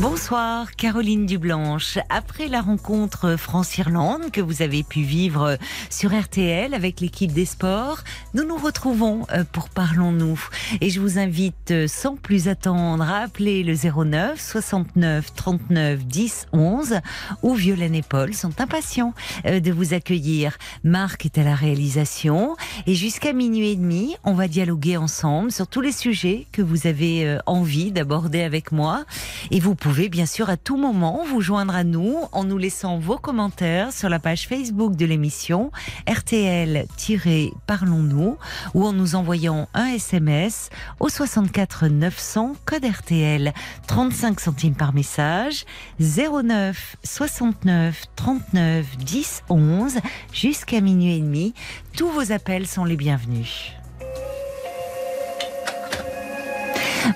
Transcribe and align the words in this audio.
Bonsoir 0.00 0.76
Caroline 0.76 1.26
Dublanche. 1.26 1.98
Après 2.08 2.46
la 2.46 2.60
rencontre 2.60 3.34
France-Irlande 3.34 4.30
que 4.30 4.40
vous 4.40 4.62
avez 4.62 4.84
pu 4.84 5.02
vivre 5.02 5.58
sur 5.90 6.16
RTL 6.16 6.72
avec 6.72 7.00
l'équipe 7.00 7.32
des 7.32 7.44
sports, 7.44 8.04
nous 8.32 8.44
nous 8.44 8.56
retrouvons 8.56 9.26
euh, 9.32 9.42
pour 9.50 9.68
Parlons-nous. 9.68 10.40
Et 10.80 10.90
je 10.90 11.00
vous 11.00 11.18
invite 11.18 11.72
euh, 11.72 11.88
sans 11.88 12.14
plus 12.14 12.46
attendre 12.46 13.02
à 13.02 13.22
appeler 13.22 13.64
le 13.64 13.74
09 13.74 14.40
69 14.40 15.34
39 15.34 16.04
10 16.04 16.46
11 16.52 17.00
où 17.42 17.54
Violaine 17.54 17.96
et 17.96 18.02
Paul 18.02 18.34
sont 18.34 18.60
impatients 18.60 19.14
euh, 19.46 19.58
de 19.58 19.72
vous 19.72 19.94
accueillir. 19.94 20.58
Marc 20.84 21.24
est 21.24 21.38
à 21.38 21.42
la 21.42 21.56
réalisation 21.56 22.56
et 22.86 22.94
jusqu'à 22.94 23.32
minuit 23.32 23.70
et 23.70 23.76
demi, 23.76 24.14
on 24.22 24.34
va 24.34 24.46
dialoguer 24.46 24.96
ensemble 24.96 25.50
sur 25.50 25.66
tous 25.66 25.80
les 25.80 25.92
sujets 25.92 26.46
que 26.52 26.62
vous 26.62 26.86
avez 26.86 27.38
envie 27.46 27.90
d'aborder 27.90 28.42
avec 28.42 28.70
moi. 28.70 29.04
Et 29.50 29.58
vous 29.58 29.74
pouvez 29.88 30.08
bien 30.10 30.26
sûr 30.26 30.50
à 30.50 30.58
tout 30.58 30.76
moment 30.76 31.24
vous 31.24 31.40
joindre 31.40 31.74
à 31.74 31.82
nous 31.82 32.18
en 32.32 32.44
nous 32.44 32.58
laissant 32.58 32.98
vos 32.98 33.16
commentaires 33.16 33.90
sur 33.90 34.10
la 34.10 34.18
page 34.18 34.46
Facebook 34.46 34.96
de 34.96 35.06
l'émission 35.06 35.72
RTL-Parlons-nous 36.06 38.36
ou 38.74 38.84
en 38.84 38.92
nous 38.92 39.14
envoyant 39.14 39.66
un 39.72 39.86
SMS 39.86 40.68
au 41.00 41.08
64 41.08 41.86
900 41.86 42.56
code 42.66 42.84
RTL 42.84 43.54
35 43.86 44.40
centimes 44.40 44.74
par 44.74 44.92
message 44.92 45.64
09 46.00 46.96
69 47.02 48.02
39 48.14 48.98
10 48.98 49.44
11 49.48 50.00
jusqu'à 50.34 50.82
minuit 50.82 51.16
et 51.16 51.20
demi. 51.20 51.54
Tous 51.96 52.10
vos 52.10 52.30
appels 52.30 52.66
sont 52.66 52.84
les 52.84 52.98
bienvenus. 52.98 53.72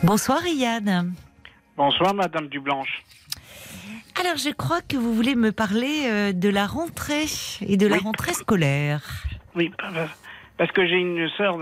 Bonsoir 0.03 0.41
Yann. 0.47 1.13
Bonsoir, 1.77 2.13
Madame 2.13 2.49
Dublanche. 2.49 3.03
Alors, 4.21 4.37
je 4.37 4.51
crois 4.51 4.83
que 4.83 4.97
vous 4.97 5.15
voulez 5.15 5.35
me 5.35 5.53
parler 5.53 6.03
euh, 6.05 6.33
de 6.33 6.51
la 6.51 6.67
rentrée 6.67 7.25
et 7.67 7.79
de 7.79 7.87
la 7.87 7.97
rentrée 7.97 8.35
scolaire. 8.35 9.01
Oui, 9.55 9.73
parce 10.59 10.71
que 10.73 10.87
j'ai 10.87 10.97
une 10.97 11.29
sœur, 11.31 11.59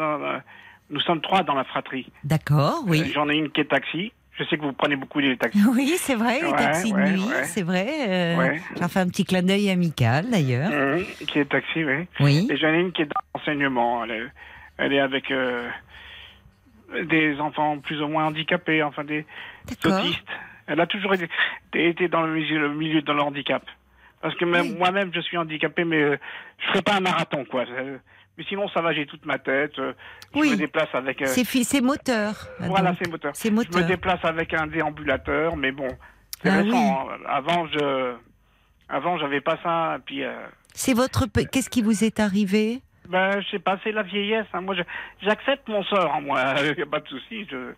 nous 0.90 1.00
sommes 1.00 1.20
trois 1.20 1.44
dans 1.44 1.54
la 1.54 1.62
fratrie. 1.62 2.10
D'accord, 2.24 2.82
oui. 2.86 3.02
Euh, 3.02 3.12
j'en 3.14 3.28
ai 3.28 3.36
une 3.36 3.50
qui 3.50 3.60
est 3.60 3.70
taxi. 3.70 4.12
Je 4.32 4.44
sais 4.44 4.56
que 4.56 4.62
vous 4.62 4.72
prenez 4.72 4.96
beaucoup 4.96 5.20
les 5.20 5.36
taxis. 5.36 5.60
Oui, 5.74 5.94
c'est 5.96 6.16
vrai, 6.16 6.40
les 6.42 6.52
taxis 6.52 6.92
de 6.92 6.98
nuit, 6.98 7.30
c'est 7.44 7.62
vrai. 7.62 7.88
Euh, 8.08 8.58
J'en 8.80 8.88
fais 8.88 9.00
un 9.00 9.08
petit 9.08 9.24
clin 9.24 9.42
d'œil 9.42 9.70
amical, 9.70 10.28
d'ailleurs. 10.28 10.70
Mmh, 10.70 11.24
qui 11.26 11.38
est 11.38 11.44
taxi, 11.44 11.84
oui. 11.84 12.06
Oui. 12.18 12.48
Et 12.50 12.56
j'en 12.56 12.68
ai 12.68 12.80
une 12.80 12.90
qui 12.90 13.02
est 13.02 13.06
dans 13.06 13.38
l'enseignement. 13.38 14.04
Elle, 14.04 14.92
est 14.92 15.00
avec 15.00 15.32
des 17.04 17.38
enfants 17.38 17.78
plus 17.78 18.02
ou 18.02 18.08
moins 18.08 18.26
handicapés, 18.26 18.82
enfin 18.82 19.04
des 19.04 19.24
autistes. 19.84 20.26
Elle 20.66 20.80
a 20.80 20.86
toujours 20.86 21.14
été, 21.14 21.28
été 21.74 22.08
dans 22.08 22.22
le 22.22 22.32
milieu, 22.32 22.60
le 22.60 22.74
milieu 22.74 23.02
de 23.02 23.12
l'handicap. 23.12 23.62
Parce 24.20 24.34
que 24.36 24.44
même 24.44 24.76
moi-même, 24.76 25.10
je 25.14 25.20
suis 25.20 25.36
handicapé, 25.36 25.84
mais 25.84 26.02
euh, 26.02 26.16
je 26.58 26.66
ferai 26.68 26.82
pas 26.82 26.96
un 26.96 27.00
marathon, 27.00 27.44
quoi. 27.44 27.64
Euh, 27.68 27.98
mais 28.36 28.44
sinon, 28.44 28.68
ça 28.68 28.80
va, 28.82 28.92
j'ai 28.92 29.06
toute 29.06 29.24
ma 29.24 29.38
tête. 29.38 29.78
Euh, 29.78 29.94
je 30.34 30.38
me 30.40 30.56
déplace 30.56 30.94
avec. 30.94 31.24
c'est 31.26 31.80
moteur. 31.80 32.34
Voilà, 32.60 32.94
c'est 33.00 33.10
moteur. 33.10 33.32
Je 33.34 33.50
me 33.50 33.82
déplace 33.82 34.24
avec 34.24 34.54
un 34.54 34.66
déambulateur, 34.66 35.56
mais 35.56 35.72
bon, 35.72 35.88
c'est 36.42 36.50
ah 36.50 36.62
récent. 36.62 37.08
Avant, 37.26 37.66
je, 37.66 38.14
avant, 38.88 39.18
j'avais 39.18 39.40
pas 39.40 39.58
ça. 39.62 39.98
Puis. 40.04 40.22
C'est 40.74 40.94
votre. 40.94 41.26
Qu'est-ce 41.26 41.70
qui 41.70 41.82
vous 41.82 42.04
est 42.04 42.20
arrivé? 42.20 42.82
Ben, 43.10 43.40
je 43.40 43.48
sais 43.48 43.58
pas, 43.58 43.76
c'est 43.82 43.90
la 43.90 44.04
vieillesse. 44.04 44.46
Hein. 44.52 44.60
Moi, 44.60 44.76
j'accepte 45.20 45.68
mon 45.68 45.82
sort, 45.82 46.14
hein, 46.14 46.20
moi. 46.20 46.54
Il 46.62 46.76
n'y 46.76 46.82
a 46.82 46.86
pas 46.86 47.00
de 47.00 47.08
souci. 47.08 47.44
Je... 47.50 47.72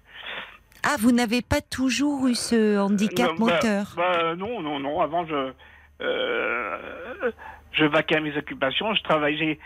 Ah, 0.85 0.97
vous 0.99 1.13
n'avez 1.13 1.43
pas 1.43 1.61
toujours 1.61 2.27
eu 2.27 2.35
ce 2.35 2.79
handicap 2.79 3.31
ben, 3.31 3.39
moteur? 3.39 3.95
ben, 3.97 4.35
Non, 4.37 4.61
non, 4.61 4.81
non. 4.81 5.01
Avant, 5.01 5.25
je, 5.27 5.53
euh, 6.01 7.31
je 7.73 7.85
vaquais 7.85 8.17
à 8.17 8.21
mes 8.21 8.37
occupations. 8.37 8.95
Je 8.95 9.03
travaillais, 9.03 9.59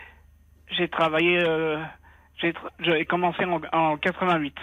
j'ai 0.76 0.88
travaillé, 0.88 1.38
euh, 1.38 1.78
j'ai 2.80 3.04
commencé 3.06 3.44
en, 3.44 3.60
en 3.72 3.96
88. 3.96 4.54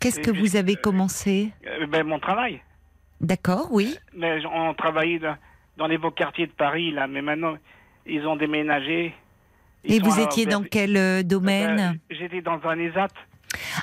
Qu'est-ce 0.00 0.20
que 0.20 0.30
vous 0.30 0.56
avez 0.56 0.76
commencé? 0.76 1.52
Euh, 1.66 1.86
ben, 1.86 2.06
Mon 2.06 2.18
travail. 2.20 2.62
D'accord, 3.20 3.68
oui. 3.70 3.96
Mais 4.14 4.38
on 4.46 4.72
travaillait 4.72 5.18
dans, 5.18 5.36
dans 5.76 5.86
les 5.86 5.98
beaux 5.98 6.10
quartiers 6.10 6.46
de 6.46 6.52
Paris, 6.52 6.90
là. 6.92 7.06
Mais 7.06 7.20
maintenant, 7.20 7.56
ils 8.06 8.26
ont 8.26 8.36
déménagé. 8.36 9.14
Et 9.84 9.98
vous 9.98 10.20
étiez 10.20 10.46
dans 10.46 10.62
quel 10.62 10.96
euh, 10.96 11.22
domaine 11.22 11.76
ben, 11.76 12.16
J'étais 12.16 12.40
dans 12.40 12.60
un 12.64 12.78
ESAT. 12.78 13.08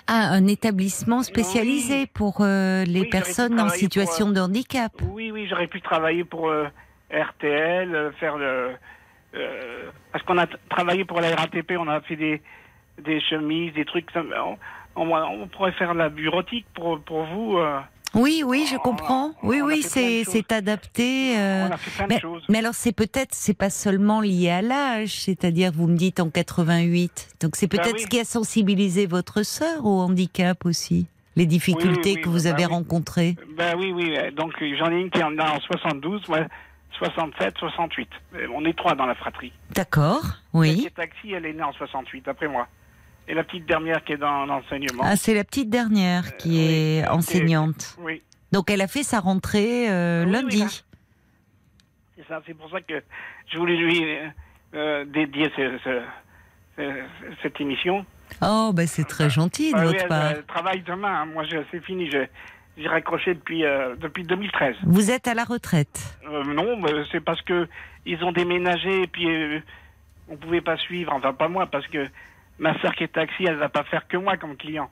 Ah, 0.08 0.30
un 0.32 0.48
établissement 0.48 1.24
spécialisé 1.24 2.08
pour 2.08 2.38
euh, 2.42 2.84
les 2.86 3.06
personnes 3.06 3.60
en 3.60 3.70
situation 3.70 4.30
de 4.30 4.40
handicap. 4.40 4.92
Oui, 5.02 5.32
oui, 5.32 5.48
j'aurais 5.50 5.68
pu 5.68 5.82
travailler 5.82 6.24
pour 6.24 6.50
euh, 6.50 6.68
RTL, 7.12 8.12
faire 8.20 8.38
le. 8.38 8.72
parce 10.12 10.24
qu'on 10.26 10.38
a 10.38 10.48
travaillé 10.70 11.06
pour 11.06 11.22
la 11.22 11.36
RATP, 11.36 11.74
on 11.80 11.88
a 11.88 12.02
fait 12.02 12.16
des, 12.16 12.42
des 13.04 13.20
chemises, 13.22 13.74
des 13.74 13.86
trucs. 13.86 14.10
On, 14.16 14.58
on, 14.96 15.14
on 15.14 15.48
pourrait 15.48 15.74
faire 15.74 15.94
la 15.94 16.10
bureautique 16.10 16.66
pour, 16.74 17.00
pour 17.02 17.24
vous. 17.24 17.60
Oui, 18.14 18.44
oui, 18.46 18.66
je 18.70 18.78
comprends. 18.78 19.32
Oui, 19.44 19.62
oui, 19.62 19.82
c'est 19.84 20.24
c'est 20.24 20.52
adapté. 20.52 21.38
Euh, 21.38 21.70
mais, 22.10 22.22
mais, 22.50 22.60
alors 22.60 22.74
c'est 22.74 22.94
peut-être 22.94 23.34
c'est 23.34 23.54
pas 23.54 23.70
seulement 23.70 24.22
lié 24.22 24.50
à 24.50 24.62
l'âge, 24.62 25.22
c'est-à-dire 25.22 25.72
vous 25.74 25.88
me 25.88 25.98
dites 25.98 26.20
en 26.20 26.30
88. 26.30 27.36
Donc 27.42 27.56
c'est 27.56 27.68
bah 27.68 27.78
peut-être 27.78 28.00
ce 28.00 28.08
qui 28.08 28.20
a 28.20 28.26
sensibilisé 28.26 29.06
votre 29.06 29.44
sœur 29.44 29.86
au 29.86 30.02
handicap 30.02 30.66
aussi, 30.66 31.08
les 31.36 31.46
difficultés 31.46 32.22
que 32.22 32.30
vous 32.30 32.44
bah 32.44 32.52
avez 32.52 32.66
rencontrées. 32.66 33.36
Ben 33.58 33.76
oui, 33.78 33.92
oui. 33.92 34.18
Donc 34.36 34.54
j'en 34.80 34.92
ai 34.92 35.02
une 35.02 35.10
qui 35.10 35.24
en 35.24 35.38
a 35.38 35.52
en 35.52 35.60
72, 35.60 36.28
moi 36.30 36.40
67, 36.98 37.56
68. 37.60 38.10
On 38.54 38.66
est 38.66 38.76
trois 38.76 38.96
dans 38.96 39.06
la 39.06 39.16
fratrie. 39.16 39.54
D'accord, 39.72 40.24
oui. 40.54 40.88
taxi, 40.96 41.32
elle 41.32 41.46
est 41.46 41.54
née 41.54 41.64
en 41.64 41.74
68 41.74 42.28
après 42.28 42.48
moi. 42.48 42.68
Et 43.28 43.34
la 43.34 43.44
petite 43.44 43.66
dernière 43.66 44.04
qui 44.04 44.14
est 44.14 44.18
dans 44.18 44.46
l'enseignement. 44.46 45.04
Ah, 45.06 45.18
c'est 45.18 45.34
la 45.34 45.44
petite 45.44 45.70
dernière 45.70 46.38
qui 46.38 46.60
euh, 46.60 47.02
est 47.02 47.08
enseignante. 47.08 47.98
oui. 48.00 48.22
Donc 48.54 48.72
elle 48.72 48.80
a 48.80 48.88
fait 48.88 49.04
sa 49.04 49.20
rentrée 49.20 49.92
euh, 49.92 50.24
lundi. 50.24 50.64
c'est 52.16 52.28
ça, 52.30 52.42
c'est 52.48 52.54
pour 52.54 52.72
ça 52.72 52.80
que 52.80 53.04
je 53.52 53.58
voulais 53.58 53.76
lui 53.76 54.06
euh, 54.74 55.04
dédier 55.04 55.52
cette 57.42 57.60
émission. 57.60 58.06
Oh, 58.42 58.72
ben 58.74 58.88
c'est 58.88 59.04
très 59.04 59.30
gentil 59.30 59.74
de 59.74 59.78
bah 59.78 59.84
votre 59.84 60.08
part. 60.08 60.32
Elle, 60.32 60.44
travaille 60.46 60.82
demain, 60.82 61.24
hein. 61.24 61.26
moi 61.26 61.44
c'est 61.72 61.84
fini, 61.84 62.10
j'ai 62.10 62.88
raccroché 62.88 63.34
depuis, 63.34 63.64
depuis 64.00 64.24
2013. 64.24 64.78
Vous 64.84 65.12
êtes 65.12 65.28
à 65.28 65.34
la 65.34 65.44
retraite 65.44 66.18
Non, 66.46 66.80
c'est 67.12 67.20
parce 67.20 67.42
que 67.42 67.68
ils 68.06 68.24
ont 68.24 68.32
déménagé 68.32 69.04
et 69.04 69.08
puis 69.08 69.28
on 70.30 70.38
pouvait 70.38 70.62
pas 70.62 70.78
suivre, 70.78 71.12
enfin 71.14 71.34
pas 71.34 71.50
moi, 71.50 71.68
parce 71.68 71.88
que 71.88 72.08
ma 72.60 72.80
soeur 72.80 72.94
qui 72.96 73.04
est 73.04 73.14
taxi, 73.14 73.46
elle 73.46 73.56
va 73.56 73.70
pas 73.70 73.84
faire 73.84 74.08
que 74.08 74.18
moi 74.18 74.38
comme 74.38 74.56
client. 74.58 74.90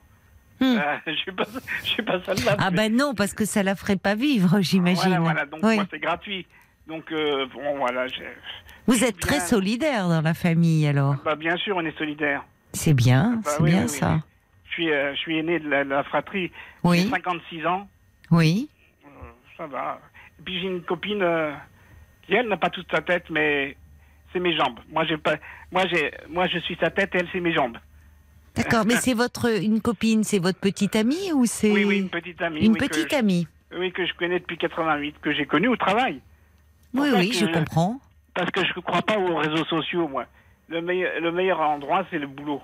Hmm. 0.59 0.77
Euh, 0.77 0.97
je 1.07 1.13
suis 1.13 1.31
pas, 1.31 1.43
je 1.83 1.89
suis 1.89 2.03
pas 2.03 2.21
celle-là. 2.25 2.55
Ah 2.59 2.71
ben 2.71 2.95
non, 2.95 3.13
parce 3.13 3.33
que 3.33 3.45
ça 3.45 3.63
la 3.63 3.75
ferait 3.75 3.97
pas 3.97 4.15
vivre, 4.15 4.57
j'imagine. 4.61 5.17
Voilà, 5.17 5.19
voilà, 5.19 5.45
donc 5.45 5.61
moi 5.61 5.85
c'est 5.89 5.99
gratuit. 5.99 6.45
Donc 6.87 7.11
euh, 7.11 7.47
bon, 7.53 7.77
voilà. 7.77 8.05
Vous 8.85 9.03
êtes 9.03 9.19
très 9.19 9.39
solidaire 9.39 10.07
dans 10.07 10.21
la 10.21 10.33
famille, 10.33 10.85
alors. 10.87 11.15
Bah 11.25 11.35
bien 11.35 11.57
sûr, 11.57 11.75
on 11.77 11.85
est 11.85 11.97
solidaire. 11.97 12.43
C'est 12.73 12.93
bien, 12.93 13.41
bah 13.43 13.51
c'est 13.57 13.63
bien 13.63 13.87
ça. 13.87 14.21
Je 14.65 14.71
suis, 14.71 14.91
euh, 14.91 15.13
je 15.15 15.19
suis 15.19 15.39
aîné 15.39 15.59
de 15.59 15.69
la, 15.69 16.03
fratrie. 16.03 16.51
Oui. 16.83 17.03
J'ai 17.03 17.09
56 17.09 17.65
ans. 17.65 17.87
Oui. 18.31 18.69
ça 19.57 19.65
va. 19.67 19.99
Et 20.39 20.43
puis 20.43 20.59
j'ai 20.59 20.67
une 20.67 20.81
copine 20.81 21.25
qui 22.23 22.33
elle 22.33 22.47
n'a 22.47 22.57
pas 22.57 22.69
toute 22.69 22.91
sa 22.91 23.01
tête, 23.01 23.29
mais 23.29 23.77
c'est 24.35 24.41
mes 24.41 24.55
jambes. 24.55 24.79
Moi, 24.91 25.05
j'ai 25.05 25.17
pas, 25.17 25.37
moi, 25.71 25.83
j'ai, 25.87 26.11
moi, 26.29 26.45
je 26.47 26.59
suis 26.59 26.75
sa 26.79 26.89
tête, 26.89 27.11
elle, 27.13 27.27
c'est 27.31 27.39
mes 27.39 27.53
jambes. 27.53 27.77
D'accord, 28.55 28.85
mais 28.85 28.95
c'est 28.95 29.13
votre 29.13 29.61
une 29.61 29.81
copine, 29.81 30.23
c'est 30.23 30.39
votre 30.39 30.59
petite 30.59 30.95
amie 30.95 31.31
ou 31.33 31.45
c'est 31.45 31.71
Oui, 31.71 31.85
oui, 31.85 31.99
une 31.99 32.09
petite 32.09 32.41
amie. 32.41 32.65
Une 32.65 32.75
petite 32.77 33.13
amie? 33.13 33.47
oui, 33.77 33.91
que 33.91 34.05
je 34.05 34.13
connais 34.13 34.39
depuis 34.39 34.57
88, 34.57 35.15
que 35.21 35.33
j'ai 35.33 35.45
connue 35.45 35.67
au 35.67 35.75
travail. 35.75 36.21
Oui, 36.93 37.09
oui, 37.13 37.33
je 37.33 37.45
comprends. 37.45 37.99
Parce 38.33 38.51
que 38.51 38.61
je 38.65 38.71
ne 38.75 38.81
crois 38.81 39.01
pas 39.01 39.17
aux 39.17 39.35
réseaux 39.37 39.65
sociaux, 39.65 40.07
moi. 40.07 40.25
Le 40.69 40.81
meilleur, 40.81 41.11
le 41.21 41.31
meilleur 41.31 41.59
endroit, 41.61 42.05
c'est 42.09 42.17
le 42.17 42.27
boulot. 42.27 42.61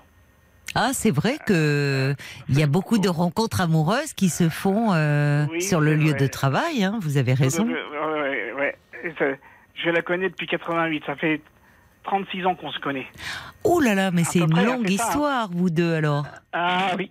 Ah, 0.74 0.90
c'est 0.92 1.10
vrai 1.10 1.36
que 1.46 2.14
il 2.48 2.58
y 2.58 2.62
a 2.62 2.66
beaucoup 2.66 2.98
de 2.98 3.08
rencontres 3.08 3.60
amoureuses 3.60 4.14
qui 4.14 4.30
se 4.30 4.48
font 4.48 4.92
euh, 4.92 5.46
sur 5.60 5.80
le 5.80 5.94
lieu 5.94 6.14
de 6.14 6.26
travail. 6.26 6.84
Hein, 6.84 6.98
vous 7.02 7.18
avez 7.18 7.34
raison. 7.34 7.66
Oui, 7.66 7.74
oui. 8.58 9.24
Je 9.74 9.90
la 9.90 10.02
connais 10.02 10.28
depuis 10.28 10.46
88. 10.46 11.04
Ça 11.06 11.16
fait 11.16 11.40
36 12.04 12.46
ans 12.46 12.54
qu'on 12.54 12.70
se 12.72 12.78
connaît. 12.80 13.06
Oh 13.64 13.80
là 13.80 13.94
là, 13.94 14.10
mais 14.10 14.24
c'est 14.24 14.40
une 14.40 14.54
longue 14.64 14.86
hein. 14.86 14.90
histoire, 14.90 15.48
vous 15.50 15.70
deux 15.70 15.94
alors. 15.94 16.26
Ah 16.52 16.92
oui. 16.98 17.10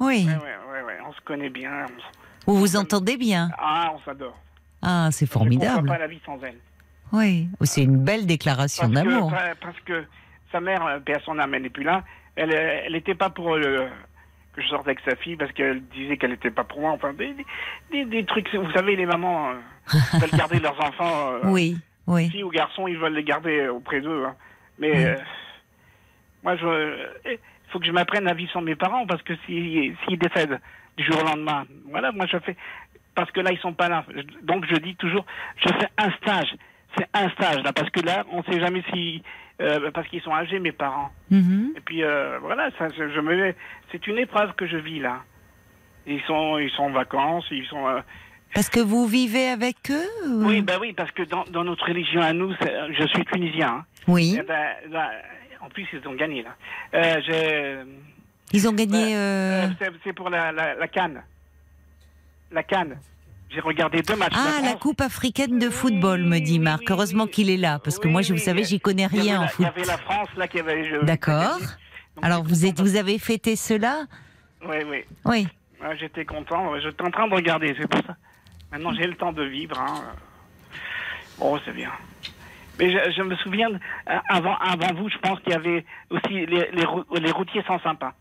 Oui. 0.00 0.26
Ouais, 0.26 0.34
ouais, 0.34 0.38
ouais, 0.72 0.82
ouais, 0.86 0.98
on 1.06 1.12
se 1.12 1.20
connaît 1.20 1.50
bien. 1.50 1.86
on 2.46 2.52
Vous 2.52 2.58
vous 2.58 2.76
entendez 2.76 3.16
bien? 3.16 3.50
Ah, 3.58 3.92
on 3.94 4.00
s'adore. 4.00 4.36
Ah, 4.82 5.08
c'est 5.12 5.26
Je 5.26 5.30
ne 5.30 5.34
comprends 5.34 5.40
formidable. 5.44 5.88
pas 5.88 5.98
la 5.98 6.06
vie 6.06 6.20
sans 6.24 6.38
elle. 6.42 6.56
Oui. 7.12 7.48
Oh, 7.60 7.64
C'est 7.64 7.82
une 7.82 7.98
belle 8.02 8.26
déclaration 8.26 8.88
d'amour. 8.88 9.30
pa- 9.30 9.54
parce 9.60 9.78
que 9.80 10.04
sa 10.52 10.60
mère, 10.60 10.84
euh, 10.86 10.98
paix 11.00 11.14
à 11.16 11.20
son 11.20 11.38
âme, 11.38 11.54
elle 11.54 11.62
n'est 11.62 11.68
plus 11.70 11.84
là. 11.84 12.02
Elle 12.36 12.52
euh, 12.54 12.80
elle 12.86 12.92
n'était 12.92 13.14
pas 13.14 13.28
pour 13.30 13.54
euh, 13.56 13.88
que 14.54 14.62
je 14.62 14.68
sorte 14.68 14.86
avec 14.86 15.00
sa 15.04 15.16
fille 15.16 15.36
parce 15.36 15.52
qu'elle 15.52 15.82
disait 15.88 16.16
qu'elle 16.16 16.30
n'était 16.30 16.50
pas 16.50 16.64
pour 16.64 16.80
moi. 16.80 16.92
Enfin, 16.92 17.12
des, 17.12 17.34
des, 17.92 18.04
des 18.04 18.24
trucs. 18.24 18.52
Vous 18.54 18.70
savez, 18.72 18.96
les 18.96 19.06
mamans 19.06 19.50
euh, 19.50 19.54
veulent 20.18 20.30
garder 20.38 20.60
leurs 20.60 20.80
enfants. 20.82 21.32
euh, 21.32 21.40
Oui, 21.44 21.76
oui. 22.10 22.28
Filles 22.30 22.44
ou 22.44 22.50
garçons, 22.50 22.86
ils 22.88 22.98
veulent 22.98 23.14
les 23.14 23.24
garder 23.24 23.60
euh, 23.60 23.72
auprès 23.72 24.00
d'eux. 24.00 24.24
hein. 24.26 24.34
Mais 24.78 24.90
Oui. 24.90 25.04
euh, 25.04 25.16
moi, 26.42 26.56
je, 26.56 27.06
il 27.30 27.38
faut 27.68 27.78
que 27.78 27.86
je 27.86 27.92
m'apprenne 27.92 28.26
à 28.28 28.34
vivre 28.34 28.50
sans 28.52 28.62
mes 28.62 28.74
parents 28.76 29.06
parce 29.06 29.22
que 29.22 29.34
s'ils 29.46 29.94
décèdent 30.18 30.60
du 30.96 31.04
jour 31.04 31.20
au 31.22 31.26
lendemain, 31.26 31.64
voilà, 31.86 32.12
moi 32.12 32.26
je 32.26 32.38
fais. 32.38 32.56
Parce 33.14 33.30
que 33.30 33.40
là, 33.40 33.50
ils 33.52 33.58
sont 33.58 33.72
pas 33.74 33.88
là. 33.88 34.04
Donc 34.42 34.64
je 34.68 34.76
dis 34.76 34.94
toujours, 34.96 35.24
je 35.56 35.68
fais 35.68 35.88
un 35.98 36.10
stage. 36.12 36.54
C'est 36.96 37.06
un 37.14 37.28
stage 37.30 37.62
là, 37.62 37.72
parce 37.72 37.90
que 37.90 38.00
là, 38.00 38.24
on 38.32 38.42
sait 38.44 38.58
jamais 38.60 38.82
si. 38.92 39.22
euh, 39.60 39.90
parce 39.92 40.08
qu'ils 40.08 40.22
sont 40.22 40.34
âgés, 40.34 40.58
mes 40.58 40.72
parents. 40.72 41.10
Mhm. 41.30 41.74
Et 41.76 41.80
puis 41.80 42.02
euh, 42.02 42.38
voilà, 42.40 42.70
ça, 42.78 42.88
je, 42.88 43.10
je 43.10 43.20
me 43.20 43.54
c'est 43.92 44.06
une 44.06 44.18
épreuve 44.18 44.54
que 44.54 44.66
je 44.66 44.76
vis 44.78 45.00
là. 45.00 45.22
Ils 46.06 46.22
sont, 46.22 46.58
ils 46.58 46.70
sont 46.70 46.84
en 46.84 46.90
vacances, 46.90 47.46
ils 47.50 47.66
sont. 47.66 47.86
euh, 47.86 48.00
Parce 48.54 48.68
que 48.68 48.80
vous 48.80 49.06
vivez 49.06 49.48
avec 49.48 49.76
eux 49.90 50.08
ou- 50.28 50.44
Oui, 50.46 50.60
bah 50.62 50.74
oui, 50.80 50.92
parce 50.92 51.10
que 51.12 51.22
dans, 51.22 51.44
dans 51.44 51.64
notre 51.64 51.86
religion 51.86 52.20
à 52.20 52.32
nous, 52.32 52.52
je 52.52 53.06
suis 53.06 53.24
tunisien. 53.26 53.68
hein. 53.68 53.84
Oui. 54.08 54.36
Eh 54.38 54.42
ben, 54.42 54.66
là, 54.90 55.10
en 55.60 55.68
plus, 55.68 55.86
ils 55.92 56.06
ont 56.08 56.14
gagné 56.14 56.42
là. 56.42 56.56
Euh, 56.94 57.84
Ils 58.52 58.68
ont 58.68 58.72
gagné. 58.72 58.98
Ouais. 59.04 59.14
euh, 59.14 59.66
euh, 59.82 59.90
c'est, 60.02 60.12
pour 60.12 60.30
la, 60.30 60.50
la, 60.52 60.74
la 60.74 60.88
Cannes. 60.88 61.22
La 62.50 62.62
Cannes. 62.62 62.98
J'ai 63.50 63.60
regardé 63.60 64.02
deux 64.02 64.16
matchs. 64.16 64.32
Ah, 64.36 64.60
la. 64.62 64.74
Coupe 64.74 65.00
africaine 65.00 65.58
de 65.58 65.70
football, 65.70 66.22
me 66.22 66.38
dit 66.38 66.58
Marc. 66.58 66.80
oui, 66.80 66.86
Heureusement 66.90 67.24
oui. 67.24 67.30
qu'il 67.30 67.50
est 67.50 67.56
là, 67.56 67.78
parce 67.82 67.98
que 67.98 68.08
moi, 68.08 68.22
je, 68.22 68.32
vous 68.32 68.38
savez, 68.38 68.64
j'y 68.64 68.80
connais 68.80 69.06
rien 69.06 69.42
en 69.42 69.48
foot. 69.48 69.60
Il 69.60 69.64
y 69.64 69.68
avait 69.68 69.84
la 69.84 69.98
France 69.98 70.28
là 70.36 70.46
qui 70.48 70.58
avait. 70.60 70.88
D'accord. 71.02 71.58
Alors, 72.22 72.42
vous, 72.44 72.64
êtes, 72.66 72.80
vous 72.80 72.96
avez 72.96 73.18
fêté 73.18 73.54
cela? 73.56 74.04
Oui, 74.66 74.76
oui. 74.88 75.04
Oui. 75.24 75.48
J'étais 75.98 76.24
content. 76.24 76.78
J'étais 76.80 77.02
en 77.02 77.10
train 77.10 77.26
de 77.28 77.34
regarder, 77.34 77.74
c'est 77.78 77.88
pour 77.88 78.00
ça. 78.06 78.16
Maintenant, 78.72 78.92
j'ai 78.94 79.06
le 79.06 79.14
temps 79.16 79.32
de 79.32 79.42
vivre. 79.44 79.78
Hein. 79.78 80.02
Bon, 81.38 81.58
c'est 81.64 81.72
bien. 81.74 81.90
Mais 82.78 82.90
je, 82.92 83.10
je 83.12 83.22
me 83.22 83.34
souviens, 83.36 83.68
euh, 83.70 84.18
avant, 84.28 84.56
avant 84.56 84.94
vous, 84.94 85.08
je 85.08 85.18
pense 85.18 85.38
qu'il 85.40 85.52
y 85.52 85.56
avait 85.56 85.84
aussi 86.10 86.46
les, 86.46 86.70
les, 86.72 86.84
rou- 86.84 87.04
les 87.20 87.30
routiers 87.30 87.62
sont 87.66 87.78
sympas. 87.80 88.14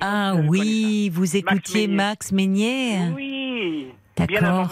Ah 0.00 0.32
Je 0.36 0.48
oui, 0.48 1.08
vous 1.12 1.36
écoutiez 1.36 1.86
Meignier. 1.86 1.96
Max 1.96 2.32
Meignier 2.32 2.98
Oui. 3.14 3.88
D'accord. 4.16 4.70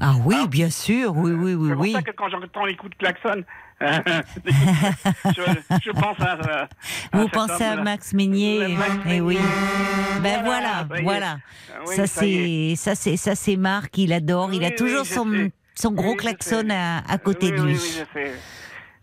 Ah 0.00 0.12
oui, 0.24 0.36
Ah. 0.42 0.46
bien 0.46 0.70
sûr, 0.70 1.16
oui, 1.16 1.32
oui, 1.32 1.54
oui, 1.54 1.68
C'est 1.68 1.74
pour 1.74 1.82
oui. 1.82 1.92
ça 1.92 2.02
que 2.02 2.10
quand 2.12 2.28
j'entends 2.28 2.64
les 2.64 2.76
coups 2.76 2.92
de 2.92 2.96
klaxon, 2.96 3.42
je, 3.82 5.42
je 5.84 5.90
pense 5.90 6.20
à. 6.20 6.32
à 6.62 6.68
Vous 7.12 7.28
pensez 7.28 7.64
à. 7.64 7.76
Max 7.76 8.12
Meignier 8.12 8.60
Le 8.60 8.68
Max 8.76 8.92
Eh 9.08 9.20
oui. 9.20 9.38
Ben 10.22 10.42
Voilà, 10.44 10.86
voilà, 10.88 10.96
ça 10.96 11.02
voilà. 11.02 11.36
Ah 11.74 11.78
oui, 11.86 11.96
ça 11.96 12.06
c'est 12.06 12.74
ça 12.76 12.94
c'est 12.94 13.16
ça 13.16 13.34
c'est 13.34 13.56
Marc, 13.56 13.96
il 13.98 14.12
adore, 14.12 14.52
il 14.52 14.64
a 14.64 14.68
Oui, 14.68 14.74
toujours 14.76 15.04
son 15.06 15.30
sais. 15.30 15.52
son 15.74 15.92
gros 15.92 16.14
klaxon 16.14 16.68
à, 16.70 16.98
à 17.10 17.18
côté 17.18 17.50
de 17.50 17.62
lui. 17.62 17.78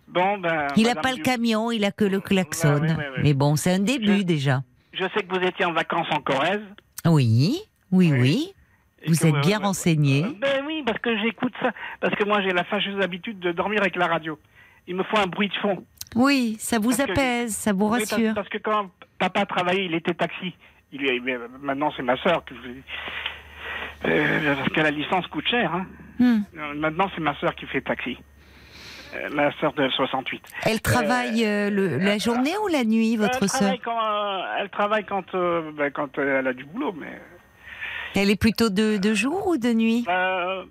Bon, 0.07 0.37
ben. 0.39 0.67
il 0.75 0.83
n'a 0.87 0.95
pas 0.95 1.11
le 1.11 1.17
Du- 1.17 1.21
camion, 1.21 1.71
il 1.71 1.85
a 1.85 1.91
que 1.91 2.05
le 2.05 2.19
klaxon. 2.19 2.81
Mais 3.21 3.33
bon, 3.33 3.55
c'est 3.55 3.73
un 3.73 3.79
début 3.79 4.19
Je- 4.19 4.23
déjà. 4.23 4.61
Je 4.93 5.03
sais 5.15 5.23
que 5.23 5.29
vous 5.37 5.45
étiez 5.45 5.65
en 5.65 5.71
vacances 5.73 6.07
en 6.11 6.19
Corrèze. 6.19 6.61
Oui, 7.05 7.61
oui, 7.91 8.11
Oui. 8.11 8.53
et 9.03 9.07
Vous 9.09 9.25
êtes 9.25 9.39
bien 9.41 9.59
euh, 9.61 9.65
renseigné. 9.65 10.23
euh, 10.25 10.29
Ben 10.41 10.63
oui, 10.65 10.81
parce 10.85 10.97
que 10.99 11.15
j'écoute 11.19 11.53
ça. 11.61 11.71
Parce 12.01 12.15
que 12.15 12.23
moi, 12.25 12.41
j'ai 12.41 12.51
la 12.51 12.63
fâcheuse 12.63 12.99
habitude 13.01 13.39
de 13.39 13.51
dormir 13.51 13.81
avec 13.81 13.95
la 13.95 14.07
radio. 14.07 14.39
Il 14.87 14.95
me 14.95 15.03
faut 15.03 15.17
un 15.17 15.27
bruit 15.27 15.49
de 15.49 15.53
fond. 15.55 15.83
Oui, 16.15 16.57
ça 16.59 16.79
vous 16.79 16.89
Parce 16.89 17.05
que- 17.05 17.11
apaise, 17.11 17.55
ça 17.55 17.71
vous 17.73 17.87
Oui, 17.89 17.99
parce, 17.99 18.11
rassure. 18.11 18.33
parce 18.33 18.49
que 18.49 18.57
quand 18.57 18.89
papa 19.19 19.45
travaillait, 19.45 19.85
il 19.85 19.93
était 19.93 20.13
taxi. 20.13 20.53
Il 20.91 21.01
mais 21.23 21.37
maintenant, 21.61 21.91
c'est 21.95 22.01
ma 22.03 22.17
sœur 22.17 22.43
que 22.45 22.55
je. 22.55 22.69
Euh, 24.09 24.55
parce 24.55 24.69
que 24.69 24.81
la 24.81 24.91
licence 24.91 25.27
coûte 25.27 25.47
cher. 25.47 25.73
Hein. 25.73 25.85
Hmm. 26.19 26.39
Euh, 26.57 26.73
Maintenant, 26.75 27.09
c'est 27.13 27.21
ma 27.21 27.35
sœur 27.35 27.53
qui 27.55 27.65
fait 27.67 27.81
taxi. 27.81 28.17
Euh, 29.15 29.29
ma 29.33 29.51
sœur 29.59 29.73
de 29.73 29.87
68. 29.89 30.41
Elle 30.65 30.81
travaille 30.81 31.45
euh, 31.45 31.69
le- 31.69 31.97
la 31.97 32.17
journée 32.17 32.55
ou 32.63 32.67
la 32.67 32.83
nuit, 32.83 33.17
votre 33.17 33.47
sœur 33.49 33.71
euh, 33.73 34.41
elle 34.59 34.69
travaille 34.69 35.03
quand, 35.05 35.33
euh, 35.35 35.71
ben, 35.75 35.91
quand 35.91 36.17
euh, 36.19 36.39
elle 36.39 36.47
a 36.47 36.53
du 36.53 36.63
boulot, 36.65 36.93
mais 36.93 37.19
Elle 38.15 38.29
est 38.29 38.39
plutôt 38.39 38.69
de, 38.69 38.97
de 38.97 39.13
jour 39.15 39.47
ou 39.47 39.57
de 39.57 39.73
nuit 39.73 40.05
euh, 40.07 40.63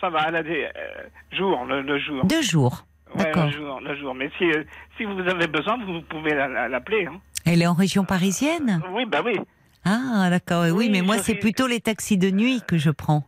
ça 0.00 0.10
va. 0.10 0.26
Elle 0.28 0.36
a 0.36 0.42
des 0.42 0.64
euh, 0.64 1.02
jours, 1.32 1.64
le, 1.64 1.80
le 1.82 1.98
jour. 1.98 2.24
De 2.26 2.42
jour. 2.42 2.84
Ouais, 3.14 3.24
D'accord. 3.24 3.46
le 3.46 3.50
jour, 3.52 3.80
le 3.80 3.96
jour. 3.96 4.14
Mais 4.14 4.30
si, 4.38 4.44
euh, 4.44 4.64
si 4.96 5.04
vous 5.04 5.18
avez 5.20 5.46
besoin, 5.46 5.78
vous 5.84 6.02
pouvez 6.02 6.34
la- 6.34 6.48
la- 6.48 6.68
l'appeler. 6.68 7.06
Hein. 7.06 7.20
Elle 7.46 7.62
est 7.62 7.66
en 7.66 7.74
région 7.74 8.04
parisienne? 8.04 8.82
Oui, 8.92 9.04
bah 9.06 9.22
oui, 9.24 9.38
Ah, 9.84 10.28
d'accord. 10.28 10.64
Oui, 10.64 10.70
Oui, 10.72 10.90
mais 10.90 11.00
moi, 11.02 11.18
c'est 11.18 11.36
plutôt 11.36 11.66
les 11.66 11.80
taxis 11.80 12.18
de 12.18 12.30
nuit 12.30 12.60
que 12.66 12.76
je 12.76 12.90
prends. 12.90 13.24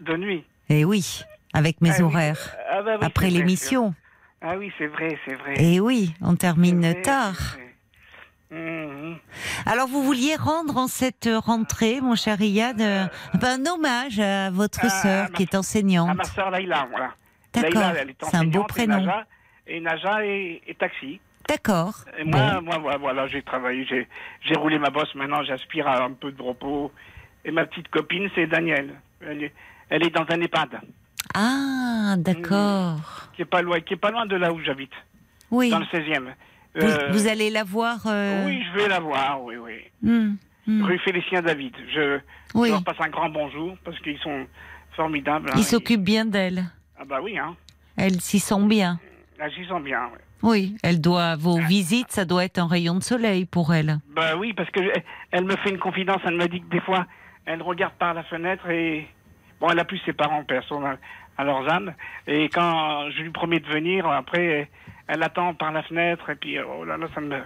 de 0.00 0.16
nuit. 0.16 0.44
Eh 0.68 0.84
oui, 0.84 1.22
avec 1.52 1.80
mes 1.80 1.90
Ah 1.90 1.94
oui. 1.98 2.02
horaires. 2.04 2.56
Ah 2.70 2.82
bah 2.82 2.92
oui, 3.00 3.06
Après 3.06 3.28
l'émission. 3.30 3.94
Ah 4.40 4.56
oui, 4.56 4.72
c'est 4.78 4.86
vrai, 4.86 5.18
c'est 5.26 5.34
vrai. 5.34 5.54
Eh 5.58 5.80
oui, 5.80 6.14
on 6.22 6.36
termine 6.36 6.80
vrai, 6.80 7.02
tard. 7.02 7.56
Mhm. 8.50 9.16
Alors, 9.66 9.86
vous 9.88 10.02
vouliez 10.02 10.34
rendre 10.36 10.76
en 10.76 10.86
cette 10.88 11.28
rentrée, 11.44 12.00
mon 12.00 12.14
cher 12.16 12.38
Riyad, 12.38 12.80
euh, 12.80 13.06
un 13.42 13.66
hommage 13.66 14.18
à 14.18 14.50
votre 14.50 14.80
Ah, 14.84 14.88
sœur 14.88 15.30
qui 15.32 15.42
est 15.42 15.54
À 15.54 15.58
enseignante. 15.58 16.16
ma 16.16 16.24
sœur 16.24 16.50
Laïla, 16.50 16.86
voilà. 16.90 17.14
D'accord, 17.52 17.92
c'est 18.22 18.36
un 18.36 18.44
beau 18.44 18.64
prénom. 18.64 18.98
Et 18.98 19.00
Naja, 19.04 19.26
et, 19.66 19.80
Naja 19.80 20.24
est, 20.26 20.62
est 20.66 20.78
taxi. 20.78 21.20
D'accord. 21.48 21.94
Et 22.18 22.24
moi, 22.24 22.60
Bon. 22.60 22.80
moi, 22.80 22.96
voilà, 22.98 23.26
j'ai 23.26 23.42
travaillé, 23.42 23.84
j'ai, 23.86 24.54
roulé 24.54 24.78
ma 24.78 24.90
bosse. 24.90 25.12
Maintenant, 25.16 25.42
j'aspire 25.42 25.88
à 25.88 26.04
un 26.04 26.12
peu 26.12 26.30
de 26.30 26.40
repos. 26.42 26.92
Et 27.44 27.50
ma 27.50 27.64
petite 27.66 27.88
copine, 27.88 28.28
c'est 28.34 28.46
Danielle. 28.46 28.94
Elle 29.20 29.44
est, 29.44 29.52
elle 29.88 30.04
est 30.06 30.10
dans 30.10 30.24
un 30.28 30.40
EHPAD 30.40 30.80
Ah, 31.34 32.14
d'accord. 32.18 33.00
qui 33.34 33.42
est 33.42 33.46
pas 33.46 33.62
loin, 33.62 33.80
qui 33.80 33.94
est 33.94 33.96
pas 33.96 34.10
loin 34.10 34.26
de 34.26 34.36
là 34.36 34.52
où 34.52 34.60
j'habite, 34.60 34.92
Oui. 35.50 35.70
dans 35.70 35.78
le 35.80 35.86
16e. 35.86 36.34
Vous, 36.76 36.86
Euh, 36.86 37.08
vous 37.10 37.26
allez 37.26 37.50
la 37.50 37.64
voir 37.64 37.98
euh, 38.06 38.44
Oui, 38.46 38.62
je 38.72 38.78
vais 38.78 38.88
la 38.88 39.00
voir, 39.00 39.42
oui, 39.42 39.56
oui. 39.56 39.80
hmm, 40.02 40.36
hmm. 40.68 40.84
Rue 40.84 40.98
Félicien 41.00 41.42
David. 41.42 41.74
Je, 41.92 42.20
Oui. 42.54 42.68
je 42.68 42.74
leur 42.74 42.84
passe 42.84 43.00
un 43.00 43.08
grand 43.08 43.28
bonjour 43.28 43.76
parce 43.84 43.98
qu'ils 44.00 44.18
sont 44.20 44.46
formidables. 44.94 45.50
hein. 45.50 45.54
Il 45.56 45.64
s'occupe 45.64 46.02
bien 46.02 46.24
d'elle. 46.26 46.64
Ah 47.00 47.04
bah 47.08 47.18
oui, 47.22 47.38
hein. 47.38 47.56
Elle 47.96 48.20
s'y 48.20 48.38
sent 48.38 48.66
bien. 48.66 48.98
Là, 49.38 49.48
j'y 49.48 49.66
sens 49.66 49.82
bien. 49.82 50.04
ouais. 50.04 50.18
Oui, 50.42 50.76
elle 50.82 51.00
doit 51.00 51.36
vos 51.36 51.58
visites, 51.58 52.10
ça 52.12 52.24
doit 52.24 52.44
être 52.44 52.58
un 52.58 52.66
rayon 52.66 52.94
de 52.94 53.02
soleil 53.02 53.44
pour 53.46 53.74
elle. 53.74 53.98
Bah 54.14 54.36
oui, 54.38 54.52
parce 54.54 54.70
que 54.70 54.82
je- 54.82 55.00
elle 55.32 55.44
me 55.44 55.56
fait 55.56 55.70
une 55.70 55.78
confidence. 55.78 56.20
Elle 56.26 56.36
me 56.36 56.46
dit 56.46 56.60
que 56.62 56.68
des 56.70 56.80
fois, 56.80 57.06
elle 57.46 57.60
regarde 57.62 57.94
par 57.98 58.14
la 58.14 58.22
fenêtre 58.24 58.68
et 58.70 59.06
bon, 59.60 59.68
elle 59.70 59.78
a 59.78 59.84
plus 59.84 60.00
ses 60.06 60.12
parents 60.14 60.42
personne 60.44 60.84
à, 60.84 60.96
à 61.36 61.44
leurs 61.44 61.68
âmes. 61.70 61.92
Et 62.26 62.48
quand 62.48 63.10
je 63.10 63.22
lui 63.22 63.30
promets 63.30 63.60
de 63.60 63.66
venir, 63.66 64.06
après, 64.06 64.70
elle 65.08 65.22
attend 65.22 65.52
par 65.54 65.72
la 65.72 65.82
fenêtre 65.82 66.28
et 66.30 66.36
puis 66.36 66.58
oh 66.58 66.84
là 66.84 66.96
là, 66.96 67.06
ça 67.14 67.20
me 67.20 67.38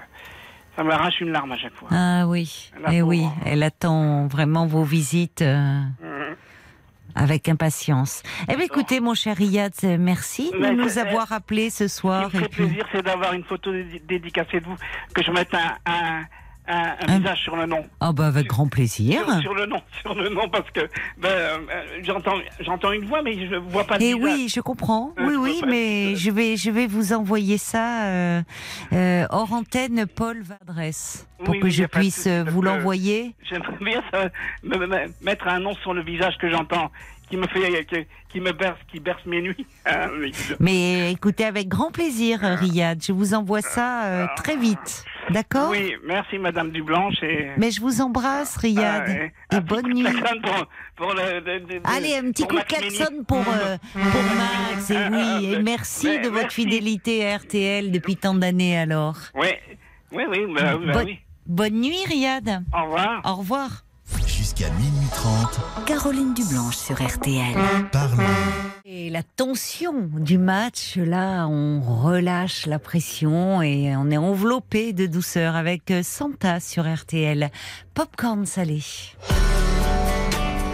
ça 0.76 0.82
m'arrache 0.82 1.20
une 1.20 1.30
larme 1.30 1.52
à 1.52 1.56
chaque 1.58 1.74
fois. 1.74 1.88
Ah 1.92 2.26
oui, 2.28 2.70
La 2.80 2.92
eh 2.92 3.02
oui, 3.02 3.24
elle 3.46 3.62
attend 3.62 4.26
vraiment 4.26 4.66
vos 4.66 4.82
visites 4.84 5.42
euh, 5.42 5.80
Mhm. 6.00 6.23
Avec 7.14 7.48
impatience. 7.48 8.22
Eh 8.50 8.56
bien, 8.56 8.64
écoutez, 8.64 9.00
mon 9.00 9.14
cher 9.14 9.36
Riyad, 9.36 9.72
euh, 9.84 9.96
merci 9.98 10.50
de 10.52 10.58
Mais 10.58 10.72
nous 10.74 10.98
avoir 10.98 11.32
appelés 11.32 11.70
ce 11.70 11.88
Ce 11.88 11.96
soir. 12.00 12.30
qui 12.30 12.36
me 12.36 12.40
et 12.40 12.44
fait 12.44 12.48
puis- 12.50 12.64
plaisir, 12.66 12.86
c'est 12.92 13.02
d'avoir 13.02 13.32
une 13.34 13.44
photo 13.44 13.72
dé- 13.72 14.02
dédicacée 14.06 14.60
de 14.60 14.66
vous, 14.66 14.76
que 15.14 15.22
je 15.22 15.30
mette 15.30 15.52
un, 15.54 15.74
un, 15.86 16.22
un, 16.66 16.96
un 17.00 17.08
Un- 17.08 17.18
visage 17.18 17.42
sur 17.42 17.56
le 17.56 17.66
nom. 17.66 17.84
Ah 18.00 18.12
bah 18.12 18.26
avec 18.26 18.46
grand 18.46 18.68
plaisir. 18.68 19.24
Sur, 19.24 19.40
sur 19.40 19.54
le 19.54 19.66
nom, 19.66 19.80
sur 20.00 20.14
le 20.14 20.28
nom, 20.30 20.48
parce 20.48 20.70
que 20.70 20.80
ben, 21.18 21.28
euh, 21.28 21.58
j'entends, 22.02 22.36
j'entends 22.60 22.92
une 22.92 23.04
voix, 23.06 23.22
mais 23.22 23.48
je 23.48 23.56
vois 23.56 23.84
pas 23.84 23.98
de 23.98 24.02
Et 24.04 24.14
visage. 24.14 24.22
oui, 24.22 24.48
je 24.48 24.60
comprends. 24.60 25.12
Euh, 25.18 25.26
Oui, 25.26 25.34
oui, 25.36 25.62
mais 25.66 26.16
je 26.16 26.30
vais, 26.30 26.56
je 26.56 26.70
vais 26.70 26.86
vous 26.86 27.12
envoyer 27.12 27.58
ça 27.58 28.04
euh, 28.06 28.42
euh, 28.92 29.26
hors 29.30 29.52
antenne. 29.52 30.06
Paul 30.06 30.42
Vadresse 30.42 31.26
pour 31.38 31.50
Oui, 31.50 31.60
que 31.60 31.64
oui, 31.66 31.70
je 31.70 31.84
puisse 31.84 32.26
vous 32.28 32.62
l'envoyer. 32.62 33.34
J'aimerais 33.42 33.76
bien 33.80 34.02
ça, 34.12 34.28
me- 34.62 34.78
me- 34.86 35.12
mettre 35.22 35.46
un 35.48 35.60
nom 35.60 35.74
sur 35.76 35.92
le 35.92 36.02
visage 36.02 36.36
que 36.38 36.48
j'entends, 36.50 36.90
qui 37.28 37.36
me 37.36 37.46
fait, 37.48 37.84
qui, 37.86 37.96
qui 38.28 38.40
me 38.40 38.52
berce, 38.52 38.78
qui 38.90 39.00
berce 39.00 39.24
mes 39.26 39.40
nuits. 39.42 39.66
Ah, 39.86 40.08
mais- 40.60 41.12
écoutez, 41.12 41.44
avec 41.44 41.68
grand 41.68 41.90
plaisir, 41.90 42.42
euh, 42.44 42.54
Riyad. 42.54 43.02
Je 43.04 43.12
vous 43.12 43.34
envoie 43.34 43.60
ça 43.60 44.04
euh, 44.06 44.26
très 44.36 44.56
vite. 44.56 45.04
D'accord 45.30 45.70
oui, 45.70 45.94
merci 46.04 46.38
Madame 46.38 46.70
Dublanche 46.70 47.22
et. 47.22 47.50
Mais 47.58 47.70
je 47.70 47.80
vous 47.80 48.00
embrasse, 48.00 48.56
Riyad. 48.56 49.30
Ah, 49.50 49.56
et 49.56 49.60
bonne 49.60 49.92
nuit. 49.92 50.04
klaxon 50.04 50.40
Pour, 50.42 50.66
pour 50.96 51.14
le, 51.14 51.40
de- 51.40 51.64
de- 51.66 51.78
de- 51.78 51.80
Allez, 51.84 52.16
un 52.16 52.30
petit 52.30 52.44
coup 52.46 52.56
de 52.56 52.62
klaxon 52.62 53.24
pour, 53.26 53.38
euh, 53.46 53.76
pour 53.92 54.22
Max. 54.36 54.90
Et 54.90 54.96
Ah, 54.96 55.08
oui, 55.12 55.22
ah, 55.22 55.40
et 55.58 55.62
merci 55.62 56.06
mais 56.08 56.18
de 56.20 56.28
votre 56.28 56.42
merci. 56.42 56.62
fidélité 56.62 57.26
à 57.30 57.36
RTL 57.38 57.90
depuis 57.90 58.16
tant 58.16 58.34
d'années 58.34 58.78
alors. 58.78 59.16
Oui, 59.34 59.48
oui, 60.12 60.24
oui, 60.28 60.46
bah, 60.54 60.76
oui, 60.78 60.86
bah 60.92 61.02
oui. 61.04 61.18
Bonne 61.46 61.80
nuit, 61.80 62.04
Riyad. 62.06 62.64
Au 62.74 62.84
revoir. 62.84 63.20
Au 63.24 63.34
revoir. 63.36 63.84
Jusqu'à 64.26 64.70
minuit 64.70 65.08
30, 65.12 65.60
Caroline 65.86 66.34
Dublanche 66.34 66.76
sur 66.76 66.96
RTL. 67.02 67.54
parlons. 67.92 68.22
Et 68.84 69.10
la 69.10 69.22
tension 69.22 69.92
du 70.12 70.38
match, 70.38 70.96
là, 70.96 71.46
on 71.46 71.80
relâche 71.80 72.66
la 72.66 72.78
pression 72.78 73.62
et 73.62 73.94
on 73.96 74.10
est 74.10 74.16
enveloppé 74.16 74.92
de 74.92 75.06
douceur 75.06 75.56
avec 75.56 75.90
euh, 75.90 76.02
Santa 76.02 76.60
sur 76.60 76.84
RTL. 76.92 77.50
Popcorn 77.94 78.46
salé. 78.46 78.82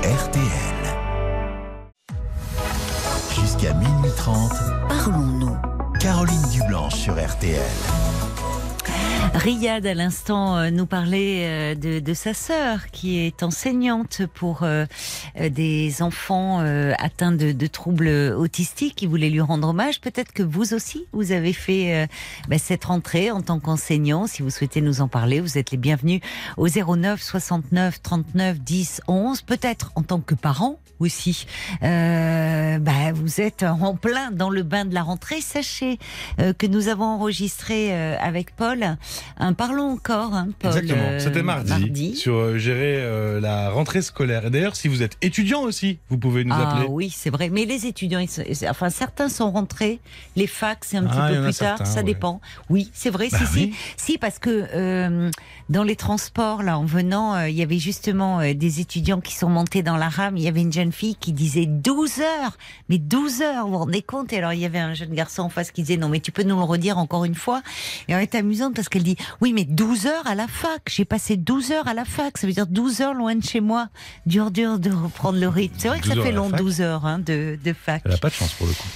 RTL. 0.02 0.44
Jusqu'à 3.40 3.72
minuit 3.74 4.10
30, 4.16 4.52
Parlons-nous. 4.88 5.56
Caroline 6.00 6.42
Dublanche 6.52 6.94
sur 6.94 7.14
RTL. 7.14 7.60
Riyad, 9.34 9.86
à 9.86 9.94
l'instant, 9.94 10.56
euh, 10.58 10.70
nous 10.70 10.86
parlait 10.86 11.44
euh, 11.46 11.74
de, 11.74 11.98
de 12.00 12.14
sa 12.14 12.34
sœur 12.34 12.90
qui 12.90 13.18
est 13.20 13.42
enseignante 13.42 14.22
pour 14.34 14.64
euh, 14.64 14.84
euh, 15.40 15.48
des 15.48 16.02
enfants 16.02 16.60
euh, 16.60 16.92
atteints 16.98 17.32
de, 17.32 17.52
de 17.52 17.66
troubles 17.66 18.08
autistiques. 18.08 19.00
Il 19.00 19.08
voulait 19.08 19.30
lui 19.30 19.40
rendre 19.40 19.68
hommage. 19.68 20.00
Peut-être 20.00 20.32
que 20.32 20.42
vous 20.42 20.74
aussi, 20.74 21.06
vous 21.12 21.32
avez 21.32 21.52
fait 21.54 21.94
euh, 21.94 22.06
bah, 22.48 22.58
cette 22.58 22.84
rentrée 22.84 23.30
en 23.30 23.40
tant 23.40 23.60
qu'enseignant. 23.60 24.26
Si 24.26 24.42
vous 24.42 24.50
souhaitez 24.50 24.82
nous 24.82 25.00
en 25.00 25.08
parler, 25.08 25.40
vous 25.40 25.56
êtes 25.56 25.70
les 25.70 25.78
bienvenus 25.78 26.20
au 26.58 26.68
09 26.68 27.22
69 27.22 28.02
39 28.02 28.60
10 28.60 29.00
11. 29.08 29.42
Peut-être 29.42 29.92
en 29.94 30.02
tant 30.02 30.20
que 30.20 30.34
parent 30.34 30.78
aussi. 30.98 31.46
Bah, 31.80 33.12
vous 33.14 33.40
êtes 33.40 33.62
en 33.62 33.96
plein 33.96 34.30
dans 34.32 34.50
le 34.50 34.62
bain 34.62 34.84
de 34.84 34.92
la 34.92 35.02
rentrée. 35.02 35.40
Sachez 35.40 35.98
que 36.36 36.66
nous 36.66 36.88
avons 36.88 37.06
enregistré 37.06 37.90
avec 38.18 38.54
Paul 38.54 38.98
un 39.38 39.52
Parlons 39.52 39.90
encore, 39.92 40.34
hein, 40.34 40.48
Paul. 40.58 40.70
Exactement, 40.70 41.02
euh, 41.08 41.18
c'était 41.18 41.42
mardi, 41.42 42.16
sur 42.16 42.34
euh, 42.34 42.58
gérer 42.58 42.96
euh, 42.98 43.40
la 43.40 43.70
rentrée 43.70 44.02
scolaire. 44.02 44.46
Et 44.46 44.50
d'ailleurs, 44.50 44.76
si 44.76 44.88
vous 44.88 45.02
êtes 45.02 45.16
étudiant 45.22 45.60
aussi, 45.62 45.98
vous 46.08 46.18
pouvez 46.18 46.44
nous 46.44 46.54
Ah 46.56 46.70
appeler. 46.76 46.86
oui, 46.88 47.10
c'est 47.14 47.30
vrai. 47.30 47.50
Mais 47.50 47.64
les 47.66 47.86
étudiants, 47.86 48.24
enfin 48.68 48.90
certains 48.90 49.28
sont 49.28 49.50
rentrés, 49.50 50.00
les 50.36 50.46
facs 50.46 50.84
c'est 50.84 50.96
un 50.96 51.06
Ah, 51.06 51.10
petit 51.28 51.34
y 51.34 51.36
peu 51.36 51.42
plus 51.44 51.54
tard, 51.54 51.78
certains, 51.78 51.84
ça 51.84 51.98
ouais. 51.98 52.04
dépend. 52.04 52.40
Oui, 52.70 52.90
c'est 52.94 53.10
vrai, 53.10 53.28
Bah 53.30 53.38
si, 53.38 53.44
oui. 53.58 53.74
si, 53.96 54.12
si, 54.12 54.18
parce 54.18 54.38
que 54.38 54.66
euh, 54.74 55.30
dans 55.68 55.82
les 55.82 55.96
transports 55.96 56.62
là, 56.62 56.78
en 56.78 56.84
venant, 56.84 57.34
euh, 57.34 57.48
il 57.48 57.56
y 57.56 57.62
avait 57.62 57.78
justement 57.78 58.40
euh, 58.40 58.54
des 58.54 58.80
étudiants 58.80 59.20
qui 59.20 59.34
sont 59.34 59.48
montés 59.50 59.82
dans 59.82 59.96
la 59.96 60.08
rame. 60.08 60.36
Il 60.36 60.42
y 60.42 60.48
avait 60.48 60.62
une 60.62 60.72
jeune 60.72 60.92
fille 60.92 61.16
qui 61.16 61.32
disait 61.32 61.66
12 61.66 62.20
heures, 62.20 62.56
mais 62.88 62.98
12 62.98 63.42
heures, 63.42 63.66
vous 63.66 63.72
vous 63.72 63.78
rendez 63.78 64.02
compte? 64.02 64.32
Et 64.32 64.38
alors 64.38 64.52
il 64.52 64.60
y 64.60 64.64
avait 64.64 64.78
un 64.78 64.94
jeune 64.94 65.14
garçon 65.14 65.42
en 65.42 65.48
face 65.48 65.70
qui 65.70 65.82
disait 65.82 65.96
non, 65.96 66.08
mais 66.08 66.20
tu 66.20 66.32
peux 66.32 66.42
nous 66.42 66.56
le 66.56 66.62
redire 66.64 66.98
encore 66.98 67.24
une 67.24 67.34
fois 67.34 67.62
Et 68.08 68.12
elle 68.12 68.22
est 68.22 68.34
amusante 68.34 68.74
parce 68.74 68.88
qu'elle 69.04 69.14
dit 69.14 69.16
oui, 69.40 69.52
mais 69.52 69.64
12 69.64 70.06
heures 70.06 70.26
à 70.26 70.34
la 70.34 70.46
fac. 70.48 70.82
J'ai 70.88 71.04
passé 71.04 71.36
12 71.36 71.72
heures 71.72 71.88
à 71.88 71.94
la 71.94 72.04
fac. 72.04 72.38
Ça 72.38 72.46
veut 72.46 72.52
dire 72.52 72.66
12 72.66 73.00
heures 73.00 73.14
loin 73.14 73.34
de 73.34 73.44
chez 73.44 73.60
moi. 73.60 73.88
Dur, 74.26 74.50
dur 74.50 74.78
de 74.78 74.90
reprendre 74.90 75.38
le 75.38 75.48
rythme. 75.48 75.74
C'est 75.78 75.88
vrai 75.88 76.00
que 76.00 76.08
12 76.08 76.16
ça 76.16 76.22
fait 76.22 76.32
long, 76.32 76.48
fac. 76.50 76.58
12 76.58 76.80
heures 76.80 77.06
hein, 77.06 77.18
de, 77.18 77.58
de 77.62 77.72
fac. 77.72 78.02
Elle 78.04 78.12
a 78.12 78.18
pas 78.18 78.28
de 78.28 78.34
chance 78.34 78.52
pour 78.54 78.66
le 78.66 78.72
coup. 78.72 78.88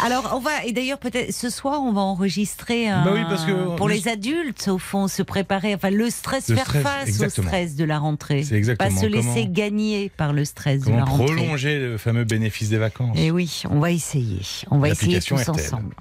Alors, 0.00 0.34
on 0.36 0.38
va, 0.38 0.64
et 0.64 0.70
d'ailleurs, 0.70 1.00
peut-être 1.00 1.34
ce 1.34 1.50
soir, 1.50 1.82
on 1.82 1.90
va 1.92 2.02
enregistrer 2.02 2.88
un, 2.88 3.04
Bah 3.04 3.10
oui, 3.14 3.22
parce 3.28 3.44
que- 3.44 3.74
pour 3.76 3.88
les 3.88 4.06
adultes, 4.06 4.68
au 4.68 4.78
fond, 4.78 5.08
se 5.08 5.22
préparer, 5.24 5.74
enfin, 5.74 5.90
le 5.90 6.08
stress, 6.08 6.48
Le 6.48 6.54
faire 6.54 6.66
stress, 6.68 6.82
face 6.84 7.08
exactement. 7.08 7.46
au 7.46 7.48
stress 7.50 7.74
de 7.74 7.84
la 7.84 7.98
rentrée. 7.98 8.44
C'est 8.44 8.54
exactement 8.54 8.94
Pas 8.94 9.00
se 9.00 9.06
laisser 9.06 9.40
comment- 9.42 9.52
gagner 9.52 10.08
par 10.16 10.32
le 10.32 10.44
stress 10.44 10.82
de 10.84 10.92
la 10.92 11.02
rentrée. 11.04 11.34
prolonger 11.34 11.80
le 11.80 11.98
fameux 11.98 12.22
bénéfice 12.22 12.68
des 12.68 12.78
vacances 12.78 13.18
Et 13.18 13.32
oui, 13.32 13.64
on 13.70 13.80
va 13.80 13.90
essayer. 13.90 14.38
On 14.70 14.78
va 14.78 14.90
essayer 14.90 15.20
tous 15.20 15.34
RTL. 15.34 15.50
ensemble. 15.50 15.96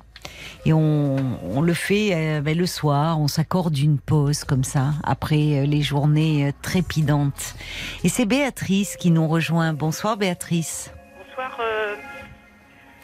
Et 0.66 0.74
on, 0.74 1.16
on 1.44 1.62
le 1.62 1.74
fait 1.74 2.10
euh, 2.14 2.42
ben, 2.42 2.58
le 2.58 2.66
soir, 2.66 3.20
on 3.20 3.28
s'accorde 3.28 3.78
une 3.78 4.00
pause 4.00 4.44
comme 4.44 4.64
ça, 4.64 4.92
après 5.04 5.36
euh, 5.60 5.66
les 5.66 5.82
journées 5.82 6.48
euh, 6.48 6.52
trépidantes. 6.62 7.56
Et 8.04 8.10
c'est 8.10 8.26
Béatrice 8.26 8.98
qui 8.98 9.12
nous 9.12 9.28
rejoint. 9.28 9.74
Bonsoir 9.74 10.18
Béatrice. 10.18 10.92
Bonsoir, 11.30 11.58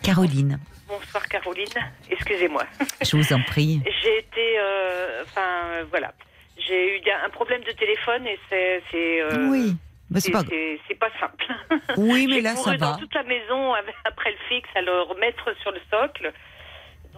Caroline, 0.02 0.60
bonsoir 0.88 1.26
Caroline. 1.28 1.68
Excusez-moi. 2.10 2.66
je 3.02 3.16
vous 3.16 3.32
en 3.34 3.42
prie. 3.44 3.82
J'ai 4.04 4.18
été, 4.20 4.58
enfin 5.24 5.86
voilà, 5.90 6.14
j'ai 6.58 6.98
eu 6.98 7.02
un 7.26 7.30
problème 7.30 7.62
de 7.64 7.72
téléphone 7.72 8.28
et 8.28 8.38
c'est, 8.50 8.84
c'est, 8.92 9.24
oui, 9.50 9.76
Ben, 10.10 10.20
c'est, 10.20 10.32
c'est 10.88 10.96
pas... 10.96 11.10
pas 11.10 11.20
simple. 11.20 11.46
oui, 11.98 12.28
mais 12.28 12.42
là 12.42 12.56
ça 12.56 12.64
couru 12.64 12.78
dans 12.78 12.92
va. 12.92 12.98
toute 12.98 13.14
la 13.16 13.24
maison 13.24 13.74
avec- 13.74 13.96
après 14.06 14.32
le 14.32 14.38
fixe 14.50 14.70
à 14.76 14.82
le 14.82 15.02
remettre 15.04 15.46
sur 15.62 15.72
le 15.72 15.80
socle, 15.90 16.34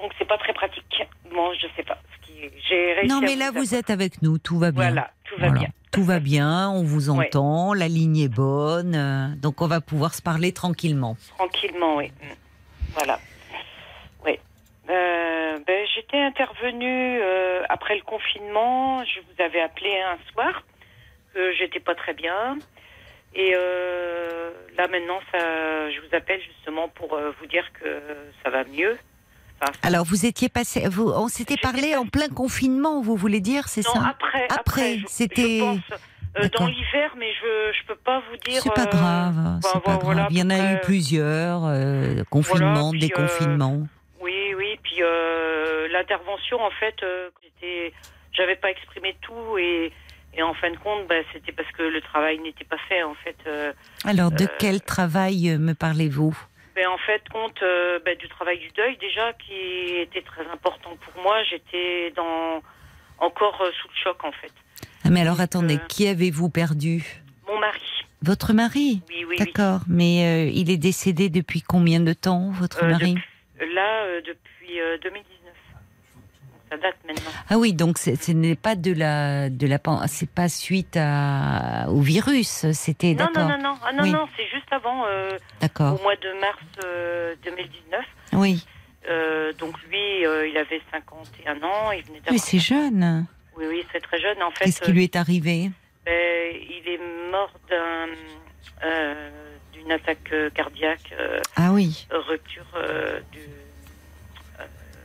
donc 0.02 0.12
c'est 0.18 0.28
pas 0.28 0.38
très 0.38 0.54
pratique. 0.54 1.04
Bon, 1.34 1.54
je 1.54 1.68
sais 1.76 1.84
pas. 1.84 1.98
Ce 2.22 2.28
qui, 2.28 2.34
j'ai 2.68 2.94
réussi 2.94 3.08
Non, 3.10 3.22
mais 3.22 3.36
là 3.36 3.52
vous 3.52 3.76
êtes 3.76 3.90
avec 3.90 4.22
nous, 4.22 4.38
tout 4.38 4.58
va 4.60 4.72
bien. 4.72 4.84
Voilà, 4.92 5.12
tout 5.26 5.36
va 5.40 5.48
Voilà. 5.48 5.60
bien. 5.62 5.70
Tout 5.92 6.04
va 6.04 6.20
bien, 6.20 6.70
on 6.72 6.84
vous 6.84 7.10
Ouais. 7.10 7.28
entend, 7.28 7.74
la 7.74 7.88
ligne 7.88 8.18
est 8.18 8.28
bonne, 8.28 8.96
euh, 8.96 9.28
donc 9.38 9.62
on 9.62 9.68
va 9.68 9.80
pouvoir 9.80 10.14
se 10.14 10.22
parler 10.22 10.52
tranquillement. 10.52 11.16
Tranquillement, 11.38 11.96
oui. 11.98 12.08
Mm. 12.22 12.26
Voilà. 12.96 13.20
Oui. 14.26 14.38
Euh, 14.90 15.58
ben, 15.66 15.88
J'étais 15.96 16.20
intervenue 16.20 17.20
euh, 17.22 17.64
après 17.70 17.96
le 17.96 18.02
confinement. 18.02 19.04
Je 19.06 19.22
vous 19.22 19.42
avais 19.42 19.62
appelé 19.62 19.90
un 20.02 20.18
soir 20.34 20.64
que 21.34 21.54
j'étais 21.54 21.80
pas 21.80 21.96
très 21.96 22.14
bien. 22.14 22.58
Et 23.34 23.52
là 24.78 24.88
maintenant, 24.90 25.20
ça, 25.32 25.92
je 25.92 26.00
vous 26.02 26.16
appelle 26.16 26.42
justement 26.42 26.88
pour 26.90 27.18
vous 27.40 27.46
dire 27.48 27.66
que 27.74 28.02
ça 28.44 28.50
va 28.50 28.64
mieux. 28.66 28.98
Alors 29.84 30.06
vous 30.06 30.26
étiez 30.26 30.50
passé, 30.50 30.88
vous, 30.90 31.10
on 31.10 31.28
s'était 31.28 31.58
parlé 31.58 31.96
en 31.96 32.06
plein 32.06 32.28
confinement, 32.30 33.02
vous 33.02 33.16
voulez 33.16 33.40
dire, 33.40 33.68
c'est 33.68 33.82
ça 33.82 34.00
après, 34.10 34.44
Après, 34.46 34.60
après, 34.60 34.98
je- 35.00 35.06
c'était- 35.08 35.62
euh, 36.38 36.50
dans 36.60 36.68
l'hiver, 36.68 37.16
mais 37.18 37.32
je 37.34 37.72
je 37.80 37.86
peux 37.88 37.96
pas 37.96 38.22
vous 38.30 38.38
dire. 38.38 38.62
C'est 38.62 38.74
pas 38.74 38.84
euh, 38.84 38.90
grave, 38.92 39.36
bah, 39.36 39.60
c'est 39.74 39.84
pas 39.84 39.98
grave. 39.98 40.28
Il 40.32 40.38
y 40.38 40.42
en 40.42 40.50
a 40.50 40.60
eu 40.74 40.78
plusieurs, 40.84 41.66
euh, 41.66 42.24
puis, 42.92 42.98
euh, 42.98 43.00
déconfinements. 43.00 43.88
Oui, 44.22 44.54
oui. 44.58 44.80
Puis 44.84 44.98
euh, 45.02 45.88
l'intervention, 45.90 46.62
en 46.62 46.72
fait, 46.72 46.96
euh, 47.04 47.30
j'avais 48.34 48.56
pas 48.58 48.70
exprimé 48.70 49.16
tout 49.22 49.58
et, 49.58 49.92
et 50.34 50.44
en 50.44 50.54
fin 50.54 50.70
de 50.72 50.78
compte, 50.78 51.08
bah, 51.08 51.16
c'était 51.34 51.52
parce 51.54 51.72
que 51.72 51.84
le 51.84 52.02
travail 52.02 52.40
n'était 52.40 52.66
pas 52.66 52.78
fait, 52.90 53.04
en 53.04 53.16
fait. 53.16 53.38
euh, 53.48 53.72
Alors 54.04 54.32
de 54.32 54.44
euh, 54.44 54.48
quel 54.60 54.82
travail 54.82 55.50
euh, 55.50 55.58
me 55.58 55.74
parlez-vous? 55.74 56.38
Ben, 56.76 56.88
en 56.88 56.98
fait, 56.98 57.22
compte 57.32 57.62
euh, 57.64 58.00
ben, 58.06 58.18
du 58.18 58.28
travail 58.28 58.60
du 58.60 58.70
deuil 58.70 58.98
déjà 58.98 59.34
qui 59.34 59.96
était 59.98 60.22
très 60.22 60.46
important 60.48 60.92
pour 60.98 61.24
moi. 61.24 61.42
J'étais 61.44 62.12
dans 62.16 62.62
encore 63.20 63.62
euh, 63.62 63.72
sous 63.82 63.88
le 63.88 63.94
choc, 64.04 64.24
en 64.24 64.32
fait. 64.32 64.52
Ah, 65.04 65.10
Mais 65.10 65.22
alors 65.22 65.40
attendez, 65.40 65.76
euh, 65.76 65.88
qui 65.88 66.08
avez-vous 66.08 66.50
perdu? 66.50 67.22
Mon 67.48 67.60
mari, 67.60 67.80
Votre 68.22 68.54
mari? 68.54 69.02
Oui, 69.10 69.26
oui. 69.28 69.36
D'accord, 69.38 69.82
mais 69.88 70.50
il 70.52 70.70
est 70.72 70.78
décédé 70.78 71.30
depuis 71.30 71.62
combien 71.62 72.00
de 72.00 72.14
temps, 72.14 72.50
votre 72.52 72.84
mari? 72.86 73.16
là, 73.60 74.22
depuis 74.22 74.82
euh, 74.82 74.98
2019. 75.04 75.45
Ça 76.76 76.82
date 76.82 76.98
maintenant. 77.08 77.32
Ah 77.50 77.58
oui, 77.58 77.74
donc 77.74 77.98
ce 77.98 78.32
n'est 78.32 78.56
pas 78.56 78.76
de 78.76 78.92
la 78.94 79.50
de 79.50 79.66
la 79.68 79.80
c'est 80.08 80.30
pas 80.30 80.50
suite 80.50 80.98
à, 80.98 81.86
au 81.90 82.02
virus, 82.02 82.66
c'était 82.74 83.14
Non, 83.14 83.28
d'accord. 83.34 83.50
non, 83.50 83.58
non, 83.58 83.64
non, 83.64 83.76
ah, 83.86 83.94
non, 83.94 84.04
Oui. 84.04 84.12
non, 84.12 84.28
c'est 84.36 84.48
juste 84.50 84.68
avant, 84.72 85.06
euh, 85.06 85.30
D'accord. 85.62 85.98
au 86.00 86.04
mois 86.04 86.16
de 86.18 86.40
mars 86.42 86.60
euh, 86.84 87.36
2019. 87.46 88.02
Oui, 88.34 88.66
Euh, 89.08 89.54
donc 89.54 89.80
lui, 89.84 90.26
euh, 90.26 90.48
il 90.48 90.58
avait 90.58 90.82
51 90.92 91.62
ans, 91.64 91.92
il 91.92 92.04
venait 92.06 92.20
mais 92.32 92.40
c'est 92.40 92.58
jeune. 92.60 93.28
Oui, 93.56 93.66
oui, 93.70 93.86
c'est 93.92 94.02
très 94.02 94.20
jeune. 94.20 94.42
En 94.42 94.50
fait, 94.52 94.66
Qu'est-ce 94.66 94.82
qui 94.82 94.92
lui 94.92 95.04
est 95.04 95.16
arrivé? 95.16 95.70
euh, 95.70 96.06
ben, 96.06 96.56
il 96.70 96.90
est 96.92 97.32
mort 97.32 97.54
d'un, 97.70 98.08
euh, 98.84 99.30
d'une 99.74 99.92
attaque 99.92 100.30
euh, 100.34 100.50
cardiaque, 100.50 101.14
euh, 101.20 101.40
Ah 101.56 101.72
oui, 101.72 102.08
rupture 102.10 102.66
euh, 102.76 103.20
du... 103.32 103.40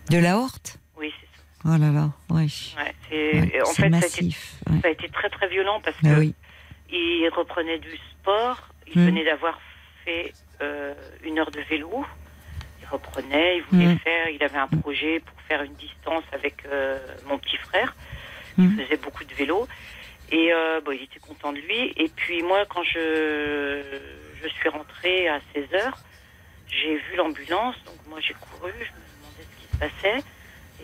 de 0.08 0.18
la 0.18 0.38
horte? 0.38 0.78
Oui, 0.96 1.12
c'est 1.20 1.28
Oh 1.64 1.76
là 1.76 1.90
là. 1.90 2.10
Ouais, 2.30 2.46
c'est, 2.48 3.40
Ouais, 3.40 3.50
et 3.54 3.62
en 3.62 3.66
fait, 3.66 3.74
ça 3.74 3.82
a, 3.84 3.86
été, 3.86 3.90
massif. 3.90 4.54
ouais. 4.70 4.80
ça 4.80 4.88
a 4.88 4.90
été 4.90 5.08
très 5.10 5.28
très 5.28 5.48
violent 5.48 5.80
parce 5.84 5.96
Bah 6.02 6.14
que 6.14 6.18
oui. 6.20 6.34
il 6.90 7.28
reprenait 7.34 7.78
du 7.78 7.96
sport, 8.12 8.68
il 8.86 9.00
Mm. 9.00 9.06
venait 9.06 9.24
d'avoir 9.24 9.60
fait 10.04 10.32
euh, 10.62 10.94
une 11.22 11.38
heure 11.38 11.50
de 11.50 11.60
vélo, 11.60 12.04
il 12.80 12.86
reprenait, 12.88 13.58
il 13.58 13.62
voulait 13.64 13.94
Mm. 13.94 13.98
faire, 13.98 14.28
il 14.30 14.42
avait 14.42 14.58
un 14.58 14.68
projet 14.68 15.20
pour 15.20 15.38
faire 15.42 15.62
une 15.62 15.74
distance 15.74 16.24
avec 16.32 16.64
euh, 16.66 16.98
mon 17.26 17.38
petit 17.38 17.56
frère, 17.58 17.94
il 18.58 18.70
faisait 18.76 18.96
beaucoup 18.96 19.24
de 19.24 19.32
vélo, 19.34 19.66
et 20.30 20.52
euh, 20.52 20.80
bon, 20.82 20.92
il 20.92 21.02
était 21.02 21.18
content 21.20 21.52
de 21.52 21.58
lui, 21.58 21.92
et 21.96 22.08
puis 22.14 22.42
moi 22.42 22.64
quand 22.68 22.82
je, 22.82 23.82
je 24.42 24.48
suis 24.48 24.68
rentrée 24.68 25.28
à 25.28 25.40
16 25.54 25.74
heures, 25.74 25.98
j'ai 26.68 26.96
vu 26.96 27.16
l'ambulance, 27.16 27.76
donc 27.84 27.96
moi 28.08 28.18
j'ai 28.20 28.34
couru, 28.34 28.70
je 28.72 28.92
me 28.92 29.06
demandais 29.18 29.44
ce 29.50 29.56
qui 29.60 29.72
se 29.72 29.76
passait, 29.78 30.24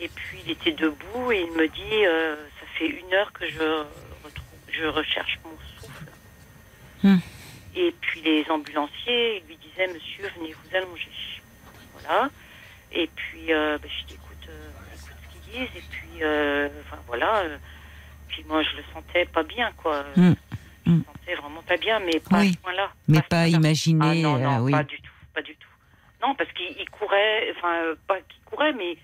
et 0.01 0.09
puis 0.09 0.39
il 0.45 0.51
était 0.53 0.73
debout 0.73 1.33
et 1.33 1.41
il 1.43 1.53
me 1.53 1.69
dit, 1.69 2.07
euh, 2.07 2.37
ça 2.61 2.67
fait 2.79 2.87
une 2.89 3.13
heure 3.15 3.33
que 3.33 3.49
je, 3.49 3.85
retrouve, 4.25 4.59
je 4.71 4.85
recherche 4.87 5.39
mon 5.45 5.57
souffle. 5.81 6.11
Hmm. 7.03 7.19
Et 7.75 7.95
puis 8.01 8.21
les 8.23 8.45
ambulanciers 8.51 9.43
lui 9.49 9.57
disaient, 9.57 9.87
monsieur, 9.89 10.29
venez 10.39 10.53
vous 10.53 10.77
allonger. 10.77 11.11
Voilà. 12.01 12.29
Et 12.93 13.09
puis 13.15 13.53
euh, 13.53 13.79
ben, 13.79 13.91
je 13.91 14.05
dis, 14.07 14.15
écoute, 14.15 14.49
euh, 14.49 14.71
écoute 14.95 15.13
ce 15.23 15.33
qu'ils 15.33 15.53
disent. 15.53 15.77
Et 15.77 15.85
puis, 15.91 16.23
euh, 16.23 16.69
enfin 16.87 16.99
voilà. 17.07 17.45
puis 18.29 18.45
moi 18.49 18.63
je 18.63 18.77
le 18.77 18.83
sentais 18.95 19.25
pas 19.27 19.43
bien, 19.43 19.71
quoi. 19.77 20.05
Hmm. 20.17 20.35
je 20.87 20.91
me 20.93 20.97
Mm. 20.99 21.03
sentais 21.05 21.35
vraiment 21.35 21.63
pas 21.63 21.77
bien, 21.77 21.99
mais 21.99 22.21
pas 22.21 22.39
Oui. 22.39 22.51
à 22.51 22.53
ce 22.53 22.59
point-là. 22.59 22.91
Mais 23.09 23.19
pas 23.23 23.27
point-là. 23.29 23.49
imaginer. 23.49 24.07
Ah 24.09 24.15
non, 24.15 24.39
non, 24.39 24.59
oui. 24.61 24.71
pas 24.71 24.85
du 24.85 25.01
tout, 25.01 25.11
pas 25.35 25.43
du 25.43 25.57
tout. 25.57 25.69
Non, 26.23 26.35
parce 26.37 26.51
qu'il 26.53 26.77
il 26.79 26.89
courait, 26.91 27.53
enfin, 27.57 27.95
pas 28.07 28.21
qu'il 28.21 28.41
courait, 28.45 28.73
mais 28.73 28.97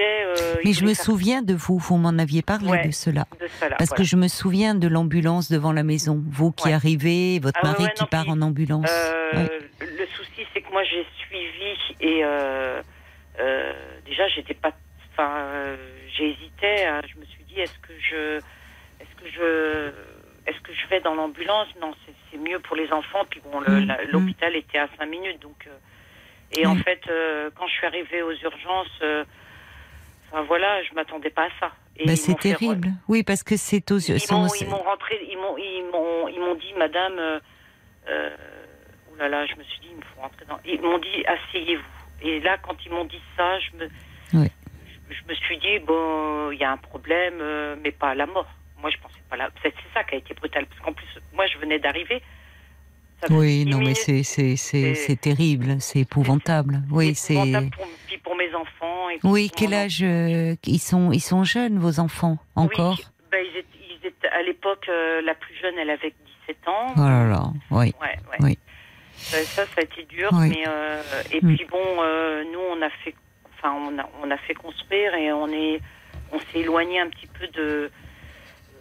voulait. 0.00 0.24
euh, 0.24 0.54
Mais 0.64 0.72
je 0.72 0.84
me 0.84 0.94
faire 0.94 1.04
souviens 1.04 1.42
de 1.42 1.54
vous, 1.54 1.78
vous 1.78 1.96
m'en 1.96 2.18
aviez 2.18 2.42
parlé 2.42 2.68
Ouais. 2.70 2.86
de 2.86 2.92
cela. 2.92 3.26
de 3.32 3.38
Parce 3.38 3.58
voilà. 3.60 3.86
que 3.96 4.02
je 4.04 4.16
me 4.16 4.28
souviens 4.28 4.74
de 4.74 4.88
l'ambulance 4.88 5.50
devant 5.50 5.72
la 5.72 5.82
maison. 5.82 6.22
Vous 6.28 6.52
qui 6.52 6.68
Ouais. 6.68 6.74
arrivez, 6.74 7.38
votre 7.40 7.58
Ah 7.62 7.66
mari 7.68 7.84
ouais, 7.84 7.92
qui 7.94 8.02
non, 8.02 8.08
part 8.08 8.22
puis, 8.22 8.32
en 8.32 8.42
ambulance. 8.42 8.90
Euh. 8.90 9.48
Le 9.80 10.06
souci, 10.16 10.46
c'est 10.52 10.60
que 10.62 10.70
moi, 10.70 10.82
j'ai 10.84 11.06
suivi 11.18 11.76
et 12.00 12.20
euh, 12.24 12.82
déjà, 14.04 14.26
j'étais 14.28 14.54
pas. 14.54 14.72
Enfin, 15.12 15.46
j'hésitais. 16.16 16.86
hein. 16.86 17.00
Je 17.12 17.18
me 17.20 17.24
suis 17.26 17.44
dit, 17.44 17.60
est-ce 17.60 17.78
que 17.80 17.92
je, 18.00 18.36
est-ce 19.00 19.14
que 19.22 19.30
je, 19.30 19.88
est-ce 20.50 20.60
que 20.60 20.72
je 20.72 20.86
vais 20.88 21.00
dans 21.00 21.14
l'ambulance? 21.14 21.68
Non, 21.80 21.92
c'est- 22.06 22.14
mieux 22.38 22.60
pour 22.60 22.74
les 22.76 22.90
enfants. 22.92 23.24
Puis 23.28 23.40
bon, 23.44 23.60
Mm, 23.60 23.84
mm. 23.84 23.96
l'hôpital 24.12 24.56
était 24.56 24.78
à 24.78 24.88
5 24.98 25.04
minutes, 25.06 25.42
donc. 25.42 25.66
euh, 25.66 25.70
et 26.56 26.64
en 26.66 26.74
fait, 26.76 27.00
euh, 27.10 27.50
quand 27.54 27.66
je 27.66 27.72
suis 27.74 27.86
arrivée 27.86 28.22
aux 28.22 28.32
urgences, 28.32 28.88
euh, 29.02 29.24
enfin 30.30 30.42
voilà, 30.42 30.82
je 30.84 30.94
m'attendais 30.94 31.30
pas 31.30 31.44
à 31.46 31.50
ça. 31.60 31.72
Bah, 32.06 32.16
c'est 32.16 32.32
fait 32.40 32.54
terrible. 32.54 32.92
Oui, 33.08 33.22
parce 33.22 33.42
que 33.42 33.56
c'est 33.56 33.90
aux 33.90 33.96
yeux. 33.98 34.16
ils 34.16 34.32
m'ont, 34.32 34.48
ils 34.60 34.66
m'ont 34.68 34.82
rentré, 34.82 35.20
ils 35.30 35.36
m'ont, 35.36 35.56
ils 35.58 36.40
m'ont, 36.40 36.54
dit, 36.54 36.72
Madame, 36.78 37.12
euh, 37.18 37.40
euh, 38.08 38.36
oh 39.12 39.16
là 39.18 39.28
là, 39.28 39.44
je 39.46 39.54
me 39.56 39.62
suis 39.64 39.80
dit, 39.80 39.88
il 39.90 39.96
me 39.96 40.02
faut 40.02 40.20
rentrer 40.22 40.44
dans. 40.48 40.58
Ils 40.64 40.80
m'ont 40.80 40.98
dit, 40.98 41.24
asseyez-vous. 41.26 41.82
Et 42.22 42.40
là, 42.40 42.56
quand 42.58 42.74
ils 42.86 42.90
m'ont 42.92 43.04
dit 43.04 43.20
ça, 43.36 43.58
je 43.60 43.76
me, 43.76 43.88
Oui. 44.34 44.48
je, 45.10 45.14
je 45.14 45.22
me 45.28 45.34
suis 45.34 45.58
dit, 45.58 45.78
bon, 45.80 46.50
il 46.52 46.58
y 46.58 46.64
a 46.64 46.70
un 46.72 46.76
problème, 46.78 47.34
euh, 47.40 47.76
mais 47.82 47.90
pas 47.92 48.10
à 48.10 48.14
la 48.14 48.26
mort. 48.26 48.48
Moi, 48.80 48.90
je 48.90 48.96
pensais 48.96 49.20
pas 49.28 49.36
là. 49.36 49.50
C'est, 49.62 49.74
c'est 49.76 49.92
ça 49.94 50.04
qui 50.04 50.14
a 50.14 50.18
été 50.18 50.32
brutal, 50.34 50.64
parce 50.66 50.80
qu'en 50.80 50.92
plus, 50.94 51.06
moi, 51.34 51.46
je 51.46 51.58
venais 51.58 51.78
d'arriver. 51.78 52.22
Oui, 53.28 53.66
non, 53.66 53.78
mais 53.78 53.94
C'est- 53.94 54.22
c'est 54.56 55.20
terrible, 55.20 55.76
c'est 55.80 56.00
épouvantable. 56.00 56.80
Oui, 56.90 57.14
c'est. 57.14 57.34
Pour, 58.18 58.18
puis 58.18 58.18
pour 58.18 58.36
mes 58.36 58.54
enfants. 58.54 59.10
Et 59.10 59.18
Oui, 59.24 59.50
quel 59.54 59.74
age 59.74 60.00
euh, 60.02 60.54
ils 60.66 60.78
sont 60.78 61.12
Ils 61.12 61.20
sont 61.20 61.44
jeunes, 61.44 61.78
vos 61.78 62.00
enfants 62.00 62.38
encore 62.56 62.96
Oui, 62.98 63.04
ben, 63.30 63.44
ils, 63.44 63.58
étaient, 63.58 63.78
ils 64.02 64.06
étaient- 64.06 64.28
à 64.28 64.42
l'époque, 64.42 64.86
euh, 64.88 65.20
la 65.22 65.34
plus 65.34 65.54
jeune, 65.56 65.74
elle 65.78 65.90
avait 65.90 66.12
17 66.46 66.68
ans. 66.68 66.86
Oh 66.96 67.00
là 67.00 67.28
là, 67.28 67.42
oui. 67.70 67.94
Ouais, 68.00 68.16
ouais. 68.30 68.36
Oui. 68.40 68.58
Ça, 69.14 69.38
ça, 69.44 69.66
ça 69.66 69.72
a 69.78 69.82
été 69.82 70.04
dur, 70.04 70.30
Oui. 70.32 70.48
mais 70.50 70.64
euh, 70.66 71.02
et 71.32 71.40
Mm. 71.44 71.54
puis 71.56 71.66
bon, 71.70 71.78
nous 72.52 72.60
on 72.70 72.80
a 72.82 72.88
fait, 73.04 73.14
enfin 73.58 73.72
on 73.74 73.98
a, 73.98 74.08
on 74.22 74.30
a 74.30 74.36
fait 74.38 74.54
construire 74.54 75.14
et 75.14 75.30
on 75.32 75.48
est, 75.48 75.80
on 76.32 76.38
s'est 76.38 76.60
éloigné 76.60 77.00
un 77.00 77.08
petit 77.08 77.26
peu 77.26 77.46
de, 77.48 77.90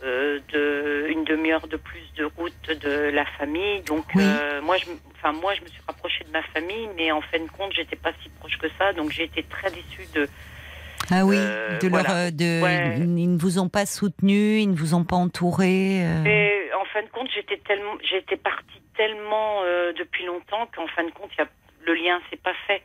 euh, 0.03 0.39
de 0.53 1.08
une 1.10 1.24
demi-heure 1.25 1.68
de 1.68 1.77
plus 1.77 2.03
de 2.18 2.25
route 2.25 2.70
de 2.70 3.10
la 3.12 3.25
famille. 3.25 3.82
Donc 3.82 4.06
Oui. 4.15 4.24
euh, 4.25 4.62
moi, 4.62 4.77
je, 4.77 4.86
enfin 5.15 5.34
moi 5.34 5.53
je 5.56 5.62
me 5.62 5.68
suis 5.68 5.82
rapprochée 5.88 6.24
de 6.24 6.32
ma 6.32 6.41
famille, 6.44 6.89
mais 6.96 7.12
en 7.12 7.22
fin 7.22 7.39
de 7.39 7.50
compte, 7.50 7.74
j'étais 7.74 7.96
pas 7.96 8.12
si 8.24 8.29
proche 8.39 8.58
que 8.58 8.68
ça, 8.77 8.94
donc 8.94 9.12
j'ai 9.12 9.24
été 9.24 9.44
très 9.44 9.70
déçue 9.72 10.08
de. 10.13 10.27
Ah 11.12 11.25
oui, 11.25 11.38
Euh, 11.39 11.79
de 11.79 11.88
leur, 11.88 12.01
voilà. 12.03 12.29
de, 12.32 12.62
Ouais. 12.62 12.96
ils 13.00 13.34
ne 13.34 13.39
vous 13.39 13.58
ont 13.60 13.70
pas 13.70 13.86
soutenu, 13.86 14.60
ils 14.60 14.70
ne 14.70 14.75
vous 14.75 14.94
ont 14.94 15.03
pas 15.03 15.15
entouré. 15.15 15.98
Et 16.25 16.62
en 16.79 16.86
fin 16.94 17.01
de 17.01 17.10
compte, 17.10 17.29
j'étais 17.34 17.58
tellement, 17.58 17.98
j'étais 18.08 18.38
partie 18.38 18.82
tellement 18.96 19.62
depuis 19.98 20.25
longtemps 20.25 20.68
qu'en 20.75 20.88
fin 20.88 21.03
de 21.03 21.12
compte, 21.12 21.32
il 21.38 21.39
y 21.39 21.44
a, 21.44 21.48
le 21.86 21.94
lien 21.96 22.20
s'est 22.29 22.38
pas 22.38 22.53
fait. 22.68 22.84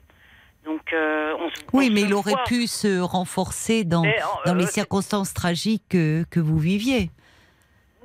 Donc 0.64 0.92
euh, 0.92 1.34
on 1.38 1.50
se 1.50 1.56
Oui, 1.72 1.88
on 1.90 1.94
mais 1.94 2.00
se 2.00 2.06
il 2.06 2.14
aurait 2.14 2.42
pu 2.46 2.66
se 2.66 3.00
renforcer 3.00 3.84
dans, 3.84 4.02
Mais, 4.02 4.16
euh, 4.18 4.46
dans 4.46 4.54
les 4.54 4.64
euh, 4.64 4.68
circonstances 4.68 5.34
tragiques 5.34 5.84
que, 5.90 6.24
que 6.30 6.40
vous 6.40 6.58
viviez. 6.58 7.10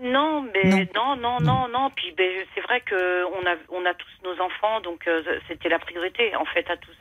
Non, 0.01 0.45
mais 0.53 0.87
Non. 0.93 1.15
non, 1.15 1.15
non, 1.15 1.37
non, 1.41 1.67
non. 1.67 1.89
Puis 1.95 2.13
ben, 2.17 2.29
c'est 2.55 2.61
vrai 2.61 2.81
que 2.81 3.25
on 3.25 3.45
a, 3.45 3.55
on 3.69 3.85
a 3.85 3.93
tous 3.93 4.07
nos 4.23 4.41
enfants, 4.41 4.79
donc 4.81 5.07
euh, 5.07 5.21
c'était 5.47 5.69
la 5.69 5.79
priorité 5.79 6.35
en 6.35 6.45
fait 6.45 6.69
à 6.69 6.77
tous. 6.77 6.95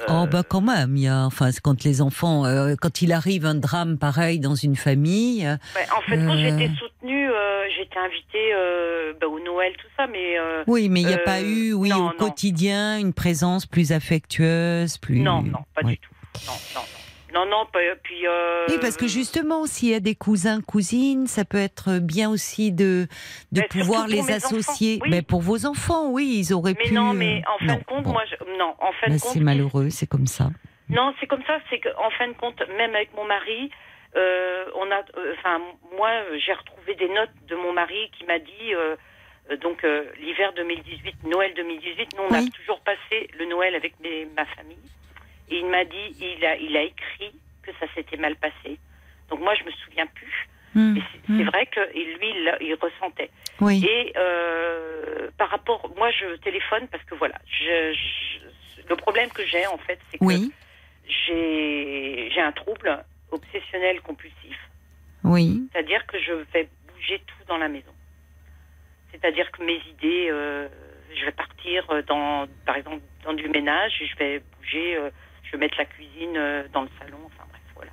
Euh, 0.00 0.04
Oh 0.08 0.26
bah 0.26 0.42
quand 0.48 0.62
même, 0.62 0.96
il 0.96 1.02
y 1.02 1.08
a, 1.08 1.26
enfin 1.26 1.50
quand 1.62 1.84
les 1.84 2.00
enfants, 2.00 2.46
euh, 2.46 2.74
quand 2.80 3.02
il 3.02 3.12
arrive 3.12 3.44
un 3.44 3.54
drame 3.54 3.98
pareil 3.98 4.40
dans 4.40 4.54
une 4.54 4.74
famille, 4.74 5.42
ouais, 5.42 5.86
en 5.96 6.00
fait, 6.02 6.16
quand 6.16 6.34
euh, 6.34 6.38
j'étais 6.38 6.70
soutenue, 6.78 7.30
euh, 7.30 7.64
j'étais 7.76 7.98
invitée 7.98 8.54
euh, 8.54 9.12
ben, 9.20 9.26
au 9.26 9.38
Noël, 9.40 9.72
tout 9.76 9.88
ça, 9.96 10.06
mais 10.06 10.36
oui, 10.66 10.88
mais 10.88 11.02
il 11.02 11.06
n'y 11.08 11.14
a 11.14 11.18
pas 11.18 11.42
eu, 11.42 11.74
oui, 11.74 11.90
non, 11.90 11.96
au 11.96 12.00
non. 12.04 12.12
quotidien, 12.18 12.98
une 12.98 13.12
présence 13.12 13.66
plus 13.66 13.92
affectueuse, 13.92 14.96
plus. 14.96 15.20
non, 15.20 15.42
non, 15.42 15.60
pas 15.74 15.82
du 15.82 15.98
tout. 15.98 16.10
Non, 16.46 16.52
non, 16.74 16.80
non, 16.80 17.01
non, 17.32 17.46
non. 17.46 17.66
Puis 18.02 18.26
euh, 18.26 18.66
Oui, 18.68 18.76
parce 18.80 18.96
que 18.96 19.06
justement, 19.06 19.66
s'il 19.66 19.90
y 19.90 19.94
a 19.94 20.00
des 20.00 20.14
cousins, 20.14 20.60
cousines, 20.60 21.26
ça 21.26 21.44
peut 21.44 21.58
être 21.58 21.98
bien 22.00 22.30
aussi 22.30 22.72
de, 22.72 23.06
de 23.52 23.60
Mais 23.60 23.68
pouvoir 23.68 24.06
les 24.06 24.30
associer. 24.30 24.98
oui. 25.02 25.08
Mais 25.10 25.22
pour 25.22 25.40
vos 25.40 25.66
enfants, 25.66 26.10
oui, 26.10 26.36
ils 26.38 26.52
auraient 26.54 26.74
Mais 26.78 26.84
pu. 26.88 26.94
non, 26.94 27.12
mais 27.14 27.42
en 27.48 27.54
euh, 27.54 27.66
fin 27.66 27.72
non, 27.74 27.78
de 27.78 27.84
compte, 27.84 28.02
bon. 28.04 28.12
moi, 28.12 28.22
je, 28.30 28.36
non, 28.58 28.74
en 28.78 28.92
fin 28.92 29.08
de 29.08 29.18
compte, 29.20 29.32
c'est 29.32 29.40
malheureux, 29.40 29.90
c'est 29.90 30.06
comme 30.06 30.26
ça. 30.26 30.50
Non, 30.88 31.14
c'est 31.20 31.26
comme 31.26 31.42
ça. 31.46 31.58
C'est 31.70 31.80
qu'en 31.80 32.10
fin 32.18 32.28
de 32.28 32.34
compte, 32.34 32.60
même 32.76 32.94
avec 32.94 33.14
mon 33.14 33.24
mari, 33.24 33.70
euh, 34.16 34.64
on 34.74 34.90
a, 34.90 34.98
euh, 35.16 35.34
enfin, 35.38 35.58
moi, 35.96 36.10
j'ai 36.44 36.52
retrouvé 36.52 36.94
des 36.96 37.08
notes 37.08 37.30
de 37.48 37.56
mon 37.56 37.72
mari 37.72 38.10
qui 38.18 38.24
m'a 38.26 38.38
dit, 38.38 38.74
donc 39.62 39.82
l'hiver 40.20 40.52
2018, 40.54 41.24
Noël 41.24 41.52
2018, 41.56 42.08
nous 42.16 42.24
on 42.28 42.32
Oui. 42.32 42.46
a 42.46 42.50
toujours 42.56 42.80
passé 42.80 43.28
le 43.38 43.46
Noël 43.46 43.74
avec 43.74 43.98
mes- 44.00 44.26
ma 44.36 44.44
famille. 44.46 44.76
Et 45.52 45.58
il 45.58 45.66
m'a 45.66 45.84
dit, 45.84 46.16
il 46.20 46.44
a, 46.44 46.56
il 46.56 46.76
a 46.76 46.82
écrit 46.82 47.32
que 47.62 47.70
ça 47.78 47.86
s'était 47.94 48.16
mal 48.16 48.36
passé. 48.36 48.78
Donc 49.28 49.40
moi, 49.40 49.54
je 49.54 49.64
me 49.64 49.70
souviens 49.70 50.06
plus. 50.06 50.48
Et 50.74 51.02
c'est 51.12 51.36
c'est 51.36 51.44
vrai 51.44 51.66
que 51.66 51.80
et 51.94 52.04
lui, 52.14 52.30
il, 52.62 52.74
ressentait. 52.80 53.30
Oui. 53.60 53.84
Et 53.86 54.12
euh, 54.16 55.30
par 55.36 55.50
rapport, 55.50 55.92
moi, 55.98 56.10
je 56.10 56.36
téléphone 56.36 56.88
parce 56.90 57.04
que 57.04 57.14
voilà, 57.14 57.34
je, 57.46 57.92
je- 57.92 58.88
le 58.88 58.96
problème 58.96 59.28
que 59.30 59.44
j'ai 59.44 59.66
en 59.66 59.76
fait, 59.76 59.98
c'est 60.10 60.16
que 60.18 60.24
Oui, 60.24 60.50
j'ai 61.06 62.30
j'ai 62.34 62.40
un 62.40 62.52
trouble 62.52 63.04
obsessionnel 63.30 64.00
compulsif, 64.00 64.58
oui. 65.24 65.62
c'est-à-dire 65.72 66.04
que 66.06 66.18
je 66.18 66.32
vais 66.52 66.68
bouger 66.88 67.18
tout 67.26 67.44
dans 67.48 67.58
la 67.58 67.68
maison. 67.68 67.92
C'est-à-dire 69.10 69.50
que 69.52 69.62
mes 69.62 69.80
idées, 69.90 70.28
euh, 70.30 70.68
je 71.14 71.24
vais 71.26 71.32
partir 71.32 71.86
dans, 72.06 72.46
par 72.66 72.76
exemple, 72.76 73.02
dans 73.24 73.34
du 73.34 73.48
ménage 73.48 73.92
et 74.00 74.06
je 74.06 74.16
vais 74.16 74.42
bouger, 74.58 74.96
euh, 74.96 75.10
je 75.52 75.56
vais 75.58 75.64
mettre 75.66 75.76
la 75.78 75.84
cuisine 75.84 76.36
euh, 76.36 76.62
dans 76.72 76.82
le 76.82 76.88
salon, 76.98 77.18
enfin 77.26 77.44
bref, 77.50 77.60
voilà. 77.74 77.90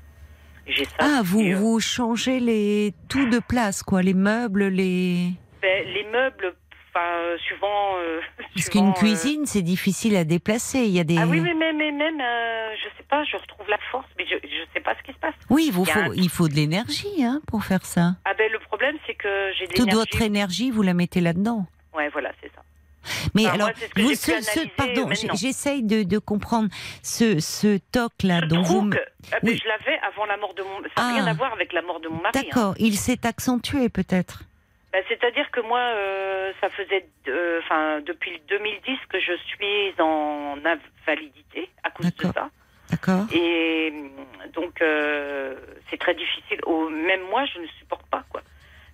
J'ai 0.66 0.86
ça. 0.86 0.92
Ah, 1.00 1.22
vous, 1.24 1.42
euh, 1.42 1.56
vous 1.56 1.80
changez 1.80 2.40
les 2.40 2.94
tout 3.10 3.30
de 3.30 3.40
place, 3.40 3.84
quoi, 3.84 4.02
les 4.02 4.14
meubles, 4.14 4.66
les. 4.68 5.32
ben, 5.62 5.86
les 5.94 6.06
meubles, 6.06 6.54
enfin, 6.90 7.06
euh, 7.18 7.38
suivant. 7.40 7.98
euh, 7.98 8.22
Parce 8.56 8.70
qu'une 8.70 8.90
euh, 8.90 8.94
cuisine, 8.94 9.46
c'est 9.46 9.62
difficile 9.62 10.16
à 10.16 10.24
déplacer. 10.24 10.80
Il 10.80 10.92
y 10.92 11.00
a 11.00 11.04
des. 11.04 11.18
Ah 11.18 11.26
oui, 11.28 11.40
mais 11.42 11.54
même, 11.54 11.78
mais 11.78 11.92
même 11.92 12.20
euh, 12.22 12.76
je 12.78 12.84
sais 12.98 13.04
pas, 13.10 13.24
je 13.26 13.36
retrouve 13.36 13.68
la 13.70 13.78
force, 13.92 14.08
mais 14.18 14.26
je, 14.26 14.36
je 14.44 14.64
sais 14.74 14.80
pas 14.80 14.96
ce 14.96 15.04
qui 15.04 15.12
se 15.12 15.20
passe. 15.20 15.34
Oui, 15.50 15.66
il 15.68 15.74
vous 15.74 15.84
Il 15.86 15.92
faut, 15.92 16.00
un- 16.00 16.14
il 16.16 16.30
faut 16.30 16.48
de 16.48 16.54
l'énergie 16.54 17.24
hein, 17.24 17.42
pour 17.48 17.64
faire 17.66 17.86
ça. 17.86 18.16
Ah 18.26 18.34
ben 18.38 18.50
le 18.52 18.60
problème 18.60 18.96
c'est 19.06 19.16
que 19.16 19.52
j'ai 19.58 19.68
de 19.68 19.74
Toute 19.74 19.92
votre 19.94 20.22
énergie, 20.22 20.72
vous 20.72 20.82
la 20.84 20.94
mettez 20.94 21.20
là-dedans. 21.20 21.66
Ouais, 21.94 22.08
voilà, 22.10 22.32
c'est 22.42 22.52
ça. 22.56 22.59
Mais 23.36 23.46
Enfin, 23.48 23.58
moi, 23.58 23.66
alors, 23.68 23.78
ce 23.96 24.02
vous, 24.02 24.14
ce, 24.16 24.68
pardon, 24.76 25.10
j'essaye 25.36 25.84
de, 25.84 26.04
de 26.04 26.18
comprendre 26.18 26.70
ce, 27.04 27.40
ce 27.40 27.78
toc-là 27.92 28.42
dont 28.42 28.62
vous. 28.62 28.82
me- 28.82 28.96
ah 29.32 29.38
Oui. 29.44 29.60
je 29.62 29.68
l'avais 29.68 30.00
avant 30.00 30.26
la 30.26 30.38
mort 30.38 30.54
de 30.54 30.64
mon. 30.64 30.82
Ça 30.96 31.02
n'a 31.04 31.14
rien 31.14 31.28
Ah. 31.28 31.32
à 31.32 31.34
voir 31.34 31.54
avec 31.54 31.74
la 31.74 31.82
mort 31.82 32.00
de 32.00 32.08
mon 32.10 32.22
mari. 32.22 32.32
hein. 32.38 32.42
D'accord, 32.44 32.74
il 32.80 32.96
s'est 32.98 33.26
accentué 33.26 33.90
peut-être. 33.90 34.44
Ben, 34.92 35.04
C'est-à-dire 35.08 35.50
que 35.52 35.60
moi, 35.62 35.80
euh, 35.80 36.52
ça 36.62 36.70
faisait, 36.70 37.06
euh, 37.28 37.60
enfin, 37.64 38.02
depuis 38.02 38.32
le 38.32 38.40
2010 38.50 38.98
que 39.10 39.20
je 39.20 39.34
suis 39.46 39.94
en 40.02 40.56
invalidité 40.66 41.70
à 41.84 41.92
cause 41.92 42.14
de 42.16 42.24
ça. 42.34 42.50
D'accord. 42.90 43.26
Et 43.32 43.94
euh, 43.94 44.48
donc, 44.52 44.82
euh, 44.82 45.56
c'est 45.92 45.98
très 46.00 46.16
difficile. 46.16 46.60
Au- 46.66 46.90
même 46.90 47.22
moi, 47.30 47.46
je 47.54 47.60
ne 47.60 47.68
supporte 47.78 48.06
pas, 48.08 48.24
quoi. 48.30 48.42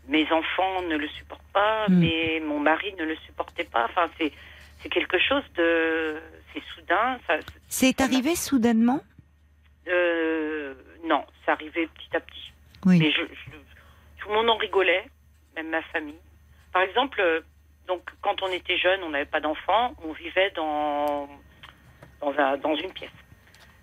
Mes 0.07 0.29
enfants 0.31 0.81
ne 0.83 0.97
le 0.97 1.07
supportent 1.09 1.41
pas, 1.53 1.85
Hmm. 1.87 1.99
mais 1.99 2.39
mon 2.45 2.59
mari 2.59 2.93
ne 2.99 3.05
le 3.05 3.15
supportait 3.25 3.63
pas. 3.63 3.85
Enfin, 3.85 4.07
c'est, 4.17 4.31
c'est 4.79 4.89
quelque 4.89 5.17
chose 5.19 5.43
de. 5.55 6.15
C'est 6.53 6.61
soudain. 6.75 7.17
C'est 7.69 7.99
arrivé 8.01 8.35
soudainement? 8.35 9.01
Euh, 9.87 10.73
non, 11.03 11.23
c'est 11.43 11.51
arrivé 11.51 11.87
petit 11.87 12.15
à 12.15 12.19
petit. 12.19 12.51
Oui. 12.85 12.99
Mais 12.99 13.11
je, 13.11 13.21
je- 13.21 13.57
tout 14.19 14.29
le 14.29 14.35
monde 14.35 14.49
en 14.49 14.57
rigolait, 14.57 15.05
même 15.55 15.69
ma 15.69 15.81
famille. 15.83 16.19
Par 16.71 16.81
exemple, 16.83 17.19
euh, 17.21 17.41
donc 17.87 18.01
quand 18.21 18.41
on 18.41 18.47
était 18.51 18.77
jeune, 18.77 19.01
on 19.03 19.09
n'avait 19.09 19.25
pas 19.25 19.39
d'enfants, 19.39 19.93
on 20.03 20.13
vivait 20.13 20.51
dans 20.55 21.27
dans, 22.21 22.33
un- 22.37 22.57
dans 22.57 22.75
une 22.75 22.91
pièce. 22.93 23.11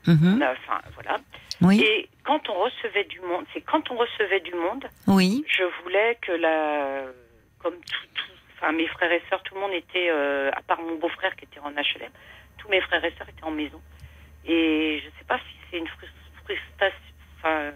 Mhm. 0.06 0.38
On 0.38 0.40
a- 0.40 0.52
Enfin, 0.52 0.80
voilà. 0.94 1.18
Oui. 1.62 1.81
Et 1.81 2.09
quand 2.25 2.48
on 2.48 2.55
recevait 2.55 3.05
du 3.05 3.20
monde, 3.20 3.44
c'est 3.53 3.61
quand 3.62 3.90
on 3.90 3.96
recevait 3.96 4.40
du 4.40 4.55
monde, 4.55 4.85
Oui. 5.07 5.44
je 5.48 5.64
voulais 5.83 6.18
que 6.20 6.33
la, 6.33 7.05
comme 7.61 7.75
tout, 7.77 8.07
tout- 8.14 8.33
enfin 8.57 8.72
mes 8.72 8.87
frères 8.88 9.12
et 9.12 9.22
sœurs, 9.31 9.42
tout 9.42 9.55
le 9.55 9.61
monde 9.61 9.72
était, 9.72 10.09
euh, 10.11 10.51
à 10.53 10.62
part 10.62 10.81
mon 10.81 10.96
beau-frère 10.96 11.35
qui 11.37 11.44
était 11.44 11.61
en 11.61 11.70
HLM, 11.72 12.11
tous 12.59 12.68
mes 12.68 12.81
frères 12.81 13.05
et 13.05 13.12
sœurs 13.18 13.29
étaient 13.29 13.44
en 13.44 13.51
maison. 13.51 13.81
Et 14.44 15.01
je 15.05 15.09
sais 15.18 15.25
pas 15.27 15.38
si 15.38 15.55
c'est 15.70 15.79
une 15.79 15.87
frus- 15.87 16.42
frustration. 16.44 16.98
Enfin, 17.38 17.72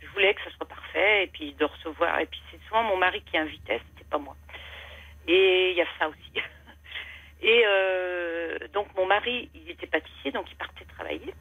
je 0.00 0.06
voulais 0.08 0.34
que 0.34 0.42
ça 0.42 0.50
soit 0.56 0.66
parfait 0.68 1.24
et 1.24 1.26
puis 1.28 1.52
de 1.54 1.64
recevoir. 1.64 2.18
Et 2.20 2.26
puis 2.26 2.40
c'est 2.50 2.60
souvent 2.68 2.82
mon 2.82 2.96
mari 2.96 3.22
qui 3.22 3.36
invitait, 3.38 3.80
c'était 3.90 4.08
pas 4.10 4.18
moi. 4.18 4.36
Et 5.28 5.70
il 5.72 5.76
y 5.76 5.82
a 5.82 5.86
ça 5.98 6.08
aussi. 6.08 6.32
Et 7.42 7.62
euh, 7.66 8.58
donc 8.74 8.88
mon 8.96 9.06
mari, 9.06 9.48
il 9.54 9.70
était 9.70 9.86
pâtissier, 9.86 10.30
donc 10.30 10.44
il 10.50 10.56
partait 10.56 10.84
travailler. 10.84 11.32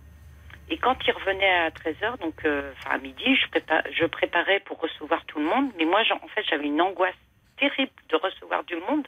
Et 0.69 0.77
quand 0.77 0.97
il 1.07 1.11
revenait 1.13 1.49
à 1.65 1.69
13h, 1.71 2.19
donc 2.19 2.45
euh, 2.45 2.71
enfin 2.73 2.95
à 2.95 2.97
midi, 2.99 3.35
je, 3.35 3.47
prépa- 3.47 3.83
je 3.91 4.05
préparais 4.05 4.59
pour 4.61 4.79
recevoir 4.79 5.25
tout 5.25 5.39
le 5.39 5.45
monde. 5.45 5.71
Mais 5.77 5.85
moi, 5.85 6.03
j'en- 6.03 6.17
en 6.23 6.27
fait, 6.27 6.43
j'avais 6.49 6.65
une 6.67 6.81
angoisse 6.81 7.15
terrible 7.57 7.91
de 8.09 8.15
recevoir 8.15 8.63
du 8.65 8.75
monde. 8.75 9.07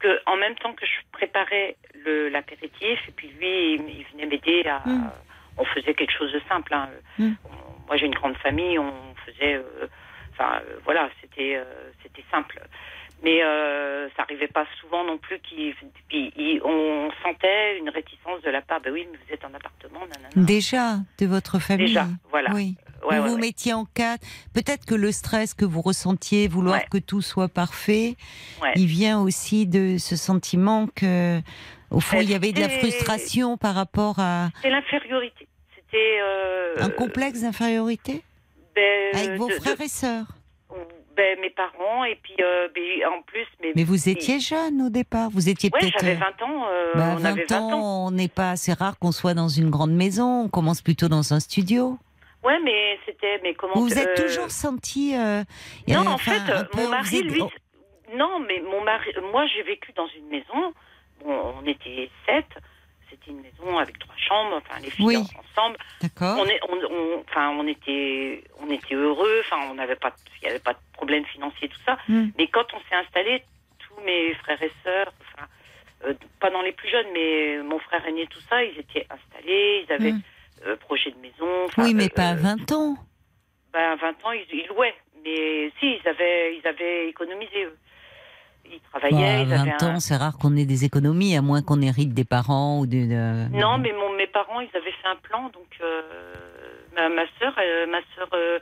Que 0.00 0.20
en 0.26 0.36
même 0.36 0.56
temps 0.56 0.72
que 0.72 0.84
je 0.84 0.98
préparais 1.12 1.76
l'apéritif, 2.04 2.98
et 3.08 3.12
puis 3.12 3.28
lui, 3.28 3.74
il, 3.74 3.88
il 4.00 4.04
venait 4.12 4.26
m'aider 4.26 4.64
à. 4.68 4.80
Mm. 4.86 5.10
On 5.56 5.64
faisait 5.66 5.94
quelque 5.94 6.12
chose 6.12 6.32
de 6.32 6.40
simple. 6.48 6.74
hein. 6.74 6.88
Mm. 7.18 7.32
On- 7.44 7.86
moi, 7.86 7.96
j'ai 7.96 8.06
une 8.06 8.14
grande 8.14 8.36
famille, 8.38 8.78
on 8.78 9.14
faisait. 9.26 9.54
euh, 9.54 9.86
Enfin, 10.36 10.60
euh, 10.68 10.78
voilà, 10.84 11.08
c'était 11.20 11.54
euh, 11.54 11.62
c'était 12.02 12.24
simple. 12.28 12.60
Mais 13.24 13.42
euh, 13.42 14.08
ça 14.16 14.22
arrivait 14.22 14.48
pas 14.48 14.66
souvent 14.80 15.02
non 15.04 15.16
plus. 15.18 15.40
Il- 16.12 16.60
on 16.64 17.10
sentait 17.22 17.78
une 17.78 17.88
réticence 17.88 18.42
de 18.44 18.50
la 18.50 18.60
part. 18.60 18.80
Ben 18.82 18.92
oui, 18.92 19.08
mais 19.10 19.16
vous 19.16 19.32
êtes 19.32 19.44
en 19.44 19.54
appartement, 19.54 20.00
nanana. 20.00 20.28
Déjà, 20.36 20.96
de 21.18 21.26
votre 21.26 21.58
famille. 21.58 21.86
Déjà, 21.86 22.06
voilà. 22.30 22.50
Oui. 22.52 22.74
Ouais, 23.08 23.16
vous 23.18 23.22
ouais, 23.24 23.28
vous 23.28 23.34
ouais. 23.36 23.40
mettiez 23.40 23.72
en 23.74 23.84
cadre. 23.86 24.22
Peut-être 24.54 24.86
que 24.86 24.94
le 24.94 25.10
stress 25.12 25.52
que 25.54 25.64
vous 25.64 25.80
ressentiez, 25.82 26.48
vouloir 26.48 26.88
que 26.88 26.98
tout 26.98 27.20
soit 27.22 27.48
parfait, 27.48 28.16
il 28.76 28.86
vient 28.86 29.20
aussi 29.20 29.66
de 29.66 29.96
ce 29.98 30.16
sentiment 30.16 30.86
que, 30.94 31.40
au 31.90 32.00
fond, 32.00 32.18
Euh, 32.18 32.22
il 32.22 32.30
y 32.30 32.34
avait 32.34 32.52
de 32.52 32.60
la 32.60 32.68
frustration 32.70 33.56
par 33.58 33.74
rapport 33.74 34.18
à 34.18 34.48
C'est 34.62 34.70
l'infériorité. 34.70 35.46
C'était 35.74 36.18
euh, 36.22 36.74
un 36.80 36.88
complexe 36.90 37.40
d'infériorité? 37.42 38.22
ben, 38.74 39.14
avec 39.14 39.38
vos 39.38 39.48
de- 39.48 39.52
frères 39.54 39.76
de- 39.76 39.82
et 39.82 39.88
sœurs? 39.88 40.26
Ben, 41.16 41.38
mes 41.40 41.50
parents 41.50 42.04
et 42.04 42.16
puis 42.22 42.34
euh, 42.40 42.68
ben, 42.74 42.82
en 43.08 43.22
plus 43.22 43.46
mes. 43.62 43.72
Mais 43.76 43.84
vous 43.84 44.08
étiez 44.08 44.40
jeune 44.40 44.82
au 44.82 44.90
départ. 44.90 45.30
Vous 45.30 45.48
étiez 45.48 45.70
Ouais, 45.72 45.80
peut-être. 45.80 45.98
j'avais 46.00 46.16
euh, 46.16 46.30
20 46.38 46.44
ans. 46.44 46.66
euh, 46.68 46.92
bah, 46.94 47.04
on 47.12 47.16
20 47.16 47.30
avait 47.30 47.44
20 47.48 47.56
ans, 47.58 47.72
ans. 47.72 48.06
on 48.06 48.10
n'est 48.10 48.28
pas. 48.28 48.56
C'est 48.56 48.72
rare 48.72 48.98
qu'on 48.98 49.12
soit 49.12 49.34
dans 49.34 49.48
une 49.48 49.70
grande 49.70 49.92
maison. 49.92 50.42
On 50.44 50.48
commence 50.48 50.82
plutôt 50.82 51.08
dans 51.08 51.32
un 51.32 51.40
studio. 51.40 51.98
Ouais, 52.44 52.58
mais 52.62 52.98
c'était 53.06 53.40
mais 53.42 53.54
comment 53.54 53.74
Vous 53.74 53.86
vous 53.88 53.98
êtes 53.98 54.18
euh, 54.20 54.26
toujours 54.28 54.50
senti. 54.50 55.14
euh, 55.16 55.42
Non, 55.88 56.02
euh, 56.06 56.10
en 56.10 56.18
fait, 56.18 56.42
euh, 56.50 56.64
mon 56.74 56.88
mari, 56.88 57.18
êtes- 57.18 57.24
lui, 57.24 57.40
oh, 57.40 57.50
non, 58.14 58.38
mais 58.46 58.60
mon 58.60 58.82
mari, 58.84 59.10
moi, 59.32 59.46
j'ai 59.46 59.62
vécu 59.62 59.92
dans 59.96 60.06
une 60.08 60.26
maison. 60.28 60.74
Bon, 61.24 61.54
on 61.62 61.66
était 61.66 62.10
sept. 62.26 62.44
C'était 63.14 63.30
une 63.30 63.42
maison 63.42 63.78
avec 63.78 63.98
trois 63.98 64.16
chambres. 64.16 64.56
Enfin, 64.56 64.80
les 64.80 64.90
filles 64.90 65.06
Oui. 65.06 65.16
ensemble. 65.16 65.76
D'accord. 66.02 66.38
On 66.38 66.46
est, 66.46 66.60
on, 66.68 66.76
on- 66.92 67.20
enfin, 67.28 67.50
on 67.50 67.66
était, 67.66 68.42
on 68.60 68.70
était 68.70 68.94
heureux. 68.94 69.42
Enfin, 69.44 69.68
on 69.70 69.74
n'avait 69.74 69.96
pas, 69.96 70.12
il 70.40 70.44
n'y 70.44 70.50
avait 70.50 70.58
pas 70.58 70.72
de 70.72 70.78
problème 70.92 71.24
financier, 71.26 71.68
tout 71.68 71.80
ça. 71.86 71.96
Hmm. 72.08 72.28
Mais 72.38 72.48
quand 72.48 72.66
on 72.74 72.78
s'est 72.88 72.96
installé, 72.96 73.42
tous 73.78 74.00
mes 74.04 74.34
frères 74.34 74.60
et 74.62 74.72
sœurs, 74.82 75.12
enfin, 75.20 75.46
euh, 76.06 76.14
pas 76.40 76.50
dans 76.50 76.62
les 76.62 76.72
plus 76.72 76.88
jeunes, 76.88 77.06
mais 77.12 77.62
mon 77.62 77.78
frère 77.78 78.04
aîné, 78.06 78.26
tout 78.26 78.40
ça, 78.50 78.62
ils 78.64 78.78
étaient 78.78 79.06
installés. 79.10 79.86
Ils 79.88 79.92
avaient 79.92 80.14
euh, 80.66 80.76
projet 80.76 81.10
de 81.10 81.18
maison. 81.18 81.66
Oui, 81.78 81.94
mais 81.94 82.06
euh, 82.06 82.08
pas 82.08 82.30
à 82.30 82.34
euh, 82.34 82.56
20 82.56 82.72
ans. 82.72 82.96
ben, 83.72 83.92
à 83.92 83.96
20 83.96 84.08
ans, 84.24 84.32
ils, 84.32 84.46
ils 84.52 84.66
louaient. 84.68 84.94
Mais 85.24 85.70
si, 85.80 85.98
ils 86.02 86.08
avaient, 86.08 86.56
ils 86.56 86.66
avaient 86.66 87.08
économisé, 87.08 87.64
eux. 87.64 87.76
Ils 88.70 88.80
travaillaient, 88.80 89.16
Bah, 89.16 89.24
à 89.34 89.38
ils 89.42 89.48
20 89.48 89.60
avaient 89.60 89.84
un- 89.84 89.94
ans, 89.96 90.00
c'est 90.00 90.16
rare 90.16 90.36
qu'on 90.38 90.56
ait 90.56 90.64
des 90.64 90.84
économies, 90.84 91.36
à 91.36 91.42
moins 91.42 91.62
qu'on 91.62 91.80
hérite 91.82 92.14
des 92.14 92.24
parents 92.24 92.80
ou 92.80 92.86
de- 92.86 93.48
Non, 93.52 93.78
mais 93.78 93.92
mon, 93.92 94.12
mes 94.16 94.26
parents, 94.26 94.60
ils 94.60 94.70
avaient 94.76 94.92
fait 94.92 95.06
un 95.08 95.16
plan. 95.16 95.44
Donc, 95.50 95.68
euh, 95.82 96.02
ma, 96.94 97.08
ma 97.08 97.24
sœur, 97.38 97.54
euh, 97.58 97.86
ma 97.86 98.00
sœur 98.16 98.28
euh, 98.32 98.58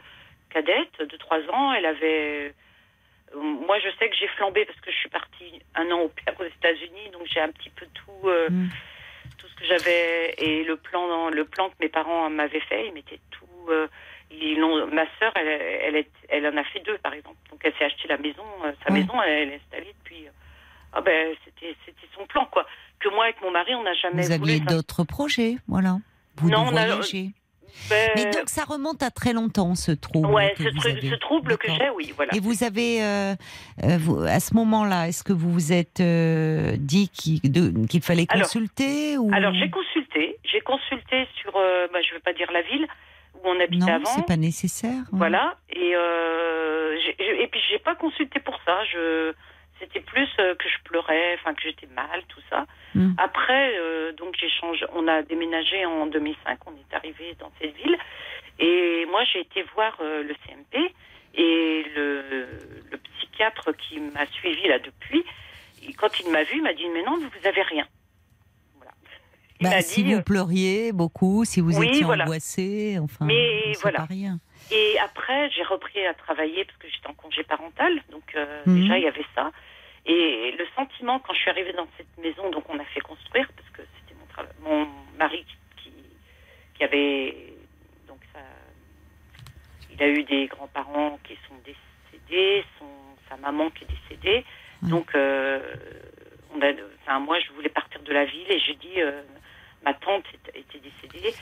cadette 0.51 1.01
de 1.01 1.17
3 1.17 1.39
ans, 1.53 1.73
elle 1.73 1.87
avait. 1.87 2.55
moi, 3.35 3.79
je 3.79 3.89
sais 3.99 4.11
que 4.11 4.17
j'ai 4.17 4.29
flambé 4.37 4.67
parce 4.67 4.79
que 4.81 4.91
je 4.91 4.97
suis 4.97 5.09
partie 5.09 5.63
un 5.75 5.91
an 5.91 6.01
au 6.01 6.09
père 6.09 6.35
aux 6.39 6.45
États-Unis, 6.45 7.09
donc 7.15 7.23
j'ai 7.33 7.41
un 7.41 7.49
petit 7.49 7.71
peu 7.71 7.87
tout, 7.95 8.29
Mm. 8.51 8.69
tout 9.39 9.47
ce 9.49 9.55
que 9.55 9.65
j'avais 9.65 10.35
et 10.37 10.65
le 10.65 10.77
plan, 10.77 11.31
le 11.31 11.45
plan 11.47 11.71
que 11.71 11.75
mes 11.81 11.89
parents 11.89 12.29
m'avaient 12.29 12.61
fait, 12.61 12.89
ils 12.89 12.93
mettaient 12.93 13.21
tout. 13.31 13.71
Euh, 14.33 14.37
ils. 14.41 14.95
Ma 14.95 15.05
sœur, 15.19 15.33
elle, 15.37 15.49
elle, 15.49 15.97
est- 15.97 16.11
elle 16.29 16.47
en 16.47 16.57
a 16.57 16.65
fait 16.65 16.81
deux, 16.81 16.99
par 16.99 17.13
exemple. 17.15 17.37
Donc, 17.51 17.61
elle 17.65 17.73
s'est 17.79 17.85
acheté 17.85 18.09
la 18.09 18.19
maison, 18.19 18.45
euh, 18.65 18.73
sa 18.87 18.93
maison, 18.93 19.15
elle, 19.27 19.51
est 19.51 19.61
installée 19.65 19.95
depuis. 20.05 20.27
euh, 20.27 20.31
ah 20.95 21.01
ben, 21.01 21.35
c'était, 21.45 21.75
c'était 21.87 22.07
son 22.17 22.27
plan, 22.27 22.47
quoi. 22.51 22.67
Que 23.01 23.09
moi, 23.09 23.25
avec 23.25 23.41
mon 23.43 23.51
mari, 23.51 23.75
on 23.75 23.83
n'a 23.83 23.95
jamais. 23.95 24.23
Vous 24.23 24.33
aviez 24.33 24.61
d'autres 24.61 25.05
projets, 25.05 25.57
voilà. 25.69 25.97
Vous 26.37 26.51
Non, 26.51 26.61
on 26.71 26.77
a- 26.77 26.87
voyager. 26.87 27.31
Ben, 27.89 28.11
Mais 28.17 28.25
donc 28.27 28.51
ça 28.51 28.65
remonte 28.65 29.03
à 29.03 29.11
très 29.11 29.33
longtemps, 29.33 29.75
ce 29.75 29.93
trouble. 29.93 30.29
ouais, 30.29 30.53
que 30.59 30.65
ce, 30.65 30.69
vous 30.69 30.79
truc- 30.81 30.99
avez. 30.99 31.09
ce 31.09 31.15
trouble 31.15 31.57
que 31.57 31.69
j'ai, 31.73 31.89
oui, 31.97 32.13
voilà. 32.15 32.35
Et 32.37 32.41
vous 32.41 32.65
avez, 32.65 33.03
euh, 33.03 33.35
euh, 33.85 33.97
vous- 33.99 34.21
à 34.21 34.41
ce 34.41 34.53
moment-là, 34.55 35.09
est-ce 35.09 35.25
que 35.25 35.33
vous 35.33 35.51
vous 35.51 35.73
êtes 35.73 36.01
euh, 36.01 36.77
dit 36.79 37.09
qu'il 37.09 37.41
fallait 38.03 38.27
Alors- 38.29 38.43
consulter 38.47 39.17
ou... 39.17 39.31
Alors, 39.33 39.55
j'ai 39.55 39.71
consulté, 39.71 40.37
j'ai 40.45 40.61
consulté 40.61 41.27
sur, 41.41 41.57
euh, 41.57 41.87
bah, 41.91 42.01
je 42.07 42.13
vais 42.13 42.21
pas 42.21 42.35
dire 42.35 42.53
la 42.53 42.61
ville 42.61 42.87
où 43.45 43.49
on 43.49 43.61
habitait 43.61 43.87
Non, 43.87 43.95
avant. 43.95 44.05
c'est 44.07 44.27
pas 44.27 44.37
nécessaire. 44.37 44.91
ouais. 45.13 45.19
Voilà. 45.19 45.57
Et, 45.71 45.93
euh, 45.95 46.97
et 47.19 47.47
puis, 47.49 47.61
j'ai 47.71 47.79
pas 47.79 47.95
consulté 47.95 48.41
pour 48.41 48.59
ça. 48.65 48.85
Je, 48.93 49.33
c'était 49.81 50.01
plus 50.01 50.29
euh, 50.39 50.55
que 50.55 50.69
je 50.69 50.77
pleurais, 50.85 51.35
enfin, 51.41 51.55
que 51.55 51.63
j'étais 51.63 51.89
mal, 51.89 52.23
tout 52.29 52.41
ça. 52.51 52.67
Mm. 52.95 53.13
Après, 53.19 53.73
euh, 53.79 54.13
donc, 54.13 54.35
j'ai 54.39 54.49
changé. 54.51 54.85
On 54.95 55.09
a 55.09 55.23
déménagé 55.23 55.85
en 55.87 56.07
2005. 56.07 56.59
On 56.67 56.73
est 56.73 56.95
arrivé 56.97 57.35
dans 57.41 57.51
cette 57.61 57.75
ville. 57.77 57.97
Et 58.59 59.07
moi, 59.11 59.25
j'ai 59.33 59.41
été 59.41 59.63
voir 59.75 59.97
euh, 60.01 60.23
le 60.23 60.35
CMP 60.47 60.93
et 61.35 61.85
le, 61.97 62.23
le 62.91 62.99
psychiatre 62.99 63.73
qui 63.77 63.99
m'a 64.01 64.27
suivi 64.27 64.69
là 64.69 64.79
depuis. 64.79 65.25
et 65.89 65.93
quand 65.95 66.21
il 66.21 66.31
m'a 66.31 66.43
vu, 66.45 66.57
il 66.57 66.63
m'a 66.63 66.75
dit 66.75 66.87
Mais 66.93 67.03
non, 67.03 67.17
vous 67.19 67.47
avez 67.49 67.63
rien. 67.63 67.87
Bah, 69.63 69.81
si 69.83 70.03
vous 70.03 70.23
pleuriez 70.23 70.93
beaucoup, 70.93 71.45
si 71.45 71.61
vous 71.61 71.79
oui, 71.79 71.89
étiez 71.89 72.05
voilà. 72.05 72.25
angoissé, 72.25 72.99
enfin, 73.01 73.25
Mais 73.27 73.73
voilà. 73.83 73.99
pas 73.99 74.05
rien. 74.07 74.39
Et 74.71 74.99
après, 75.01 75.51
j'ai 75.51 75.63
repris 75.65 76.05
à 76.07 76.15
travailler 76.15 76.65
parce 76.65 76.79
que 76.79 76.89
j'étais 76.89 77.07
en 77.09 77.15
congé 77.15 77.43
parental. 77.45 78.01
Donc, 78.11 78.25
euh, 78.35 78.63
Mhm. 78.67 78.81
déjà, 78.83 78.99
il 78.99 79.05
y 79.05 79.09
avait 79.09 79.25
ça. 79.35 79.51
Et 80.07 80.55
le 80.59 80.65
sentiment, 80.75 81.19
quand 81.21 81.33
je 81.35 81.39
suis 81.41 81.51
arrivée 81.51 81.73
dans 81.75 81.87
cette 81.97 82.17
maison, 82.19 82.51
donc 82.51 82.65
on 82.71 82.79
a 82.79 82.85
fait 82.87 83.01
construire, 83.01 83.49
parce 83.57 83.69
que 83.71 83.83
c'était 84.01 84.19
mon, 84.65 84.69
mon 84.71 84.89
mari 85.19 85.45
qui, 85.77 85.93
qui 86.75 86.85
avait. 86.85 87.53
Donc, 88.09 88.19
ça. 88.33 88.41
Il 89.93 90.03
a 90.03 90.09
eu 90.09 90.25
des 90.25 90.47
grands-parents 90.47 91.19
qui 91.25 91.35
sont 91.49 91.55
décédés, 91.65 92.65
son, 92.79 92.87
sa 93.29 93.37
maman 93.37 93.71
qui 93.71 93.85
est 93.85 93.89
décédée. 93.89 94.45
Ouais. 94.83 94.89
Donc, 94.91 95.15
euh, 95.15 95.61
on 96.55 96.61
a, 96.63 96.73
enfin, 97.03 97.21
moi, 97.21 97.39
je 97.41 97.53
voulais 97.53 97.69
partir 97.69 98.01
de 98.03 98.13
la 98.13 98.25
ville 98.25 98.51
et 98.51 98.59
j'ai 98.59 98.75
dit. 98.75 99.01
euh, 99.03 99.23
ma 99.85 99.95
tante 99.95 100.25
était- 100.35 100.79
décédée, 100.79 101.35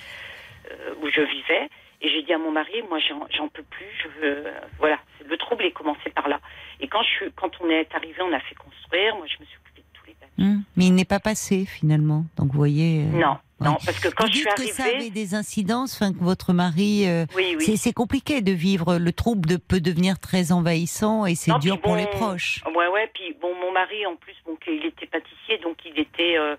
euh, 0.70 0.94
où 1.02 1.08
je 1.10 1.20
vivais. 1.20 1.68
Et 2.02 2.08
j'ai 2.08 2.22
dit 2.22 2.32
à 2.32 2.38
mon 2.38 2.50
mari, 2.50 2.82
moi 2.88 2.98
j'en 2.98 3.48
peux 3.48 3.62
plus, 3.62 3.86
je 4.02 4.08
veux, 4.20 4.44
voilà, 4.78 4.98
le 5.28 5.36
trouble 5.36 5.64
est 5.64 5.70
commencé 5.72 6.08
par 6.10 6.28
là. 6.28 6.40
Et 6.80 6.88
quand 6.88 7.02
je 7.02 7.28
quand 7.36 7.50
on 7.60 7.68
est 7.68 7.94
arrivé, 7.94 8.14
on 8.22 8.32
a 8.32 8.40
fait 8.40 8.54
construire. 8.54 9.16
Moi, 9.16 9.26
je 9.26 9.38
me 9.40 9.44
suis 9.46 9.58
occupée 9.58 9.82
de 9.82 9.98
tous 9.98 10.06
les 10.06 10.14
papiers. 10.14 10.44
Hum, 10.44 10.62
Mais 10.76 10.86
il 10.86 10.94
n'est 10.94 11.04
pas 11.04 11.20
passé 11.20 11.66
finalement. 11.66 12.24
Donc 12.38 12.52
vous 12.52 12.56
voyez. 12.58 13.00
euh, 13.02 13.18
Non, 13.18 13.32
ouais. 13.60 13.66
non, 13.68 13.76
parce 13.84 14.00
que 14.00 14.08
quand 14.08 14.24
vous 14.24 14.32
je 14.32 14.38
suis 14.38 14.46
que 14.56 14.62
ça 14.72 14.84
avait 14.84 15.10
des 15.10 15.34
incidences, 15.34 15.94
enfin 15.94 16.14
que 16.14 16.24
votre 16.24 16.54
mari. 16.54 17.06
euh, 17.06 17.26
oui, 17.36 17.54
oui. 17.58 17.76
c'est- 17.76 17.92
compliqué 17.92 18.40
de 18.40 18.52
vivre. 18.52 18.96
Le 18.96 19.12
trouble 19.12 19.46
de- 19.46 19.56
peut 19.58 19.80
devenir 19.82 20.18
très 20.18 20.52
envahissant 20.52 21.26
et 21.26 21.34
c'est 21.34 21.52
dur 21.58 21.78
pour 21.82 21.92
bon, 21.92 21.98
les 21.98 22.06
proches. 22.06 22.62
Ouais, 22.74 22.86
ouais. 22.88 23.10
Puis 23.12 23.36
bon, 23.42 23.54
mon 23.60 23.72
mari 23.72 24.06
en 24.06 24.16
plus, 24.16 24.34
donc 24.46 24.62
il 24.66 24.86
était 24.86 25.06
pâtissier, 25.06 25.58
donc 25.58 25.76
il 25.84 25.98
était, 26.00 26.38
euh, 26.38 26.56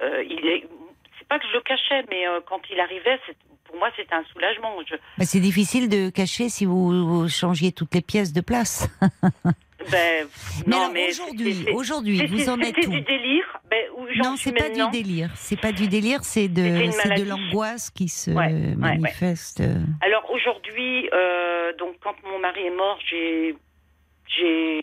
euh, 0.00 0.24
il 0.24 0.46
est, 0.46 0.66
pas 1.28 1.38
que 1.38 1.46
je 1.48 1.52
le 1.52 1.60
cachais, 1.60 2.04
mais 2.10 2.26
euh, 2.26 2.40
quand 2.48 2.60
il 2.70 2.80
arrivait, 2.80 3.18
pour 3.64 3.76
moi 3.76 3.90
c'était 3.96 4.14
un 4.14 4.24
soulagement. 4.32 4.74
Je, 4.88 4.94
Bah, 5.18 5.24
c'est 5.24 5.40
difficile 5.40 5.88
de 5.88 6.10
cacher 6.10 6.48
si 6.48 6.64
vous, 6.64 7.06
vous 7.06 7.28
changiez 7.28 7.72
toutes 7.72 7.94
les 7.94 8.00
pièces 8.02 8.32
de 8.32 8.40
place. 8.40 8.88
ben, 9.90 10.26
Mais 10.66 10.76
non, 10.76 10.90
mais 10.92 11.08
aujourd'hui, 11.10 11.66
aujourd'hui, 11.74 12.26
vous 12.26 12.48
en 12.48 12.58
êtes 12.60 12.76
où 12.78 12.90
du 12.90 13.00
délire. 13.02 13.44
Ben, 13.70 13.84
où 13.96 14.06
Non, 14.16 14.36
c'est 14.36 14.52
pas 14.52 14.70
du 14.70 14.82
délire. 14.90 15.30
C'est 15.34 15.60
pas 15.60 15.72
du 15.72 15.86
délire, 15.88 16.20
c'est 16.24 16.48
de, 16.48 16.62
de 17.18 17.28
l'angoisse 17.28 17.90
qui 17.90 18.08
se 18.08 18.30
Ouais, 18.30 18.46
ouais, 18.46 18.52
ouais. 18.52 18.74
manifeste. 18.76 19.62
Alors 20.00 20.28
aujourd'hui, 20.30 21.08
euh, 21.12 21.72
donc 21.78 21.96
quand 22.02 22.14
mon 22.24 22.38
mari 22.38 22.66
est 22.66 22.74
mort, 22.74 22.98
j'ai, 23.08 23.54
j'ai, 24.26 24.80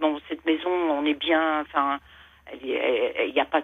bon 0.00 0.20
cette 0.28 0.44
maison, 0.46 0.70
on 0.70 1.04
est 1.04 1.14
bien, 1.18 1.60
enfin, 1.62 1.98
il 2.62 3.32
y 3.34 3.40
a 3.40 3.44
pas 3.44 3.62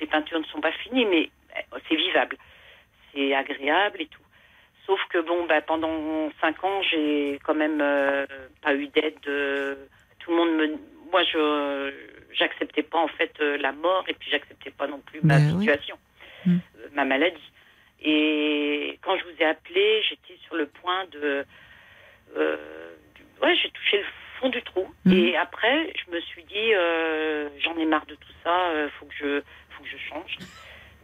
les 0.00 0.06
peintures 0.06 0.40
ne 0.40 0.44
sont 0.44 0.60
pas 0.60 0.72
finies, 0.72 1.04
mais 1.06 1.30
euh, 1.56 1.78
c'est 1.88 1.96
vivable, 1.96 2.36
c'est 3.12 3.34
agréable 3.34 4.00
et 4.02 4.06
tout. 4.06 4.22
Sauf 4.86 5.00
que 5.08 5.18
bon, 5.18 5.46
bah, 5.46 5.60
pendant 5.62 6.30
cinq 6.40 6.62
ans, 6.62 6.80
j'ai 6.82 7.40
quand 7.44 7.54
même 7.54 7.80
euh, 7.80 8.24
pas 8.62 8.74
eu 8.74 8.86
d'aide. 8.88 9.18
tout 10.20 10.30
le 10.30 10.36
monde 10.36 10.54
me, 10.56 10.66
moi, 11.10 11.22
je, 11.24 11.92
j'acceptais 12.32 12.82
pas 12.82 12.98
en 12.98 13.08
fait 13.08 13.32
euh, 13.40 13.56
la 13.58 13.72
mort 13.72 14.04
et 14.08 14.14
puis 14.14 14.30
j'acceptais 14.30 14.70
pas 14.70 14.86
non 14.86 15.00
plus 15.00 15.20
ma 15.22 15.38
oui. 15.38 15.48
situation, 15.58 15.98
Mm. 16.44 16.58
euh, 16.78 16.88
ma 16.92 17.04
maladie. 17.04 17.50
Et 18.02 18.98
quand 19.02 19.16
je 19.18 19.24
vous 19.24 19.40
ai 19.40 19.44
appelé, 19.46 20.02
j'étais 20.08 20.38
sur 20.46 20.54
le 20.54 20.66
point 20.66 21.06
de. 21.06 21.44
euh, 22.36 22.94
du- 23.14 23.24
ouais, 23.42 23.56
j'ai 23.56 23.70
touché 23.70 23.98
le 23.98 24.04
fond 24.38 24.48
du 24.50 24.62
trou. 24.62 24.86
Mhm. 25.04 25.12
Et 25.14 25.36
après, 25.36 25.92
je 25.96 26.12
me 26.14 26.20
suis 26.20 26.44
dit, 26.44 26.74
euh, 26.74 27.48
j'en 27.60 27.76
ai 27.78 27.84
marre 27.86 28.06
de 28.06 28.14
tout 28.14 28.32
ça, 28.44 28.70
faut 28.98 29.06
que 29.06 29.14
je, 29.18 29.42
faut 29.76 29.82
que 29.84 29.88
je 29.90 29.96
change. 30.08 30.36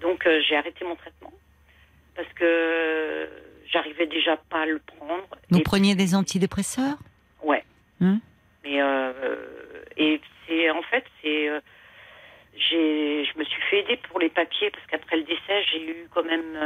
Donc 0.00 0.26
euh, 0.26 0.40
j'ai 0.48 0.56
arrêté 0.56 0.84
mon 0.84 0.96
traitement 0.96 1.32
parce 2.16 2.28
que 2.34 3.28
j'arrivais 3.72 4.06
déjà 4.06 4.36
pas 4.36 4.62
à 4.62 4.66
le 4.66 4.78
prendre. 4.80 5.28
Vous 5.50 5.58
Et 5.58 5.62
preniez 5.62 5.94
des 5.94 6.14
antidépresseurs? 6.14 6.98
Ouais. 7.42 7.64
Hmm. 8.00 8.18
Mais 8.64 8.80
euh, 8.82 9.12
et 9.96 10.20
c'est 10.46 10.70
en 10.70 10.82
fait 10.82 11.04
c'est 11.22 11.48
euh, 11.48 11.60
j'ai 12.54 13.24
je 13.24 13.38
me 13.38 13.44
suis 13.44 13.62
fait 13.70 13.80
aider 13.80 13.98
pour 14.08 14.18
les 14.20 14.28
papiers 14.28 14.70
parce 14.70 14.86
qu'après 14.86 15.16
le 15.16 15.24
décès 15.24 15.62
j'ai 15.72 15.82
eu 15.90 16.08
quand 16.14 16.24
même 16.24 16.58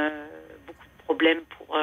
beaucoup 0.67 0.85
de 0.85 1.03
problèmes 1.05 1.41
pour 1.57 1.79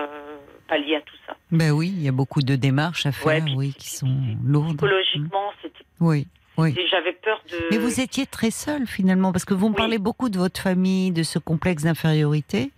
pallier 0.67 0.95
à 0.97 1.01
tout 1.01 1.15
ça. 1.25 1.35
Ben 1.51 1.71
oui, 1.71 1.87
il 1.95 2.03
y 2.03 2.07
a 2.07 2.11
beaucoup 2.11 2.41
de 2.41 2.55
démarches 2.55 3.05
à 3.05 3.11
faire, 3.11 3.43
Ouais, 3.43 3.53
oui, 3.55 3.73
qui 3.77 3.89
sont 3.89 4.07
lourdes. 4.43 4.69
Psychologiquement 4.77 5.51
c'était 5.61 5.85
Oui, 5.99 6.27
oui. 6.57 6.73
et 6.77 6.87
j'avais 6.87 7.13
peur 7.13 7.41
de. 7.51 7.57
Mais 7.71 7.77
vous 7.77 7.99
étiez 7.99 8.25
très 8.25 8.51
seule 8.51 8.85
finalement, 8.87 9.31
parce 9.31 9.45
que 9.45 9.53
vous 9.53 9.67
me 9.69 9.73
Oui. 9.73 9.77
parlez 9.77 9.97
beaucoup 9.99 10.29
de 10.29 10.37
votre 10.37 10.59
famille, 10.61 11.11
de 11.11 11.23
ce 11.23 11.39
complexe 11.39 11.83
d'infériorité. 11.83 12.71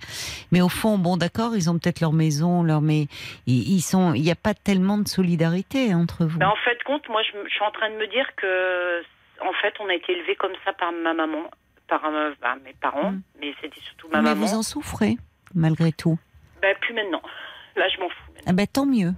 Mais 0.52 0.62
au 0.62 0.70
fond, 0.70 0.98
bon, 0.98 1.18
d'accord, 1.18 1.56
ils 1.56 1.70
ont 1.70 1.78
peut-être 1.78 2.00
leur 2.02 2.14
maison, 2.14 2.64
leur 2.64 2.82
mais 2.82 3.08
ils 3.48 3.82
sont, 3.82 4.14
il 4.14 4.22
n'y 4.24 4.32
a 4.32 4.36
pas 4.36 4.54
tellement 4.54 4.98
de 4.98 5.08
solidarité 5.08 5.94
entre 5.94 6.26
vous. 6.26 6.40
Mais 6.40 6.46
en 6.46 6.56
fait 6.64 6.82
compte 6.84 7.08
moi 7.10 7.22
je, 7.24 7.50
suis 7.50 7.64
en 7.64 7.72
train 7.72 7.90
de 7.90 7.96
me 7.96 8.08
dire 8.08 8.28
que 8.36 9.02
en 9.42 9.54
fait 9.62 9.74
on 9.80 9.90
a 9.90 9.94
été 9.96 10.12
élevé 10.14 10.36
comme 10.36 10.54
ça 10.64 10.74
par 10.74 10.92
ma 10.92 11.14
maman, 11.14 11.44
par 11.88 12.04
euh, 12.06 12.32
bah, 12.42 12.56
mes 12.64 12.74
parents, 12.74 13.12
Mm. 13.12 13.22
mais 13.42 13.54
c'était 13.62 13.80
surtout 13.82 14.08
ma 14.10 14.22
mais 14.22 14.30
maman. 14.30 14.46
vous 14.46 14.54
en 14.56 14.62
souffrez 14.64 15.18
malgré 15.54 15.92
tout. 15.92 16.18
Ben, 16.62 16.76
plus 16.82 16.94
maintenant. 16.94 17.22
Là 17.76 17.88
je 17.90 18.00
m'en 18.00 18.10
fous. 18.10 18.16
maintenant. 18.34 18.44
Ah 18.48 18.54
ben 18.54 18.68
tant 18.68 18.86
mieux. 18.86 19.14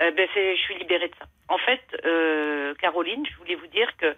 Euh, 0.00 0.12
ben, 0.16 0.28
c'est- 0.32 0.54
je 0.56 0.60
suis 0.62 0.78
libérée 0.78 1.08
de 1.08 1.14
ça. 1.18 1.26
En 1.48 1.58
fait, 1.58 1.82
euh, 2.04 2.74
Caroline, 2.74 3.24
je 3.26 3.36
voulais 3.36 3.54
vous 3.54 3.66
dire 3.68 3.96
que 3.96 4.14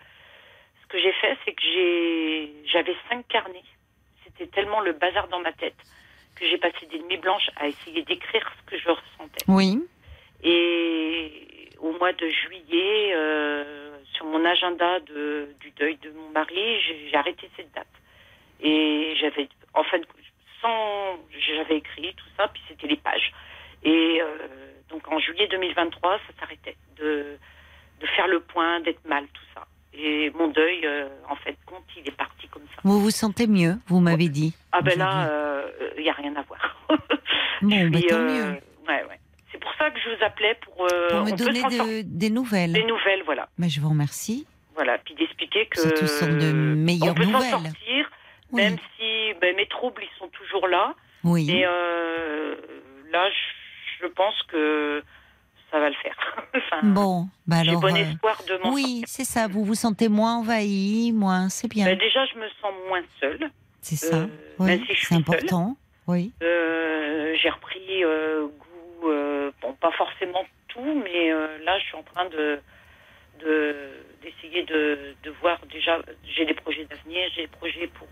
ce 0.83 0.87
que 0.89 0.99
j'ai 0.99 1.13
fait, 1.13 1.37
c'est 1.45 1.53
que 1.53 1.63
j'ai, 1.63 2.53
j'avais 2.67 2.97
cinq 3.09 3.27
carnets. 3.29 3.65
C'était 4.25 4.49
tellement 4.49 4.81
le 4.81 4.93
bazar 4.93 5.29
dans 5.29 5.41
ma 5.41 5.53
tête 5.53 5.77
que 6.37 6.47
j'ai 6.47 6.59
passé 6.59 6.87
des 6.87 6.99
nuits 7.01 7.19
blanches 7.19 7.51
à 7.57 7.69
essayer 7.69 8.03
d'écrire 8.03 8.51
ce 8.59 8.71
que 8.71 8.79
je 8.79 8.89
ressentais. 8.89 9.45
Oui. 9.47 9.79
Et 10.43 11.69
au 11.79 11.93
mois 11.99 12.13
de 12.13 12.29
juillet, 12.29 13.13
euh, 13.15 13.99
sur 14.13 14.25
mon 14.27 14.45
agenda 14.45 15.01
de, 15.01 15.55
du 15.61 15.71
deuil 15.73 15.97
de 15.99 16.11
mon 16.11 16.31
mari, 16.31 16.81
j'ai, 16.81 17.09
j'ai 17.11 17.17
arrêté 17.17 17.49
cette 17.57 17.73
date. 17.73 17.87
Et 18.61 19.15
j'avais, 19.21 19.49
en 19.75 19.85
fait, 19.85 20.03
sans, 20.61 21.19
j'avais 21.39 21.77
écrit 21.77 22.15
tout 22.15 22.27
ça, 22.37 22.49
puis 22.49 22.63
c'était 22.69 22.87
les 22.87 22.97
pages. 22.97 23.33
Et 23.83 24.21
euh, 24.21 24.70
donc 24.91 25.07
en 25.11 25.19
juillet 25.19 25.47
2023, 25.49 26.19
ça 26.19 26.41
s'arrêtait 26.41 26.77
de, 26.97 27.37
de 28.01 28.07
faire 28.17 28.27
le 28.29 28.41
point, 28.41 28.81
d'être 28.81 29.05
mal, 29.07 29.25
tout 29.33 29.43
ça. 29.55 29.67
Et 29.93 30.31
mon 30.31 30.49
deuil, 30.49 30.81
euh, 30.85 31.09
en 31.29 31.37
fait, 31.37 31.57
compte, 31.67 31.85
il 31.97 32.07
est 32.07 32.17
parti 32.17 32.47
comme 32.49 32.63
ça. 32.75 32.81
Vous 32.85 33.01
vous 33.01 33.11
sentez 33.11 33.47
mieux, 33.47 33.75
vous 33.89 34.01
m'avez 34.01 34.29
dit. 34.29 34.55
Ah 34.73 34.81
ben 34.83 34.97
là, 34.99 35.29
il 35.97 36.03
n'y 36.03 36.09
a 36.11 36.13
rien 36.13 36.35
à 36.37 36.43
voir. 36.43 36.77
Bon, 37.63 37.77
suis, 37.93 38.07
tant 38.07 38.17
euh, 38.17 38.27
mieux. 38.27 38.61
Ouais, 38.89 39.05
ouais. 39.09 39.21
C'est 39.53 39.59
pour 39.61 39.71
ça 39.75 39.91
que 39.91 39.99
je 40.01 40.09
vous 40.17 40.25
appelais 40.25 40.57
pour, 40.63 40.87
euh, 40.91 41.09
Pour 41.11 41.25
me 41.27 41.37
donner 41.37 41.63
de- 41.63 42.03
des 42.03 42.31
nouvelles. 42.31 42.73
des 42.73 42.85
nouvelles, 42.85 43.23
voilà. 43.27 43.49
Mais 43.59 43.69
je 43.69 43.83
vous 43.83 43.91
remercie. 43.91 44.47
Voilà, 44.75 44.97
puis 44.99 45.15
d'expliquer 45.15 45.67
que 45.67 45.79
Surtout 45.79 46.07
sont 46.07 46.27
de 46.27 46.53
meilleures 46.53 47.11
on 47.11 47.15
peut 47.15 47.25
s'en 47.25 47.31
nouvelles. 47.33 47.51
sortir, 47.51 48.11
Oui. 48.53 48.63
même 48.63 48.77
si 48.97 49.35
ben, 49.43 49.55
mes 49.57 49.67
troubles 49.67 50.03
ils 50.03 50.19
sont 50.19 50.29
toujours 50.29 50.69
là. 50.69 50.95
Oui. 51.23 51.51
Et 51.51 51.67
euh, 51.67 52.55
là, 53.13 53.29
je, 53.29 53.37
je 54.01 54.07
pense 54.07 54.35
que 54.49 55.03
ça 55.71 55.79
va 55.79 55.89
le 55.89 55.95
faire. 55.97 56.17
enfin, 56.57 56.81
Bon, 56.89 57.29
bah 57.47 57.63
j'ai 57.65 57.77
bon 57.77 57.95
euh, 57.95 57.97
espoir 57.97 58.37
de 58.49 58.57
m'en 58.63 58.73
Oui, 58.73 59.03
c'est 59.07 59.25
ça. 59.25 59.47
Vous 59.49 59.65
vous 59.65 59.75
sentez 59.75 60.09
moins 60.09 60.37
envahi, 60.39 61.13
moins. 61.13 61.49
C'est 61.49 61.69
bien. 61.69 61.85
Ben, 61.87 61.99
déjà, 61.99 62.25
je 62.27 62.39
me 62.39 62.49
sens 62.61 62.73
moins 62.89 63.03
seule. 63.21 63.51
c'est 63.81 63.97
ça. 63.97 64.17
euh, 64.17 64.27
oui, 64.59 64.85
si 64.89 65.07
c'est 65.07 65.15
important. 65.15 65.77
Oui. 66.07 66.33
Euh, 66.43 67.35
j'ai 67.41 67.51
repris 67.51 68.03
euh, 68.05 68.47
goût, 68.49 69.11
bon, 69.63 69.73
pas 69.75 69.93
forcément 69.93 70.45
tout, 70.69 71.03
mais 71.05 71.31
là, 71.65 71.79
je 71.79 71.85
suis 71.85 71.97
en 71.97 72.03
train 72.03 72.29
de 72.31 72.61
de- 73.41 74.05
d'essayer 74.23 74.65
de, 74.65 75.15
de 75.23 75.31
voir 75.41 75.59
déjà. 75.73 75.99
J'ai 76.37 76.45
des 76.45 76.55
projets 76.55 76.85
d'avenir, 76.85 77.21
j'ai 77.35 77.43
des 77.43 77.49
projets 77.49 77.87
pour 77.87 78.09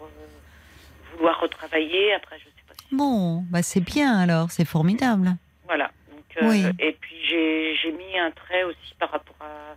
vouloir 1.12 1.38
retravailler. 1.40 2.14
Après, 2.14 2.38
je 2.38 2.44
sais 2.44 2.64
pas 2.66 2.74
si. 2.88 2.94
Bon, 2.94 3.44
bah 3.51 3.62
c'est 3.62 3.81
bien 3.81 4.18
alors. 4.18 4.51
C'est 4.51 4.64
formidable. 4.64 5.33
Voilà. 5.68 5.90
Donc, 6.11 6.42
euh, 6.42 6.48
Oui. 6.48 6.64
Et 6.81 6.92
puis, 7.00 7.14
j'ai 7.28 7.76
j'ai 7.76 7.92
mis 7.92 8.18
un 8.18 8.31
trait 8.33 8.64
aussi 8.64 8.94
par 8.98 9.11
rapport 9.11 9.37
à. 9.40 9.76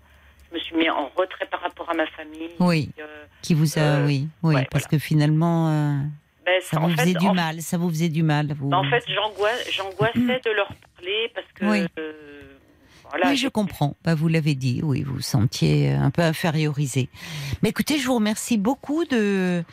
Je 0.49 0.56
me 0.56 0.60
suis 0.60 0.75
mis 0.75 0.89
en 0.89 1.08
retrait 1.15 1.45
par 1.45 1.62
rapport 1.62 1.89
à 1.89 1.93
ma 1.93 2.06
famille. 2.08 2.49
Oui. 2.60 2.89
Euh, 2.99 3.25
Qui 3.41 3.54
vous 3.54 3.77
a. 3.77 3.82
Euh, 3.82 4.06
oui, 4.08 4.27
oui, 4.43 4.56
ouais, 4.56 4.67
parce 4.71 4.86
que 4.88 4.97
finalement, 4.97 5.69
ben, 6.45 6.60
ça 6.62 6.80
vous 6.80 6.89
fait, 6.89 7.01
faisait 7.04 7.13
du 7.13 7.27
en- 7.27 7.34
mal. 7.34 7.62
Ça 7.62 7.77
vous 7.77 7.89
faisait 7.89 8.10
du 8.10 8.23
mal. 8.23 8.47
Vous... 8.58 8.69
En 8.71 8.84
fait, 8.84 9.04
j'angoissais 9.08 10.41
de 10.43 10.51
leur 10.51 10.67
parler 10.95 11.32
parce 11.36 11.47
que. 11.54 11.65
Oui. 11.65 11.86
euh, 11.99 12.13
voilà, 13.12 13.30
oui, 13.30 13.38
je 13.38 13.47
comprends. 13.47 13.95
Bah, 14.04 14.15
vous 14.15 14.28
l'avez 14.28 14.56
dit, 14.56 14.82
oui, 14.84 15.04
vous 15.04 15.15
vous 15.15 15.21
sentiez 15.21 15.91
un 15.91 16.10
peu 16.10 16.24
infériorisé. 16.24 17.10
Mais 17.62 17.69
écoutez, 17.69 17.97
je 18.00 18.08
vous 18.08 18.15
remercie 18.15 18.58
beaucoup 18.58 19.06
de, 19.06 19.63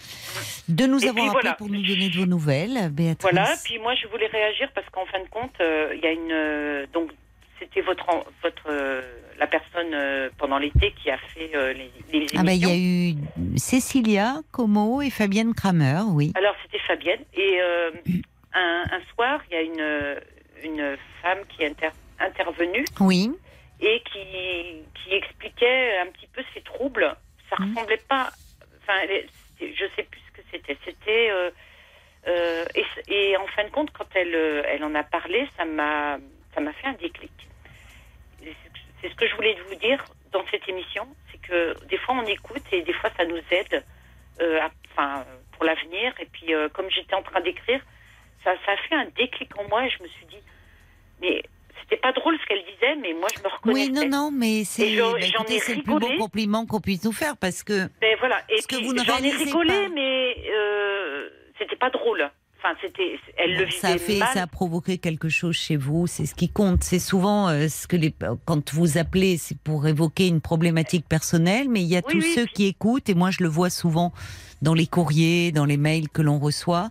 de 0.68 0.86
nous 0.86 1.04
Et 1.04 1.08
avoir 1.08 1.26
appelé 1.26 1.40
voilà. 1.42 1.54
pour 1.54 1.68
nous 1.68 1.82
donner 1.82 2.10
de 2.10 2.18
vos 2.18 2.26
nouvelles, 2.26 2.90
Béatrice. 2.90 3.30
Voilà, 3.32 3.48
puis 3.64 3.78
moi 3.78 3.94
je 3.94 4.06
voulais 4.08 4.26
réagir 4.26 4.68
parce 4.74 4.86
qu'en 4.90 5.06
fin 5.06 5.20
de 5.20 5.28
compte, 5.30 5.54
euh, 5.60 5.94
il 5.96 6.00
y 6.02 6.06
a 6.06 6.12
une 6.12 6.32
euh, 6.32 6.86
donc 6.92 7.10
c'était 7.58 7.80
votre 7.80 8.06
votre 8.42 8.66
euh, 8.68 9.00
la 9.38 9.46
personne 9.46 9.92
euh, 9.94 10.30
pendant 10.38 10.58
l'été 10.58 10.92
qui 11.02 11.10
a 11.10 11.18
fait 11.18 11.50
euh, 11.54 11.72
les, 11.72 11.90
les 12.12 12.18
émissions. 12.18 12.40
Ah 12.40 12.44
bah, 12.44 12.52
il 12.54 12.66
y 12.66 12.70
a 12.70 12.76
eu 12.76 13.56
Cécilia 13.56 14.40
Como 14.52 15.00
et 15.02 15.10
Fabienne 15.10 15.54
Kramer, 15.54 16.02
oui. 16.08 16.32
Alors 16.34 16.54
c'était 16.64 16.82
Fabienne 16.86 17.20
et 17.34 17.58
euh, 17.60 17.90
un, 18.54 18.84
un 18.90 19.00
soir 19.14 19.40
il 19.50 19.54
y 19.54 19.56
a 19.56 19.62
une 19.62 20.20
une 20.64 20.96
femme 21.22 21.38
qui 21.48 21.62
est 21.62 21.66
inter- 22.18 22.24
intervenue 22.42 22.84
Oui, 23.00 23.30
et 23.80 24.02
qui 24.10 24.82
qui 24.94 25.14
expliquait 25.14 25.98
un 25.98 26.06
petit 26.06 26.26
peu 26.28 26.42
ses 26.54 26.60
troubles. 26.62 27.14
Ça 27.50 27.56
Mhm. 27.58 27.70
ressemblait 27.70 28.02
pas, 28.08 28.30
enfin 28.82 29.00
je 29.60 29.84
sais 29.96 30.02
plus 30.04 30.20
ce 30.28 30.32
que 30.40 30.46
c'était. 30.50 30.76
C'était 30.84 31.30
euh, 31.30 31.50
euh, 32.26 32.64
et, 32.74 32.84
et 33.30 33.36
en 33.36 33.46
fin 33.48 33.64
de 33.64 33.70
compte 33.70 33.90
quand 33.92 34.06
elle 34.14 34.34
euh, 34.34 34.62
elle 34.66 34.84
en 34.84 34.94
a 34.94 35.02
parlé, 35.04 35.48
ça 35.56 35.64
m'a 35.64 36.18
ça 36.54 36.60
m'a 36.60 36.72
fait 36.74 36.88
un 36.88 36.92
déclic. 36.94 37.32
C'est- 38.42 38.54
C'est 39.00 39.10
ce 39.10 39.14
que 39.14 39.28
je 39.28 39.34
voulais 39.36 39.56
vous 39.68 39.76
dire 39.76 40.04
dans 40.32 40.44
cette 40.50 40.68
émission, 40.68 41.06
c'est 41.30 41.38
que 41.40 41.72
des 41.86 41.98
fois 41.98 42.16
on 42.16 42.26
écoute 42.26 42.64
et 42.72 42.82
des 42.82 42.92
fois 42.94 43.10
ça 43.16 43.24
nous 43.24 43.40
aide, 43.52 43.84
euh, 44.40 44.60
à- 44.60 44.70
enfin 44.90 45.24
pour 45.52 45.64
l'avenir. 45.64 46.12
Et 46.18 46.26
puis 46.26 46.52
euh, 46.52 46.68
comme 46.68 46.90
j'étais 46.90 47.14
en 47.14 47.22
train 47.22 47.40
d'écrire, 47.40 47.80
ça 48.42 48.54
ça 48.66 48.72
a 48.72 48.76
fait 48.76 48.94
un 48.96 49.06
déclic 49.16 49.56
en 49.58 49.64
moi 49.68 49.86
et 49.86 49.90
je 49.90 50.02
me 50.02 50.08
suis 50.08 50.26
dit 50.26 50.42
mais 51.20 51.42
c'était 51.82 52.00
pas 52.00 52.12
drôle 52.12 52.36
ce 52.42 52.46
qu'elle 52.46 52.64
disait, 52.64 52.96
mais 53.00 53.14
moi 53.14 53.28
je 53.36 53.40
me 53.42 53.48
reconnaissais. 53.48 53.90
oui, 53.90 53.92
non, 53.92 54.08
non, 54.08 54.30
mais 54.30 54.64
c'est 54.64 54.96
bah, 54.96 55.12
le 55.18 55.82
plus 55.82 55.82
beau 55.84 56.08
compliment 56.18 56.66
qu'on 56.66 56.80
puisse 56.80 57.04
nous 57.04 57.12
faire 57.12 57.36
parce 57.36 57.62
que 57.62 57.88
Ben 58.00 58.16
voilà. 58.18 58.40
Et 58.48 58.60
Ce 58.62 58.66
que 58.66 58.76
vous 58.76 58.92
ne 58.92 59.02
j'en 59.04 59.18
ai 59.18 59.30
rigolé, 59.30 59.68
pas. 59.74 59.88
mais 59.94 60.36
euh, 60.54 61.28
c'était 61.58 61.76
pas 61.76 61.90
drôle. 61.90 62.30
Enfin, 62.60 62.74
c'était, 62.82 63.20
elle 63.36 63.54
le 63.56 63.70
ça 63.70 63.88
a 63.90 63.98
fait, 63.98 64.18
mal. 64.18 64.28
ça 64.34 64.42
a 64.42 64.46
provoqué 64.48 64.98
quelque 64.98 65.28
chose 65.28 65.54
chez 65.54 65.76
vous. 65.76 66.08
C'est 66.08 66.26
ce 66.26 66.34
qui 66.34 66.48
compte. 66.48 66.82
C'est 66.82 66.98
souvent 66.98 67.48
euh, 67.48 67.68
ce 67.68 67.86
que 67.86 67.94
les 67.96 68.12
quand 68.46 68.72
vous 68.74 68.98
appelez, 68.98 69.36
c'est 69.36 69.56
pour 69.58 69.86
évoquer 69.86 70.26
une 70.26 70.40
problématique 70.40 71.06
personnelle, 71.08 71.68
mais 71.68 71.82
il 71.82 71.86
y 71.86 71.96
a 71.96 72.02
Oui, 72.08 72.14
tous 72.14 72.18
oui, 72.24 72.32
ceux 72.34 72.44
puis- 72.46 72.52
qui 72.54 72.66
écoutent 72.66 73.08
et 73.08 73.14
moi 73.14 73.30
je 73.30 73.44
le 73.44 73.48
vois 73.48 73.70
souvent 73.70 74.12
dans 74.60 74.74
les 74.74 74.88
courriers, 74.88 75.52
dans 75.52 75.66
les 75.66 75.76
mails 75.76 76.08
que 76.08 76.20
l'on 76.20 76.40
reçoit, 76.40 76.90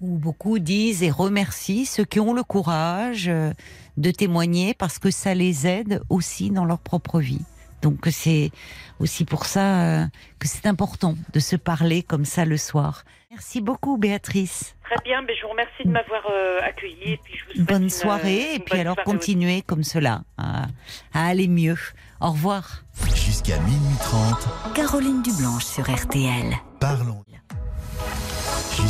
où 0.00 0.18
beaucoup 0.18 0.58
disent 0.58 1.02
et 1.02 1.10
remercient 1.10 1.86
ceux 1.86 2.04
qui 2.04 2.20
ont 2.20 2.32
le 2.32 2.42
courage 2.42 3.28
euh, 3.28 3.52
de 3.96 4.10
témoigner 4.10 4.74
parce 4.74 4.98
que 4.98 5.10
ça 5.10 5.34
les 5.34 5.66
aide 5.66 6.00
aussi 6.08 6.50
dans 6.50 6.64
leur 6.64 6.78
propre 6.78 7.20
vie. 7.20 7.42
Donc 7.82 8.06
c'est 8.10 8.50
aussi 8.98 9.24
pour 9.24 9.44
ça 9.44 9.82
euh, 9.82 10.06
que 10.38 10.48
c'est 10.48 10.66
important 10.66 11.14
de 11.32 11.40
se 11.40 11.56
parler 11.56 12.02
comme 12.02 12.24
ça 12.24 12.44
le 12.44 12.56
soir. 12.56 13.04
Merci 13.30 13.60
beaucoup, 13.60 13.98
Béatrice. 13.98 14.74
Très 14.84 14.96
bien, 15.04 15.22
ben, 15.22 15.34
je 15.36 15.42
vous 15.42 15.50
remercie 15.50 15.84
de 15.84 15.90
m'avoir 15.90 16.22
euh, 16.30 16.60
accueilli. 16.62 17.12
Et 17.12 17.20
puis 17.22 17.34
je 17.36 17.44
vous 17.44 17.52
souhaite 17.56 17.66
Bonne 17.66 17.82
une, 17.82 17.90
soirée 17.90 18.54
une 18.54 18.56
et 18.56 18.58
puis 18.60 18.70
bonne 18.70 18.80
alors 18.80 18.96
aussi. 18.98 19.04
continuez 19.04 19.62
comme 19.62 19.82
cela 19.82 20.22
à, 20.38 20.66
à 21.12 21.26
aller 21.26 21.48
mieux. 21.48 21.76
Au 22.20 22.30
revoir. 22.30 22.84
Jusqu'à 23.14 23.58
minuit 23.58 23.98
30, 24.00 24.74
Caroline 24.74 25.22
Dublanche 25.22 25.64
sur 25.64 25.84
RTL. 25.84 26.54
parlons. 26.80 27.24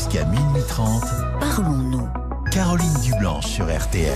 Jusqu'à 0.05 0.27
minuit 0.27 0.62
30, 0.69 1.03
Parlons-nous. 1.40 2.07
Caroline 2.53 2.93
Dublanche 3.03 3.47
sur 3.47 3.64
RTL. 3.64 4.12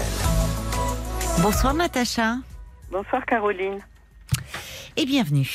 Bonsoir 1.42 1.72
Natacha 1.72 2.34
Bonsoir 2.90 3.24
Caroline. 3.24 3.78
et 4.98 5.06
bienvenue. 5.06 5.48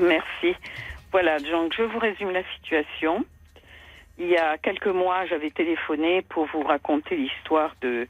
Merci. 0.00 0.56
Voilà, 1.12 1.38
donc 1.40 1.74
je 1.76 1.82
vous 1.82 1.98
résume 1.98 2.30
la 2.30 2.42
situation. 2.54 3.22
Il 4.18 4.28
y 4.28 4.38
a 4.38 4.56
quelques 4.56 4.86
mois, 4.86 5.26
j'avais 5.26 5.50
téléphoné 5.50 6.22
pour 6.22 6.46
vous 6.46 6.62
raconter 6.62 7.16
l'histoire 7.16 7.74
de, 7.82 8.08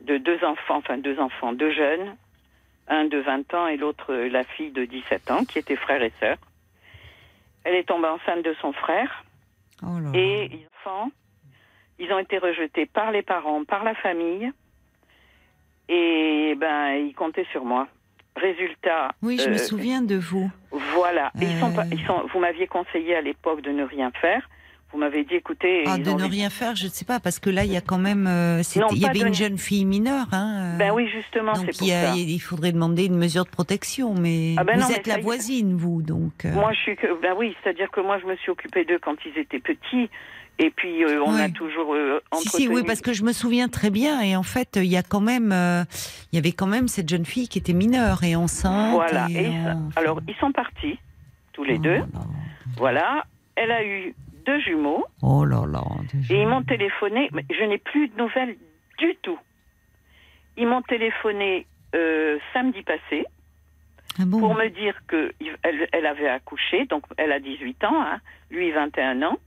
de 0.00 0.18
deux 0.18 0.42
enfants, 0.44 0.78
enfin 0.78 0.98
deux 0.98 1.20
enfants, 1.20 1.52
deux 1.52 1.72
jeunes, 1.72 2.16
un 2.88 3.04
de 3.04 3.18
20 3.18 3.54
ans 3.54 3.68
et 3.68 3.76
l'autre 3.76 4.12
euh, 4.12 4.28
la 4.30 4.42
fille 4.42 4.72
de 4.72 4.84
17 4.84 5.30
ans, 5.30 5.44
qui 5.44 5.60
étaient 5.60 5.76
frères 5.76 6.02
et 6.02 6.12
sœurs. 6.18 6.38
Elle 7.62 7.76
est 7.76 7.84
tombée 7.84 8.08
enceinte 8.08 8.44
de 8.44 8.56
son 8.60 8.72
frère. 8.72 9.22
Oh 9.84 10.00
là. 10.00 10.10
Et 10.12 10.66
enfants, 10.88 11.10
ils 11.98 12.12
ont 12.12 12.18
été 12.18 12.38
rejetés 12.38 12.86
par 12.86 13.10
les 13.10 13.22
parents, 13.22 13.64
par 13.64 13.84
la 13.84 13.94
famille. 13.94 14.50
Et 15.88 16.54
ben, 16.60 16.92
ils 16.94 17.14
comptaient 17.14 17.46
sur 17.50 17.64
moi. 17.64 17.88
Résultat. 18.36 19.10
Oui, 19.22 19.38
je 19.42 19.48
me 19.48 19.54
euh, 19.54 19.58
souviens 19.58 20.00
de 20.02 20.14
vous. 20.16 20.50
Voilà. 20.70 21.32
Et 21.40 21.44
Ils 21.44 21.58
sont 21.58 21.72
pas, 21.72 21.82
Euh. 21.82 21.90
ils 21.90 22.04
sont, 22.06 22.22
vous 22.32 22.38
m'aviez 22.38 22.66
conseillé 22.68 23.16
à 23.16 23.20
l'époque 23.20 23.62
de 23.62 23.70
ne 23.70 23.82
rien 23.84 24.10
faire. 24.20 24.48
Vous 24.92 24.98
m'avez 24.98 25.24
dit, 25.24 25.34
écoutez, 25.34 25.84
Ah, 25.86 25.98
de 25.98 26.10
ne 26.12 26.24
rien 26.24 26.48
faire, 26.48 26.74
je 26.76 26.84
ne 26.84 26.88
sais 26.90 27.04
pas, 27.04 27.20
parce 27.20 27.38
que 27.40 27.50
là, 27.50 27.64
il 27.64 27.72
y 27.72 27.76
a 27.76 27.82
quand 27.82 27.98
même. 27.98 28.26
euh, 28.26 28.62
Non, 28.76 28.86
il 28.92 28.98
y 28.98 29.06
avait 29.06 29.18
de- 29.18 29.26
une 29.26 29.34
jeune 29.34 29.58
fille 29.58 29.84
mineure. 29.84 30.26
Hein, 30.32 30.76
Ben 30.78 30.92
oui, 30.92 31.08
justement, 31.08 31.54
c'est 31.56 31.76
pour 31.76 31.88
a- 31.88 32.12
ça. 32.12 32.14
il 32.16 32.38
faudrait 32.38 32.72
demander 32.72 33.04
une 33.06 33.16
mesure 33.18 33.44
de 33.44 33.50
protection, 33.50 34.14
mais 34.14 34.54
Ah 34.56 34.64
ben 34.64 34.76
vous 34.78 34.88
non, 34.88 34.96
êtes 34.96 35.06
la 35.06 35.18
est. 35.18 35.20
voisine, 35.20 35.76
vous, 35.76 36.00
donc. 36.00 36.44
Moi, 36.44 36.72
je 36.72 36.78
suis 36.78 36.96
que, 36.96 37.20
ben 37.20 37.34
oui, 37.36 37.54
c'est-à-dire 37.62 37.90
que 37.90 38.00
moi, 38.00 38.18
je 38.18 38.24
me 38.26 38.36
suis 38.36 38.50
occupée 38.50 38.84
d'eux 38.86 38.98
quand 38.98 39.16
ils 39.26 39.36
étaient 39.36 39.58
petits, 39.58 40.08
et 40.58 40.70
puis 40.70 41.04
euh, 41.04 41.22
on 41.24 41.32
a 41.34 41.42
Ouais. 41.46 41.50
toujours 41.52 41.94
euh, 41.94 42.20
Si, 42.32 42.48
entretenu. 42.48 42.66
si, 42.66 42.68
oui, 42.68 42.82
parce 42.86 43.00
que 43.00 43.12
je 43.12 43.22
me 43.24 43.32
souviens 43.32 43.68
très 43.68 43.90
bien. 43.90 44.20
Et 44.22 44.34
en 44.36 44.42
fait, 44.42 44.76
il 44.76 44.84
y 44.86 44.96
a 44.96 45.02
quand 45.02 45.20
même, 45.20 45.52
euh, 45.52 45.84
il 46.32 46.36
y 46.36 46.38
avait 46.38 46.52
quand 46.52 46.66
même 46.66 46.88
cette 46.88 47.08
jeune 47.08 47.24
fille 47.24 47.48
qui 47.48 47.58
était 47.58 47.72
mineure 47.72 48.22
et 48.24 48.34
enceinte. 48.36 48.94
Voilà. 48.94 49.26
Et, 49.30 49.44
Et 49.44 49.52
ça- 49.64 49.76
alors, 49.96 50.20
ils 50.26 50.34
sont 50.36 50.52
partis 50.52 50.98
tous 51.52 51.64
les 51.64 51.76
oh 51.76 51.82
deux. 51.82 51.94
là 51.98 52.06
là. 52.12 52.20
Voilà. 52.76 53.24
Elle 53.56 53.70
a 53.72 53.84
eu 53.84 54.14
deux 54.46 54.60
jumeaux, 54.60 55.04
Oh 55.22 55.44
là 55.44 55.64
là. 55.66 55.82
et 56.30 56.40
ils 56.42 56.46
m'ont 56.48 56.62
téléphoné. 56.62 57.28
mais 57.32 57.44
Je 57.50 57.64
n'ai 57.64 57.78
plus 57.78 58.08
de 58.08 58.16
nouvelles 58.16 58.56
du 58.98 59.14
tout. 59.22 59.38
Ils 60.56 60.66
m'ont 60.66 60.82
téléphoné 60.82 61.66
euh, 61.94 62.38
samedi 62.52 62.82
passé 62.82 63.24
Ah 64.18 64.24
bon? 64.26 64.40
pour 64.40 64.54
me 64.54 64.68
dire 64.70 64.94
que 65.06 65.32
il- 65.40 65.56
elle, 65.62 65.88
elle 65.92 66.06
avait 66.06 66.28
accouché, 66.28 66.86
donc 66.86 67.04
elle 67.16 67.30
a 67.32 67.40
18 67.40 67.82
ans, 67.84 68.00
hein, 68.02 68.20
lui 68.50 68.70
21 68.72 69.22
ans, 69.22 69.38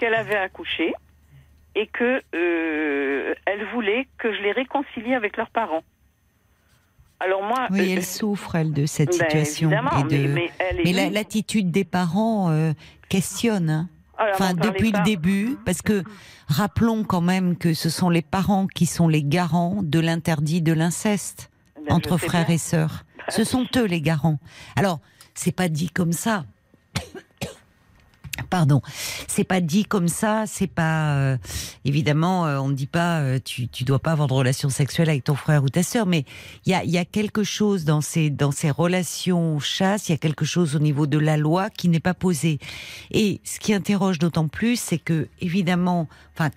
qu'elle 0.00 0.14
avait 0.14 0.36
accouché 0.36 0.94
et 1.74 1.86
que 1.86 2.22
euh, 2.34 3.34
elle 3.44 3.64
voulait 3.74 4.08
que 4.18 4.32
je 4.34 4.40
les 4.40 4.52
réconcilie 4.52 5.14
avec 5.14 5.36
leurs 5.36 5.50
parents. 5.50 5.84
Alors 7.20 7.42
moi, 7.42 7.66
Oui, 7.70 7.80
euh, 7.80 7.96
elle 7.96 8.04
souffre, 8.04 8.56
elle, 8.56 8.72
de 8.72 8.86
cette 8.86 9.10
ben, 9.10 9.28
situation. 9.28 9.70
et 9.70 10.02
de... 10.04 10.26
mais, 10.84 11.10
l'attitude 11.10 11.70
des 11.70 11.84
parents 11.84 12.50
euh, 12.50 12.72
questionne. 13.10 13.68
hein. 13.68 13.88
Alors, 14.16 14.34
Enfin, 14.34 14.54
depuis 14.54 14.90
le 14.90 15.02
début, 15.04 15.56
parce 15.66 15.82
que 15.82 16.02
rappelons 16.48 17.04
quand 17.04 17.20
même 17.20 17.56
que 17.58 17.74
ce 17.74 17.90
sont 17.90 18.08
les 18.10 18.22
parents 18.22 18.66
qui 18.66 18.86
sont 18.86 19.06
les 19.08 19.22
garants 19.22 19.82
de 19.82 20.00
l'interdit 20.00 20.62
de 20.62 20.72
l'inceste 20.72 21.50
Ben, 21.76 21.94
entre 21.96 22.16
frères 22.16 22.46
bien. 22.46 22.54
et 22.54 22.58
sœurs. 22.58 23.04
Ce 23.28 23.44
sont 23.44 23.66
eux 23.76 23.84
les 23.84 24.00
garants. 24.00 24.38
Alors, 24.76 25.00
c'est 25.34 25.54
pas 25.54 25.68
dit 25.68 25.90
comme 25.90 26.12
ça. 26.12 26.44
Pardon, 28.50 28.82
c'est 29.28 29.44
pas 29.44 29.60
dit 29.60 29.84
comme 29.84 30.08
ça, 30.08 30.42
c'est 30.48 30.66
pas 30.66 31.14
euh, 31.14 31.36
évidemment 31.84 32.46
euh, 32.46 32.58
on 32.58 32.68
ne 32.68 32.74
dit 32.74 32.88
pas 32.88 33.20
euh, 33.20 33.38
tu 33.42 33.68
tu 33.68 33.84
dois 33.84 34.00
pas 34.00 34.10
avoir 34.10 34.26
de 34.26 34.32
relation 34.32 34.68
sexuelle 34.68 35.08
avec 35.08 35.22
ton 35.22 35.36
frère 35.36 35.62
ou 35.62 35.68
ta 35.68 35.84
sœur, 35.84 36.04
mais 36.04 36.24
il 36.66 36.72
y 36.72 36.74
a 36.74 36.84
y 36.84 36.98
a 36.98 37.04
quelque 37.04 37.44
chose 37.44 37.84
dans 37.84 38.00
ces 38.00 38.28
dans 38.28 38.50
ces 38.50 38.70
relations 38.70 39.60
chasse, 39.60 40.08
il 40.08 40.12
y 40.12 40.14
a 40.16 40.18
quelque 40.18 40.44
chose 40.44 40.74
au 40.74 40.80
niveau 40.80 41.06
de 41.06 41.16
la 41.16 41.36
loi 41.36 41.70
qui 41.70 41.88
n'est 41.88 42.00
pas 42.00 42.12
posé. 42.12 42.58
Et 43.12 43.40
ce 43.44 43.60
qui 43.60 43.72
interroge 43.72 44.18
d'autant 44.18 44.48
plus, 44.48 44.80
c'est 44.80 44.98
que 44.98 45.28
évidemment, 45.40 46.08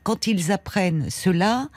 quand 0.01 0.25
ils 0.25 0.51
apprennent 0.51 1.12
cela 1.12 1.69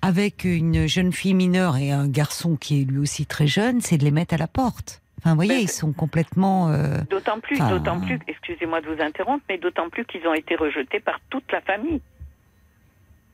avec 0.00 0.44
une 0.44 0.86
jeune 0.86 1.12
fille 1.12 1.34
mineure 1.34 1.76
et 1.76 1.90
un 1.90 2.08
garçon 2.08 2.56
qui 2.56 2.80
est 2.80 2.84
lui 2.84 2.98
aussi 2.98 3.26
très 3.26 3.46
jeune, 3.46 3.82
c'est 3.82 3.98
de 3.98 4.04
les 4.04 4.12
mettre 4.12 4.32
à 4.32 4.38
la 4.38 4.48
porte. 4.48 5.02
Enfin, 5.18 5.30
vous 5.30 5.36
voyez, 5.36 5.50
Ben, 5.56 5.60
ils 5.62 5.68
sont 5.70 5.92
complètement. 5.92 6.70
euh, 6.70 6.98
D'autant 7.10 7.40
plus, 7.40 7.56
Enfin, 7.60 7.70
d'autant 7.70 8.00
plus, 8.00 8.18
excusez-moi 8.28 8.80
de 8.80 8.86
vous 8.94 9.02
interrompre, 9.02 9.44
mais 9.48 9.58
d'autant 9.58 9.88
plus 9.90 10.04
qu'ils 10.04 10.26
ont 10.26 10.34
été 10.34 10.54
rejetés 10.56 11.00
par 11.00 11.18
toute 11.30 11.50
la 11.52 11.60
famille. 11.60 12.00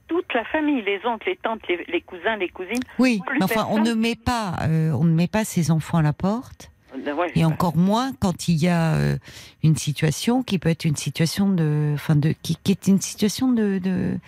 Toute 0.07 0.33
la 0.35 0.44
famille, 0.44 0.83
les 0.83 1.01
oncles, 1.07 1.31
les 1.31 1.37
tantes, 1.37 1.61
les, 1.68 1.83
les 1.88 2.01
cousins, 2.03 2.37
les 2.37 2.49
cousines. 2.51 2.83
Oui, 2.99 3.20
mais 3.38 3.42
enfin, 3.44 3.66
on 3.70 3.81
ne 3.83 3.94
met 3.94 4.16
pas, 4.16 4.55
euh, 4.62 4.92
on 4.92 5.05
ne 5.05 5.12
met 5.14 5.29
pas 5.29 5.44
ses 5.44 5.70
enfants 5.70 5.99
à 5.99 6.03
la 6.03 6.12
porte, 6.12 6.70
Ben 7.05 7.14
ouais, 7.14 7.33
et 7.35 7.44
encore 7.47 7.77
moins 7.77 8.12
quand 8.20 8.47
il 8.49 8.62
y 8.62 8.68
a 8.68 8.94
euh, 8.97 9.16
une 9.62 9.77
situation 9.77 10.42
qui 10.42 10.59
peut 10.59 10.68
être 10.68 10.85
une 10.85 10.97
situation 10.97 11.49
de, 11.49 11.92
enfin, 11.94 12.16
de, 12.16 12.35
qui, 12.42 12.57
qui 12.57 12.73
est 12.73 12.87
une 12.87 13.01
situation 13.01 13.51
de, 13.51 13.79
de 13.79 14.18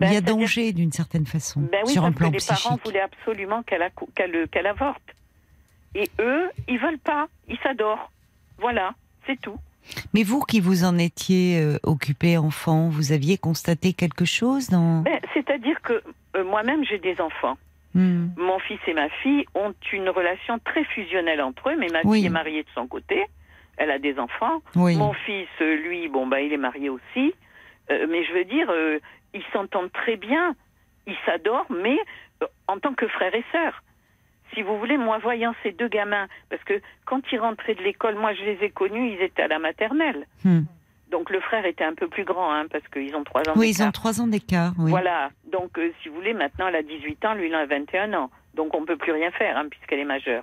Ben, 0.00 0.06
il 0.08 0.14
y 0.14 0.16
a 0.16 0.20
c'est-à-dire- 0.20 0.36
danger 0.36 0.72
d'une 0.72 0.92
certaine 0.92 1.26
façon 1.26 1.60
Ben 1.60 1.80
oui, 1.86 1.92
sur 1.92 2.04
un 2.04 2.12
parce 2.12 2.16
plan 2.18 2.30
que 2.30 2.36
les 2.36 2.46
parents 2.46 2.78
voulaient 2.82 3.00
absolument 3.00 3.62
qu'elle 3.64 3.90
qu'elle 4.14 4.48
qu'elle 4.48 4.66
avorte. 4.66 5.02
Et 5.94 6.08
eux, 6.20 6.50
ils 6.68 6.78
veulent 6.78 6.98
pas. 6.98 7.28
Ils 7.48 7.58
s'adorent. 7.58 8.10
Voilà, 8.58 8.94
c'est 9.26 9.40
tout. 9.40 9.56
Mais 10.12 10.22
vous 10.22 10.40
qui 10.42 10.60
vous 10.60 10.84
en 10.84 10.98
étiez 10.98 11.60
euh, 11.60 11.78
occupé 11.82 12.36
enfant, 12.36 12.88
vous 12.88 13.12
aviez 13.12 13.38
constaté 13.38 13.92
quelque 13.94 14.24
chose 14.24 14.68
dans 14.68 15.00
Ben, 15.02 15.20
C'est-à-dire 15.34 15.80
que 15.80 16.02
euh, 16.36 16.44
moi-même, 16.44 16.84
j'ai 16.84 16.98
des 16.98 17.20
enfants. 17.20 17.56
Hmm. 17.94 18.28
Mon 18.36 18.58
fils 18.58 18.78
et 18.86 18.92
ma 18.92 19.08
fille 19.08 19.46
ont 19.54 19.74
une 19.92 20.10
relation 20.10 20.58
très 20.58 20.84
fusionnelle 20.84 21.40
entre 21.40 21.70
eux, 21.70 21.76
mais 21.78 21.88
ma 21.90 22.00
Oui. 22.04 22.18
fille 22.18 22.26
est 22.26 22.30
mariée 22.30 22.62
de 22.62 22.68
son 22.74 22.86
côté. 22.86 23.24
Elle 23.78 23.90
a 23.90 23.98
des 23.98 24.18
enfants. 24.18 24.60
Oui. 24.76 24.96
Mon 24.96 25.14
fils, 25.14 25.48
euh, 25.62 25.76
lui, 25.76 26.08
bon, 26.08 26.26
bah, 26.26 26.40
il 26.42 26.52
est 26.52 26.58
marié 26.58 26.90
aussi. 26.90 27.32
Euh, 27.90 28.06
mais 28.10 28.24
je 28.24 28.32
veux 28.34 28.44
dire, 28.44 28.70
ils 29.32 29.44
s'entendent 29.52 29.92
très 29.92 30.16
bien. 30.16 30.54
Ils 31.06 31.16
s'adorent, 31.24 31.66
mais 31.70 31.96
en 32.66 32.78
tant 32.78 32.92
que 32.92 33.08
frères 33.08 33.34
et 33.34 33.44
sœurs. 33.52 33.82
Si 34.54 34.62
vous 34.62 34.78
voulez, 34.78 34.96
moi, 34.96 35.18
voyant 35.18 35.54
ces 35.62 35.72
deux 35.72 35.88
gamins, 35.88 36.26
parce 36.50 36.62
que 36.64 36.80
quand 37.04 37.20
ils 37.32 37.38
rentraient 37.40 37.74
de 37.74 37.82
l'école, 37.82 38.14
moi, 38.16 38.32
je 38.34 38.42
les 38.42 38.58
ai 38.64 38.70
connus, 38.70 39.12
ils 39.14 39.22
étaient 39.22 39.42
à 39.42 39.48
la 39.48 39.58
maternelle. 39.58 40.26
Hmm. 40.44 40.62
Donc 41.10 41.30
le 41.30 41.40
frère 41.40 41.64
était 41.64 41.84
un 41.84 41.94
peu 41.94 42.06
plus 42.08 42.24
grand, 42.24 42.52
hein, 42.52 42.66
parce 42.70 42.86
qu'ils 42.88 43.14
ont 43.16 43.24
trois 43.24 43.40
ans 43.48 43.54
Oui, 43.56 43.70
ils 43.70 43.82
ont 43.82 43.90
trois 43.92 44.20
ans 44.20 44.26
d'écart. 44.26 44.72
Oui. 44.78 44.90
Voilà. 44.90 45.30
Donc, 45.50 45.78
euh, 45.78 45.90
si 46.02 46.08
vous 46.10 46.16
voulez, 46.16 46.34
maintenant, 46.34 46.68
elle 46.68 46.76
a 46.76 46.82
18 46.82 47.24
ans, 47.24 47.34
lui, 47.34 47.48
il 47.48 47.54
a 47.54 47.64
21 47.66 48.12
ans. 48.14 48.30
Donc, 48.54 48.74
on 48.74 48.84
peut 48.84 48.96
plus 48.96 49.12
rien 49.12 49.30
faire, 49.30 49.56
hein, 49.56 49.66
puisqu'elle 49.70 50.00
est 50.00 50.04
majeure. 50.04 50.42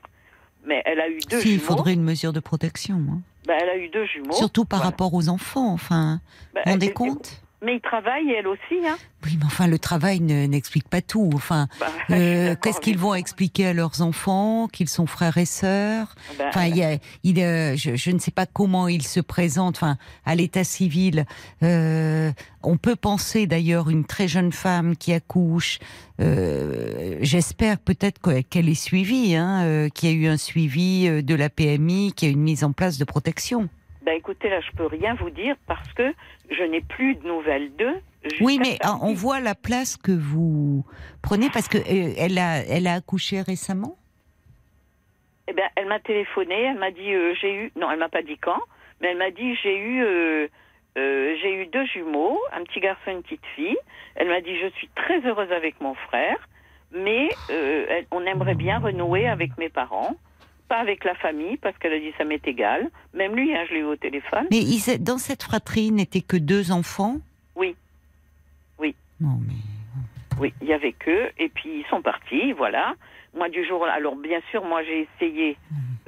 Mais 0.65 0.81
elle 0.85 0.99
a 0.99 1.07
eu 1.09 1.19
deux 1.29 1.39
Si, 1.41 1.49
il 1.49 1.59
jumeaux. 1.59 1.65
faudrait 1.65 1.93
une 1.93 2.03
mesure 2.03 2.33
de 2.33 2.39
protection. 2.39 2.95
hein. 2.95 3.19
Ben, 3.47 3.57
elle 3.61 3.69
a 3.69 3.77
eu 3.77 3.89
deux 3.89 4.05
jumeaux. 4.05 4.31
Surtout 4.33 4.65
par 4.65 4.79
Voilà. 4.79 4.89
rapport 4.89 5.13
aux 5.13 5.29
enfants, 5.29 5.71
enfin. 5.71 6.19
Ben, 6.55 6.61
Vous 6.65 6.65
vous 6.65 6.71
rendez 6.71 6.93
compte? 6.93 7.41
Mais 7.65 7.75
ils 7.77 7.81
travaillent, 7.81 8.31
elle 8.31 8.47
aussi. 8.47 8.85
Hein. 8.85 8.95
Oui, 9.25 9.37
mais 9.39 9.45
enfin, 9.45 9.65
le 9.67 9.79
travail 9.79 10.19
ne- 10.19 10.45
n'explique 10.45 10.87
pas 10.87 11.01
tout. 11.01 11.31
Enfin, 11.33 11.67
suis 12.05 12.13
euh, 12.15 12.55
qu'est-ce 12.61 12.79
qu'ils 12.79 12.99
vont 12.99 13.15
expliquer 13.15 13.67
à 13.67 13.73
leurs 13.73 14.01
enfants, 14.03 14.67
qu'ils 14.71 14.87
sont 14.89 15.07
frères 15.07 15.37
et 15.39 15.45
sœurs? 15.45 16.13
Ben, 16.37 16.45
Enfin, 16.49 16.65
il 16.65 16.77
y 16.77 16.83
a, 16.83 16.97
il, 17.23 17.39
euh, 17.39 17.75
je, 17.75 17.95
je 17.95 18.11
ne 18.11 18.19
sais 18.19 18.29
pas 18.31 18.45
comment 18.45 18.87
ils 18.87 19.01
se 19.07 19.19
présentent. 19.19 19.77
Enfin, 19.77 19.97
à 20.25 20.35
l'état 20.35 20.63
civil, 20.63 21.25
euh, 21.63 22.31
on 22.61 22.77
peut 22.77 22.95
penser 22.95 23.47
d'ailleurs 23.47 23.89
une 23.89 24.05
très 24.05 24.27
jeune 24.27 24.51
femme 24.51 24.95
qui 24.95 25.11
accouche. 25.11 25.79
J'espère 27.21 27.79
peut-être 27.79 28.19
que- 28.21 28.41
qu'elle 28.41 28.69
est 28.69 28.73
suivie, 28.75 29.35
hein, 29.35 29.87
qu'il 29.93 30.09
y 30.09 30.13
a 30.13 30.15
eu 30.15 30.27
un 30.27 30.37
suivi 30.37 31.23
de 31.23 31.35
la 31.35 31.49
PMI, 31.49 32.13
qu'il 32.13 32.27
y 32.29 32.31
a 32.31 32.33
une 32.33 32.41
mise 32.43 32.63
en 32.63 32.71
place 32.73 32.97
de 32.97 33.05
protection. 33.05 33.69
Ben, 34.05 34.13
écoutez, 34.13 34.49
là, 34.49 34.61
je 34.61 34.71
peux 34.77 34.85
rien 34.85 35.15
vous 35.15 35.29
dire 35.31 35.55
parce 35.67 35.91
que 35.93 36.13
je 36.49 36.63
n'ai 36.63 36.81
plus 36.81 37.15
de 37.15 37.27
nouvelles 37.27 37.75
d'eux. 37.75 37.99
Oui, 38.41 38.57
mais 38.59 38.77
on 39.01 39.13
voit 39.13 39.39
la 39.39 39.55
place 39.55 39.97
que 39.97 40.11
vous 40.11 40.83
prenez 41.21 41.49
parce 41.51 41.67
que 41.67 41.77
euh, 41.77 42.13
elle 42.17 42.37
a, 42.37 42.57
elle 42.59 42.87
a 42.87 42.93
accouché 42.93 43.41
récemment? 43.41 43.97
Eh 45.47 45.53
ben, 45.53 45.67
elle 45.75 45.87
m'a 45.87 45.99
téléphoné, 45.99 46.55
elle 46.55 46.79
m'a 46.79 46.89
dit 46.91 47.13
euh, 47.13 47.35
j'ai 47.39 47.53
eu 47.53 47.71
non, 47.75 47.91
elle 47.91 47.99
m'a 47.99 48.09
pas 48.09 48.23
dit 48.23 48.37
quand, 48.39 48.59
mais 48.99 49.09
elle 49.09 49.17
m'a 49.17 49.29
dit 49.29 49.55
j'ai 49.61 49.77
eu 49.77 50.03
euh, 50.03 50.47
j'ai 50.95 51.53
eu 51.61 51.67
deux 51.67 51.85
jumeaux, 51.85 52.39
un 52.51 52.63
petit 52.63 52.79
garçon 52.79 53.01
et 53.09 53.11
une 53.11 53.21
petite 53.21 53.45
fille. 53.55 53.77
Elle 54.15 54.29
m'a 54.29 54.41
dit 54.41 54.57
je 54.59 54.69
suis 54.77 54.89
très 54.95 55.19
heureuse 55.21 55.51
avec 55.51 55.79
mon 55.81 55.93
frère, 55.93 56.37
mais 56.91 57.29
elle- 57.49 58.07
on 58.11 58.21
aimerait 58.25 58.55
bien 58.55 58.79
renouer 58.79 59.27
avec 59.27 59.55
mes 59.59 59.69
parents, 59.69 60.15
pas 60.67 60.77
avec 60.77 61.03
la 61.03 61.15
famille 61.15 61.57
parce 61.57 61.77
qu'elle 61.77 61.93
a 61.93 61.99
dit 61.99 62.11
ça 62.17 62.23
m'est 62.23 62.45
égal. 62.47 62.89
Même 63.13 63.35
lui, 63.35 63.55
hein, 63.55 63.63
je 63.67 63.73
l'ai 63.73 63.79
eu 63.81 63.83
au 63.83 63.95
téléphone. 63.95 64.47
Mais 64.51 64.59
ils- 64.59 65.03
dans 65.03 65.17
cette 65.17 65.43
fratrie, 65.43 65.85
il 65.85 65.95
n'était 65.95 66.21
que 66.21 66.37
deux 66.37 66.71
enfants? 66.71 67.17
Oui. 67.55 67.75
Oui. 68.79 68.95
Non, 69.19 69.37
mais 69.47 69.53
Oui, 70.39 70.53
il 70.61 70.67
y 70.67 70.73
avait 70.73 70.91
que, 70.91 71.31
et 71.39 71.47
puis 71.47 71.69
ils 71.79 71.85
sont 71.89 72.01
partis, 72.01 72.51
voilà. 72.51 72.95
Moi, 73.35 73.47
du 73.49 73.65
jour, 73.65 73.85
alors 73.85 74.15
bien 74.17 74.41
sûr, 74.51 74.65
moi 74.65 74.83
j'ai 74.83 75.07
essayé 75.13 75.57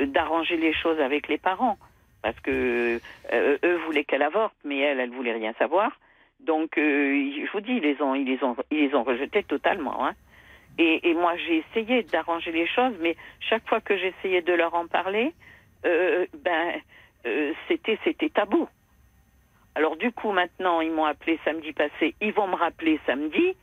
euh, 0.02 0.06
d'arranger 0.06 0.58
les 0.58 0.74
choses 0.74 1.00
avec 1.00 1.30
les 1.30 1.38
parents, 1.38 1.78
parce 2.22 2.38
que 2.42 3.00
euh, 3.32 3.58
eux 3.64 3.78
voulaient 3.86 4.04
qu'elle 4.04 4.24
avorte, 4.24 4.54
mais 4.66 4.80
elle, 4.80 5.00
elle 5.00 5.12
voulait 5.12 5.32
rien 5.34 5.54
savoir. 5.58 5.92
Donc, 6.42 6.78
euh, 6.78 7.32
je 7.46 7.52
vous 7.54 7.62
dis, 7.62 7.74
ils 7.74 7.82
les 7.82 8.02
ont, 8.02 8.16
ils 8.16 8.26
les 8.26 8.44
ont, 8.44 8.56
ils 8.70 8.80
les 8.90 8.94
ont 8.96 9.04
rejetés 9.04 9.44
totalement. 9.44 10.06
Hein. 10.06 10.14
Et, 10.80 11.14
moi, 11.16 11.36
j'ai 11.38 11.64
essayé 11.70 12.04
d'arranger 12.04 12.52
les 12.52 12.68
choses, 12.68 12.94
mais 13.00 13.16
chaque 13.40 13.68
fois 13.68 13.82
que 13.82 13.98
j'essayais 13.98 14.42
de 14.44 14.54
leur 14.54 14.76
en 14.76 14.86
parler, 14.86 15.34
euh, 15.86 16.28
ben, 16.44 16.74
euh, 17.26 17.54
c'était, 17.68 17.98
c'était 18.04 18.30
tabou. 18.30 18.68
Alors 19.74 19.96
du 19.96 20.12
coup, 20.12 20.32
maintenant, 20.32 20.82
ils 20.82 20.92
m'ont 20.92 21.06
appelé 21.06 21.40
samedi 21.46 21.72
passé, 21.74 22.16
ils 22.22 22.34
vont 22.34 22.48
me 22.48 22.56
rappeler 22.56 23.00
samedi 23.06 23.56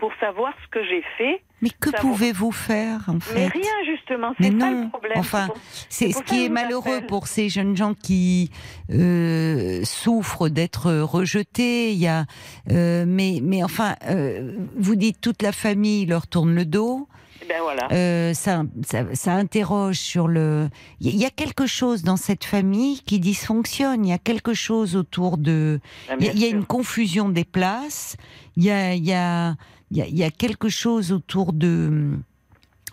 pour 0.00 0.10
savoir 0.18 0.52
ce 0.64 0.68
que 0.70 0.84
j'ai 0.84 1.02
fait. 1.18 1.42
Mais 1.62 1.68
que 1.78 1.90
pouvez-vous 2.00 2.52
faire 2.52 3.02
en 3.08 3.20
fait 3.20 3.34
Mais 3.34 3.46
rien, 3.48 3.72
justement, 3.84 4.32
c'est 4.40 4.48
non, 4.48 4.84
le 4.84 4.88
problème. 4.88 5.12
enfin, 5.16 5.48
c'est 5.90 6.10
ce 6.10 6.22
qui 6.22 6.46
est 6.46 6.48
malheureux 6.48 6.96
appelle. 6.96 7.06
pour 7.06 7.26
ces 7.26 7.50
jeunes 7.50 7.76
gens 7.76 7.92
qui 7.92 8.50
euh, 8.90 9.84
souffrent 9.84 10.48
d'être 10.48 10.90
rejetés. 10.90 11.92
Il 11.92 11.98
y 11.98 12.08
a, 12.08 12.24
euh, 12.70 13.04
mais, 13.06 13.40
mais 13.42 13.62
enfin, 13.62 13.94
euh, 14.08 14.56
vous 14.76 14.96
dites 14.96 15.20
toute 15.20 15.42
la 15.42 15.52
famille 15.52 16.06
leur 16.06 16.26
tourne 16.26 16.54
le 16.54 16.64
dos. 16.64 17.06
Ben 17.48 17.56
voilà. 17.62 17.88
Euh, 17.92 18.32
ça, 18.32 18.62
ça, 18.86 19.04
ça 19.14 19.32
interroge 19.34 19.96
sur 19.98 20.28
le. 20.28 20.68
Il 21.00 21.16
y 21.16 21.24
a 21.26 21.30
quelque 21.30 21.66
chose 21.66 22.04
dans 22.04 22.16
cette 22.16 22.44
famille 22.44 23.00
qui 23.02 23.18
dysfonctionne. 23.18 24.06
Il 24.06 24.10
y 24.10 24.12
a 24.14 24.18
quelque 24.18 24.54
chose 24.54 24.94
autour 24.96 25.36
de. 25.36 25.80
Ben, 26.08 26.16
Il 26.20 26.26
y 26.26 26.28
a, 26.28 26.32
bien 26.32 26.32
il 26.34 26.40
y 26.40 26.44
a 26.44 26.48
sûr. 26.50 26.58
une 26.58 26.64
confusion 26.64 27.28
des 27.28 27.44
places. 27.44 28.16
Il 28.56 28.64
y 28.64 28.70
a, 28.70 28.94
il 28.94 29.04
y 29.04 29.12
a, 29.12 29.56
il 29.90 29.98
y 30.06 30.18
y 30.18 30.24
a 30.24 30.30
quelque 30.30 30.68
chose 30.68 31.12
autour 31.12 31.52
de. 31.52 32.18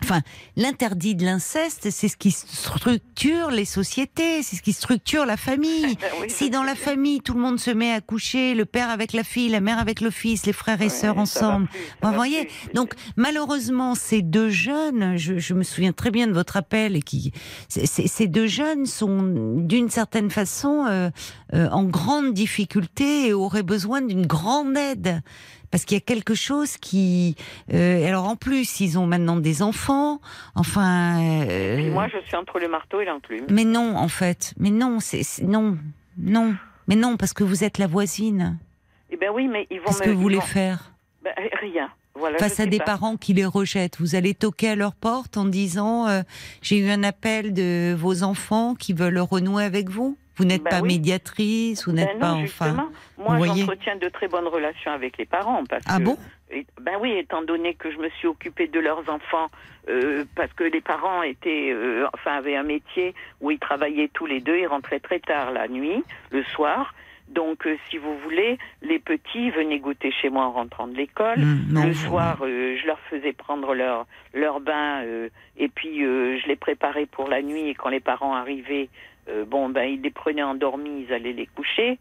Enfin, 0.04 0.20
l'interdit 0.56 1.16
de 1.16 1.24
l'inceste, 1.24 1.88
c'est 1.90 2.06
ce 2.06 2.16
qui 2.16 2.30
structure 2.30 3.50
les 3.50 3.64
sociétés, 3.64 4.44
c'est 4.44 4.54
ce 4.54 4.62
qui 4.62 4.72
structure 4.72 5.26
la 5.26 5.36
famille. 5.36 5.96
Oui, 6.20 6.30
Si 6.30 6.50
dans 6.50 6.62
la 6.62 6.74
famille 6.76 7.20
tout 7.20 7.34
le 7.34 7.40
monde 7.40 7.58
se 7.58 7.70
met 7.70 7.92
à 7.92 8.00
coucher, 8.00 8.54
le 8.54 8.64
père 8.64 8.90
avec 8.90 9.12
la 9.12 9.24
fille, 9.24 9.48
la 9.48 9.60
mère 9.60 9.78
avec 9.78 10.00
le 10.00 10.10
fils, 10.10 10.46
les 10.46 10.52
frères 10.52 10.80
et 10.82 10.88
sœurs 10.88 11.18
ensemble, 11.18 11.66
plus, 11.66 12.08
vous 12.08 12.14
voyez, 12.14 12.44
plus. 12.44 12.72
donc 12.74 12.94
malheureusement, 13.16 13.94
ces 13.96 14.22
deux 14.22 14.50
jeunes, 14.50 15.16
je, 15.16 15.38
je 15.38 15.54
me 15.54 15.64
souviens 15.64 15.92
très 15.92 16.10
bien 16.10 16.26
de 16.28 16.32
votre 16.32 16.56
appel, 16.56 16.96
et 16.96 17.02
qui, 17.02 17.32
ces 17.68 18.26
deux 18.28 18.46
jeunes 18.46 18.86
sont 18.86 19.22
d'une 19.56 19.90
certaine 19.90 20.30
façon 20.30 20.86
euh, 20.86 21.10
euh, 21.54 21.68
en 21.70 21.84
grande 21.84 22.34
difficulté 22.34 23.28
et 23.28 23.32
auraient 23.32 23.62
besoin 23.62 24.00
d'une 24.00 24.26
grande 24.26 24.76
aide. 24.76 25.22
Parce 25.70 25.84
qu'il 25.84 25.96
y 25.96 25.98
a 25.98 26.00
quelque 26.00 26.34
chose 26.34 26.76
qui... 26.78 27.36
euh, 27.74 28.06
alors 28.06 28.26
en 28.26 28.36
plus, 28.36 28.80
ils 28.80 28.98
ont 28.98 29.06
maintenant 29.06 29.36
des 29.36 29.62
enfants. 29.62 30.20
Enfin... 30.54 31.20
euh, 31.22 31.76
Puis 31.76 31.90
moi, 31.90 32.08
je 32.08 32.18
suis 32.26 32.36
entre 32.36 32.58
le 32.58 32.68
marteau 32.68 33.00
et 33.00 33.04
l'enclume. 33.04 33.44
mais 33.50 33.64
non, 33.64 33.96
en 33.96 34.08
fait. 34.08 34.54
Mais 34.58 34.70
non, 34.70 35.00
c'est 35.00 35.22
c'est- 35.22 35.42
non, 35.44 35.76
non. 36.16 36.54
Mais 36.86 36.96
non, 36.96 37.16
parce 37.18 37.32
que 37.34 37.44
vous 37.44 37.64
êtes 37.64 37.76
la 37.78 37.86
voisine. 37.86 38.58
Eh 39.10 39.16
ben 39.16 39.30
oui, 39.34 39.46
mais 39.46 39.66
ils 39.70 39.78
vont 39.78 39.86
Qu'est-ce 39.86 40.02
que 40.02 40.10
vous 40.10 40.20
voulez 40.20 40.36
vont- 40.36 40.42
faire? 40.42 40.92
Ben, 41.22 41.32
rien. 41.60 41.88
Voilà, 42.14 42.38
face 42.38 42.58
à 42.58 42.66
des 42.66 42.78
pas. 42.78 42.84
parents 42.84 43.16
qui 43.16 43.32
les 43.32 43.44
rejettent 43.44 44.00
Vous 44.00 44.16
allez 44.16 44.34
toquer 44.34 44.70
à 44.70 44.74
leur 44.74 44.94
porte 44.96 45.36
en 45.36 45.44
disant 45.44 46.08
euh, 46.08 46.22
j'ai 46.62 46.78
eu 46.78 46.90
un 46.90 47.04
appel 47.04 47.52
de 47.54 47.94
vos 47.96 48.24
enfants 48.24 48.74
qui 48.74 48.92
veulent 48.92 49.18
renouer 49.20 49.62
avec 49.62 49.88
vous? 49.88 50.16
Vous 50.38 50.44
n'êtes 50.44 50.62
Ben 50.62 50.70
pas 50.70 50.80
oui. 50.80 50.94
médiatrice, 50.94 51.84
vous 51.86 51.92
Ben 51.92 52.06
n'êtes 52.06 52.14
non, 52.14 52.20
pas 52.20 52.32
enfin. 52.32 52.88
Moi, 53.18 53.46
j'entretiens 53.46 53.96
de 53.96 54.08
très 54.08 54.28
bonnes 54.28 54.46
relations 54.46 54.92
avec 54.92 55.18
les 55.18 55.26
parents. 55.26 55.64
Parce 55.68 55.82
Ah 55.86 55.98
que, 55.98 56.04
bon? 56.04 56.16
Ben 56.80 56.94
oui, 57.00 57.12
étant 57.12 57.42
donné 57.42 57.74
que 57.74 57.90
je 57.90 57.98
me 57.98 58.08
suis 58.10 58.26
occupée 58.28 58.68
de 58.68 58.80
leurs 58.80 59.08
enfants, 59.10 59.48
euh, 59.88 60.24
parce 60.34 60.52
que 60.54 60.64
les 60.64 60.80
parents 60.80 61.22
étaient, 61.22 61.70
euh, 61.72 62.06
enfin, 62.14 62.36
avaient 62.36 62.56
un 62.56 62.62
métier 62.62 63.14
où 63.40 63.50
ils 63.50 63.58
travaillaient 63.58 64.10
tous 64.14 64.26
les 64.26 64.40
deux, 64.40 64.56
ils 64.56 64.66
rentraient 64.66 65.00
très 65.00 65.18
tard 65.20 65.50
la 65.52 65.68
nuit, 65.68 66.02
le 66.30 66.42
soir. 66.44 66.94
Donc, 67.28 67.66
euh, 67.66 67.76
si 67.90 67.98
vous 67.98 68.16
voulez, 68.20 68.56
les 68.80 68.98
petits 68.98 69.50
venaient 69.50 69.80
goûter 69.80 70.10
chez 70.10 70.30
moi 70.30 70.44
en 70.46 70.52
rentrant 70.52 70.86
de 70.86 70.96
l'école. 70.96 71.38
Hum, 71.38 71.84
le 71.84 71.92
soir, 71.92 72.38
euh, 72.40 72.76
je 72.80 72.86
leur 72.86 72.98
faisais 73.10 73.34
prendre 73.34 73.74
leur 73.74 74.06
leur 74.32 74.60
bain 74.60 75.02
euh, 75.04 75.28
et 75.58 75.68
puis 75.68 76.04
euh, 76.04 76.38
je 76.40 76.46
les 76.48 76.56
préparais 76.56 77.04
pour 77.04 77.28
la 77.28 77.42
nuit. 77.42 77.68
Et 77.68 77.74
quand 77.74 77.90
les 77.90 78.00
parents 78.00 78.34
arrivaient, 78.34 78.88
euh, 79.28 79.44
bon 79.44 79.68
ben 79.68 79.82
ils 79.84 80.00
les 80.02 80.10
prenaient 80.10 80.42
endormis, 80.42 81.04
ils 81.08 81.12
allaient 81.12 81.32
les 81.32 81.46
coucher. 81.46 81.98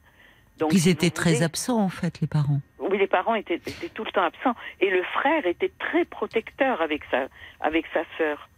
Donc 0.57 0.73
Ils 0.73 0.87
étaient 0.87 1.11
très 1.11 1.33
voulez- 1.33 1.43
absents 1.43 1.79
en 1.79 1.89
fait, 1.89 2.19
les 2.19 2.27
parents. 2.27 2.61
Oui, 2.79 2.97
les 2.97 3.05
parents 3.07 3.35
étaient, 3.35 3.55
étaient 3.55 3.89
tout 3.89 4.03
le 4.03 4.11
temps 4.11 4.23
absents 4.23 4.55
et 4.81 4.89
le 4.89 5.03
frère 5.03 5.45
était 5.45 5.71
très 5.77 6.03
protecteur 6.05 6.81
avec 6.81 7.03
sa 7.11 7.27
avec 7.59 7.85
sa 7.93 8.01
sœur. 8.17 8.49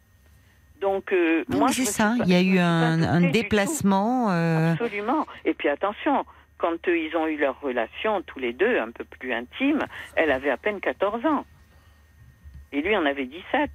Donc 0.81 1.11
euh, 1.11 1.43
moi 1.49 1.67
je 1.69 1.83
c'est 1.83 1.85
ça. 1.85 2.15
pas- 2.17 2.23
Il 2.25 2.31
y 2.31 2.35
a 2.35 2.41
eu 2.41 2.57
un, 2.59 3.29
déplacement. 3.31 4.31
euh, 4.31 4.71
Absolument. 4.73 5.25
Et 5.43 5.53
puis 5.53 5.67
attention, 5.67 6.25
quand 6.57 6.87
euh, 6.87 6.97
ils 6.97 7.15
ont 7.17 7.27
eu 7.27 7.37
leur 7.37 7.59
relation 7.59 8.21
tous 8.21 8.39
les 8.39 8.53
deux, 8.53 8.79
un 8.79 8.91
peu 8.91 9.03
plus 9.03 9.33
intime, 9.33 9.79
elle 10.15 10.31
avait 10.31 10.51
à 10.51 10.57
peine 10.57 10.79
14 10.79 11.25
ans. 11.25 11.45
Et 12.71 12.81
lui 12.81 12.95
en 12.95 13.05
avait 13.05 13.25
17. 13.25 13.69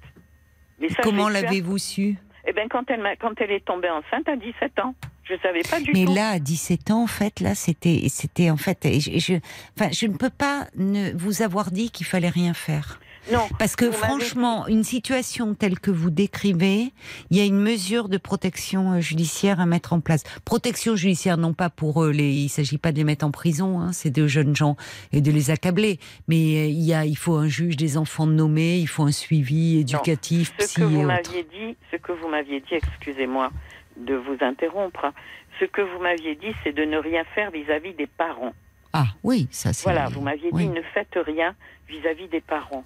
Mais 0.79 0.89
ça, 0.89 1.03
comment 1.03 1.29
l'avez-vous 1.29 1.77
su? 1.77 2.15
Eh 2.47 2.53
bien, 2.53 2.67
quand 2.69 2.83
elle, 2.89 3.01
quand 3.19 3.33
elle 3.41 3.51
est 3.51 3.65
tombée 3.65 3.89
enceinte 3.89 4.27
à 4.27 4.35
17 4.35 4.79
ans, 4.79 4.93
je 5.23 5.33
ne 5.33 5.39
savais 5.39 5.61
pas 5.63 5.79
du 5.79 5.91
Mais 5.93 6.05
tout. 6.05 6.13
là, 6.13 6.29
à 6.29 6.39
17 6.39 6.91
ans, 6.91 7.03
en 7.03 7.07
fait, 7.07 7.39
là, 7.39 7.55
c'était, 7.55 8.03
c'était 8.09 8.51
en 8.51 8.57
fait, 8.57 8.77
je- 8.99 9.39
enfin, 9.77 9.89
je 9.91 10.05
ne 10.05 10.15
peux 10.15 10.29
pas 10.29 10.67
ne 10.75 11.11
vous 11.17 11.41
avoir 11.41 11.71
dit 11.71 11.89
qu'il 11.89 12.05
fallait 12.05 12.29
rien 12.29 12.53
faire. 12.53 12.99
Non, 13.31 13.47
Parce 13.57 13.75
que 13.75 13.91
franchement, 13.91 14.67
une 14.67 14.83
situation 14.83 15.55
telle 15.55 15.79
que 15.79 15.89
vous 15.89 16.09
décrivez, 16.09 16.91
il 17.31 17.37
y 17.37 17.41
a 17.41 17.45
une 17.45 17.59
mesure 17.59 18.07
de 18.07 18.17
protection 18.17 18.93
euh, 18.93 18.99
judiciaire 18.99 19.59
à 19.59 19.65
mettre 19.65 19.93
en 19.93 19.99
place. 19.99 20.23
Protection 20.45 20.95
judiciaire, 20.95 21.37
non 21.37 21.53
pas 21.53 21.69
pour 21.69 22.03
eux, 22.03 22.11
les, 22.11 22.29
il 22.29 22.49
s'agit 22.49 22.77
pas 22.77 22.91
de 22.91 22.97
les 22.97 23.03
mettre 23.03 23.25
en 23.25 23.31
prison, 23.31 23.79
hein, 23.79 23.91
ces 23.93 24.11
deux 24.11 24.27
jeunes 24.27 24.55
gens, 24.55 24.75
et 25.11 25.21
de 25.21 25.31
les 25.31 25.49
accabler. 25.49 25.99
Mais 26.27 26.35
euh, 26.35 26.65
il 26.65 26.83
y 26.83 26.93
a, 26.93 27.05
il 27.05 27.17
faut 27.17 27.35
un 27.35 27.47
juge 27.47 27.77
des 27.77 27.97
enfants 27.97 28.27
nommés, 28.27 28.77
il 28.77 28.87
faut 28.87 29.03
un 29.03 29.11
suivi 29.11 29.79
éducatif, 29.79 30.53
ce 30.59 30.65
psy 30.65 30.75
que 30.75 30.83
vous 30.83 31.01
m'aviez 31.01 31.43
dit, 31.43 31.75
ce 31.91 31.97
que 31.97 32.11
vous 32.11 32.27
m'aviez 32.27 32.59
dit, 32.59 32.73
excusez-moi 32.73 33.51
de 33.97 34.15
vous 34.15 34.37
interrompre, 34.41 35.13
ce 35.59 35.65
que 35.65 35.81
vous 35.81 35.99
m'aviez 35.99 36.35
dit, 36.35 36.53
c'est 36.63 36.73
de 36.73 36.83
ne 36.83 36.97
rien 36.97 37.23
faire 37.33 37.49
vis-à-vis 37.51 37.93
des 37.93 38.07
parents. 38.07 38.53
Ah 38.93 39.07
oui, 39.23 39.47
ça 39.51 39.73
c'est. 39.73 39.83
Voilà, 39.83 40.09
vous 40.09 40.21
m'aviez 40.21 40.49
oui. 40.51 40.63
dit 40.63 40.69
ne 40.69 40.81
faites 40.81 41.17
rien 41.25 41.55
vis-à-vis 41.87 42.27
des 42.27 42.41
parents 42.41 42.83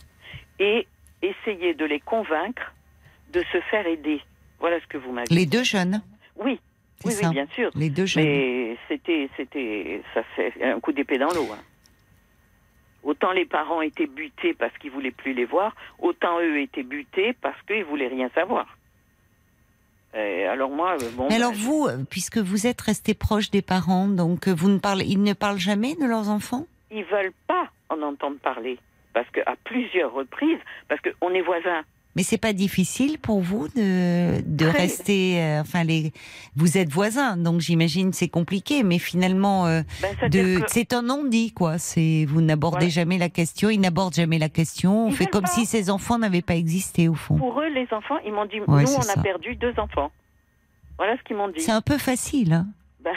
et 0.60 0.88
essayez 1.22 1.74
de 1.74 1.86
les 1.86 2.00
convaincre 2.00 2.74
de 3.34 3.42
se 3.52 3.60
faire 3.70 3.86
aider. 3.88 4.22
Voilà 4.60 4.80
ce 4.82 4.88
que 4.88 4.98
vous 4.98 5.12
m'aviez 5.12 5.36
Les 5.36 5.46
dit. 5.46 5.58
deux 5.58 5.64
jeunes, 5.64 6.02
Oui, 6.36 6.60
oui, 7.06 7.14
oui, 7.22 7.30
bien 7.30 7.48
sûr. 7.56 7.70
Les 7.76 7.90
deux 7.90 8.06
jeunes. 8.06 8.24
Mais 8.26 8.78
c'était, 8.88 9.30
c'était, 9.38 10.02
ça 10.14 10.24
fait 10.36 10.54
un 10.64 10.80
coup 10.80 10.92
d'épée 10.92 11.18
dans 11.18 11.32
l'eau. 11.34 11.48
hein. 11.54 11.60
Autant 13.04 13.32
les 13.32 13.46
parents 13.46 13.82
étaient 13.82 14.08
butés 14.08 14.54
parce 14.54 14.78
qu'ils 14.78 14.92
voulaient 14.92 15.12
plus 15.12 15.34
les 15.34 15.46
voir, 15.46 15.74
autant 16.00 16.40
eux 16.42 16.60
étaient 16.60 16.84
butés 16.84 17.34
parce 17.42 17.60
qu'ils 17.64 17.86
voulaient 17.86 18.10
rien 18.10 18.30
savoir. 18.36 18.78
Et 20.14 20.46
alors 20.46 20.70
moi, 20.72 20.98
euh, 21.02 21.10
bon. 21.14 21.28
Mais 21.30 21.36
alors 21.36 21.52
bah, 21.52 21.58
vous, 21.60 21.88
euh, 21.88 22.04
puisque 22.10 22.40
vous 22.40 22.68
êtes 22.68 22.82
resté 22.82 23.14
proche 23.14 23.52
des 23.52 23.62
parents, 23.62 24.08
donc 24.08 24.48
euh, 24.48 24.54
vous 24.54 24.68
ne 24.70 24.80
parlez, 24.80 25.06
ils 25.06 25.22
ne 25.22 25.34
parlent 25.34 25.60
jamais 25.60 25.96
de 25.96 26.06
leurs 26.06 26.30
enfants? 26.30 26.66
Ils 26.92 27.06
veulent 27.06 27.32
pas 27.48 27.70
en 27.90 28.02
entendre 28.02 28.38
parler 28.40 28.80
parce 29.20 29.30
que 29.32 29.42
à 29.46 29.56
plusieurs 29.66 30.14
reprises, 30.14 30.60
parce 30.88 31.02
que 31.02 31.10
on 31.22 31.30
est 31.34 31.42
voisins. 31.42 31.84
Mais 32.16 32.24
c'est 32.24 32.40
pas 32.40 32.54
difficile 32.54 33.20
pour 33.20 33.40
vous 33.42 33.68
de, 33.68 34.42
de 34.42 34.66
rester, 34.66 35.42
euh, 35.44 35.62
enfin 35.62 35.84
les, 35.84 36.12
vous 36.56 36.78
êtes 36.78 36.90
voisins, 36.90 37.38
donc 37.38 37.60
j'imagine 37.62 38.14
c'est 38.14 38.28
compliqué, 38.30 38.82
mais 38.84 38.98
finalement, 38.98 39.68
euh, 39.68 39.82
Ben, 40.02 40.16
c'est-à-dire 40.20 40.44
de, 40.44 40.60
que- 40.62 40.72
c'est 40.72 40.94
un 40.94 41.02
non-dit 41.04 41.52
quoi. 41.54 41.78
C'est 41.78 42.26
vous 42.28 42.42
n'abordez 42.42 42.90
jamais 42.90 43.18
la 43.18 43.30
question, 43.30 43.70
ils 43.70 43.80
n'abordent 43.80 44.16
jamais 44.16 44.40
la 44.40 44.50
question. 44.50 45.06
On 45.06 45.10
Ils 45.10 45.16
fait 45.16 45.28
comme 45.28 45.44
pas. 45.44 45.48
si 45.50 45.66
ces 45.66 45.90
enfants 45.90 46.18
n'avaient 46.18 46.42
pas 46.42 46.56
existé 46.56 47.08
au 47.10 47.14
fond. 47.16 47.38
Pour 47.38 47.60
eux, 47.62 47.70
les 47.70 47.88
enfants, 47.92 48.18
ils 48.26 48.34
m'ont 48.34 48.46
dit, 48.46 48.60
Ouais, 48.62 48.84
nous, 48.84 48.94
on 48.98 49.02
ça. 49.02 49.20
a 49.20 49.22
perdu 49.22 49.56
deux 49.56 49.74
enfants. 49.78 50.12
Voilà 50.98 51.16
ce 51.18 51.24
qu'ils 51.24 51.36
m'ont 51.38 51.48
dit. 51.50 51.62
C'est 51.62 51.72
un 51.72 51.82
peu 51.82 51.98
facile. 51.98 52.54
Hein 52.54 52.68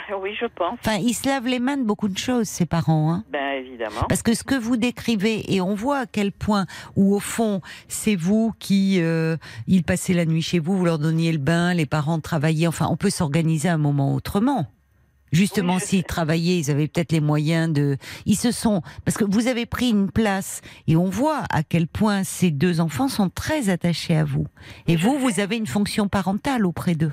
Ben 0.09 0.15
oui, 0.21 0.31
je 0.39 0.45
pense. 0.47 0.77
enfin, 0.79 0.97
ils 0.97 1.13
se 1.13 1.27
lavent 1.27 1.47
les 1.47 1.59
mains 1.59 1.77
de 1.77 1.83
beaucoup 1.83 2.07
de 2.07 2.17
choses, 2.17 2.47
ces 2.47 2.65
parents. 2.65 3.13
Hein 3.13 3.23
Ben 3.31 3.63
évidemment. 3.65 4.03
Parce 4.09 4.21
que 4.21 4.33
ce 4.33 4.43
que 4.43 4.55
vous 4.55 4.77
décrivez, 4.77 5.53
et 5.53 5.61
on 5.61 5.75
voit 5.75 5.99
à 5.99 6.05
quel 6.05 6.31
point, 6.31 6.65
où 6.95 7.13
au 7.15 7.19
fond, 7.19 7.61
c'est 7.87 8.15
vous 8.15 8.53
qui, 8.59 8.99
euh, 9.01 9.37
ils 9.67 9.83
passaient 9.83 10.13
la 10.13 10.25
nuit 10.25 10.41
chez 10.41 10.59
vous, 10.59 10.77
vous 10.77 10.85
leur 10.85 10.99
donniez 10.99 11.31
le 11.31 11.37
bain, 11.37 11.73
les 11.73 11.85
parents 11.85 12.19
travaillaient, 12.19 12.67
enfin, 12.67 12.87
on 12.89 12.97
peut 12.97 13.09
s'organiser 13.09 13.69
un 13.69 13.77
moment 13.77 14.13
autrement. 14.15 14.67
Justement, 15.31 15.75
Oui, 15.75 15.81
s'ils 15.81 15.99
sais. 16.01 16.05
travaillaient, 16.05 16.59
ils 16.59 16.69
avaient 16.69 16.87
peut-être 16.87 17.11
les 17.11 17.19
moyens 17.19 17.73
de. 17.73 17.97
Ils 18.27 18.35
se 18.35 18.51
sont. 18.51 18.83
Parce 19.03 19.17
que 19.17 19.25
vous 19.25 19.47
avez 19.47 19.65
pris 19.65 19.89
une 19.89 20.11
place, 20.11 20.61
et 20.87 20.95
on 20.95 21.09
voit 21.09 21.41
à 21.49 21.63
quel 21.63 21.87
point 21.87 22.23
ces 22.23 22.51
deux 22.51 22.79
enfants 22.79 23.07
sont 23.07 23.29
très 23.29 23.69
attachés 23.69 24.15
à 24.15 24.23
vous. 24.25 24.45
Et 24.85 24.95
Je 24.95 25.07
vous, 25.07 25.17
vous 25.17 25.39
avez 25.39 25.57
une 25.57 25.65
fonction 25.65 26.07
parentale 26.07 26.67
auprès 26.67 26.93
d'eux. 26.93 27.11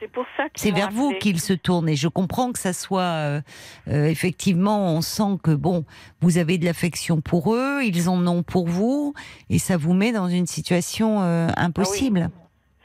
C'est 0.00 0.10
pour 0.10 0.24
ça 0.36 0.48
qu'ils 0.50 0.60
C'est 0.60 0.70
vers 0.72 0.90
vous 0.90 1.12
qu'ils 1.20 1.40
se 1.40 1.52
tournent 1.52 1.88
et 1.88 1.96
je 1.96 2.08
comprends 2.08 2.52
que 2.52 2.58
ça 2.58 2.72
soit 2.72 3.00
euh, 3.02 3.40
euh, 3.88 4.06
effectivement, 4.06 4.88
on 4.94 5.00
sent 5.00 5.38
que 5.42 5.52
bon, 5.54 5.84
vous 6.20 6.36
avez 6.38 6.58
de 6.58 6.64
l'affection 6.64 7.20
pour 7.20 7.54
eux, 7.54 7.82
ils 7.84 8.08
en 8.08 8.26
ont 8.26 8.42
pour 8.42 8.66
vous 8.66 9.14
et 9.50 9.58
ça 9.58 9.76
vous 9.76 9.94
met 9.94 10.12
dans 10.12 10.28
une 10.28 10.46
situation 10.46 11.22
euh, 11.22 11.48
impossible. 11.56 12.28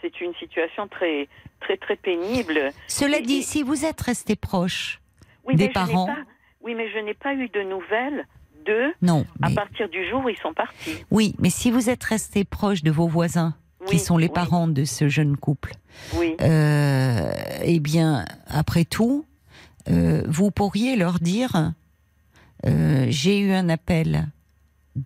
C'est 0.01 0.21
une 0.21 0.33
situation 0.35 0.87
très, 0.87 1.27
très, 1.59 1.75
très 1.77 1.95
pénible. 1.97 2.71
Cela 2.87 3.17
Et- 3.17 3.21
dit, 3.21 3.37
et- 3.39 3.41
si 3.41 3.63
vous 3.63 3.85
êtes 3.85 3.99
resté 4.01 4.35
proche, 4.35 5.01
Oui, 5.45 5.55
Des 5.55 5.69
parents. 5.69 6.05
pas- 6.05 6.15
oui, 6.61 6.75
mais 6.75 6.89
je 6.91 6.99
n'ai 6.99 7.15
pas 7.15 7.33
eu 7.33 7.49
de 7.49 7.63
nouvelles 7.63 8.25
d'eux 8.65 8.93
non, 9.01 9.25
à 9.41 9.49
partir 9.49 9.89
du 9.89 10.07
jour 10.07 10.23
où 10.23 10.29
ils 10.29 10.37
sont 10.37 10.53
partis. 10.53 11.03
oui, 11.09 11.33
mais 11.39 11.49
si 11.49 11.71
vous 11.71 11.89
êtes 11.89 12.03
resté 12.03 12.43
proche 12.45 12.83
de 12.83 12.91
vos 12.91 13.07
voisins, 13.07 13.55
qui 13.87 13.95
Oui, 13.95 13.99
sont 13.99 14.17
les 14.17 14.27
oui, 14.27 14.33
parents 14.33 14.67
de 14.67 14.83
ce 14.85 15.07
jeune 15.07 15.37
couple, 15.37 15.73
Oui. 16.15 16.35
euh, 16.41 17.31
eh 17.63 17.79
bien, 17.79 18.25
après 18.47 18.85
tout, 18.85 19.25
euh, 19.89 20.23
vous 20.27 20.51
pourriez 20.51 20.95
leur 20.95 21.19
dire 21.19 21.73
euh, 22.65 23.05
j'ai 23.09 23.39
eu 23.39 23.51
un 23.53 23.69
appel 23.69 24.27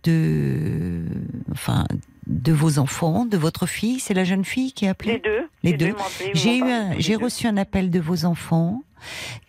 de, 0.04 1.04
enfin, 1.52 1.86
de 2.28 2.52
vos 2.52 2.80
enfants, 2.80 3.26
de 3.26 3.38
votre 3.38 3.68
fille. 3.68 4.00
C'est 4.00 4.14
la 4.16 4.24
jeune 4.24 4.44
fille 4.46 4.72
qui 4.72 4.88
a 4.88 4.92
appelé. 4.92 5.14
Les 5.14 5.20
deux. 5.20 5.48
Les 5.64 5.74
deux. 5.74 5.96
J'ai 6.34 6.58
eu 6.58 6.64
j'ai 6.98 7.16
reçu 7.16 7.48
un 7.48 7.58
appel 7.58 7.92
de 7.92 8.00
vos 8.00 8.26
enfants 8.26 8.82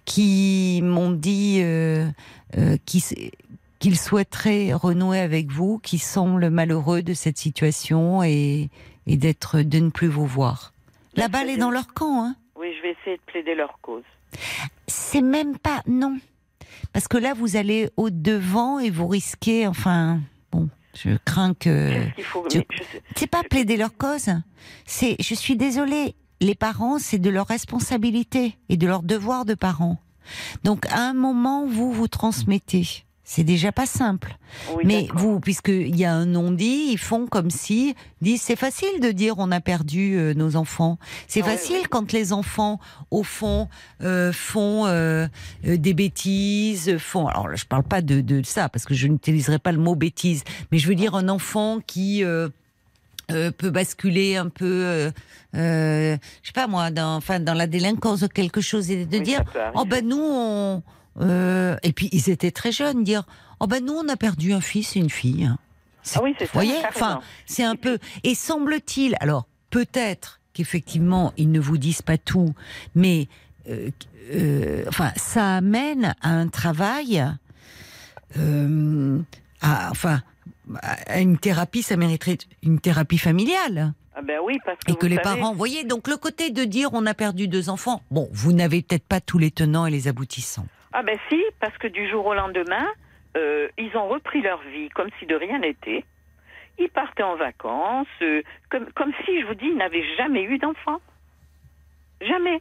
qui 0.05 0.81
m'ont 0.83 1.11
dit 1.13 1.61
euh, 1.63 2.07
euh, 2.59 2.77
qu'ils 2.85 3.03
qu'ils 3.79 3.99
souhaiteraient 3.99 4.73
renouer 4.73 5.19
avec 5.21 5.51
vous, 5.51 5.79
qui 5.79 5.99
semblent 5.99 6.51
malheureux 6.51 7.03
de 7.03 7.15
cette 7.15 7.39
situation 7.39 8.23
et, 8.23 8.69
et 9.07 9.17
d'être 9.17 9.61
de 9.61 9.79
ne 9.79 9.91
plus 9.91 10.09
vous 10.09 10.27
voir. 10.27 10.73
La 11.17 11.29
balle 11.29 11.51
est 11.51 11.57
dans 11.57 11.71
leur 11.71 11.93
camp, 11.95 12.25
hein. 12.25 12.37
Oui, 12.57 12.69
je 12.77 12.83
vais 12.83 12.97
essayer 13.01 13.17
de 13.17 13.23
plaider 13.23 13.55
leur 13.55 13.79
cause. 13.83 14.03
C'est 14.87 15.23
même 15.23 15.59
pas 15.59 15.83
non, 15.87 16.19
parce 16.93 17.09
que 17.09 17.17
là 17.17 17.35
vous 17.35 17.57
allez 17.57 17.91
au 17.97 18.11
devant 18.11 18.79
et 18.79 18.91
vous 18.91 19.07
risquez, 19.07 19.67
enfin, 19.67 20.21
bon, 20.51 20.69
je 20.95 21.17
crains 21.25 21.55
que 21.55 21.93
c'est 23.17 23.27
pas 23.27 23.43
plaider 23.43 23.77
leur 23.77 23.97
cause. 23.97 24.31
C'est, 24.87 25.17
je 25.21 25.35
suis 25.35 25.57
désolée, 25.57 26.15
les 26.41 26.55
parents, 26.55 26.99
c'est 26.99 27.19
de 27.19 27.31
leur 27.31 27.47
responsabilité 27.47 28.57
et 28.69 28.77
de 28.77 28.87
leur 28.87 29.03
devoir 29.03 29.45
de 29.45 29.55
parents. 29.55 29.99
Donc, 30.63 30.87
à 30.87 31.01
un 31.01 31.15
moment, 31.15 31.67
vous 31.67 31.93
vous 31.93 32.09
transmettez. 32.09 33.05
C'est 33.25 33.45
déjà 33.45 33.73
pas 33.73 33.87
simple. 33.87 34.37
Oui, 34.77 34.85
Mais 34.85 35.09
vous, 35.15 35.41
puisqu'il 35.41 35.97
y 35.97 36.05
a 36.05 36.13
un 36.13 36.27
non-dit, 36.27 36.91
ils 36.91 36.99
font 36.99 37.27
comme 37.27 37.51
si, 37.51 37.95
disent, 38.21 38.43
c'est 38.43 38.57
facile 38.57 39.01
de 39.01 39.11
dire 39.13 39.37
on 39.39 39.51
a 39.51 39.61
perdu 39.61 40.17
euh, 40.17 40.35
nos 40.35 40.57
enfants. 40.57 40.99
C'est 41.27 41.43
ouais, 41.43 41.57
facile 41.57 41.79
ouais. 41.79 41.89
quand 41.89 42.13
les 42.13 42.35
enfants, 42.35 42.81
au 43.11 43.23
fond, 43.23 43.69
euh, 44.03 44.31
font 44.33 44.87
euh, 44.87 45.27
des 45.65 45.95
bêtises, 45.95 46.99
font. 46.99 47.27
Alors, 47.27 47.49
là, 47.49 47.57
je 47.57 47.65
parle 47.65 47.85
pas 47.85 48.03
de, 48.03 48.21
de 48.21 48.43
ça 48.43 48.69
parce 48.69 48.85
que 48.85 48.95
je 48.95 49.09
n'utiliserai 49.09 49.59
pas 49.59 49.73
le 49.73 49.79
mot 49.79 49.95
bêtise, 49.95 50.45
mais 50.71 50.79
je 50.79 50.87
veux 50.87 50.95
dire 50.95 51.15
un 51.15 51.29
enfant 51.31 51.79
qui 51.85 52.23
euh, 53.31 53.51
peut 53.51 53.71
basculer 53.71 54.37
un 54.37 54.51
peu, 54.51 54.67
euh, 54.67 55.11
euh, 55.55 56.17
je 56.43 56.49
sais 56.49 56.53
pas 56.53 56.67
moi, 56.67 56.91
dans, 56.91 57.17
enfin, 57.17 57.41
dans 57.41 57.55
la 57.55 57.67
délinquance 57.67 58.21
ou 58.21 58.29
quelque 58.29 58.61
chose 58.61 58.91
et 58.91 59.07
de 59.07 59.17
Oui, 59.17 59.23
dire, 59.23 59.43
oh 59.75 59.87
ben 59.87 60.07
nous 60.07 60.21
on, 60.21 60.83
euh, 61.21 61.77
et 61.83 61.93
puis 61.93 62.09
ils 62.13 62.31
étaient 62.31 62.51
très 62.51 62.73
jeunes, 62.73 63.05
dire, 63.05 63.25
oh 63.61 63.67
ben 63.67 63.85
nous 63.85 63.93
on 63.95 64.09
a 64.09 64.17
perdu 64.17 64.53
un 64.53 64.61
fils 64.61 64.97
et 64.97 65.01
une 65.01 65.11
fille. 65.11 65.51
Ah 66.15 66.21
oui, 66.23 66.35
c'est 66.39 66.45
ça. 66.47 66.51
Vous 66.53 66.59
voyez, 66.59 66.77
enfin, 66.89 67.21
c'est 67.47 67.65
un 67.65 67.77
peu. 67.77 67.99
Et 68.25 68.35
semble-t-il, 68.35 69.17
alors 69.21 69.47
peut-être 69.71 70.41
qu'effectivement 70.53 71.33
ils 71.37 71.51
ne 71.51 71.61
vous 71.61 71.79
disent 71.79 72.03
pas 72.03 72.19
tout, 72.19 72.55
mais 72.95 73.29
euh, 73.69 73.91
euh, 74.33 74.85
enfin, 74.89 75.13
ça 75.17 75.57
amène 75.57 76.15
à 76.21 76.31
un 76.31 76.49
travail, 76.49 77.25
à, 79.61 79.91
enfin, 79.91 80.23
à 80.83 81.21
une 81.21 81.39
thérapie, 81.39 81.83
ça 81.83 81.97
mériterait 81.97 82.39
une 82.63 82.81
thérapie 82.81 83.19
familiale. 83.19 83.95
Ah 84.17 84.23
ben 84.23 84.39
oui, 84.45 84.59
parce 84.65 84.79
que 84.87 84.93
Et 84.93 84.95
que 84.95 85.07
les 85.07 85.17
savez- 85.17 85.23
parents, 85.41 85.53
vous 85.53 85.59
voyez, 85.59 85.85
donc 85.85 86.07
le 86.09 86.17
côté 86.17 86.51
de 86.51 86.65
dire 86.65 86.91
on 86.93 87.05
a 87.07 87.15
perdu 87.15 87.49
deux 87.49 87.69
enfants, 87.69 88.03
bon, 88.11 88.29
vous 88.33 88.53
n'avez 88.53 88.83
peut-être 88.83 89.05
pas 89.07 89.21
tous 89.21 89.39
les 89.39 89.51
tenants 89.51 89.87
et 89.87 89.91
les 89.91 90.07
aboutissants. 90.09 90.67
Ah 90.97 91.03
ben 91.03 91.19
si, 91.29 91.43
parce 91.61 91.77
que 91.79 91.89
du 91.89 92.09
jour 92.09 92.25
au 92.25 92.35
lendemain, 92.35 92.87
euh, 93.37 93.69
ils 93.79 93.97
ont 93.97 94.09
repris 94.09 94.41
leur 94.43 94.61
vie 94.73 94.89
comme 94.91 95.09
si 95.19 95.27
de 95.27 95.35
rien 95.35 95.59
n'était. 95.59 96.05
Ils 96.79 96.89
partaient 96.89 97.25
en 97.25 97.37
vacances, 97.37 98.07
euh, 98.23 98.43
comme, 98.71 98.87
comme 98.95 99.13
si, 99.25 99.41
je 99.41 99.47
vous 99.47 99.55
dis, 99.55 99.67
ils 99.67 99.77
n'avaient 99.77 100.07
jamais 100.17 100.43
eu 100.45 100.59
d'enfant. 100.59 101.01
Jamais. 102.21 102.61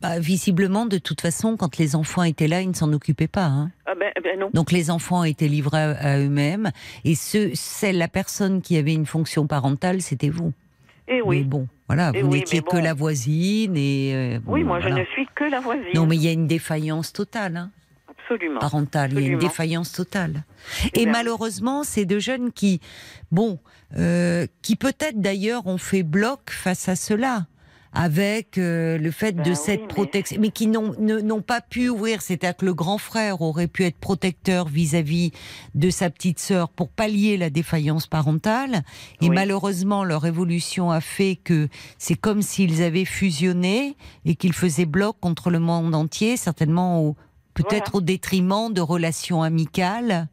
Bah, 0.00 0.18
visiblement, 0.20 0.86
de 0.86 0.98
toute 0.98 1.20
façon, 1.20 1.56
quand 1.56 1.76
les 1.78 1.96
enfants 1.96 2.22
étaient 2.22 2.46
là, 2.48 2.60
ils 2.60 2.68
ne 2.68 2.74
s'en 2.74 2.92
occupaient 2.92 3.28
pas. 3.28 3.46
hein. 3.46 3.70
Ah 3.86 3.94
ben, 3.94 4.12
ben 4.22 4.38
non. 4.38 4.50
Donc 4.54 4.70
les 4.70 4.90
enfants 4.90 5.24
étaient 5.24 5.48
livrés 5.48 5.78
à, 5.98 6.18
eux-mêmes, 6.18 6.70
et 7.04 7.14
ce, 7.16 7.50
celle, 7.54 7.98
la 7.98 8.08
personne 8.08 8.62
qui 8.62 8.76
avait 8.76 8.94
une 8.94 9.06
fonction 9.06 9.46
parentale, 9.48 10.00
c'était 10.00 10.28
vous. 10.30 10.52
Et 11.08 11.14
Mais 11.16 11.22
oui. 11.22 11.42
bon, 11.42 11.66
voilà, 11.86 12.12
Eh 12.14 12.22
vous 12.22 12.30
oui, 12.30 12.38
n'étiez 12.38 12.62
que 12.62 12.76
la 12.76 12.94
voisine 12.94 13.76
et. 13.76 14.12
euh, 14.14 14.40
bon, 14.40 14.52
Oui, 14.54 14.64
moi 14.64 14.80
je 14.80 14.88
ne 14.88 15.04
suis 15.04 15.26
que 15.34 15.44
la 15.44 15.60
voisine. 15.60 15.84
Non, 15.94 16.06
mais 16.06 16.16
il 16.16 16.22
y 16.22 16.28
a 16.28 16.32
une 16.32 16.46
défaillance 16.46 17.12
totale, 17.12 17.56
hein, 17.56 17.70
Absolument. 18.08 18.58
parentale. 18.60 19.12
Il 19.12 19.20
y 19.20 19.24
a 19.24 19.32
une 19.32 19.38
défaillance 19.38 19.92
totale. 19.92 20.44
Eh 20.94 21.00
Et 21.00 21.04
bien, 21.04 21.12
malheureusement, 21.12 21.84
c'est 21.84 22.06
de 22.06 22.18
jeunes 22.18 22.52
qui, 22.52 22.80
bon, 23.30 23.58
euh, 23.98 24.46
qui 24.62 24.76
peut-être 24.76 25.20
d'ailleurs 25.20 25.66
ont 25.66 25.78
fait 25.78 26.02
bloc 26.02 26.50
face 26.50 26.88
à 26.88 26.96
cela. 26.96 27.46
Avec 27.96 28.58
euh, 28.58 28.98
le 28.98 29.10
fait 29.10 29.32
Ben 29.32 29.44
de 29.44 29.50
oui, 29.50 29.56
cette 29.56 29.86
protection, 29.88 30.38
mais 30.40 30.50
qui 30.50 30.66
n'ont 30.66 31.42
pas 31.42 31.60
pu 31.60 31.88
ouvrir. 31.88 32.22
C'est-à-dire 32.22 32.56
que 32.56 32.64
le 32.66 32.74
grand 32.74 32.98
frère 32.98 33.40
aurait 33.40 33.68
pu 33.68 33.84
être 33.84 33.96
protecteur 33.96 34.66
vis-à-vis 34.68 35.30
de 35.74 35.90
sa 35.90 36.10
petite 36.10 36.38
sœur 36.40 36.68
pour 36.70 36.88
pallier 36.88 37.36
la 37.36 37.50
défaillance 37.50 38.06
parentale. 38.06 38.82
Et 39.20 39.28
Oui. 39.28 39.34
malheureusement, 39.34 40.02
leur 40.04 40.26
évolution 40.26 40.90
a 40.90 41.00
fait 41.00 41.36
que 41.36 41.68
c'est 41.98 42.16
comme 42.16 42.42
s'ils 42.42 42.82
avaient 42.82 43.04
fusionné 43.04 43.96
et 44.24 44.34
qu'ils 44.34 44.52
faisaient 44.54 44.86
bloc 44.86 45.16
contre 45.20 45.50
le 45.50 45.60
monde 45.60 45.94
entier, 45.94 46.36
certainement 46.36 47.00
au- 47.00 47.16
peut-être 47.54 47.92
Voilà. 47.92 47.96
au 47.98 48.00
détriment 48.00 48.72
de 48.72 48.80
relations 48.80 49.42
amicales 49.42 50.26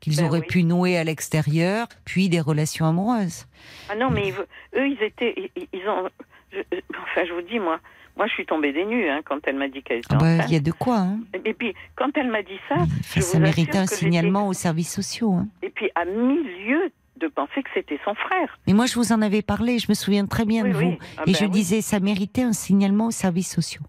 qu'ils 0.00 0.16
Ben 0.16 0.26
auraient 0.26 0.40
oui. 0.40 0.46
pu 0.46 0.62
nouer 0.64 0.96
à 0.96 1.04
l'extérieur, 1.04 1.88
puis 2.04 2.28
des 2.28 2.40
relations 2.40 2.86
amoureuses. 2.86 3.46
Ah 3.90 3.96
non, 3.96 4.10
mais 4.10 4.30
eux, 4.30 4.86
ils 4.88 5.02
étaient. 5.02 5.34
Ils 5.72 5.88
ont. 5.88 6.08
Je- 6.52 6.58
euh, 6.58 6.80
enfin, 7.02 7.24
je 7.26 7.32
vous 7.32 7.42
dis, 7.42 7.58
moi, 7.58 7.78
moi, 8.16 8.26
je 8.26 8.32
suis 8.32 8.46
tombée 8.46 8.72
des 8.72 8.84
nues 8.84 9.08
hein, 9.08 9.20
quand 9.24 9.38
elle 9.46 9.56
m'a 9.56 9.68
dit 9.68 9.82
qu'elle 9.82 9.98
était 9.98 10.08
Ah 10.10 10.16
bah, 10.16 10.26
enceinte. 10.26 10.50
Il 10.50 10.54
y 10.54 10.56
a 10.56 10.60
de 10.60 10.72
quoi. 10.72 10.96
Hein. 10.98 11.20
Et 11.44 11.54
puis, 11.54 11.74
quand 11.96 12.10
elle 12.16 12.28
m'a 12.30 12.42
dit 12.42 12.58
ça, 12.68 12.76
Enfin, 12.78 12.88
je 13.16 13.20
ça 13.20 13.38
méritait 13.38 13.78
un 13.78 13.86
signalement 13.86 14.48
aux 14.48 14.52
services 14.54 14.92
sociaux. 14.92 15.32
hein. 15.34 15.46
Et 15.62 15.70
puis, 15.70 15.90
à 15.94 16.04
mille 16.04 16.42
lieues 16.66 16.90
de 17.20 17.26
penser 17.28 17.62
que 17.62 17.68
c'était 17.74 17.98
son 18.04 18.14
frère. 18.14 18.58
Mais 18.66 18.72
moi, 18.72 18.86
je 18.86 18.94
vous 18.94 19.12
en 19.12 19.22
avais 19.22 19.42
parlé, 19.42 19.78
je 19.78 19.86
me 19.88 19.94
souviens 19.94 20.26
très 20.26 20.44
bien 20.44 20.64
Oui, 20.64 20.70
de 20.72 20.76
oui. 20.76 20.84
vous. 20.84 20.96
Ah 21.16 21.22
et 21.26 21.32
ben 21.32 21.38
je 21.38 21.44
oui. 21.44 21.50
disais, 21.50 21.80
ça 21.80 21.98
méritait 22.00 22.42
un 22.42 22.52
signalement 22.52 23.06
aux 23.06 23.10
services 23.12 23.52
sociaux. 23.52 23.82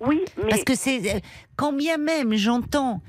Oui, 0.00 0.20
mais. 0.42 0.48
Parce 0.50 0.64
que 0.64 0.74
c'est. 0.74 1.14
euh, 1.16 1.18
Quand 1.56 1.72
bien 1.72 1.96
même, 1.98 2.34
j'entends. 2.34 3.00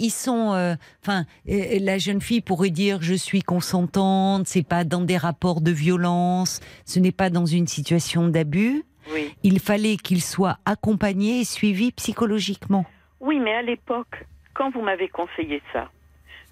Ils 0.00 0.10
sont, 0.10 0.54
euh, 0.54 0.74
enfin, 1.02 1.24
euh, 1.48 1.78
la 1.78 1.98
jeune 1.98 2.22
fille 2.22 2.40
pourrait 2.40 2.70
dire 2.70 3.02
je 3.02 3.12
suis 3.12 3.42
consentante, 3.42 4.46
c'est 4.46 4.66
pas 4.66 4.82
dans 4.82 5.02
des 5.02 5.18
rapports 5.18 5.60
de 5.60 5.70
violence, 5.70 6.60
ce 6.86 6.98
n'est 6.98 7.12
pas 7.12 7.28
dans 7.28 7.44
une 7.44 7.66
situation 7.66 8.26
d'abus. 8.26 8.82
Oui. 9.12 9.34
Il 9.42 9.60
fallait 9.60 9.96
qu'il 9.96 10.22
soit 10.22 10.56
accompagné 10.64 11.40
et 11.40 11.44
suivi 11.44 11.92
psychologiquement. 11.92 12.86
Oui, 13.20 13.38
mais 13.40 13.52
à 13.52 13.60
l'époque, 13.60 14.24
quand 14.54 14.70
vous 14.70 14.80
m'avez 14.80 15.08
conseillé 15.08 15.60
ça, 15.72 15.90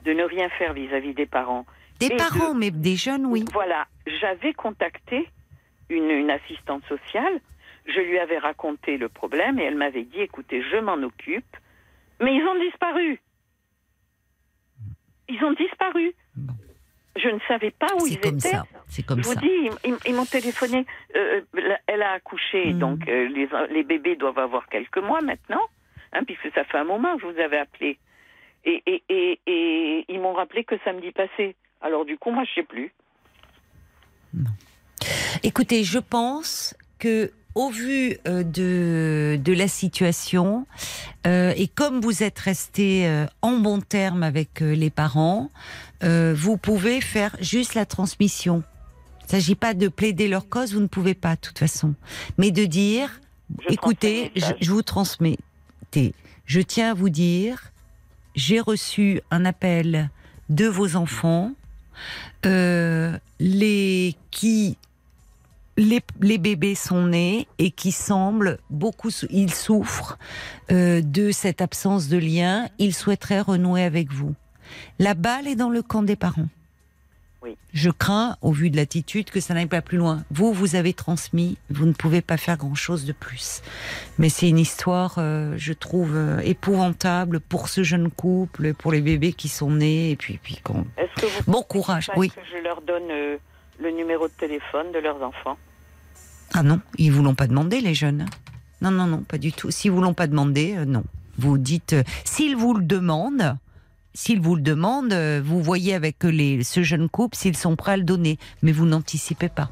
de 0.04 0.12
ne 0.12 0.24
rien 0.24 0.50
faire 0.50 0.74
vis-à-vis 0.74 1.14
des 1.14 1.26
parents, 1.26 1.64
Des 2.00 2.10
parents, 2.10 2.54
mais 2.54 2.70
des 2.70 2.96
jeunes, 2.96 3.24
oui. 3.24 3.46
Voilà, 3.54 3.86
j'avais 4.20 4.52
contacté 4.52 5.26
une, 5.88 6.10
une 6.10 6.30
assistante 6.30 6.82
sociale, 6.86 7.40
je 7.86 8.00
lui 8.00 8.18
avais 8.18 8.36
raconté 8.38 8.98
le 8.98 9.08
problème 9.08 9.58
et 9.58 9.64
elle 9.64 9.76
m'avait 9.76 10.04
dit 10.04 10.20
écoutez, 10.20 10.62
je 10.70 10.76
m'en 10.76 11.02
occupe, 11.02 11.56
mais 12.20 12.34
ils 12.34 12.44
ont 12.44 12.58
disparu. 12.62 13.20
Ils 15.28 15.42
ont 15.44 15.52
disparu. 15.52 16.12
Bon. 16.36 16.54
Je 17.16 17.28
ne 17.28 17.38
savais 17.48 17.72
pas 17.72 17.88
où 18.00 18.06
ils 18.06 18.20
comme 18.20 18.36
étaient. 18.38 18.50
ça. 18.50 18.64
C'est 18.86 19.02
comme 19.04 19.20
je 19.22 19.26
vous 19.28 19.34
ça. 19.34 19.40
dis, 19.40 19.70
ils, 20.06 20.14
m'ont 20.14 20.24
téléphoné. 20.24 20.86
euh, 21.16 21.40
elle 21.86 22.02
a 22.02 22.12
accouché, 22.12 22.72
Mm. 22.72 22.78
donc 22.78 23.08
euh, 23.08 23.28
les, 23.28 23.48
les 23.70 23.82
bébés 23.82 24.14
doivent 24.16 24.38
avoir 24.38 24.68
quelques 24.68 24.98
mois 24.98 25.20
maintenant, 25.20 25.62
hein, 26.12 26.22
puisque 26.24 26.52
ça 26.54 26.62
fait 26.64 26.78
un 26.78 26.84
moment 26.84 27.16
que 27.16 27.22
je 27.22 27.26
vous 27.26 27.40
avais 27.40 27.58
appelé. 27.58 27.98
Et, 28.64 28.82
et, 28.86 29.02
et, 29.08 29.40
et 29.46 30.04
ils 30.08 30.20
m'ont 30.20 30.32
rappelé 30.34 30.62
que 30.64 30.76
samedi 30.84 31.10
passé. 31.10 31.56
Alors 31.80 32.04
du 32.04 32.16
coup, 32.18 32.30
moi, 32.30 32.44
je 32.44 32.54
sais 32.54 32.62
plus. 32.66 32.92
Écoutez, 35.42 35.84
je 35.84 35.98
pense 35.98 36.76
que 36.98 37.30
au 37.58 37.70
vu 37.70 38.16
euh, 38.28 38.44
de, 38.44 39.36
de 39.42 39.52
la 39.52 39.66
situation, 39.66 40.64
euh, 41.26 41.52
et 41.56 41.66
comme 41.66 42.00
vous 42.00 42.22
êtes 42.22 42.38
resté 42.38 43.08
euh, 43.08 43.26
en 43.42 43.58
bon 43.58 43.80
terme 43.80 44.22
avec 44.22 44.60
les 44.60 44.90
parents, 44.90 45.50
euh, 46.04 46.32
vous 46.36 46.56
pouvez 46.56 47.00
faire 47.00 47.34
juste 47.40 47.74
la 47.74 47.84
transmission. 47.84 48.62
Il 49.22 49.24
ne 49.24 49.30
s'agit 49.30 49.56
pas 49.56 49.74
de 49.74 49.88
plaider 49.88 50.28
leur 50.28 50.48
cause, 50.48 50.72
vous 50.72 50.80
ne 50.80 50.86
pouvez 50.86 51.14
pas 51.14 51.34
de 51.34 51.40
toute 51.40 51.58
façon. 51.58 51.94
Mais 52.38 52.52
de 52.52 52.64
dire, 52.64 53.20
Je 53.66 53.74
écoutez, 53.74 54.30
je, 54.36 54.70
vous 54.70 54.82
transmets. 54.82 55.38
Je 56.46 56.60
tiens 56.60 56.92
à 56.92 56.94
vous 56.94 57.10
dire, 57.10 57.72
j'ai 58.36 58.60
reçu 58.60 59.20
un 59.32 59.44
appel 59.44 60.10
de 60.48 60.66
vos 60.66 60.94
enfants, 60.94 61.50
euh, 62.46 63.18
les 63.40 64.14
qui 64.30 64.78
les, 65.78 66.00
les 66.20 66.38
bébés 66.38 66.74
sont 66.74 67.06
nés 67.06 67.46
et 67.58 67.70
qui 67.70 67.92
semblent 67.92 68.58
beaucoup, 68.68 69.10
ils 69.30 69.54
souffrent 69.54 70.18
euh, 70.72 71.00
de 71.00 71.30
cette 71.30 71.62
absence 71.62 72.08
de 72.08 72.18
lien. 72.18 72.68
Ils 72.78 72.94
souhaiteraient 72.94 73.40
renouer 73.40 73.84
avec 73.84 74.12
vous. 74.12 74.34
La 74.98 75.14
balle 75.14 75.46
est 75.46 75.54
dans 75.54 75.70
le 75.70 75.80
camp 75.80 76.02
des 76.02 76.16
parents. 76.16 76.48
Oui. 77.40 77.56
Je 77.72 77.90
crains, 77.90 78.36
au 78.42 78.50
vu 78.50 78.70
de 78.70 78.76
l'attitude, 78.76 79.30
que 79.30 79.38
ça 79.38 79.54
n'aille 79.54 79.66
pas 79.66 79.80
plus 79.80 79.96
loin. 79.96 80.24
Vous, 80.32 80.52
vous 80.52 80.74
avez 80.74 80.92
transmis, 80.92 81.56
vous 81.70 81.86
ne 81.86 81.92
pouvez 81.92 82.22
pas 82.22 82.36
faire 82.36 82.56
grand-chose 82.56 83.04
de 83.04 83.12
plus. 83.12 83.62
Mais 84.18 84.28
c'est 84.28 84.48
une 84.48 84.58
histoire, 84.58 85.14
euh, 85.18 85.54
je 85.56 85.72
trouve, 85.72 86.16
euh, 86.16 86.40
épouvantable 86.40 87.38
pour 87.38 87.68
ce 87.68 87.84
jeune 87.84 88.10
couple, 88.10 88.74
pour 88.74 88.90
les 88.90 89.00
bébés 89.00 89.32
qui 89.32 89.48
sont 89.48 89.70
nés, 89.70 90.10
et 90.10 90.16
puis, 90.16 90.40
puis 90.42 90.56
qu'on... 90.56 90.84
Est-ce 90.96 91.22
que 91.22 91.26
vous 91.26 91.52
Bon 91.52 91.62
courage, 91.62 92.10
oui. 92.16 92.30
que 92.30 92.40
je 92.52 92.60
leur 92.64 92.82
donne 92.82 93.06
le 93.06 93.90
numéro 93.92 94.26
de 94.26 94.32
téléphone 94.32 94.90
de 94.90 94.98
leurs 94.98 95.22
enfants? 95.22 95.56
Ah 96.54 96.62
non, 96.62 96.80
ils 96.96 97.10
vous 97.12 97.22
l'ont 97.22 97.34
pas 97.34 97.46
demandé, 97.46 97.80
les 97.80 97.94
jeunes. 97.94 98.26
Non, 98.80 98.90
non, 98.90 99.06
non, 99.06 99.22
pas 99.22 99.38
du 99.38 99.52
tout. 99.52 99.70
Si 99.70 99.88
vous 99.88 100.00
l'ont 100.00 100.14
pas 100.14 100.26
demandé, 100.26 100.74
euh, 100.76 100.84
non. 100.84 101.04
Vous 101.36 101.58
dites, 101.58 101.92
euh, 101.92 102.02
s'ils 102.24 102.56
vous 102.56 102.74
le 102.74 102.84
demandent, 102.84 103.56
s'ils 104.14 104.40
vous 104.40 104.56
le 104.56 104.62
demandent, 104.62 105.12
euh, 105.12 105.40
vous 105.44 105.62
voyez 105.62 105.94
avec 105.94 106.24
les, 106.24 106.64
ce 106.64 106.82
jeune 106.82 107.08
couple 107.08 107.36
s'ils 107.36 107.56
sont 107.56 107.76
prêts 107.76 107.92
à 107.92 107.96
le 107.96 108.02
donner. 108.02 108.38
Mais 108.62 108.72
vous 108.72 108.86
n'anticipez 108.86 109.48
pas. 109.48 109.70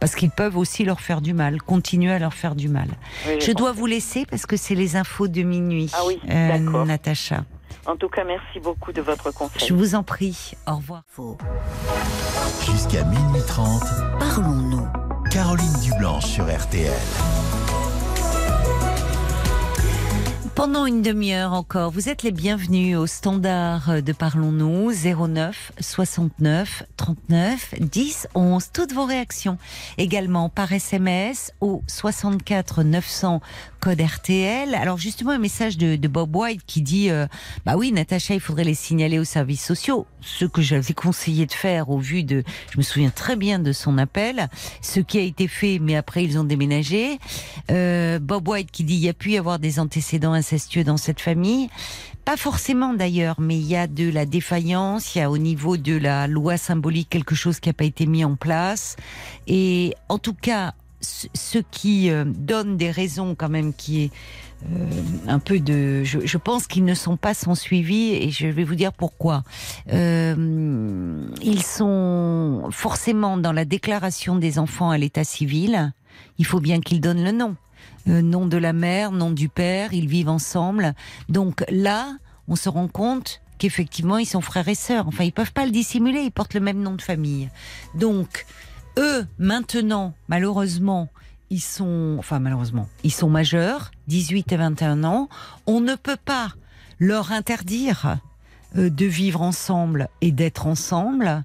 Parce 0.00 0.14
qu'ils 0.14 0.30
peuvent 0.30 0.56
aussi 0.56 0.84
leur 0.84 1.00
faire 1.00 1.20
du 1.20 1.34
mal, 1.34 1.60
continuer 1.60 2.12
à 2.12 2.18
leur 2.18 2.32
faire 2.34 2.54
du 2.54 2.68
mal. 2.68 2.88
Oui, 3.26 3.34
Je 3.40 3.52
dois 3.52 3.72
vous 3.72 3.86
laisser 3.86 4.24
parce 4.26 4.46
que 4.46 4.56
c'est 4.56 4.74
les 4.74 4.96
infos 4.96 5.28
de 5.28 5.42
minuit, 5.42 5.90
Ah 5.94 6.02
oui, 6.06 6.18
euh, 6.30 6.48
d'accord. 6.48 6.86
Natacha. 6.86 7.44
En 7.84 7.96
tout 7.96 8.08
cas, 8.08 8.24
merci 8.24 8.60
beaucoup 8.60 8.92
de 8.92 9.02
votre 9.02 9.32
conseil. 9.34 9.66
Je 9.68 9.74
vous 9.74 9.94
en 9.94 10.02
prie. 10.02 10.52
Au 10.66 10.76
revoir. 10.76 11.02
Jusqu'à 12.64 13.04
minuit 13.04 13.42
30, 13.46 13.82
Parlons-nous. 14.18 14.86
Caroline 15.32 15.72
Dublanche 15.82 16.26
sur 16.26 16.44
RTL. 16.44 16.92
Pendant 20.54 20.84
une 20.84 21.00
demi-heure 21.00 21.54
encore, 21.54 21.90
vous 21.90 22.10
êtes 22.10 22.22
les 22.22 22.32
bienvenus 22.32 22.98
au 22.98 23.06
standard 23.06 24.02
de 24.02 24.12
Parlons-nous 24.12 24.92
09 24.92 25.72
69 25.80 26.82
39 26.98 27.74
10 27.80 28.28
11. 28.34 28.68
Toutes 28.74 28.92
vos 28.92 29.06
réactions 29.06 29.56
également 29.96 30.50
par 30.50 30.70
SMS 30.70 31.54
au 31.62 31.82
64 31.86 32.82
900 32.82 33.40
code 33.82 34.00
RTL. 34.00 34.76
Alors 34.76 34.96
justement 34.96 35.32
un 35.32 35.40
message 35.40 35.76
de, 35.76 35.96
de 35.96 36.06
Bob 36.08 36.36
White 36.36 36.60
qui 36.68 36.82
dit 36.82 37.10
euh, 37.10 37.26
bah 37.66 37.74
oui 37.76 37.90
Natacha 37.90 38.32
il 38.32 38.38
faudrait 38.38 38.62
les 38.62 38.74
signaler 38.74 39.18
aux 39.18 39.24
services 39.24 39.64
sociaux. 39.64 40.06
Ce 40.20 40.44
que 40.44 40.62
j'avais 40.62 40.94
conseillé 40.94 41.46
de 41.46 41.52
faire 41.52 41.90
au 41.90 41.98
vu 41.98 42.22
de, 42.22 42.44
je 42.70 42.78
me 42.78 42.82
souviens 42.82 43.10
très 43.10 43.34
bien 43.34 43.58
de 43.58 43.72
son 43.72 43.98
appel, 43.98 44.48
ce 44.82 45.00
qui 45.00 45.18
a 45.18 45.22
été 45.22 45.48
fait 45.48 45.80
mais 45.80 45.96
après 45.96 46.22
ils 46.22 46.38
ont 46.38 46.44
déménagé. 46.44 47.18
Euh, 47.72 48.20
Bob 48.20 48.46
White 48.46 48.70
qui 48.70 48.84
dit 48.84 48.94
il 48.94 49.00
y 49.00 49.08
a 49.08 49.14
pu 49.14 49.32
y 49.32 49.36
avoir 49.36 49.58
des 49.58 49.80
antécédents 49.80 50.32
incestueux 50.32 50.84
dans 50.84 50.96
cette 50.96 51.20
famille. 51.20 51.68
Pas 52.24 52.36
forcément 52.36 52.94
d'ailleurs, 52.94 53.40
mais 53.40 53.56
il 53.56 53.66
y 53.66 53.74
a 53.74 53.88
de 53.88 54.08
la 54.08 54.26
défaillance, 54.26 55.16
il 55.16 55.18
y 55.18 55.22
a 55.22 55.28
au 55.28 55.38
niveau 55.38 55.76
de 55.76 55.96
la 55.96 56.28
loi 56.28 56.56
symbolique 56.56 57.08
quelque 57.10 57.34
chose 57.34 57.58
qui 57.58 57.68
n'a 57.68 57.72
pas 57.72 57.82
été 57.82 58.06
mis 58.06 58.24
en 58.24 58.36
place. 58.36 58.94
Et 59.48 59.96
en 60.08 60.18
tout 60.18 60.34
cas, 60.34 60.74
ce 61.02 61.58
qui 61.58 62.10
euh, 62.10 62.24
donne 62.26 62.76
des 62.76 62.90
raisons 62.90 63.34
quand 63.34 63.48
même 63.48 63.74
qui 63.74 64.04
est 64.04 64.10
euh, 64.70 64.86
un 65.26 65.38
peu 65.38 65.58
de... 65.58 66.04
Je, 66.04 66.38
pense 66.38 66.66
qu'ils 66.66 66.84
ne 66.84 66.94
sont 66.94 67.16
pas 67.16 67.34
sans 67.34 67.54
suivi 67.54 68.12
et 68.12 68.30
je 68.30 68.46
vais 68.46 68.64
vous 68.64 68.76
dire 68.76 68.92
pourquoi. 68.92 69.42
Euh, 69.92 71.26
ils 71.42 71.62
sont 71.62 72.68
forcément 72.70 73.36
dans 73.36 73.52
la 73.52 73.64
déclaration 73.64 74.36
des 74.36 74.58
enfants 74.58 74.90
à 74.90 74.98
l'état 74.98 75.24
civil. 75.24 75.92
Il 76.38 76.46
faut 76.46 76.60
bien 76.60 76.80
qu'ils 76.80 77.00
donnent 77.00 77.24
le 77.24 77.32
nom. 77.32 77.56
Nom 78.06 78.46
de 78.46 78.56
la 78.56 78.72
mère, 78.72 79.12
nom 79.12 79.30
du 79.30 79.48
père, 79.48 79.92
ils 79.92 80.08
vivent 80.08 80.28
ensemble. 80.28 80.94
Donc 81.28 81.64
là, 81.68 82.16
on 82.48 82.56
se 82.56 82.68
rend 82.68 82.88
compte 82.88 83.40
qu'effectivement, 83.58 84.18
ils 84.18 84.26
sont 84.26 84.40
frères 84.40 84.66
et 84.66 84.74
sœurs. 84.74 85.06
Enfin, 85.06 85.24
ils 85.24 85.32
peuvent 85.32 85.52
pas 85.52 85.64
le 85.64 85.70
dissimuler, 85.70 86.20
ils 86.20 86.32
portent 86.32 86.54
le 86.54 86.60
même 86.60 86.80
nom 86.80 86.94
de 86.94 87.02
famille. 87.02 87.48
Donc, 87.94 88.44
eux, 88.98 89.26
maintenant, 89.38 90.14
malheureusement, 90.28 91.08
ils 91.50 91.60
sont, 91.60 92.16
enfin 92.18 92.38
malheureusement, 92.38 92.88
ils 93.04 93.12
sont 93.12 93.28
majeurs, 93.28 93.90
18 94.08 94.52
et 94.52 94.56
21 94.56 95.04
ans. 95.04 95.28
On 95.66 95.80
ne 95.80 95.94
peut 95.94 96.16
pas 96.24 96.48
leur 96.98 97.32
interdire 97.32 98.18
de 98.74 99.06
vivre 99.06 99.42
ensemble 99.42 100.08
et 100.20 100.30
d'être 100.30 100.66
ensemble. 100.66 101.44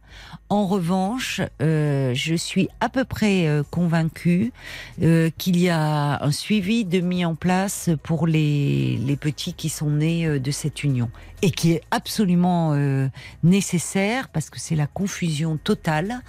En 0.50 0.66
revanche, 0.66 1.42
euh, 1.62 2.14
je 2.14 2.36
suis 2.36 2.70
à 2.80 2.88
peu 2.88 3.04
près 3.04 3.48
euh, 3.48 3.64
convaincue 3.70 4.54
euh, 5.02 5.30
qu'il 5.38 5.60
y 5.60 5.68
a 5.70 6.24
un 6.24 6.32
suivi 6.32 6.86
de 6.86 7.02
mis 7.02 7.26
en 7.26 7.36
place 7.36 7.90
pour 8.04 8.28
les, 8.28 8.98
les 8.98 9.18
petits 9.18 9.54
qui 9.54 9.68
sont 9.68 9.90
nés 9.90 10.26
euh, 10.26 10.40
de 10.40 10.52
cette 10.52 10.86
union 10.86 11.10
et 11.42 11.52
qui 11.52 11.74
est 11.74 11.82
absolument 11.92 12.74
euh, 12.74 13.08
nécessaire 13.44 14.30
parce 14.30 14.50
que 14.50 14.60
c'est 14.60 14.76
la 14.76 14.88
confusion 14.88 15.58
totale 15.58 16.22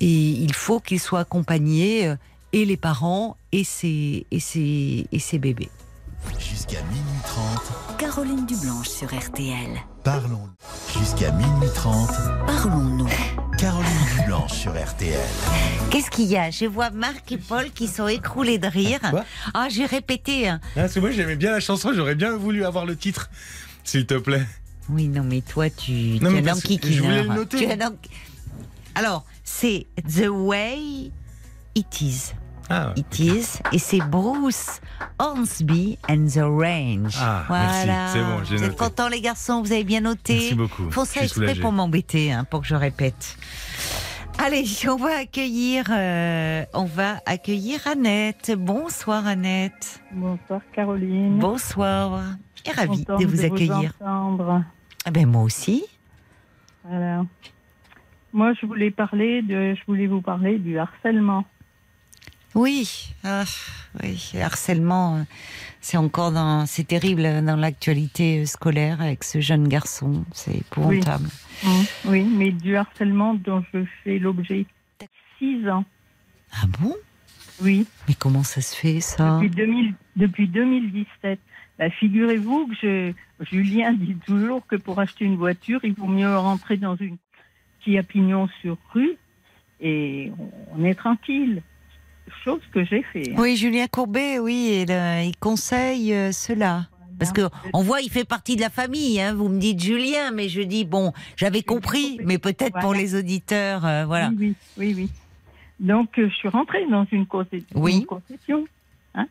et 0.00 0.06
il 0.10 0.54
faut 0.54 0.80
qu'ils 0.80 1.00
soient 1.00 1.20
accompagnés 1.20 2.06
euh, 2.06 2.16
et 2.52 2.64
les 2.64 2.76
parents 2.78 3.36
et 3.52 3.64
ses, 3.64 4.26
et 4.30 5.06
et 5.12 5.38
bébés. 5.38 5.68
Jusqu'à 6.38 6.82
minuit 6.82 7.20
30, 7.24 7.98
Caroline 7.98 8.46
Dublanche 8.46 8.88
sur 8.88 9.08
RTL. 9.08 9.68
parlons. 10.04 10.48
Jusqu'à 10.98 11.30
minuit 11.32 11.68
30, 11.74 12.10
Parlons-nous. 12.46 13.08
Caroline 13.58 13.86
Dublanche 14.18 14.52
sur 14.52 14.72
RTL. 14.72 15.18
Qu'est-ce 15.90 16.10
qu'il 16.10 16.26
y 16.26 16.36
a? 16.36 16.50
Je 16.50 16.66
vois 16.66 16.90
Marc 16.90 17.30
et 17.32 17.38
Paul 17.38 17.70
qui 17.70 17.88
sont 17.88 18.08
écroulés 18.08 18.58
de 18.58 18.66
rire. 18.66 19.00
Quoi? 19.10 19.24
Ah, 19.54 19.68
j'ai 19.70 19.86
répété. 19.86 20.48
hein. 20.48 20.60
Ah, 20.76 20.80
parce 20.82 20.94
que 20.94 21.00
moi 21.00 21.10
j'aimais 21.10 21.36
bien 21.36 21.52
la 21.52 21.60
chanson, 21.60 21.92
j'aurais 21.94 22.14
bien 22.16 22.36
voulu 22.36 22.64
avoir 22.64 22.84
le 22.86 22.96
titre, 22.96 23.30
s'il 23.84 24.06
te 24.06 24.14
plaît. 24.14 24.46
Oui, 24.88 25.08
non, 25.08 25.24
mais 25.24 25.40
toi, 25.40 25.68
tu, 25.70 26.18
Non, 26.20 26.28
tu 26.30 26.34
mais 26.36 26.42
es 26.42 26.48
un 26.50 26.54
je 26.54 27.02
voulais 27.02 27.22
le 27.22 27.28
noter. 27.28 27.56
Tu 27.58 27.64
es 27.64 27.82
un 27.82 27.92
Alors, 28.94 29.24
c'est 29.44 29.86
The 30.08 30.26
Way 30.28 31.10
It 31.74 32.00
Is. 32.00 32.32
Ah, 32.68 32.92
It 32.96 33.18
Is. 33.18 33.60
Et 33.72 33.78
c'est 33.78 34.00
Bruce 34.00 34.80
Hornsby 35.18 35.98
and 36.08 36.26
the 36.26 36.42
Range. 36.42 37.14
Ah, 37.20 37.44
voilà. 37.46 37.86
merci, 37.86 38.18
c'est 38.18 38.24
bon, 38.24 38.44
j'ai 38.44 38.56
Vous 38.56 38.64
êtes 38.64 38.76
contents, 38.76 39.08
les 39.08 39.20
garçons? 39.20 39.62
Vous 39.62 39.72
avez 39.72 39.84
bien 39.84 40.00
noté? 40.00 40.34
Merci 40.34 40.54
beaucoup, 40.54 40.90
je 40.90 40.94
ça 40.94 41.02
exprès 41.02 41.26
soulagé. 41.28 41.60
pour 41.60 41.72
m'embêter, 41.72 42.32
hein, 42.32 42.44
pour 42.44 42.62
que 42.62 42.66
je 42.66 42.74
répète. 42.74 43.36
Allez, 44.38 44.64
on 44.88 44.96
va 44.96 45.18
accueillir, 45.20 45.84
euh, 45.90 46.64
on 46.74 46.84
va 46.84 47.20
accueillir 47.24 47.86
Annette. 47.86 48.52
Bonsoir 48.56 49.26
Annette. 49.26 50.02
Bonsoir 50.12 50.60
Caroline. 50.72 51.38
Bonsoir. 51.38 52.20
Et 52.64 52.72
ravie 52.72 53.04
de 53.04 53.26
vous 53.26 53.44
accueillir. 53.44 53.92
entendre. 54.00 54.64
Ah 55.04 55.10
ben 55.12 55.26
moi 55.26 55.42
aussi. 55.42 55.84
Voilà. 56.84 57.24
Moi, 58.32 58.52
je 58.60 58.66
voulais 58.66 58.90
parler 58.90 59.40
de, 59.42 59.74
je 59.74 59.80
voulais 59.86 60.06
vous 60.06 60.20
parler 60.20 60.58
du 60.58 60.78
harcèlement. 60.78 61.44
Oui, 62.56 63.12
ah, 63.22 63.44
oui, 64.02 64.30
le 64.32 64.40
harcèlement, 64.40 65.16
euh, 65.16 65.22
c'est 65.82 65.98
encore 65.98 66.32
dans, 66.32 66.64
c'est 66.64 66.84
terrible 66.84 67.22
dans 67.44 67.56
l'actualité 67.56 68.40
euh, 68.40 68.46
scolaire 68.46 69.02
avec 69.02 69.24
ce 69.24 69.42
jeune 69.42 69.68
garçon, 69.68 70.24
c'est 70.32 70.56
épouvantable. 70.56 71.28
Oui, 72.06 72.24
mais 72.24 72.52
du 72.52 72.74
harcèlement 72.74 73.34
dont 73.34 73.62
je 73.74 73.84
fais 74.02 74.18
l'objet. 74.18 74.64
Six 75.38 75.68
ans. 75.68 75.84
Ah 76.50 76.66
bon? 76.80 76.94
Oui, 77.60 77.86
Mais 78.08 78.14
comment 78.14 78.42
ça 78.42 78.62
se 78.62 78.74
fait 78.74 79.00
ça? 79.00 79.34
Depuis, 79.34 79.50
2000 79.50 79.94
depuis 80.16 80.48
2017. 80.48 81.38
Bah, 81.78 81.90
Figurez-vous 81.90 82.68
que 82.68 82.74
je, 82.82 83.12
Julien 83.44 83.92
dit 83.92 84.16
toujours 84.26 84.66
que 84.66 84.76
pour 84.76 84.98
acheter 84.98 85.26
une 85.26 85.36
voiture, 85.36 85.80
il 85.84 85.92
vaut 85.92 86.06
mieux 86.06 86.34
rentrer 86.38 86.78
dans 86.78 86.96
une 86.96 87.18
qui 87.80 87.98
a 87.98 88.02
pignon 88.02 88.48
sur 88.62 88.78
rue 88.94 89.18
et 89.78 90.32
on 90.74 90.84
est 90.84 90.94
tranquille. 90.94 91.62
Chose 92.44 92.60
que 92.72 92.84
j'ai 92.84 93.02
fait. 93.02 93.30
hein. 93.30 93.36
Oui, 93.38 93.56
Julien 93.56 93.86
Courbet, 93.86 94.38
oui, 94.38 94.84
il, 94.88 94.90
il 95.26 95.36
conseille 95.38 96.12
euh, 96.14 96.32
cela. 96.32 96.86
Parce 97.18 97.32
que 97.32 97.48
on 97.72 97.82
voit, 97.82 98.02
il 98.02 98.10
fait 98.10 98.24
partie 98.28 98.56
de 98.56 98.60
la 98.60 98.68
famille. 98.68 99.18
Hein. 99.20 99.32
Vous 99.34 99.48
me 99.48 99.58
dites 99.58 99.82
Julien, 99.82 100.32
mais 100.32 100.48
je 100.50 100.60
dis 100.60 100.84
bon, 100.84 101.12
j'avais 101.36 101.62
compris, 101.62 102.20
mais 102.24 102.36
peut-être 102.38 102.78
pour 102.80 102.92
les 102.92 103.14
auditeurs, 103.14 103.86
euh, 103.86 104.04
voilà. 104.04 104.28
Oui, 104.28 104.36
oui, 104.38 104.54
oui, 104.76 104.94
oui. 104.96 105.10
Donc, 105.80 106.18
euh, 106.18 106.28
je 106.28 106.34
suis 106.34 106.48
rentrée 106.48 106.86
dans 106.90 107.06
une, 107.12 107.26
concession. 107.26 107.66
Oui. 107.74 107.98
une 108.00 108.06
concession, 108.06 108.66
hein, 109.14 109.26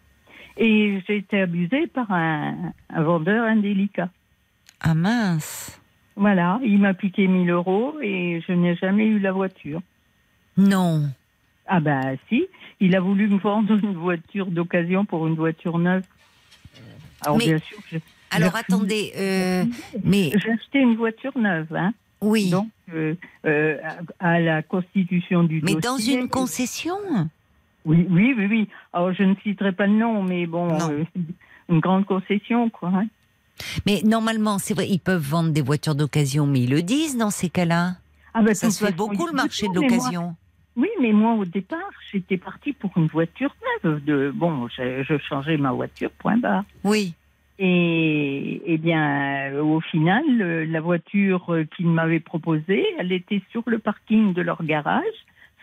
et 0.57 0.99
j'ai 1.07 1.17
été 1.17 1.41
abusée 1.41 1.85
par 1.87 2.11
un, 2.11 2.73
un 2.89 3.03
vendeur 3.03 3.45
indélicat. 3.45 4.09
Ah 4.81 4.95
mince. 4.95 5.79
Voilà, 6.15 6.59
il 6.63 6.79
m'a 6.79 6.93
piqué 6.95 7.27
1000 7.27 7.49
euros 7.51 7.95
et 8.01 8.41
je 8.47 8.53
n'ai 8.53 8.75
jamais 8.77 9.05
eu 9.05 9.19
la 9.19 9.31
voiture. 9.31 9.81
Non. 10.57 11.03
Ah 11.68 11.80
ben 11.80 12.18
si, 12.30 12.45
il 12.80 12.95
a 12.95 12.99
voulu 12.99 13.28
me 13.28 13.38
vendre 13.38 13.74
une 13.74 13.95
voiture 13.95 14.47
d'occasion 14.47 15.05
pour 15.05 15.26
une 15.28 15.36
voiture 15.36 15.78
neuve. 15.80 16.03
Alors 17.22 17.38
Mais- 17.38 17.45
bien 17.45 17.59
sûr, 17.59 17.78
je- 17.91 17.97
Alors 18.32 18.55
attendez, 18.55 19.13
euh, 19.18 19.66
mais 20.03 20.32
j'ai 20.38 20.51
acheté 20.51 20.80
une 20.80 20.95
voiture 20.95 21.36
neuve, 21.38 21.74
hein, 21.76 21.93
oui, 22.22 22.49
donc 22.49 22.68
euh, 22.93 23.16
euh, 23.45 23.78
à, 24.20 24.39
la 24.39 24.61
constitution 24.61 25.43
du 25.43 25.61
mais 25.63 25.74
dossier. 25.76 26.16
dans 26.18 26.22
une 26.22 26.30
concession. 26.30 26.95
Oui, 27.86 28.05
oui, 28.09 28.34
oui, 28.38 28.47
oui. 28.49 28.68
Alors, 28.93 29.13
je 29.13 29.22
ne 29.24 29.36
citerai 29.43 29.72
pas 29.72 29.86
le 29.86 29.93
nom, 29.93 30.24
mais 30.24 30.47
bon, 30.47 30.70
euh, 30.89 31.03
une 31.70 31.80
grande 31.80 32.05
concession, 32.05 32.70
quoi. 32.70 32.89
hein. 32.89 33.07
Mais 33.86 34.01
normalement, 34.03 34.57
c'est 34.57 34.74
vrai, 34.74 34.88
ils 34.89 34.99
peuvent 34.99 35.22
vendre 35.22 35.51
des 35.51 35.61
voitures 35.61 35.95
d'occasion, 35.95 36.45
mais 36.47 36.61
ils 36.61 36.70
le 36.70 36.82
disent 36.82 37.16
dans 37.16 37.30
ces 37.30 37.49
cas-là. 37.49 37.93
Ah 38.34 38.41
bah, 38.41 38.49
de 38.49 38.53
Ça 38.55 38.70
se 38.72 38.84
fait 38.84 38.91
beaucoup 38.91 39.28
le 39.28 39.34
marché 39.34 39.68
de 39.68 39.80
mais 39.80 39.88
l'occasion. 39.88 40.36
Oui, 40.76 40.89
mais 40.99 41.13
moi, 41.13 41.34
au 41.36 41.45
départ, 41.45 41.91
j'étais 42.11 42.38
partie 42.38 42.73
pour 42.73 42.91
une 42.97 43.07
voiture 43.07 43.55
neuve. 43.84 44.03
De, 44.03 44.32
bon, 44.34 44.67
je, 44.67 45.03
je 45.03 45.17
changeais 45.17 45.57
ma 45.57 45.71
voiture, 45.71 46.11
point 46.11 46.38
barre. 46.38 46.65
Oui. 46.84 47.15
Et, 47.57 48.61
eh 48.65 48.78
bien, 48.78 49.53
euh, 49.53 49.63
au 49.63 49.80
final, 49.80 50.23
euh, 50.41 50.65
la 50.65 50.82
voiture 50.82 51.53
euh, 51.53 51.63
qu'ils 51.63 51.88
m'avaient 51.88 52.19
proposée, 52.19 52.86
elle 52.99 53.13
était 53.13 53.41
sur 53.51 53.63
le 53.65 53.80
parking 53.80 54.34
de 54.34 54.41
leur 54.41 54.61
garage, 54.63 55.03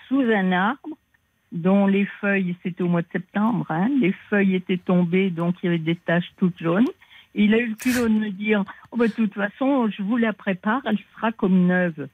sous 0.09 0.21
un 0.21 0.53
arbre, 0.53 0.97
dont 1.53 1.87
les 1.87 2.07
feuilles, 2.21 2.57
c'était 2.63 2.83
au 2.83 2.89
mois 2.89 3.03
de 3.03 3.09
septembre, 3.13 3.67
hein, 3.69 3.91
les 4.01 4.15
feuilles 4.31 4.55
étaient 4.55 4.79
tombées, 4.79 5.29
donc 5.29 5.57
il 5.63 5.67
y 5.67 5.69
avait 5.69 5.79
des 5.79 5.97
taches 5.97 6.33
toutes 6.39 6.59
jaunes. 6.59 6.89
Et 7.35 7.45
il 7.45 7.55
a 7.55 7.59
eu 7.59 7.67
le 7.67 7.75
culot 7.75 8.09
de 8.09 8.15
me 8.15 8.31
dire, 8.31 8.65
oh, 8.91 8.97
bah, 8.97 9.09
de 9.09 9.13
toute 9.13 9.35
façon, 9.35 9.89
je 9.89 10.03
vous 10.03 10.17
la 10.17 10.33
prépare, 10.33 10.81
elle 10.87 10.99
sera 11.15 11.31
comme 11.31 11.67
neuve. 11.67 12.09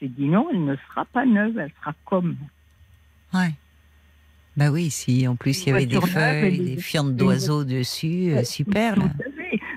J'ai 0.00 0.08
dit 0.08 0.26
non, 0.26 0.48
elle 0.52 0.64
ne 0.64 0.76
sera 0.88 1.04
pas 1.04 1.24
neuve, 1.24 1.58
elle 1.58 1.70
sera 1.80 1.94
comme. 2.04 2.36
Ouais. 3.32 3.52
Bah 4.56 4.70
oui, 4.70 4.90
si 4.90 5.26
en 5.26 5.34
plus 5.36 5.62
il 5.64 5.68
y 5.68 5.72
avait 5.72 5.86
des 5.86 6.00
feuilles, 6.00 6.58
des- 6.58 6.76
fientes 6.80 7.16
d'oiseaux 7.16 7.64
dessus, 7.64 8.32
euh, 8.32 8.44
super. 8.44 8.96
là. 8.96 9.04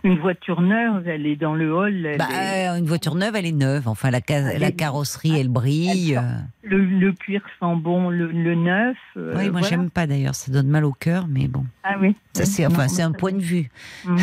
Une 0.07 0.19
voiture 0.19 0.61
neuve, 0.61 1.05
elle 1.07 1.25
est 1.25 1.35
dans 1.35 1.53
le 1.53 1.73
hall. 1.75 2.05
elle 2.05 2.17
Bah, 2.17 2.27
est- 2.31 2.69
euh, 2.69 2.77
une 2.77 2.85
voiture 2.85 3.15
neuve, 3.15 3.35
elle 3.35 3.45
est 3.45 3.51
neuve. 3.51 3.87
Enfin, 3.89 4.09
la, 4.09 4.21
ca- 4.25 4.37
Elle 4.53 4.61
la 4.61 4.67
est- 4.69 4.71
carrosserie, 4.71 5.37
elle 5.37 5.49
brille. 5.49 6.13
Elle 6.13 6.17
euh. 6.17 6.31
le, 6.63 6.77
le 6.85 7.11
cuir 7.11 7.41
sent 7.59 7.75
bon, 7.75 8.09
le, 8.09 8.31
le 8.31 8.55
neuf. 8.55 8.95
euh, 9.17 9.33
oui, 9.35 9.43
moi 9.49 9.59
voilà. 9.59 9.67
j'aime 9.67 9.89
pas 9.89 10.07
d'ailleurs, 10.07 10.33
ça 10.35 10.49
donne 10.51 10.67
mal 10.69 10.85
au 10.85 10.93
cœur, 10.93 11.25
mais 11.27 11.47
bon, 11.49 11.65
Ah 11.83 11.95
oui. 11.99 12.15
ça 12.33 12.45
c'est 12.45 12.65
enfin 12.65 12.87
un 12.99 13.11
point 13.11 13.33
de 13.33 13.39
vue. 13.41 13.69
Mm, 14.05 14.15
mm. 14.15 14.17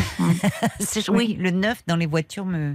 Oui, 1.10 1.36
le 1.38 1.50
neuf 1.50 1.82
dans 1.86 1.96
les 1.96 2.06
voitures 2.06 2.46
me. 2.46 2.74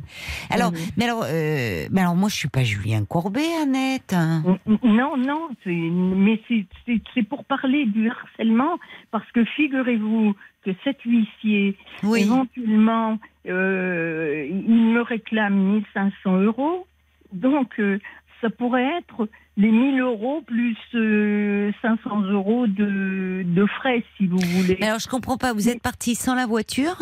Alors, 0.52 0.72
Oui, 0.72 0.80
oui. 0.80 0.94
mais 0.98 1.06
alors, 1.06 1.24
euh, 1.26 1.88
mais 1.92 2.02
alors 2.02 2.16
moi 2.16 2.30
je 2.30 2.36
suis 2.36 2.48
pas 2.50 2.64
Julien 2.64 3.06
Courbet, 3.06 3.42
Annette. 3.64 4.14
hein. 4.14 4.44
Non, 4.84 5.18
non, 5.18 5.50
mais 5.66 6.40
c'est 6.46 7.24
pour 7.24 7.44
parler 7.46 7.86
du 7.88 8.08
harcèlement, 8.10 8.78
parce 9.12 9.30
que 9.32 9.44
figurez-vous 9.46 10.36
que 10.66 10.72
cet 10.84 11.02
huissier, 11.04 11.78
Oui. 12.04 12.22
éventuellement, 12.24 13.18
euh, 13.48 14.46
il 14.50 14.76
me 14.94 15.02
réclame 15.02 15.56
1500 15.56 16.38
euros, 16.42 16.86
donc 17.34 17.80
euh, 17.80 18.00
ça 18.42 18.50
pourrait 18.50 18.98
être 19.00 19.28
les 19.58 19.72
1000 19.72 20.00
euros 20.02 20.42
plus 20.46 20.78
euh, 20.96 21.72
500 21.82 22.22
euros 22.24 22.68
de, 22.68 23.44
de 23.46 23.66
frais, 23.66 24.04
si 24.18 24.28
vous 24.28 24.38
voulez. 24.40 24.78
Alors 24.82 25.00
je 25.00 25.08
comprends 25.08 25.38
pas. 25.38 25.54
Vous 25.54 25.68
êtes 25.70 25.82
parti 25.82 26.16
sans 26.16 26.36
la 26.36 26.46
voiture 26.46 26.98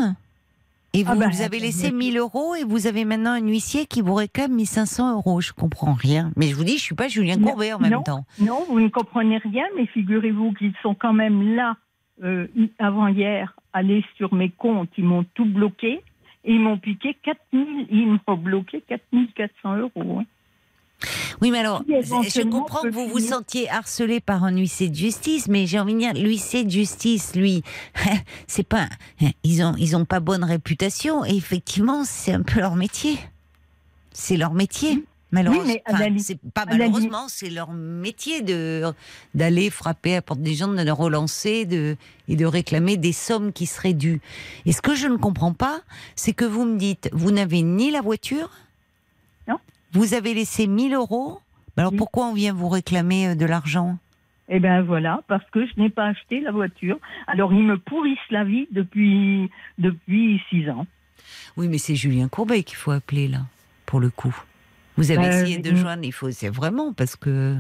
et 0.94 1.04
vous, 1.04 1.12
Ah 1.12 1.16
bah, 1.16 1.28
vous 1.32 1.42
avez 1.42 1.60
laissé 1.60 1.88
attendez. 1.88 2.06
1000 2.06 2.18
euros 2.18 2.56
et 2.56 2.64
vous 2.64 2.88
avez 2.88 3.06
maintenant 3.06 3.32
un 3.34 3.42
huissier 3.48 3.86
qui 3.86 4.02
vous 4.02 4.16
réclame 4.16 4.54
1500 4.54 5.14
euros. 5.18 5.42
Je 5.42 5.54
comprends 5.54 5.94
rien. 5.94 6.32
Mais 6.36 6.48
je 6.48 6.56
vous 6.56 6.64
dis, 6.64 6.78
je 6.78 6.84
suis 6.84 6.96
pas 6.96 7.08
Julien 7.08 7.36
Non, 7.38 7.50
Courbet 7.50 7.74
en 7.74 7.80
même 7.80 7.92
non. 7.92 8.02
temps. 8.04 8.26
Non, 8.40 8.66
vous 8.68 8.80
ne 8.80 8.88
comprenez 8.88 9.38
rien, 9.38 9.66
mais 9.76 9.86
figurez-vous 9.88 10.54
qu'ils 10.54 10.74
sont 10.82 10.96
quand 10.96 11.14
même 11.14 11.56
là, 11.56 11.76
euh, 12.24 12.48
avant-hier, 12.80 13.56
allés 13.74 14.04
sur 14.16 14.34
mes 14.34 14.50
comptes. 14.50 14.90
Ils 14.98 15.06
m'ont 15.06 15.26
tout 15.34 15.46
bloqué. 15.46 16.02
Et 16.46 16.54
ils 16.54 16.62
m'ont 16.62 16.78
piqué 16.78 17.18
4000, 17.24 17.88
ils 17.92 18.08
m'ont 18.26 18.38
bloqué 18.38 18.82
4400 18.88 19.78
euros. 19.78 20.20
hein. 20.20 20.26
Oui, 21.42 21.52
mais 21.52 21.60
alors, 21.60 21.84
je 21.88 22.50
comprends 22.50 22.82
que 22.82 22.90
vous 22.90 23.08
vous 23.08 23.20
sentiez 23.20 23.70
harcelé 23.70 24.20
par 24.20 24.44
un 24.44 24.56
huissier 24.56 24.90
de 24.90 24.96
justice, 24.96 25.48
mais 25.48 25.68
j'ai 25.68 25.80
envie 25.80 25.94
de 25.94 26.00
dire, 26.00 26.14
l'huissier 26.14 26.64
de 26.64 26.70
justice, 26.70 27.36
lui, 27.36 27.64
c'est 28.48 28.68
pas, 28.68 28.88
ils 29.44 29.62
ont, 29.64 29.76
ils 29.78 29.96
ont 29.96 30.06
pas 30.06 30.20
bonne 30.20 30.44
réputation, 30.44 31.24
et 31.26 31.36
effectivement, 31.36 32.04
c'est 32.04 32.34
un 32.34 32.42
peu 32.42 32.60
leur 32.60 32.76
métier. 32.76 33.18
C'est 34.12 34.38
leur 34.38 34.54
métier. 34.54 35.04
Malheureusement, 35.32 35.68
c'est 36.24 36.40
pas 36.54 36.66
leur 37.52 37.72
métier 37.74 38.42
de 38.42 38.84
d'aller 39.36 39.70
frapper 39.70 40.14
à 40.14 40.16
la 40.16 40.22
porte 40.22 40.40
des 40.42 40.54
gens, 40.56 40.70
de 40.70 40.82
les 40.82 40.90
relancer, 40.92 41.66
de 41.66 41.98
et 42.30 42.36
de 42.36 42.46
réclamer 42.46 42.96
des 42.98 43.12
sommes 43.12 43.52
qui 43.52 43.66
seraient 43.66 43.94
dues. 43.94 44.22
Et 44.66 44.72
ce 44.72 44.82
que 44.82 44.96
je 44.96 45.08
ne 45.08 45.18
comprends 45.18 45.54
pas, 45.54 45.82
c'est 46.16 46.34
que 46.34 46.46
vous 46.46 46.66
me 46.66 46.78
dites, 46.78 47.10
vous 47.12 47.32
n'avez 47.32 47.62
ni 47.62 47.92
la 47.92 48.02
voiture, 48.02 48.50
Non. 49.48 49.58
vous 49.94 50.14
avez 50.14 50.34
laissé 50.34 50.66
1000 50.68 50.94
euros. 50.94 51.40
Mais 51.76 51.82
Alors 51.82 51.92
Oui. 51.92 51.98
pourquoi 51.98 52.28
on 52.28 52.34
vient 52.34 52.54
vous 52.54 52.70
réclamer 52.70 53.30
euh, 53.30 53.36
de 53.36 53.46
l'argent? 53.46 53.98
Eh 54.50 54.60
bien 54.62 54.82
voilà, 54.82 55.22
parce 55.28 55.44
que 55.52 55.66
je 55.68 55.74
n'ai 55.78 55.90
pas 55.90 56.06
acheté 56.06 56.40
la 56.40 56.52
voiture. 56.52 56.98
Alors 57.28 57.52
ils 57.54 57.64
me 57.64 57.78
pourrissent 57.78 58.18
la 58.32 58.46
vie 58.46 58.68
depuis, 58.72 59.50
depuis 59.78 60.42
six 60.50 60.70
ans. 60.70 60.88
Oui, 61.58 61.68
mais 61.68 61.78
c'est 61.80 61.96
Julien 61.96 62.30
Courbet 62.30 62.64
qu'il 62.64 62.78
faut 62.78 62.92
appeler 62.92 63.28
là, 63.28 63.40
pour 63.86 64.00
le 64.00 64.10
coup. 64.10 64.34
Vous 64.98 65.12
avez 65.12 65.26
Euh, 65.26 65.30
essayé 65.30 65.58
de 65.60 65.70
oui. 65.72 65.76
joindre, 65.78 66.04
il 66.04 66.12
faut, 66.12 66.32
c'est 66.32 66.50
vraiment 66.50 66.92
parce 66.94 67.16
que 67.16 67.56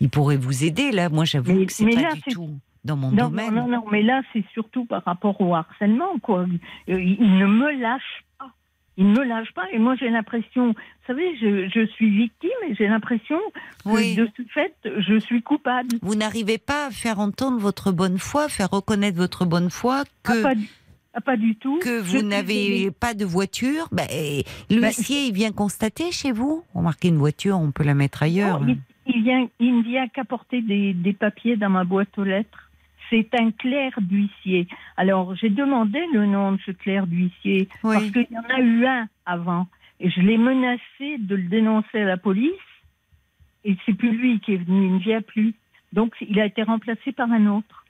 il 0.00 0.08
pourrait 0.10 0.36
vous 0.36 0.64
aider 0.64 0.90
là. 0.92 1.08
Moi, 1.08 1.24
j'avoue 1.24 1.66
que 1.66 1.72
c'est 1.72 1.84
pas 1.90 2.00
là, 2.00 2.12
du 2.14 2.22
tout 2.22 2.50
dans 2.84 2.96
mon 2.96 3.10
Non, 3.10 3.28
domaine. 3.28 3.54
non, 3.54 3.66
non, 3.66 3.78
non, 3.78 3.84
mais 3.90 4.02
là 4.02 4.22
c'est 4.32 4.44
surtout 4.52 4.84
par 4.84 5.02
rapport 5.04 5.40
au 5.40 5.54
harcèlement. 5.54 6.18
Quoi. 6.22 6.46
Euh, 6.88 7.00
Il 7.00 7.38
ne 7.38 7.46
me 7.46 7.72
lâche 7.80 8.24
pas. 8.38 8.50
Il 8.96 9.12
ne 9.12 9.18
me 9.20 9.24
lâche 9.24 9.52
pas 9.54 9.64
et 9.72 9.78
moi 9.78 9.94
j'ai 9.96 10.08
l'impression, 10.10 10.68
vous 10.68 10.74
savez, 11.06 11.36
je, 11.40 11.68
je 11.68 11.86
suis 11.86 12.10
victime 12.10 12.50
et 12.68 12.74
j'ai 12.74 12.88
l'impression 12.88 13.38
que 13.84 14.16
de 14.16 14.28
ce 14.36 14.42
fait, 14.52 14.74
je 14.84 15.18
suis 15.20 15.40
coupable. 15.42 15.88
Vous 16.02 16.16
n'arrivez 16.16 16.58
pas 16.58 16.86
à 16.86 16.90
faire 16.90 17.20
entendre 17.20 17.58
votre 17.58 17.92
bonne 17.92 18.18
foi, 18.18 18.48
faire 18.48 18.70
reconnaître 18.70 19.16
votre 19.16 19.44
bonne 19.44 19.70
foi 19.70 20.02
Ah, 20.04 20.10
que 20.32 20.42
pas, 20.42 20.54
du- 20.56 20.68
ah, 21.18 21.20
pas 21.20 21.36
du 21.36 21.56
tout. 21.56 21.78
que 21.80 22.00
vous 22.00 22.22
n'avez 22.22 22.90
pas 22.90 23.14
de 23.14 23.24
voiture. 23.24 23.88
Et 24.12 24.44
L'huissier, 24.70 25.26
il 25.26 25.32
vient 25.34 25.52
constater 25.52 26.12
chez 26.12 26.32
vous. 26.32 26.64
Remarquez 26.74 27.08
une 27.08 27.16
voiture, 27.18 27.58
on 27.58 27.70
peut 27.72 27.84
la 27.84 27.94
mettre 27.94 28.22
ailleurs. 28.22 28.60
Non, 28.60 28.68
il, 28.68 28.78
il 29.14 29.22
vient, 29.22 29.48
il 29.58 29.78
ne 29.78 29.82
vient 29.82 30.08
qu'apporter 30.08 30.62
des, 30.62 30.94
des 30.94 31.12
papiers 31.12 31.56
dans 31.56 31.70
ma 31.70 31.84
boîte 31.84 32.16
aux 32.18 32.24
lettres. 32.24 32.70
C'est 33.10 33.28
un 33.40 33.50
clerc 33.52 33.98
d'huissier. 34.02 34.68
Alors, 34.96 35.34
j'ai 35.34 35.48
demandé 35.48 35.98
le 36.12 36.26
nom 36.26 36.52
de 36.52 36.58
ce 36.66 36.72
clerc 36.72 37.06
d'huissier 37.06 37.68
Oui. 37.82 37.94
parce 37.94 38.10
qu'il 38.10 38.26
y 38.30 38.38
en 38.38 38.54
a 38.54 38.60
eu 38.60 38.84
un 38.86 39.08
avant. 39.24 39.66
Et 39.98 40.10
je 40.10 40.20
l'ai 40.20 40.36
menacé 40.38 41.16
de 41.18 41.34
le 41.34 41.48
dénoncer 41.48 42.00
à 42.02 42.04
la 42.04 42.16
police. 42.18 42.52
Et 43.64 43.76
c'est 43.86 43.94
plus 43.94 44.16
lui 44.16 44.40
qui 44.40 44.52
est 44.54 44.56
venu, 44.58 44.86
il 44.86 44.94
ne 44.94 44.98
vient 44.98 45.22
plus. 45.22 45.54
Donc, 45.92 46.14
il 46.20 46.38
a 46.38 46.46
été 46.46 46.62
remplacé 46.62 47.12
par 47.12 47.30
un 47.32 47.46
autre. 47.46 47.84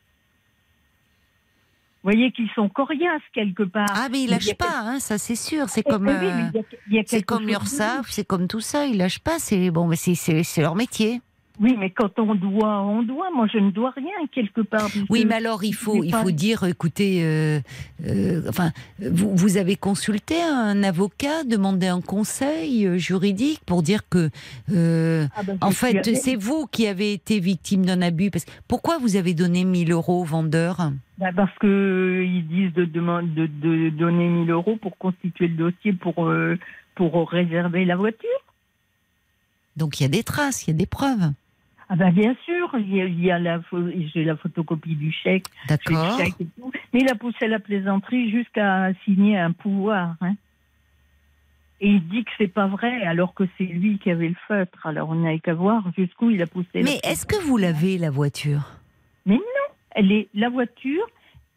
Vous 2.09 2.15
voyez 2.15 2.33
qu'ils 2.33 2.49
sont 2.55 2.71
coriaces 2.71 3.21
quelque 3.35 3.65
part. 3.65 3.85
Ah, 3.91 4.09
mais 4.11 4.21
il 4.21 4.25
Il 4.25 4.31
y 4.31 4.33
a 4.33 4.37
lâche 4.37 4.55
pas, 4.55 4.81
hein, 4.81 4.99
ça 4.99 5.19
c'est 5.19 5.37
sûr. 5.37 5.69
C'est 5.69 5.85
Eh, 5.87 5.91
comme. 5.91 6.09
eh 6.09 6.13
oui, 6.13 6.63
euh, 6.99 7.03
C'est 7.07 7.23
comme 7.23 7.47
l'URSSAF, 7.47 8.07
c'est 8.09 8.25
comme 8.27 8.49
tout 8.49 8.61
ça, 8.61 8.87
ils 8.87 8.97
lâchent 8.97 9.19
pas, 9.19 9.39
c'est 9.39 9.71
bon, 9.71 9.87
mais 9.87 9.97
c'est 9.97 10.63
leur 10.63 10.75
métier. 10.75 11.21
Oui, 11.61 11.75
mais 11.79 11.91
quand 11.91 12.17
on 12.19 12.35
doit, 12.37 12.81
on 12.83 13.03
doit. 13.03 13.31
Moi, 13.35 13.49
je 13.53 13.59
ne 13.59 13.71
dois 13.73 13.91
rien 13.91 14.27
quelque 14.33 14.61
part. 14.61 14.89
Oui, 15.11 15.25
mais 15.27 15.35
alors 15.35 15.65
il 15.65 15.75
faut, 15.75 16.05
il 16.05 16.13
pas- 16.13 16.23
faut 16.23 16.31
dire, 16.31 16.63
écoutez, 16.65 17.25
euh, 17.25 17.59
euh, 18.07 18.43
enfin, 18.49 18.71
vous, 19.01 19.35
vous 19.35 19.57
avez 19.57 19.75
consulté 19.75 20.37
un 20.41 20.83
avocat, 20.85 21.43
demandé 21.45 21.89
un 21.89 22.01
conseil 22.01 22.87
euh, 22.87 22.97
juridique 22.97 23.61
pour 23.67 23.83
dire 23.83 24.09
que, 24.09 24.31
euh, 24.73 25.27
Ah 25.37 25.43
ben, 25.43 25.59
en 25.61 25.73
fait, 25.73 26.15
c'est 26.15 26.37
vous 26.37 26.67
qui 26.71 26.87
avez 26.87 27.13
été 27.13 27.41
victime 27.41 27.85
d'un 27.85 28.03
abus. 28.03 28.31
Parce, 28.31 28.45
pourquoi 28.69 28.99
vous 28.99 29.17
avez 29.17 29.35
donné 29.35 29.65
1000 29.65 29.91
euros 29.91 30.21
au 30.21 30.25
vendeur? 30.25 30.93
Ben, 31.19 31.33
parce 31.35 31.57
que 31.59 32.23
ils 32.25 32.47
disent 32.47 32.73
de, 32.75 32.85
demand- 32.85 33.23
de, 33.23 33.47
de 33.47 33.91
donner 33.91 34.29
1000 34.29 34.51
euros 34.51 34.77
pour 34.81 34.97
constituer 34.97 35.49
le 35.49 35.55
dossier 35.57 35.93
pour, 35.93 36.33
pour 36.95 37.31
réserver 37.31 37.85
la 37.85 37.97
voiture. 37.97 38.29
Donc 39.77 40.01
il 40.01 40.05
y 40.05 40.07
a 40.07 40.09
des 40.09 40.23
traces, 40.25 40.67
il 40.67 40.71
y 40.71 40.75
a 40.75 40.77
des 40.77 40.87
preuves. 40.87 41.33
Ah 41.91 41.97
ben 41.97 42.13
bien 42.13 42.37
sûr, 42.45 42.71
il 42.79 42.95
y 42.95 43.01
a, 43.01 43.05
il 43.07 43.25
y 43.25 43.31
a 43.31 43.39
la, 43.39 43.61
j'ai 44.13 44.25
la 44.25 44.37
photocopie 44.37 44.95
du 44.95 45.11
chèque, 45.11 45.47
D'accord. 45.69 46.19
chèque 46.19 46.35
et 46.41 46.47
tout. 46.57 46.71
Mais 46.93 47.01
il 47.01 47.09
a 47.11 47.15
poussé 47.15 47.47
la 47.49 47.59
plaisanterie 47.61 48.31
jusqu'à 48.31 48.93
signer 49.05 49.39
un 49.39 49.53
pouvoir. 49.53 50.17
hein. 50.21 50.35
Et 51.81 51.89
il 51.91 52.09
dit 52.09 52.25
que 52.25 52.31
c'est 52.37 52.49
pas 52.53 52.67
vrai, 52.67 53.03
alors 53.05 53.33
que 53.35 53.45
c'est 53.57 53.65
lui 53.65 53.99
qui 53.99 54.11
avait 54.11 54.29
le 54.29 54.35
feutre. 54.49 54.85
Alors 54.87 55.09
on 55.11 55.15
n'avait 55.15 55.39
qu'à 55.39 55.55
voir 55.55 55.85
jusqu'où 55.97 56.29
il 56.31 56.43
a 56.43 56.47
poussé. 56.47 56.69
la 56.75 56.83
Mais 56.83 56.99
est-ce 57.05 57.25
que 57.25 57.37
vous 57.47 57.57
l'avez, 57.57 57.97
la 57.99 58.11
voiture? 58.11 58.73
Elle 59.93 60.13
est 60.13 60.29
la 60.35 60.49
voiture. 60.49 61.05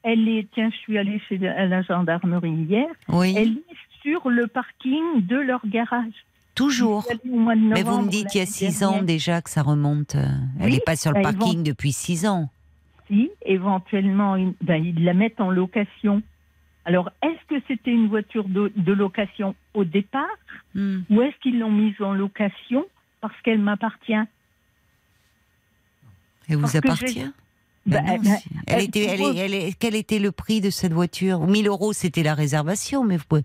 Elle 0.04 0.28
est. 0.30 0.48
Tiens, 0.54 0.70
je 0.72 0.78
suis 0.78 0.98
allée 0.98 1.20
chez 1.28 1.38
la- 1.38 1.56
à 1.60 1.66
la 1.66 1.82
gendarmerie 1.84 2.50
hier. 2.52 2.88
Oui, 3.10 3.34
Elle 3.38 3.52
est 3.58 4.02
sur 4.02 4.30
le 4.30 4.48
parking 4.48 5.26
de 5.28 5.36
leur 5.36 5.62
garage. 5.68 6.14
Toujours. 6.56 7.06
Mais 7.26 7.84
vous 7.84 8.02
me 8.02 8.10
dites 8.10 8.34
il 8.36 8.40
y 8.40 8.42
a 8.42 8.46
6 8.46 8.84
ans 8.84 9.02
déjà 9.02 9.42
que 9.42 9.50
ça 9.50 9.62
remonte. 9.62 10.16
Elle 10.16 10.66
Oui, 10.66 10.72
n'est 10.74 10.80
pas 10.80 10.96
sur 10.96 11.12
le 11.12 11.22
bah, 11.22 11.32
parking 11.34 11.64
depuis 11.64 11.92
6 11.92 12.26
ans. 12.28 12.50
Si, 13.08 13.30
éventuellement, 13.46 14.36
ils, 14.36 14.54
ben, 14.62 14.84
ils 14.84 15.04
la 15.04 15.14
mettent 15.14 15.42
en 15.42 15.50
location. 15.52 16.22
Alors, 16.86 17.12
est-ce 17.22 17.56
que 17.56 17.62
c'était 17.68 17.92
une 17.92 18.08
voiture 18.08 18.48
de, 18.48 18.72
de 18.76 18.94
location 18.94 19.56
au 19.74 19.84
départ 19.84 20.26
Hmm. 20.74 21.02
ou 21.10 21.22
est-ce 21.22 21.36
qu'ils 21.42 21.60
l'ont 21.60 21.72
mise 21.72 22.00
en 22.02 22.14
location 22.14 22.86
parce 23.20 23.34
qu'elle 23.44 23.60
m'appartient? 23.60 24.14
Elle 26.48 26.56
vous 26.56 26.62
Parce 26.62 26.76
appartient 26.76 27.26
Ben 27.86 28.04
non, 28.24 28.38
elle 28.68 28.84
était, 28.84 29.06
elle 29.06 29.38
elle 29.38 29.76
quel 29.76 29.96
était 29.96 30.20
le 30.20 30.32
prix 30.32 30.62
de 30.62 30.70
cette 30.70 30.94
voiture? 30.94 31.46
1000 31.46 31.68
euros, 31.68 31.94
c'était 31.94 32.24
la 32.24 32.34
réservation, 32.36 33.04
mais 33.04 33.18
vous 33.18 33.26
pouvez- 33.28 33.44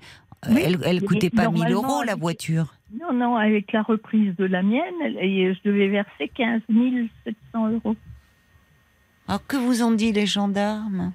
Oui, 0.51 0.63
elle, 0.65 1.01
mais 1.01 1.07
coûtait 1.07 1.31
pas 1.31 1.49
1000 1.49 1.61
normalement, 1.61 1.83
euros 1.83 2.03
la 2.05 2.15
voiture. 2.15 2.75
Non, 3.01 3.13
non, 3.13 3.37
avec 3.37 3.73
la 3.73 3.83
reprise 3.83 4.35
de 4.37 4.45
la 4.45 4.63
mienne, 4.63 5.01
et 5.21 5.55
je 5.55 5.61
devais 5.69 5.89
verser 5.89 6.29
15 6.29 6.63
700 7.25 7.71
euros. 7.73 7.97
Alors 9.29 9.47
que 9.47 9.57
vous 9.57 9.83
ont 9.83 9.91
dit 9.91 10.13
les 10.13 10.27
gendarmes? 10.27 11.13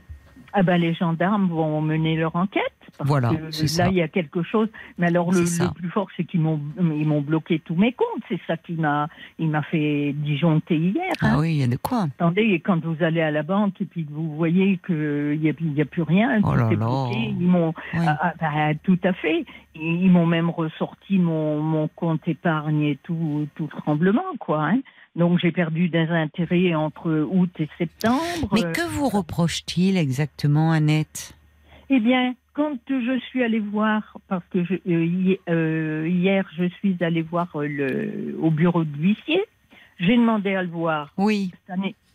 Ah 0.54 0.64
ben 0.64 0.78
les 0.78 0.94
gendarmes 0.94 1.48
vont 1.48 1.82
mener 1.82 2.16
leur 2.18 2.36
enquête. 2.36 2.64
Parce 2.98 3.08
Voilà, 3.08 3.30
que 3.30 3.36
là 3.44 3.52
ça. 3.52 3.88
il 3.88 3.94
y 3.96 4.02
a 4.02 4.08
quelque 4.10 4.44
chose. 4.44 4.68
Mais 4.98 5.08
alors 5.08 5.32
le, 5.32 5.44
plus 5.74 5.90
fort 5.90 6.08
c'est 6.18 6.26
qu'ils 6.26 6.42
m'ont 6.42 6.60
ils 6.80 7.08
m'ont 7.08 7.22
bloqué 7.22 7.60
tous 7.60 7.76
mes 7.76 7.94
comptes. 7.94 8.24
C'est 8.28 8.40
ça 8.48 8.58
qui 8.58 8.74
m'a 8.74 9.08
il 9.40 9.50
m'a 9.50 9.62
fait 9.64 10.14
disjoncter 10.14 10.76
hier. 10.78 11.12
hein. 11.22 11.34
Ah 11.36 11.40
oui, 11.40 11.52
il 11.54 11.58
y 11.62 11.64
a 11.64 11.68
de 11.68 11.78
quoi. 11.78 12.04
Attendez, 12.04 12.42
et 12.42 12.60
quand 12.60 12.84
vous 12.84 13.02
allez 13.02 13.22
à 13.22 13.32
la 13.32 13.44
banque 13.44 13.80
et 13.82 13.86
puis 13.86 14.06
que 14.06 14.12
vous 14.12 14.36
voyez 14.36 14.80
qu'il 14.86 15.40
n'y 15.42 15.50
a, 15.50 15.54
il 15.60 15.74
y 15.74 15.82
a 15.82 15.86
plus 15.86 16.02
rien, 16.02 16.40
Oh 16.44 16.52
tout 16.52 16.58
là 16.58 16.68
bloqué, 16.68 17.18
ils 17.40 17.48
m'ont, 17.48 17.74
Oui. 17.94 18.06
ah, 18.08 18.18
ah, 18.22 18.34
bah, 18.40 18.74
tout 18.84 19.00
à 19.04 19.14
fait, 19.14 19.46
ils, 19.76 20.04
ils 20.04 20.12
m'ont 20.12 20.26
même 20.26 20.50
ressorti 20.50 21.18
mon, 21.18 21.62
mon 21.62 21.88
compte 21.88 22.28
épargne 22.28 22.82
et 22.84 23.00
tout, 23.04 23.48
tout 23.56 23.68
tremblement, 23.68 24.22
quoi. 24.40 24.66
Hein. 24.66 24.80
Donc 25.16 25.40
j'ai 25.40 25.52
perdu 25.52 25.90
des 25.90 26.08
intérêts 26.08 26.74
entre 26.74 27.28
août 27.30 27.52
et 27.60 27.68
septembre. 27.78 28.50
Mais 28.54 28.62
que 28.72 28.88
vous 28.88 29.10
reproche-t-il 29.10 29.98
exactement, 29.98 30.72
Annette? 30.72 31.34
Eh 31.90 32.00
bien, 32.00 32.34
quand 32.54 32.78
je 32.88 33.20
suis 33.30 33.44
allée 33.44 33.60
voir, 33.60 34.18
parce 34.30 34.46
que 34.52 34.64
je, 34.64 34.76
euh, 34.88 35.36
euh, 35.50 36.08
hier 36.08 36.46
je 36.58 36.70
suis 36.80 36.96
allée 37.02 37.22
voir 37.22 37.50
le, 37.56 38.38
au 38.40 38.52
bureau 38.52 38.86
de 38.86 38.98
l'huissier, 38.98 39.42
j'ai 40.00 40.16
demandé 40.16 40.56
à 40.56 40.64
le 40.64 40.70
voir. 40.70 41.14
Oui. 41.18 41.52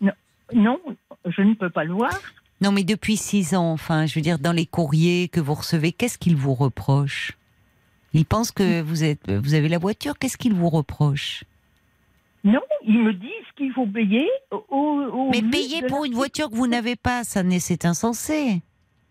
Non, 0.00 0.12
non, 0.54 0.78
je 1.26 1.42
ne 1.42 1.54
peux 1.54 1.70
pas 1.70 1.84
le 1.84 1.92
voir. 1.92 2.18
Non, 2.62 2.72
mais 2.72 2.84
depuis 2.84 3.18
six 3.18 3.54
ans, 3.54 3.72
enfin, 3.72 4.06
je 4.06 4.14
veux 4.14 4.22
dire, 4.22 4.38
dans 4.38 4.52
les 4.52 4.64
courriers 4.64 5.28
que 5.28 5.40
vous 5.40 5.54
recevez, 5.54 5.92
qu'est-ce 5.92 6.16
qu'il 6.16 6.36
vous 6.36 6.54
reproche? 6.54 7.32
Il 8.14 8.24
pense 8.24 8.50
que 8.50 8.80
vous, 8.80 9.04
êtes, 9.04 9.30
vous 9.30 9.52
avez 9.52 9.68
la 9.68 9.78
voiture, 9.78 10.18
qu'est-ce 10.18 10.38
qu'il 10.38 10.54
vous 10.54 10.70
reproche? 10.70 11.44
Non, 12.46 12.60
ils 12.84 12.98
me 13.02 13.12
disent 13.12 13.50
qu'il 13.56 13.72
faut 13.72 13.86
payer 13.86 14.28
au, 14.52 14.64
au 14.70 15.30
Mais 15.30 15.42
payer 15.42 15.82
pour 15.88 16.00
la- 16.02 16.06
une 16.06 16.14
voiture 16.14 16.48
que 16.48 16.54
vous 16.54 16.66
n'avez 16.68 16.94
pas, 16.96 17.24
ça 17.24 17.42
c'est 17.58 17.84
insensé. 17.84 18.62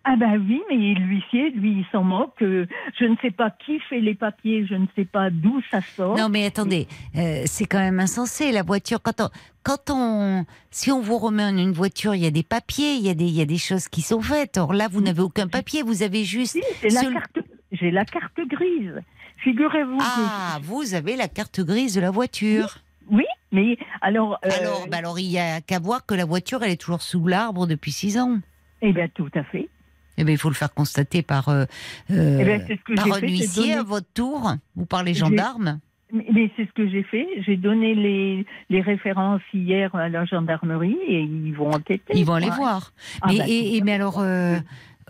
Ah 0.07 0.15
ben 0.15 0.37
oui, 0.47 0.61
mais 0.69 0.93
l'huissier, 0.93 1.49
lui, 1.49 1.79
il 1.79 1.85
s'en 1.91 2.03
moque. 2.03 2.39
euh, 2.43 2.67
Je 2.99 3.05
ne 3.05 3.15
sais 3.23 3.31
pas 3.31 3.49
qui 3.49 3.79
fait 3.89 3.99
les 3.99 4.13
papiers, 4.13 4.65
je 4.67 4.75
ne 4.75 4.85
sais 4.95 5.03
pas 5.05 5.31
d'où 5.31 5.61
ça 5.71 5.81
sort. 5.81 6.15
Non, 6.15 6.29
mais 6.29 6.45
attendez, 6.45 6.87
euh, 7.17 7.41
c'est 7.45 7.65
quand 7.65 7.79
même 7.79 7.99
insensé. 7.99 8.51
La 8.51 8.61
voiture, 8.61 9.01
quand 9.01 9.19
on, 9.19 9.29
quand 9.63 9.89
on, 9.89 10.45
si 10.69 10.91
on 10.91 11.01
vous 11.01 11.17
remet 11.17 11.43
en 11.43 11.57
une 11.57 11.71
voiture, 11.71 12.13
il 12.13 12.21
y 12.23 12.27
a 12.27 12.31
des 12.31 12.43
papiers, 12.43 12.93
il 12.93 13.01
y 13.01 13.09
a 13.09 13.15
des, 13.15 13.25
il 13.25 13.31
y 13.35 13.41
a 13.41 13.45
des 13.45 13.57
choses 13.57 13.87
qui 13.87 14.01
sont 14.03 14.21
faites. 14.21 14.57
Or 14.57 14.73
là, 14.73 14.87
vous 14.91 15.01
n'avez 15.01 15.21
aucun 15.21 15.47
papier, 15.47 15.81
vous 15.81 16.03
avez 16.03 16.23
juste. 16.23 16.53
Si, 16.53 16.61
c'est 16.81 16.89
la 16.93 17.01
carte, 17.11 17.39
j'ai 17.71 17.89
la 17.89 18.05
carte 18.05 18.39
grise. 18.47 19.01
Figurez-vous 19.37 19.97
Ah, 20.01 20.59
vous 20.61 20.93
avez 20.93 21.15
la 21.15 21.27
carte 21.27 21.59
grise 21.61 21.95
de 21.95 22.01
la 22.01 22.11
voiture. 22.11 22.77
Oui, 23.11 23.25
mais 23.51 23.77
alors... 24.01 24.39
euh, 24.45 24.49
Alors, 24.59 24.87
bah 24.89 24.97
alors, 24.97 25.19
il 25.19 25.27
y 25.31 25.39
a 25.39 25.61
qu'à 25.61 25.79
voir 25.79 26.05
que 26.05 26.13
la 26.15 26.25
voiture, 26.25 26.63
elle 26.63 26.71
est 26.71 26.81
toujours 26.81 27.01
sous 27.01 27.25
l'arbre 27.27 27.67
depuis 27.67 27.91
six 27.91 28.17
ans. 28.17 28.39
Eh 28.81 28.91
bien, 28.93 29.07
tout 29.13 29.29
à 29.35 29.43
fait. 29.43 29.69
Eh 30.17 30.23
bien, 30.23 30.33
il 30.33 30.37
faut 30.37 30.49
le 30.49 30.55
faire 30.55 30.73
constater 30.73 31.21
par, 31.21 31.49
euh, 31.49 31.65
euh, 32.11 32.37
Eh 32.41 32.43
bien, 32.45 32.59
que 32.59 32.93
par 32.95 33.07
un 33.07 33.19
fait. 33.19 33.27
huissier 33.27 33.63
donné- 33.63 33.73
à 33.75 33.83
votre 33.83 34.11
tour 34.13 34.53
ou 34.75 34.85
par 34.85 35.03
les 35.03 35.13
gendarmes. 35.13 35.79
Mais, 36.13 36.49
c'est 36.55 36.65
ce 36.67 36.71
que 36.71 36.87
j'ai 36.89 37.03
fait. 37.03 37.27
J'ai 37.45 37.57
donné 37.57 37.93
les, 37.95 38.45
les 38.69 38.81
références 38.81 39.41
hier 39.53 39.93
à 39.95 40.07
la 40.07 40.23
gendarmerie 40.23 40.95
et 41.07 41.21
ils 41.21 41.51
vont 41.53 41.71
enquêter. 41.71 42.13
Ils 42.15 42.23
vont 42.25 42.35
aller 42.35 42.49
voir. 42.51 42.93
Ah 43.21 43.27
mais, 43.29 43.37
bah, 43.39 43.43
et, 43.47 43.75
et- 43.77 43.81
mais 43.81 43.93
alors, 43.93 44.19
euh, 44.19 44.57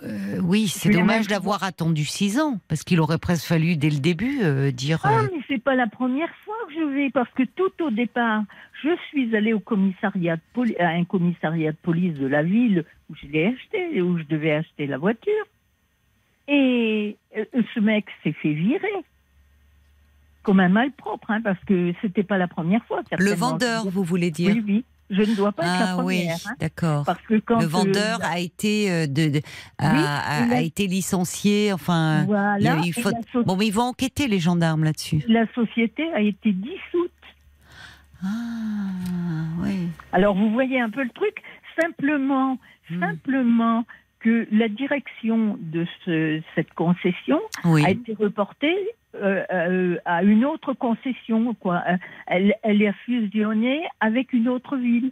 euh, 0.04 0.40
oui, 0.44 0.68
c'est 0.68 0.90
dommage 0.90 1.28
d'avoir 1.28 1.64
attendu 1.64 2.04
six 2.06 2.40
ans, 2.40 2.60
parce 2.68 2.84
qu'il 2.84 3.00
aurait 3.00 3.18
presque 3.18 3.46
fallu 3.46 3.78
dès 3.78 3.90
le 3.90 4.00
début 4.00 4.40
euh, 4.44 4.72
dire. 4.72 5.00
Ah, 5.04 5.20
euh, 5.20 5.28
mais 5.34 5.42
c'est 5.48 5.64
pas 5.64 5.76
la 5.76 5.88
première 5.88 6.34
fois 6.44 6.56
que 6.68 6.74
je 6.74 6.84
vais, 6.96 7.10
parce 7.12 7.30
que 7.32 7.44
tout 7.44 7.72
au 7.84 7.92
départ, 7.92 8.44
je 8.84 8.90
suis 9.10 9.34
allée 9.36 9.54
au 9.54 9.60
commissariat 9.62 10.36
de 10.36 10.42
poli- 10.54 10.78
à 10.78 10.90
un 10.90 11.06
commissariat 11.06 11.72
de 11.72 11.78
police 11.78 12.16
de 12.16 12.28
la 12.28 12.44
ville 12.44 12.84
où 13.10 13.16
je 13.16 13.28
l'ai 13.28 13.46
acheté, 13.48 14.02
où 14.02 14.18
je 14.18 14.24
devais 14.24 14.52
acheter 14.52 14.86
la 14.86 14.98
voiture. 14.98 15.46
Et 16.48 17.16
ce 17.32 17.80
mec 17.80 18.06
s'est 18.24 18.34
fait 18.34 18.54
virer. 18.54 18.88
Comme 20.44 20.60
un 20.60 20.70
malpropre, 20.70 21.32
hein, 21.32 21.42
parce 21.42 21.64
que 21.66 21.94
c'était 22.02 22.24
pas 22.24 22.38
la 22.38 22.48
première 22.48 22.86
fois. 22.86 23.02
le 23.18 23.32
vendeur, 23.34 23.90
vous 23.90 24.04
voulez 24.04 24.30
dire 24.30 24.54
Oui, 24.56 24.64
oui. 24.68 24.86
Je 25.10 25.22
ne 25.22 25.36
dois 25.36 25.52
pas 25.52 25.64
être 25.64 25.80
la 25.80 25.92
Ah 25.92 25.98
oui, 26.04 26.18
première. 26.22 26.38
hein, 26.48 26.56
d'accord. 26.60 27.04
parce 27.06 27.22
que 27.22 27.36
quand 27.40 27.60
Le 27.60 27.66
euh, 27.66 27.68
vendeur 27.68 28.20
a 28.24 28.40
été 28.40 28.92
euh, 28.92 29.06
de, 29.08 29.30
de- 29.30 29.42
a, 29.78 29.94
Oui, 30.48 30.54
a- 30.56 30.62
été 30.62 30.88
licencié. 30.88 31.72
Enfin, 31.74 32.24
voilà, 32.26 32.56
il 32.60 32.66
y 32.66 32.68
a 32.68 32.78
eu 32.78 32.90
et 32.90 32.92
faute- 32.92 33.14
la, 33.14 33.20
so- 33.32 33.44
bon, 33.44 33.56
mais 33.56 33.68
ils 33.68 33.72
vont 33.74 33.84
enquêter 33.84 34.28
les 34.28 34.40
gendarmes 34.40 34.84
là-dessus. 34.84 35.24
la 35.28 35.46
société 35.54 36.12
a 36.14 36.22
été 36.22 36.52
dissoute. 36.52 37.12
Ah 38.24 38.28
oui. 39.60 39.88
Alors 40.12 40.36
vous 40.36 40.52
voyez 40.52 40.80
un 40.80 40.90
peu 40.90 41.04
le 41.04 41.10
truc. 41.10 41.36
Simplement, 41.80 42.58
Hmm. 42.90 43.00
simplement 43.00 43.86
que 44.20 44.48
la 44.52 44.70
direction 44.70 45.58
de 45.60 45.86
ce- 46.06 46.42
cette 46.56 46.74
concession 46.74 47.40
Oui. 47.64 47.84
a 47.86 47.90
été 47.92 48.14
reportée 48.14 48.76
euh, 49.22 49.44
euh, 49.52 49.98
à 50.06 50.24
une 50.24 50.46
autre 50.46 50.74
concession. 50.74 51.54
Quoi. 51.56 51.84
Euh, 51.88 51.98
Elle, 52.28 52.56
elle 52.64 52.82
est 52.82 52.94
fusionnée 53.06 53.82
avec 54.00 54.34
une 54.34 54.48
autre 54.48 54.78
ville. 54.78 55.12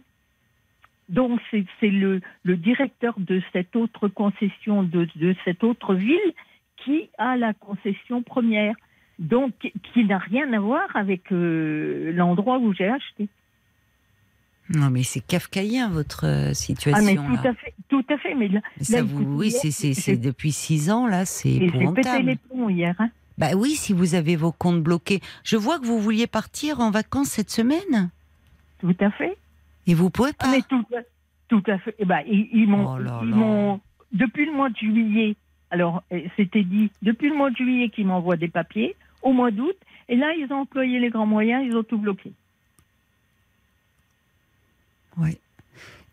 Donc 1.08 1.38
c'est 1.50 1.66
le, 1.90 2.20
le 2.44 2.56
directeur 2.56 3.14
de 3.18 3.42
cette 3.52 3.76
autre 3.76 4.08
concession, 4.08 4.82
de, 4.82 5.06
de 5.16 5.34
cette 5.44 5.62
autre 5.62 5.94
ville, 5.94 6.32
qui 6.78 7.08
a 7.18 7.36
la 7.36 7.52
concession 7.52 8.22
première. 8.22 8.74
Donc 9.18 9.52
qui- 9.92 10.04
n'a 10.04 10.18
rien 10.18 10.52
à 10.54 10.58
voir 10.58 10.88
avec 10.94 11.30
euh, 11.30 12.10
l'endroit 12.14 12.58
où 12.58 12.72
j'ai 12.72 12.88
acheté. 12.88 13.28
Non, 14.70 14.88
mais 14.90 15.02
c'est 15.02 15.20
kafkaïen 15.20 15.90
votre 15.90 16.24
euh, 16.24 16.48
Ah 16.50 16.54
situation. 16.54 17.04
mais 17.04 17.14
là. 17.14 17.22
tout 17.42 17.48
à 17.48 17.54
fait, 17.54 17.74
tout 17.90 18.04
à 18.08 18.16
fait. 18.16 18.34
Mais 18.34 18.48
là, 18.48 18.60
Mais 18.78 18.84
ça 18.84 18.96
là, 18.96 19.02
vous, 19.02 19.22
oui, 19.38 19.50
c'est 19.50 20.16
depuis 20.16 20.52
six 20.52 20.90
ans 20.90 21.06
là, 21.06 21.26
c'est 21.26 21.50
et 21.50 21.52
j'ai 21.52 21.66
pété 21.70 21.82
épouvantable. 21.84 22.26
les 22.26 22.36
plombs 22.36 22.70
hier. 22.70 22.94
hein. 22.98 23.10
Bah 23.38 23.54
oui, 23.56 23.70
si 23.70 23.92
vous 23.92 24.14
avez 24.14 24.36
vos 24.36 24.52
comptes 24.52 24.82
bloqués. 24.82 25.20
Je 25.42 25.56
vois 25.56 25.78
que 25.80 25.86
vous 25.86 25.98
vouliez 25.98 26.26
partir 26.26 26.80
en 26.80 26.90
vacances 26.90 27.28
cette 27.30 27.50
semaine 27.50 28.10
Tout 28.78 28.94
à 29.00 29.10
fait. 29.10 29.36
et 29.86 29.94
vous 29.94 30.10
pouvez 30.10 30.30
Ah, 30.38 30.44
pas. 30.44 30.50
mais 30.52 30.62
tout, 30.62 30.84
tout 31.48 31.62
à 31.66 31.78
fait. 31.78 31.94
Eh 31.98 32.04
ben, 32.04 32.20
ils, 32.26 32.48
ils 32.52 32.68
m'ont, 32.68 33.76
Oh 33.76 33.80
depuis 34.12 34.46
le 34.46 34.52
mois 34.52 34.70
de 34.70 34.76
juillet. 34.76 35.34
Alors, 35.70 36.02
euh, 36.12 36.20
c'était 36.36 36.62
dit 36.62 36.90
depuis 37.02 37.28
le 37.28 37.34
mois 37.36 37.50
de 37.50 37.56
juillet 37.56 37.88
qu'ils 37.88 38.06
m'envoient 38.06 38.36
des 38.36 38.48
papiers. 38.48 38.94
Au 39.22 39.32
mois 39.32 39.50
d'août, 39.50 39.74
et 40.08 40.16
là, 40.16 40.32
ils 40.38 40.52
ont 40.52 40.60
employé 40.60 41.00
les 41.00 41.08
grands 41.10 41.26
moyens, 41.26 41.64
ils 41.66 41.74
ont 41.76 41.82
tout 41.82 41.98
bloqué. 41.98 42.32
Ouais. 45.16 45.38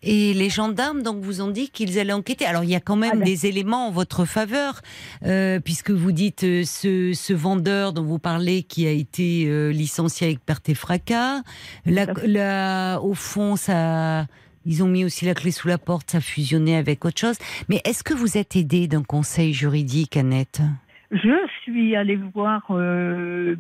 Et 0.03 0.33
les 0.33 0.49
gendarmes 0.49 1.03
donc 1.03 1.21
vous 1.23 1.41
ont 1.41 1.51
dit 1.51 1.69
qu'ils 1.69 1.99
allaient 1.99 2.11
enquêter. 2.13 2.45
Alors 2.45 2.63
il 2.63 2.69
y 2.71 2.75
a 2.75 2.79
quand 2.79 2.95
même 2.95 3.11
Ah 3.13 3.17
ben. 3.17 3.23
des 3.25 3.45
éléments 3.45 3.87
en 3.87 3.91
votre 3.91 4.25
faveur, 4.25 4.81
euh, 5.25 5.59
puisque 5.59 5.91
vous 5.91 6.11
dites 6.11 6.43
euh, 6.43 6.63
ce, 6.65 7.13
ce 7.13 7.33
vendeur 7.33 7.93
dont 7.93 8.03
vous 8.03 8.17
parlez 8.19 8.63
qui 8.63 8.87
a 8.87 8.91
été 8.91 9.45
euh, 9.47 9.69
licencié 9.71 10.27
avec 10.27 10.39
perte 10.43 10.69
et 10.69 10.73
fracas. 10.75 11.41
La, 11.85 12.07
la- 12.25 12.99
au 13.03 13.13
fond, 13.13 13.55
ça, 13.55 14.25
ils 14.65 14.81
ont 14.83 14.87
mis 14.87 15.05
aussi 15.05 15.25
la 15.25 15.33
clé 15.35 15.51
sous 15.51 15.67
la 15.67 15.77
porte, 15.77 16.11
ça 16.11 16.17
a 16.17 16.21
fusionné 16.21 16.75
avec 16.77 17.05
autre 17.05 17.19
chose. 17.19 17.35
Mais 17.69 17.81
est-ce 17.85 18.03
que 18.03 18.13
vous 18.15 18.37
êtes 18.37 18.55
aidé 18.55 18.87
d'un 18.87 19.03
conseil 19.03 19.53
juridique, 19.53 20.17
Annette? 20.17 20.61
Je 21.11 21.45
suis 21.63 21.93
allée 21.97 22.15
voir 22.15 22.63
euh, 22.69 23.55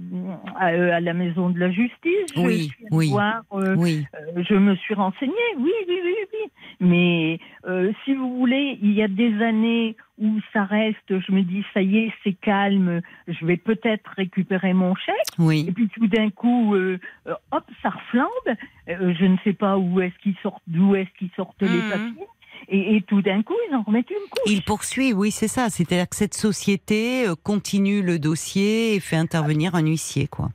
à, 0.55 0.67
à 0.67 0.99
la 1.01 1.13
maison 1.13 1.49
de 1.49 1.59
la 1.59 1.69
justice. 1.69 2.31
Je 2.33 2.39
Oui, 2.39 2.69
suis 2.73 2.85
allée 2.85 2.95
oui. 2.97 3.09
voir. 3.09 3.41
euh, 3.51 3.75
Oui. 3.77 4.05
Euh, 4.15 4.41
je 4.47 4.53
me 4.55 4.75
suis 4.77 4.93
renseignée, 4.93 5.33
oui, 5.57 5.71
oui, 5.87 5.99
oui, 6.03 6.15
oui. 6.33 6.51
Mais 6.79 7.39
euh, 7.67 7.91
si 8.05 8.13
vous 8.15 8.37
voulez, 8.37 8.79
il 8.81 8.93
y 8.93 9.03
a 9.03 9.09
des 9.09 9.41
années 9.43 9.97
où 10.17 10.39
ça 10.53 10.63
reste, 10.63 11.19
je 11.19 11.31
me 11.33 11.41
dis, 11.41 11.65
ça 11.73 11.81
y 11.81 11.97
est, 11.97 12.13
c'est 12.23 12.33
calme, 12.33 13.01
je 13.27 13.45
vais 13.45 13.57
peut-être 13.57 14.09
récupérer 14.15 14.73
mon 14.73 14.95
chèque. 14.95 15.15
Oui. 15.37 15.65
Et 15.67 15.71
puis 15.73 15.89
tout 15.89 16.07
d'un 16.07 16.29
coup, 16.29 16.73
euh, 16.75 16.99
euh, 17.27 17.33
hop, 17.51 17.65
ça 17.83 17.89
reflambe. 17.89 18.55
Euh, 18.87 19.13
je 19.19 19.25
ne 19.25 19.35
sais 19.43 19.53
pas 19.53 19.77
où 19.77 19.99
est-ce 19.99 20.17
qu'ils 20.19 20.35
sortent, 20.41 20.63
d'où 20.67 20.95
est-ce 20.95 21.09
qu'ils 21.17 21.31
sortent 21.35 21.61
les 21.61 21.81
Mhm. 21.81 21.89
papiers. 21.89 22.27
Et, 22.69 22.95
et 22.95 23.01
tout 23.01 23.21
d'un 23.21 23.41
coup, 23.41 23.55
ils 23.69 23.75
en 23.75 23.83
remettent 23.83 24.09
une 24.09 24.29
couche. 24.29 24.51
Il 24.51 24.61
poursuit, 24.63 25.13
oui, 25.13 25.31
c'est 25.31 25.47
ça. 25.47 25.69
C'est-à-dire 25.69 26.07
que 26.07 26.15
cette 26.15 26.33
société 26.33 27.27
euh, 27.27 27.35
continue 27.41 28.01
le 28.01 28.19
dossier 28.19 28.95
et 28.95 28.99
fait 28.99 29.17
intervenir 29.17 29.75
un 29.75 29.85
huissier, 29.85 30.27
quoi. 30.27 30.49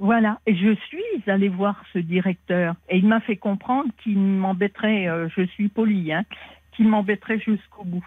Voilà, 0.00 0.40
et 0.44 0.56
je 0.56 0.74
suis 0.88 1.22
allée 1.28 1.48
voir 1.48 1.80
ce 1.92 2.00
directeur 2.00 2.74
et 2.88 2.98
il 2.98 3.06
m'a 3.06 3.20
fait 3.20 3.36
comprendre 3.36 3.88
qu'il 4.02 4.18
m'embêterait, 4.18 5.08
euh, 5.08 5.28
je 5.36 5.42
suis 5.46 5.68
polie, 5.68 6.12
hein, 6.12 6.24
qu'il 6.72 6.88
m'embêterait 6.88 7.38
jusqu'au 7.38 7.84
bout. 7.84 8.04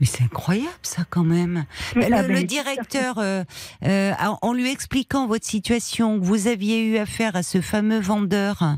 Mais 0.00 0.06
c'est 0.06 0.22
incroyable, 0.24 0.68
ça, 0.82 1.02
quand 1.10 1.24
même. 1.24 1.64
Le, 1.96 2.02
Ah, 2.12 2.22
le 2.22 2.28
ben, 2.34 2.44
directeur, 2.46 3.18
euh, 3.18 3.42
euh, 3.84 4.12
en- 4.42 4.52
lui 4.52 4.70
expliquant 4.70 5.26
votre 5.26 5.44
situation, 5.44 6.18
vous 6.18 6.46
aviez 6.46 6.84
eu 6.84 6.98
affaire 6.98 7.34
à 7.34 7.42
ce 7.42 7.60
fameux 7.60 7.98
vendeur 8.00 8.76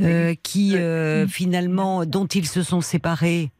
euh, 0.00 0.34
qui, 0.42 0.76
euh, 0.76 1.26
finalement, 1.28 2.06
dont 2.06 2.26
ils 2.26 2.46
se 2.46 2.62
sont 2.62 2.80
séparés, 2.80 3.50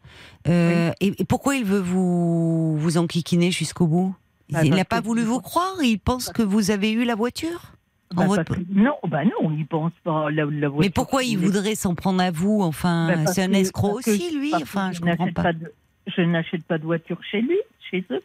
et, 0.46 0.90
et 1.00 1.24
pourquoi 1.26 1.56
il 1.56 1.64
veut 1.64 1.80
vous, 1.80 2.76
vous 2.78 2.96
enquiquiner 2.98 3.50
jusqu'au 3.50 3.86
bout? 3.86 4.14
Bah, 4.50 4.64
il 4.64 4.74
n'a 4.74 4.84
pas 4.84 5.00
voulu 5.00 5.22
vous 5.22 5.40
croire? 5.40 5.76
Il 5.82 5.98
pense 5.98 6.30
que 6.30 6.42
vous 6.42 6.70
avez 6.70 6.92
eu 6.92 7.04
la 7.04 7.14
voiture? 7.14 7.72
Bah, 8.14 8.26
votre- 8.26 8.56
non, 8.70 8.92
bah 9.08 9.24
non, 9.24 9.50
il 9.56 9.66
pense 9.66 9.92
pas. 10.04 10.30
La, 10.30 10.44
la 10.44 10.50
Mais 10.50 10.66
voiture, 10.68 10.92
pourquoi 10.92 11.22
il 11.24 11.38
voudrait 11.38 11.74
s'en 11.76 11.94
prendre 11.94 12.22
à 12.22 12.30
vous? 12.30 12.60
Enfin, 12.60 13.06
Bah, 13.24 13.32
c'est 13.32 13.42
un 13.42 13.52
escroc 13.52 14.00
que- 14.04 14.10
aussi, 14.10 14.36
lui. 14.36 14.52
Enfin, 14.54 14.92
je 14.92 15.00
comprends 15.00 15.32
pas. 15.32 15.52
de- 15.54 15.72
je 16.06 16.22
n'achète 16.22 16.64
pas 16.64 16.78
de 16.78 16.84
voiture 16.84 17.22
chez 17.22 17.42
lui, 17.42 17.58
chez 17.90 18.04
eux. 18.10 18.22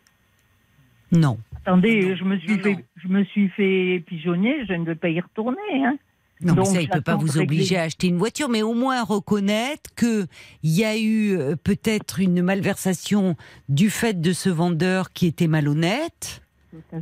Non. 1.11 1.37
Attendez, 1.65 2.15
je 2.15 2.23
me 2.23 2.37
suis 2.37 2.57
non, 2.57 2.63
fait, 2.63 2.73
non. 2.73 2.81
je 2.95 3.07
me 3.07 3.23
suis 3.25 3.49
fait 3.49 4.03
pigeonner, 4.05 4.65
je 4.67 4.73
ne 4.73 4.85
vais 4.85 4.95
pas 4.95 5.09
y 5.09 5.19
retourner. 5.19 5.57
Hein. 5.73 5.97
Non, 6.41 6.53
mais 6.55 6.65
ça, 6.65 6.81
il 6.81 6.89
peut 6.89 7.01
pas 7.01 7.15
vous 7.15 7.37
obliger 7.39 7.75
régler. 7.75 7.77
à 7.77 7.83
acheter 7.83 8.07
une 8.07 8.17
voiture, 8.17 8.49
mais 8.49 8.61
au 8.61 8.73
moins 8.73 9.03
reconnaître 9.03 9.89
que 9.95 10.27
il 10.61 10.71
y 10.71 10.85
a 10.85 10.97
eu 10.97 11.35
euh, 11.35 11.55
peut-être 11.55 12.19
une 12.19 12.41
malversation 12.43 13.35
du 13.69 13.89
fait 13.89 14.21
de 14.21 14.33
ce 14.33 14.49
vendeur 14.49 15.13
qui 15.13 15.25
était 15.25 15.47
malhonnête 15.47 16.43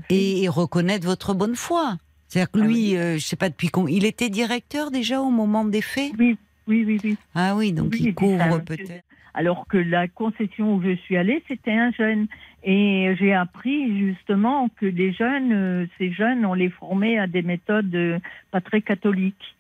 et, 0.10 0.44
et 0.44 0.50
reconnaître 0.50 1.06
votre 1.06 1.34
bonne 1.34 1.56
foi. 1.56 1.98
C'est-à-dire 2.28 2.52
que 2.52 2.60
Ah 2.60 2.66
lui, 2.66 2.98
euh, 2.98 3.18
je 3.18 3.26
sais 3.26 3.36
pas 3.36 3.50
depuis 3.50 3.70
quand, 3.70 3.88
il 3.88 4.06
était 4.06 4.30
directeur 4.30 4.90
déjà 4.90 5.22
au 5.22 5.32
moment 5.32 5.66
des 5.66 5.82
faits? 5.82 6.12
Oui, 6.18 6.38
oui, 6.68 6.84
oui, 6.86 7.00
oui. 7.04 7.18
Ah 7.34 7.56
oui, 7.56 7.74
donc 7.74 7.92
Oui, 7.92 8.00
il 8.06 8.16
couvre 8.16 8.60
peut-être. 8.64 9.04
Alors 9.38 9.68
que 9.68 9.78
la 9.78 10.08
concession 10.08 10.76
où 10.76 10.82
je 10.82 10.96
suis 10.96 11.18
allée, 11.18 11.44
c'était 11.48 11.74
un 11.74 11.92
jeune. 11.92 12.28
Et 12.64 13.14
j'ai 13.20 13.34
appris 13.34 14.00
justement 14.00 14.70
que 14.70 14.86
les 14.86 15.14
jeunes, 15.14 15.52
euh, 15.52 15.86
ces 15.98 16.12
jeunes, 16.12 16.46
on 16.46 16.54
les 16.54 16.70
formait 16.70 17.20
à 17.20 17.28
des 17.28 17.44
méthodes 17.44 17.94
euh, 17.94 18.20
pas 18.52 18.62
très 18.62 18.82
catholiques 18.82 19.56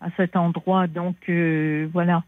à 0.00 0.08
cet 0.16 0.36
endroit. 0.36 0.86
Donc 0.86 1.16
euh, 1.28 1.88
voilà. 1.92 2.22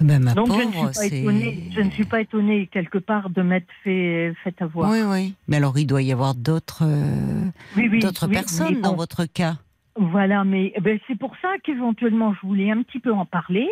Ben, 0.00 0.22
ma 0.22 0.34
Donc 0.34 0.48
je 0.52 0.66
ne, 0.66 0.72
suis 0.72 0.92
pas 0.94 1.06
étonnée, 1.06 1.70
je 1.74 1.80
ne 1.80 1.90
suis 1.90 2.04
pas 2.04 2.20
étonnée 2.20 2.68
quelque 2.68 2.98
part 2.98 3.30
de 3.30 3.42
m'être 3.42 3.66
fait, 3.82 4.32
fait 4.44 4.62
avoir. 4.62 4.90
Oui, 4.90 5.00
oui. 5.04 5.34
Mais 5.48 5.56
alors, 5.56 5.76
il 5.76 5.86
doit 5.86 6.02
y 6.02 6.12
avoir 6.12 6.36
d'autres 6.36 6.84
euh, 6.84 7.50
Oui, 7.76 7.88
oui, 7.90 7.98
d'autres 7.98 8.28
oui, 8.28 8.34
personnes 8.34 8.80
dans 8.80 8.90
bon, 8.90 8.96
votre 8.96 9.24
cas. 9.24 9.56
Voilà, 9.96 10.44
mais 10.44 10.72
eh 10.76 10.80
ben, 10.80 11.00
c'est 11.08 11.18
pour 11.18 11.34
ça 11.42 11.48
qu'éventuellement 11.64 12.32
je 12.32 12.46
voulais 12.46 12.70
un 12.70 12.82
petit 12.82 13.00
peu 13.00 13.12
en 13.12 13.26
parler. 13.26 13.68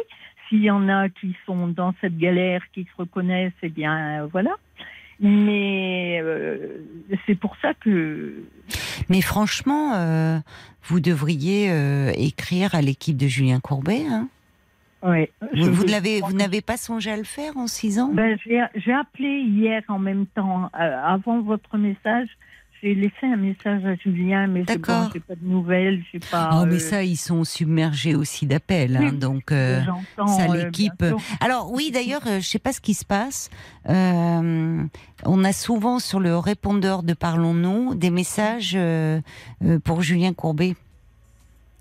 S'il 0.48 0.62
y 0.62 0.70
en 0.70 0.88
a 0.88 1.08
qui 1.08 1.36
sont 1.44 1.68
dans 1.68 1.94
cette 2.00 2.16
galère, 2.18 2.62
qui 2.72 2.84
se 2.84 2.96
reconnaissent, 2.96 3.52
eh 3.62 3.68
bien 3.68 4.22
euh, 4.22 4.26
voilà. 4.30 4.56
Mais 5.20 6.20
euh, 6.22 6.84
c'est 7.26 7.34
pour 7.34 7.56
ça 7.62 7.72
que 7.74 8.42
Mais 9.08 9.22
franchement, 9.22 9.94
euh, 9.94 10.38
vous 10.82 11.00
devriez 11.00 11.70
euh, 11.70 12.12
écrire 12.16 12.74
à 12.74 12.82
l'équipe 12.82 13.16
de 13.16 13.26
Julien 13.26 13.60
Courbet. 13.60 14.02
Hein. 14.06 14.28
ouais. 15.02 15.30
Vous, 15.54 15.72
vous 15.72 15.86
l'avez, 15.86 16.20
vous 16.20 16.34
n'avez 16.34 16.60
pas 16.60 16.76
songé 16.76 17.10
à 17.10 17.16
le 17.16 17.24
faire 17.24 17.56
en 17.56 17.66
six 17.66 17.98
ans? 17.98 18.10
Ben, 18.12 18.38
j'ai 18.44 18.92
appelé 18.92 19.40
hier 19.40 19.82
en 19.88 19.98
même 19.98 20.26
temps, 20.26 20.68
avant 20.74 21.40
votre 21.40 21.78
message. 21.78 22.28
J'ai 22.82 22.94
laissé 22.94 23.14
un 23.22 23.36
message 23.36 23.84
à 23.84 23.94
Julien, 23.96 24.46
mais 24.46 24.64
c'est 24.68 24.78
bon, 24.78 25.08
j'ai 25.12 25.20
pas 25.20 25.34
de 25.34 25.44
nouvelles, 25.44 26.02
j'ai 26.12 26.18
pas. 26.18 26.50
Oh, 26.52 26.66
mais 26.66 26.74
euh, 26.74 26.78
ça, 26.78 27.02
ils 27.02 27.16
sont 27.16 27.44
submergés 27.44 28.14
aussi 28.14 28.46
d'appels. 28.46 28.96
hein, 28.96 29.12
donc, 29.12 29.50
euh, 29.50 29.80
ça, 30.16 30.50
euh, 30.50 30.64
l'équipe. 30.64 31.04
Alors 31.40 31.72
oui, 31.72 31.90
d'ailleurs, 31.92 32.22
je 32.24 32.40
sais 32.46 32.58
pas 32.58 32.72
ce 32.72 32.80
qui 32.80 32.94
se 32.94 33.04
passe. 33.04 33.50
On 33.88 35.44
a 35.44 35.52
souvent 35.52 35.98
sur 35.98 36.20
le 36.20 36.36
répondeur 36.36 37.02
de 37.02 37.14
Parlons-nous 37.14 37.94
des 37.94 38.10
messages 38.10 38.76
pour 39.84 40.02
Julien 40.02 40.32
Courbet. 40.34 40.74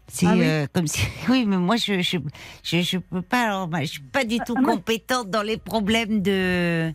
C'est 0.08 0.28
Ah 0.28 0.34
oui. 0.36 0.44
euh, 0.46 0.68
comme 0.72 0.86
si 0.88 1.02
oui, 1.30 1.46
mais 1.48 1.58
moi 1.58 1.76
je 1.78 2.02
je 2.02 2.18
je, 2.64 2.82
je 2.82 2.98
peux 3.00 3.22
pas. 3.22 3.44
Alors, 3.46 3.68
moi, 3.70 3.82
je 3.82 3.86
suis 3.88 4.02
pas 4.02 4.24
du 4.24 4.38
tout 4.40 4.56
Ah, 4.58 4.62
compétente 4.64 5.30
dans 5.30 5.42
les 5.42 5.58
problèmes 5.58 6.22
de 6.22 6.90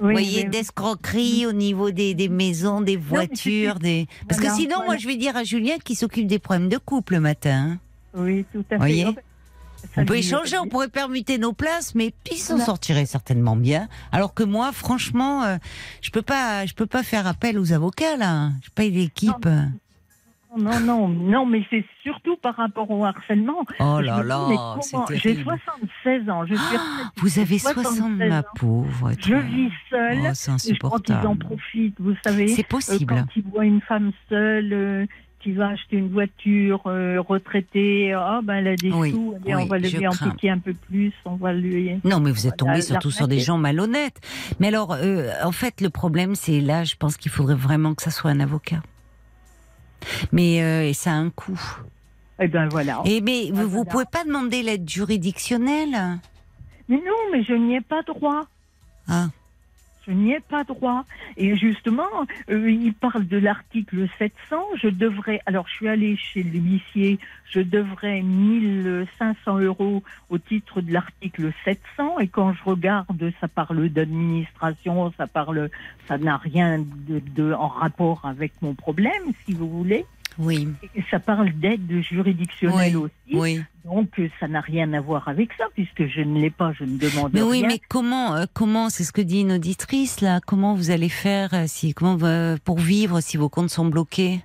Oui, 0.00 0.12
voyez 0.12 0.42
oui, 0.44 0.50
d'escroquerie 0.50 1.46
au 1.46 1.52
niveau 1.52 1.90
des, 1.90 2.14
des 2.14 2.28
maisons, 2.28 2.80
des 2.80 2.96
mais 2.96 3.02
voitures, 3.02 3.78
des 3.78 4.06
parce 4.28 4.40
Voilà, 4.40 4.54
que 4.56 4.60
sinon 4.62 4.84
moi 4.84 4.96
je 4.96 5.06
vais 5.06 5.16
dire 5.16 5.36
à 5.36 5.44
Julien 5.44 5.76
qui 5.84 5.94
s'occupe 5.94 6.26
des 6.26 6.38
problèmes 6.40 6.68
de 6.68 6.78
couple 6.78 7.14
le 7.14 7.20
matin. 7.20 7.70
hein. 7.72 7.78
Oui, 8.14 8.44
tout 8.52 8.60
à 8.70 8.74
fait. 8.74 8.76
Voyez? 8.78 9.06
On 9.98 10.04
peut 10.04 10.16
échanger, 10.16 10.58
on 10.58 10.66
pourrait 10.66 10.88
permuter 10.88 11.38
nos 11.38 11.52
places, 11.52 11.94
mais 11.94 12.12
puis 12.24 12.36
s'en 12.38 12.58
sortirait 12.58 13.06
certainement 13.06 13.54
bien. 13.56 13.88
Alors 14.10 14.34
que 14.34 14.42
moi, 14.42 14.72
franchement, 14.72 15.44
euh, 15.44 15.56
je 16.02 16.10
peux 16.10 16.22
pas, 16.22 16.66
je 16.66 16.74
peux 16.74 16.86
pas 16.86 17.02
faire 17.04 17.26
appel 17.28 17.58
aux 17.58 17.72
avocats 17.72 18.16
là. 18.16 18.50
Je 18.64 18.70
paye 18.70 18.90
l'équipe. 18.90 19.46
Non, 20.56 20.80
non, 20.80 21.08
non, 21.08 21.46
mais 21.46 21.64
c'est 21.70 21.84
surtout 22.02 22.36
par 22.36 22.56
rapport 22.56 22.90
au 22.90 23.04
harcèlement. 23.04 23.64
Oh 23.80 24.00
là 24.00 24.22
là, 24.22 24.46
J'ai 25.10 25.34
terrible. 25.34 25.44
76 25.44 26.30
ans, 26.30 26.44
je 26.46 26.54
suis 26.54 26.64
retraitée, 26.76 27.10
Vous 27.18 27.38
avez 27.38 27.46
j'ai 27.58 27.58
60, 27.58 28.10
ma 28.18 28.38
ans. 28.40 28.42
pauvre. 28.56 29.10
Je 29.18 29.34
vis 29.34 29.70
seule. 29.90 30.18
Oh, 30.22 30.28
c'est 30.34 30.70
et 30.70 30.74
je 30.74 30.78
crois 30.78 30.98
qu'ils 31.00 31.14
en 31.14 31.18
insupportable. 31.18 31.38
profitent, 31.38 31.96
vous 32.00 32.14
savez. 32.24 32.48
C'est 32.48 32.62
Euh, 32.62 32.68
possible. 32.68 33.14
quand 33.14 33.26
ils 33.36 33.42
voient 33.44 33.64
une 33.64 33.80
femme 33.82 34.12
seule 34.28 34.72
euh, 34.72 35.06
qui 35.40 35.52
va 35.52 35.68
acheter 35.68 35.96
une 35.98 36.10
voiture 36.10 36.82
euh, 36.86 37.20
retraitée, 37.20 38.12
ah 38.14 38.40
ben 38.42 38.54
elle 38.54 38.68
a 38.68 38.76
des 38.76 38.90
Oui, 38.90 39.12
sous, 39.12 39.34
allez, 39.44 39.54
on 39.54 39.66
va 39.66 39.78
lui 39.78 39.90
piquer 39.90 40.50
un 40.50 40.58
peu 40.58 40.72
plus, 40.74 41.12
on 41.24 41.36
va 41.36 41.52
lui. 41.52 41.90
Non, 42.04 42.18
mais 42.20 42.30
vous 42.32 42.46
êtes 42.46 42.56
tombé 42.56 42.80
surtout 42.82 43.10
sur 43.10 43.28
des 43.28 43.38
gens 43.40 43.58
malhonnêtes. 43.58 44.20
Mais 44.58 44.68
alors, 44.68 44.92
euh, 44.92 45.30
en 45.44 45.52
fait, 45.52 45.80
le 45.80 45.90
problème, 45.90 46.34
c'est 46.34 46.60
là, 46.60 46.82
je 46.84 46.96
pense 46.96 47.16
qu'il 47.16 47.30
faudrait 47.30 47.54
vraiment 47.54 47.94
que 47.94 48.02
ça 48.02 48.10
soit 48.10 48.30
un 48.30 48.40
avocat. 48.40 48.80
Mais 50.32 50.62
euh, 50.62 50.88
et 50.88 50.92
ça 50.92 51.12
a 51.12 51.14
un 51.14 51.30
coût. 51.30 51.60
Eh 52.38 52.48
ben 52.48 52.68
voilà. 52.68 53.02
Et 53.04 53.20
mais 53.20 53.50
vous, 53.52 53.62
vous 53.62 53.68
voilà. 53.68 53.90
pouvez 53.90 54.04
pas 54.04 54.24
demander 54.24 54.62
l'aide 54.62 54.88
juridictionnelle? 54.88 56.18
Mais 56.88 56.96
non, 56.96 57.16
mais 57.32 57.42
je 57.42 57.54
n'y 57.54 57.76
ai 57.76 57.80
pas 57.80 58.02
droit. 58.02 58.42
Ah. 59.08 59.28
Je 60.06 60.12
n'y 60.12 60.32
ai 60.32 60.40
pas 60.40 60.64
droit. 60.64 61.04
Et 61.36 61.56
justement, 61.56 62.08
euh, 62.50 62.70
il 62.70 62.94
parle 62.94 63.26
de 63.26 63.38
l'article 63.38 64.06
700. 64.18 64.56
Je 64.76 64.88
devrais, 64.88 65.40
alors 65.46 65.66
je 65.68 65.74
suis 65.74 65.88
allée 65.88 66.16
chez 66.16 66.42
l'huissier, 66.42 67.18
je 67.50 67.60
devrais 67.60 68.22
1500 68.22 69.58
euros 69.58 70.02
au 70.30 70.38
titre 70.38 70.80
de 70.80 70.92
l'article 70.92 71.52
700. 71.64 72.20
Et 72.20 72.28
quand 72.28 72.52
je 72.52 72.62
regarde, 72.64 73.32
ça 73.40 73.48
parle 73.48 73.88
d'administration, 73.88 75.12
ça 75.16 75.26
parle, 75.26 75.70
ça 76.06 76.18
n'a 76.18 76.36
rien 76.36 76.84
en 77.38 77.68
rapport 77.68 78.24
avec 78.24 78.52
mon 78.62 78.74
problème, 78.74 79.22
si 79.44 79.54
vous 79.54 79.68
voulez. 79.68 80.04
Oui, 80.38 80.68
Et 80.94 81.02
ça 81.10 81.18
parle 81.18 81.50
d'aide 81.52 81.90
juridictionnelle 82.02 82.96
aussi. 82.96 83.12
oui. 83.32 83.60
Donc 83.84 84.20
ça 84.40 84.48
n'a 84.48 84.60
rien 84.60 84.92
à 84.94 85.00
voir 85.00 85.28
avec 85.28 85.52
ça, 85.56 85.64
puisque 85.74 86.06
je 86.08 86.20
ne 86.20 86.40
l'ai 86.40 86.50
pas, 86.50 86.72
je 86.72 86.82
ne 86.84 86.98
demande 86.98 87.30
Mais 87.32 87.42
oui, 87.42 87.62
mais 87.66 87.80
comment, 87.88 88.34
euh, 88.34 88.44
comment, 88.52 88.88
c'est 88.90 89.04
ce 89.04 89.12
que 89.12 89.20
dit 89.22 89.42
une 89.42 89.52
auditrice 89.52 90.20
là. 90.20 90.40
Comment 90.44 90.74
vous 90.74 90.90
allez 90.90 91.08
faire 91.08 91.54
euh, 91.54 91.64
si, 91.66 91.94
comment 91.94 92.18
euh, 92.22 92.56
pour 92.64 92.78
vivre 92.80 93.20
si 93.20 93.36
vos 93.36 93.48
comptes 93.48 93.70
sont 93.70 93.86
bloqués? 93.86 94.40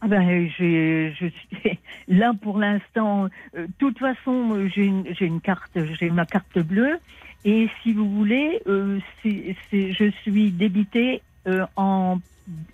Ah 0.00 0.08
ben, 0.08 0.28
euh, 0.28 1.10
je 1.20 1.26
suis 1.26 1.78
là 2.08 2.32
pour 2.40 2.58
l'instant. 2.58 3.28
euh, 3.56 3.66
De 3.66 3.72
toute 3.78 3.98
façon, 3.98 4.68
j'ai 4.74 4.86
une, 4.86 5.40
carte, 5.40 5.78
j'ai 5.98 6.10
ma 6.10 6.26
carte 6.26 6.58
bleue. 6.58 6.98
Et 7.44 7.68
si 7.82 7.92
vous 7.92 8.10
voulez, 8.10 8.60
euh, 8.66 8.98
je 9.24 10.10
suis 10.22 10.50
débitée 10.50 11.22
euh, 11.46 11.64
en, 11.76 12.18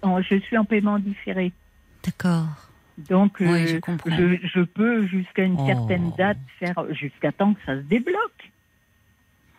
en- 0.02 0.22
je 0.22 0.36
suis 0.40 0.56
en 0.56 0.64
paiement 0.64 0.98
différé. 0.98 1.52
D'accord. 2.04 2.46
Donc, 3.10 3.36
Oui, 3.40 3.46
euh, 3.48 3.80
je 4.06 4.10
je, 4.10 4.48
je 4.54 4.60
peux 4.60 5.06
jusqu'à 5.06 5.42
une 5.42 5.56
Oh. 5.58 5.66
certaine 5.66 6.12
date 6.16 6.38
faire 6.60 6.74
jusqu'à 6.94 7.32
temps 7.32 7.54
que 7.54 7.60
ça 7.66 7.74
se 7.76 7.82
débloque. 7.82 8.52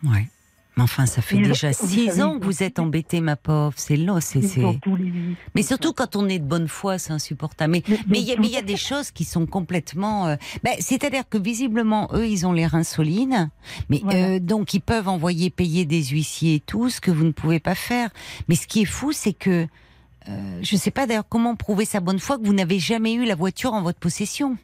Ouais. 0.04 0.28
Mais 0.76 0.82
enfin, 0.82 1.06
ça 1.06 1.22
fait 1.22 1.36
Et 1.38 1.42
déjà 1.42 1.72
six 1.72 2.06
savez, 2.10 2.22
ans 2.22 2.38
que 2.38 2.44
vous 2.44 2.62
êtes 2.62 2.78
embêtée, 2.78 3.22
ma 3.22 3.36
pauvre. 3.36 3.72
C'est 3.76 3.96
long, 3.96 4.20
c'est. 4.20 4.40
Mais 5.54 5.62
surtout 5.62 5.94
quand 5.94 6.16
on 6.16 6.28
est 6.28 6.38
de 6.38 6.44
bonne 6.44 6.68
foi, 6.68 6.98
c'est 6.98 7.14
insupportable. 7.14 7.72
Mais 7.72 7.82
Mais- 7.88 7.98
mais 8.08 8.18
il 8.20 8.26
y, 8.28 8.32
a- 8.32 8.36
mais 8.38 8.48
y 8.48 8.56
a 8.58 8.62
des 8.62 8.76
choses 8.76 9.10
qui 9.10 9.24
sont 9.24 9.46
complètement. 9.46 10.26
euh, 10.28 10.36
ben, 10.62 10.74
C'est-à-dire 10.78 11.26
que 11.28 11.38
visiblement, 11.38 12.10
eux, 12.12 12.26
ils 12.26 12.46
ont 12.46 12.52
les 12.52 12.66
reins 12.66 12.84
solides, 12.84 13.48
mais 13.88 14.00
Voilà. 14.04 14.18
euh, 14.34 14.38
donc 14.38 14.74
ils 14.74 14.80
peuvent 14.80 15.08
envoyer 15.08 15.48
payer 15.48 15.86
des 15.86 16.04
huissiers 16.04 16.56
et 16.56 16.60
tout, 16.60 16.90
ce 16.90 17.00
que 17.00 17.10
vous 17.10 17.24
ne 17.24 17.32
pouvez 17.32 17.58
pas 17.60 17.74
faire. 17.74 18.10
Mais 18.48 18.54
ce 18.54 18.66
qui 18.66 18.82
est 18.82 18.86
fou, 18.86 19.12
c'est 19.12 19.32
que 19.32 19.66
euh, 20.28 20.58
je 20.62 20.74
ne 20.74 20.80
sais 20.80 20.90
pas 20.90 21.06
d'ailleurs 21.06 21.28
comment 21.28 21.54
prouver 21.56 21.84
sa 21.84 22.00
bonne 22.00 22.18
foi 22.18 22.38
que 22.38 22.44
vous 22.46 22.54
n'avez 22.54 22.78
jamais 22.78 23.14
eu 23.14 23.24
la 23.24 23.34
voiture 23.34 23.72
en 23.74 23.82
votre 23.82 23.98
possession. 23.98 24.56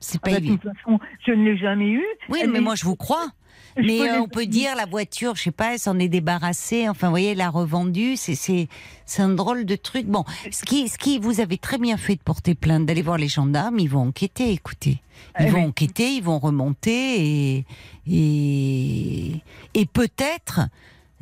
C'est 0.00 0.18
Ah 0.22 0.26
pas 0.26 0.30
ben, 0.32 0.40
de 0.40 0.44
évident. 0.46 0.58
toute 0.62 0.72
façon, 0.78 0.98
je 1.26 1.32
ne 1.32 1.44
l'ai 1.44 1.56
jamais 1.56 1.88
eu. 1.90 2.04
Oui, 2.28 2.40
mais 2.50 2.60
moi 2.60 2.74
je 2.74 2.84
vous 2.84 2.96
crois. 2.96 3.28
je 3.76 3.82
Mais 3.82 3.98
peux 3.98 4.08
euh, 4.08 4.12
les- 4.14 4.18
on 4.18 4.28
peut 4.28 4.46
dire 4.46 4.74
la 4.76 4.84
voiture, 4.86 5.34
je 5.36 5.42
sais 5.44 5.50
pas, 5.50 5.72
elle 5.74 5.78
s'en 5.78 5.98
est 5.98 6.08
débarrassée. 6.08 6.88
Enfin, 6.88 7.06
vous 7.06 7.12
voyez, 7.12 7.30
elle 7.32 7.38
l'a 7.38 7.48
revendue. 7.50 8.16
C'est 8.16 8.34
c'est 8.34 8.68
c'est 9.06 9.22
un 9.22 9.30
drôle 9.30 9.64
de 9.64 9.76
truc. 9.76 10.06
Bon, 10.06 10.24
ce 10.50 10.62
qui 10.64 10.88
ce 10.88 10.98
qui 10.98 11.18
vous 11.18 11.40
avez 11.40 11.56
très 11.58 11.78
bien 11.78 11.96
fait 11.96 12.16
de 12.16 12.22
porter 12.22 12.54
plainte, 12.54 12.84
d'aller 12.86 13.02
voir 13.02 13.16
les 13.18 13.28
gendarmes. 13.28 13.78
Ils 13.78 13.88
vont 13.88 14.02
enquêter. 14.08 14.50
Écoutez, 14.52 15.00
ils 15.40 15.46
Eh 15.46 15.50
vont 15.50 15.60
oui. 15.60 15.66
enquêter, 15.66 16.10
ils 16.16 16.22
vont 16.22 16.38
remonter 16.38 17.56
et 17.56 17.64
et 18.10 19.40
et 19.74 19.86
peut-être. 19.86 20.60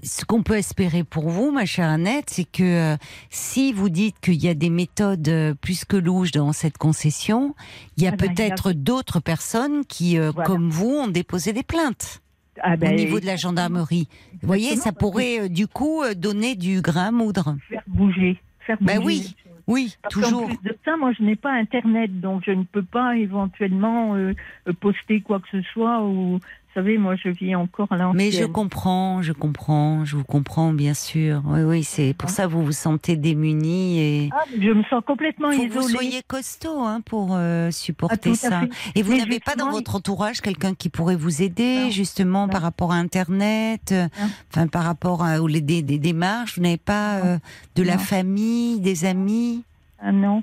Ce 0.05 0.25
qu'on 0.25 0.43
peut 0.43 0.57
espérer 0.57 1.05
pour 1.05 1.29
vous, 1.29 1.53
ma 1.53 1.65
chère 1.65 1.89
Annette, 1.89 2.29
c'est 2.31 2.45
que 2.51 2.95
euh, 2.95 2.97
si 3.31 3.73
vous 3.73 3.89
dites 3.89 4.19
qu'il 4.21 4.43
y 4.43 4.49
a 4.49 4.55
des 4.55 4.69
méthodes 4.71 5.29
euh, 5.29 5.55
plus 5.55 5.85
que 5.85 5.97
louches 5.97 6.33
dans 6.33 6.53
cette 6.53 6.77
concession, 6.77 7.55
il 7.97 8.03
y 8.03 8.07
a 8.09 8.11
Ah 8.13 8.17
ben, 8.17 8.35
peut-être 8.35 8.73
d'autres 8.73 9.21
personnes 9.21 9.85
qui, 9.87 10.19
euh, 10.19 10.33
Voilà. 10.33 10.47
comme 10.47 10.71
vous, 10.71 10.91
ont 10.91 11.09
déposé 11.09 11.53
des 11.53 11.63
plaintes. 11.63 12.21
Ah 12.61 12.77
ben, 12.77 12.93
au 12.93 12.97
niveau 12.97 13.21
de 13.21 13.27
la 13.27 13.37
gendarmerie. 13.37 14.09
Vous 14.41 14.47
voyez, 14.49 14.75
ça 14.77 14.91
pourrait 14.93 15.49
du 15.49 15.69
coup 15.69 16.03
donner 16.17 16.57
du 16.57 16.81
grain 16.83 17.07
à 17.07 17.11
moudre. 17.13 17.57
faire 17.69 17.83
bouger. 17.87 18.41
Faire 18.67 18.79
Ben 18.81 18.97
bouger 19.01 19.07
oui, 19.07 19.23
choses. 19.23 19.35
Oui, 19.69 19.97
Parce 20.03 20.15
qu'en 20.17 20.21
toujours. 20.23 20.47
plus 20.49 20.59
de 20.71 20.77
ça, 20.85 20.97
moi, 20.97 21.13
je 21.17 21.23
n'ai 21.23 21.37
pas 21.37 21.53
Internet, 21.53 22.21
donc 22.21 22.43
je 22.45 22.51
ne 22.51 22.65
peux 22.65 22.83
pas 22.83 23.17
éventuellement 23.17 24.17
euh, 24.17 24.35
poster 24.81 25.21
quoi 25.21 25.39
que 25.41 25.47
ce 25.53 25.63
soit. 25.73 26.03
Ou, 26.05 26.41
savez, 26.75 26.99
moi, 26.99 27.17
je 27.17 27.29
vis 27.29 27.55
encore 27.55 27.89
à 27.91 27.97
l'ancienne. 27.97 28.17
Mais 28.17 28.31
je 28.31 28.45
comprends, 28.45 29.23
je 29.23 29.33
comprends, 29.33 30.05
je 30.05 30.17
vous 30.17 30.25
comprends 30.25 30.73
bien 30.73 30.95
sûr. 30.95 31.43
Oui, 31.47 31.63
oui, 31.63 31.83
c'est 31.85 32.15
pour 32.17 32.31
ça 32.31 32.45
que 32.47 32.51
vous 32.51 32.65
vous 32.65 32.73
sentez 32.73 33.17
démunis 33.17 33.99
et 34.01 34.31
Ah, 34.33 34.45
je 34.61 34.71
me 34.71 34.83
sens 34.85 35.03
complètement 35.07 35.51
faut 35.51 35.63
que 35.63 35.67
isolée. 35.67 35.83
vous 35.83 35.89
soyez 35.89 36.23
costaud 36.27 36.81
hein, 36.83 37.01
pour 37.05 37.31
euh, 37.35 37.69
Ah, 37.69 37.73
supporter 37.73 38.31
à 38.31 38.35
ça. 38.35 38.61
Et 38.95 39.03
vous 39.03 39.17
n'avez 39.17 39.41
pas 39.41 39.55
dans 39.55 39.71
votre 39.71 39.97
entourage 39.97 40.41
quelqu'un 40.41 40.75
qui 40.75 40.89
pourrait 40.89 41.17
vous 41.17 41.43
aider 41.43 41.85
Non. 41.85 41.91
justement 41.91 42.47
Non. 42.47 42.53
par 42.53 42.63
rapport 42.63 42.93
à 42.93 42.97
Internet, 42.97 43.93
euh, 43.93 44.09
enfin 44.51 44.67
par 44.67 44.85
rapport 44.85 45.23
à 45.23 45.39
les, 45.47 45.61
des, 45.61 45.83
des 45.83 45.99
démarches? 45.99 46.57
Vous 46.57 46.63
n'avez 46.63 46.77
pas 46.77 47.17
euh, 47.25 47.39
de 47.77 47.83
la 47.83 47.99
famille, 47.99 48.81
des 48.81 49.05
amis? 49.05 49.63
Ah 50.01 50.13
non. 50.13 50.43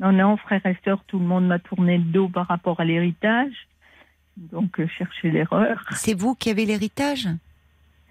Non, 0.00 0.10
non, 0.10 0.36
frère 0.36 0.64
et 0.66 0.76
sœur, 0.84 1.04
tout 1.06 1.18
le 1.20 1.24
monde 1.24 1.46
m'a 1.46 1.60
tourné 1.60 1.98
le 1.98 2.02
dos 2.04 2.28
par 2.28 2.48
rapport 2.48 2.80
à 2.80 2.84
l'héritage. 2.84 3.52
Donc, 4.36 4.80
euh, 4.80 4.86
chercher 4.88 5.30
l'erreur. 5.30 5.84
C'est 5.94 6.14
vous 6.18 6.34
qui 6.34 6.50
avez 6.50 6.64
l'héritage? 6.64 7.28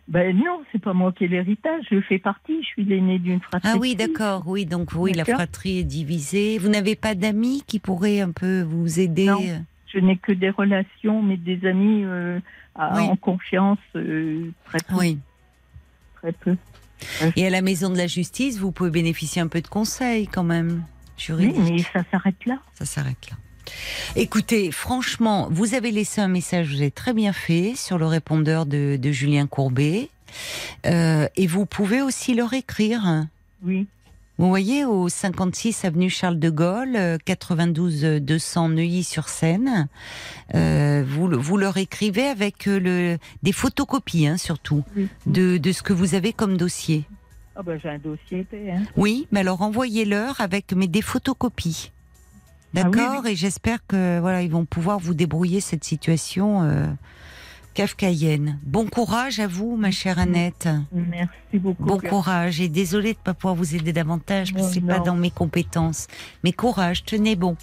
Ben 0.08 0.36
non, 0.36 0.62
c'est 0.72 0.82
pas 0.82 0.94
moi 0.94 1.12
qui 1.14 1.24
ai 1.26 1.28
l'héritage, 1.28 1.86
je 1.90 2.02
fais 2.02 2.20
partie, 2.20 2.62
je 2.62 2.68
suis 2.68 2.84
l'aîné 2.84 3.18
d'une 3.18 3.40
fratrie. 3.40 3.70
Ah 3.74 3.78
oui, 3.80 3.96
d'accord, 3.96 4.44
oui, 4.46 4.66
donc 4.66 4.90
oui, 4.96 5.14
la 5.14 5.24
fratrie 5.26 5.80
est 5.80 5.84
divisée. 5.84 6.58
Vous 6.58 6.68
n'avez 6.70 6.96
pas 6.96 7.16
d'amis 7.16 7.64
qui 7.66 7.80
pourraient 7.80 8.20
un 8.20 8.32
peu 8.32 8.62
vous 8.62 9.00
aider? 9.00 9.28
Non. 9.28 9.40
Je 9.94 10.00
n'ai 10.00 10.18
que 10.18 10.32
des 10.32 10.50
relations, 10.50 11.22
mais 11.22 11.38
des 11.38 11.66
amis 11.68 12.04
euh, 12.04 12.40
à- 12.76 12.96
Oui. 12.98 13.04
en 13.04 13.16
confiance, 13.16 13.80
euh, 13.96 14.52
très 14.66 14.80
peu. 14.88 14.96
Oui. 14.96 15.20
Très 16.16 16.32
peu. 16.34 16.56
Et 17.36 17.46
à 17.46 17.50
la 17.50 17.62
maison 17.62 17.90
de 17.90 17.98
la 17.98 18.08
justice, 18.08 18.58
vous 18.60 18.72
pouvez 18.72 18.92
bénéficier 18.92 19.42
un 19.42 19.48
peu 19.48 19.62
de 19.62 19.68
conseils 19.68 20.28
quand 20.28 20.44
même, 20.44 20.70
Oui, 20.70 20.84
juridiques. 21.18 21.58
mais 21.94 22.02
ça 22.02 22.04
s'arrête 22.12 22.46
là. 22.46 22.58
Ça 22.76 22.86
s'arrête 22.86 23.30
là. 23.32 23.38
Écoutez, 24.16 24.72
franchement, 24.72 25.48
vous 25.52 25.74
avez 25.74 25.92
laissé 25.92 26.22
un 26.22 26.28
message, 26.28 26.70
vous 26.70 26.82
avez 26.82 26.92
très 26.92 27.14
bien 27.14 27.34
fait, 27.34 27.74
sur 27.76 27.98
le 27.98 28.06
répondeur 28.06 28.66
de, 28.66 28.98
de 29.02 29.12
Julien 29.12 29.48
Courbet. 29.48 30.10
Euh, 30.86 31.28
et 31.36 31.48
vous 31.48 31.66
pouvez 31.66 32.02
aussi 32.02 32.34
leur 32.34 32.54
écrire. 32.54 33.26
Oui. 33.64 33.88
Vous 34.38 34.48
voyez, 34.48 34.86
au 34.86 35.08
56 35.08 35.86
avenue 35.86 36.10
Charles 36.10 36.40
de 36.40 36.50
Gaulle, 36.50 36.96
euh, 36.96 37.18
92 37.24 38.02
200 38.22 38.70
Neuilly-sur-Seine, 38.70 39.88
euh, 40.56 41.04
vous, 41.08 41.28
le- 41.28 41.38
vous 41.38 41.58
leur 41.58 41.78
écrivez 41.78 42.26
avec 42.28 42.68
euh, 42.68 42.80
le, 42.80 43.18
des 43.44 43.52
photocopies, 43.52 44.26
hein, 44.26 44.38
surtout, 44.38 44.84
oui. 44.98 45.08
de, 45.28 45.58
de 45.58 45.72
ce 45.72 45.84
que 45.84 45.94
vous 45.94 46.16
avez 46.16 46.34
comme 46.34 46.58
dossier. 46.58 47.04
Ah 47.56 47.62
ben 47.62 47.78
j'ai 47.84 47.90
un 47.90 48.00
dossier 48.00 48.40
épais. 48.40 48.72
Hein. 48.72 48.82
Oui, 48.96 49.28
mais 49.32 49.42
alors 49.42 49.62
envoyez-leur 49.62 50.40
avec 50.42 50.72
mais 50.74 50.88
des 50.88 51.02
photocopies. 51.04 51.92
Ah 52.76 52.84
oui, 52.86 52.92
D'accord 52.92 53.26
Et 53.28 53.36
j'espère 53.36 53.80
que 53.88 54.20
voilà, 54.20 54.42
ils 54.42 54.52
vont 54.52 54.66
pouvoir 54.66 55.00
vous 55.00 55.14
débrouiller 55.14 55.60
cette 55.62 55.84
situation 55.84 56.64
euh, 56.64 56.86
kafkaïenne. 57.74 58.60
Bon 58.64 58.86
courage 58.86 59.40
à 59.40 59.48
vous, 59.48 59.76
ma 59.78 59.92
chère 59.92 60.20
Annette. 60.20 60.68
Merci 60.92 61.30
beaucoup. 61.54 61.84
Bon 61.84 62.00
courage 62.00 62.60
et 62.62 62.70
désolée 62.70 63.14
de 63.14 63.20
ne 63.20 63.24
pas 63.24 63.34
pouvoir 63.34 63.56
vous 63.56 63.76
aider 63.76 63.94
davantage 63.94 64.54
parce 64.54 64.66
que 64.66 64.70
Oh, 64.70 64.74
c'est 64.74 64.86
pas 64.86 65.00
dans 65.00 65.16
mes 65.16 65.32
compétences. 65.32 66.08
Mais 66.44 66.52
courage, 66.52 67.04
tenez 67.04 67.36
bon. 67.36 67.56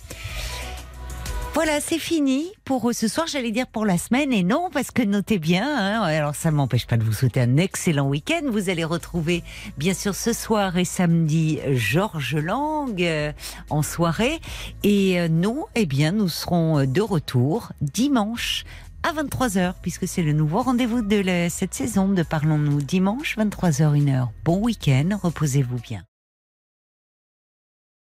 Voilà, 1.54 1.80
c'est 1.80 1.98
fini 1.98 2.52
pour 2.64 2.90
ce 2.94 3.08
soir. 3.08 3.26
J'allais 3.26 3.50
dire 3.50 3.66
pour 3.66 3.84
la 3.84 3.98
semaine 3.98 4.32
et 4.32 4.44
non 4.44 4.70
parce 4.72 4.92
que 4.92 5.02
notez 5.02 5.38
bien. 5.38 5.66
hein, 5.66 6.02
alors 6.02 6.36
ça 6.36 6.52
m'empêche 6.52 6.86
pas 6.86 6.96
de 6.96 7.02
vous 7.02 7.12
souhaiter 7.12 7.40
un 7.40 7.56
excellent 7.56 8.08
week-end. 8.08 8.42
Vous 8.46 8.68
allez 8.70 8.84
retrouver 8.84 9.42
bien 9.76 9.92
sûr 9.92 10.14
ce 10.14 10.32
soir 10.32 10.76
et 10.78 10.84
samedi 10.84 11.58
Georges 11.72 12.36
Lang 12.36 13.02
euh, 13.02 13.32
en 13.70 13.82
soirée 13.82 14.38
et 14.84 15.18
euh, 15.18 15.26
nous, 15.28 15.64
eh 15.74 15.86
bien, 15.86 16.12
nous 16.12 16.28
serons 16.28 16.84
de 16.84 17.00
retour 17.00 17.72
dimanche 17.80 18.64
à 19.02 19.12
23h, 19.12 19.74
puisque 19.82 20.06
c'est 20.06 20.22
le 20.22 20.32
nouveau 20.32 20.62
rendez-vous 20.62 21.02
de 21.02 21.48
cette 21.50 21.74
saison 21.74 22.08
de 22.08 22.22
Parlons-nous 22.22 22.82
dimanche, 22.82 23.36
23h, 23.38 23.94
1h. 23.94 24.28
Bon 24.44 24.58
week-end, 24.58 25.18
reposez-vous 25.22 25.78
bien. 25.78 26.02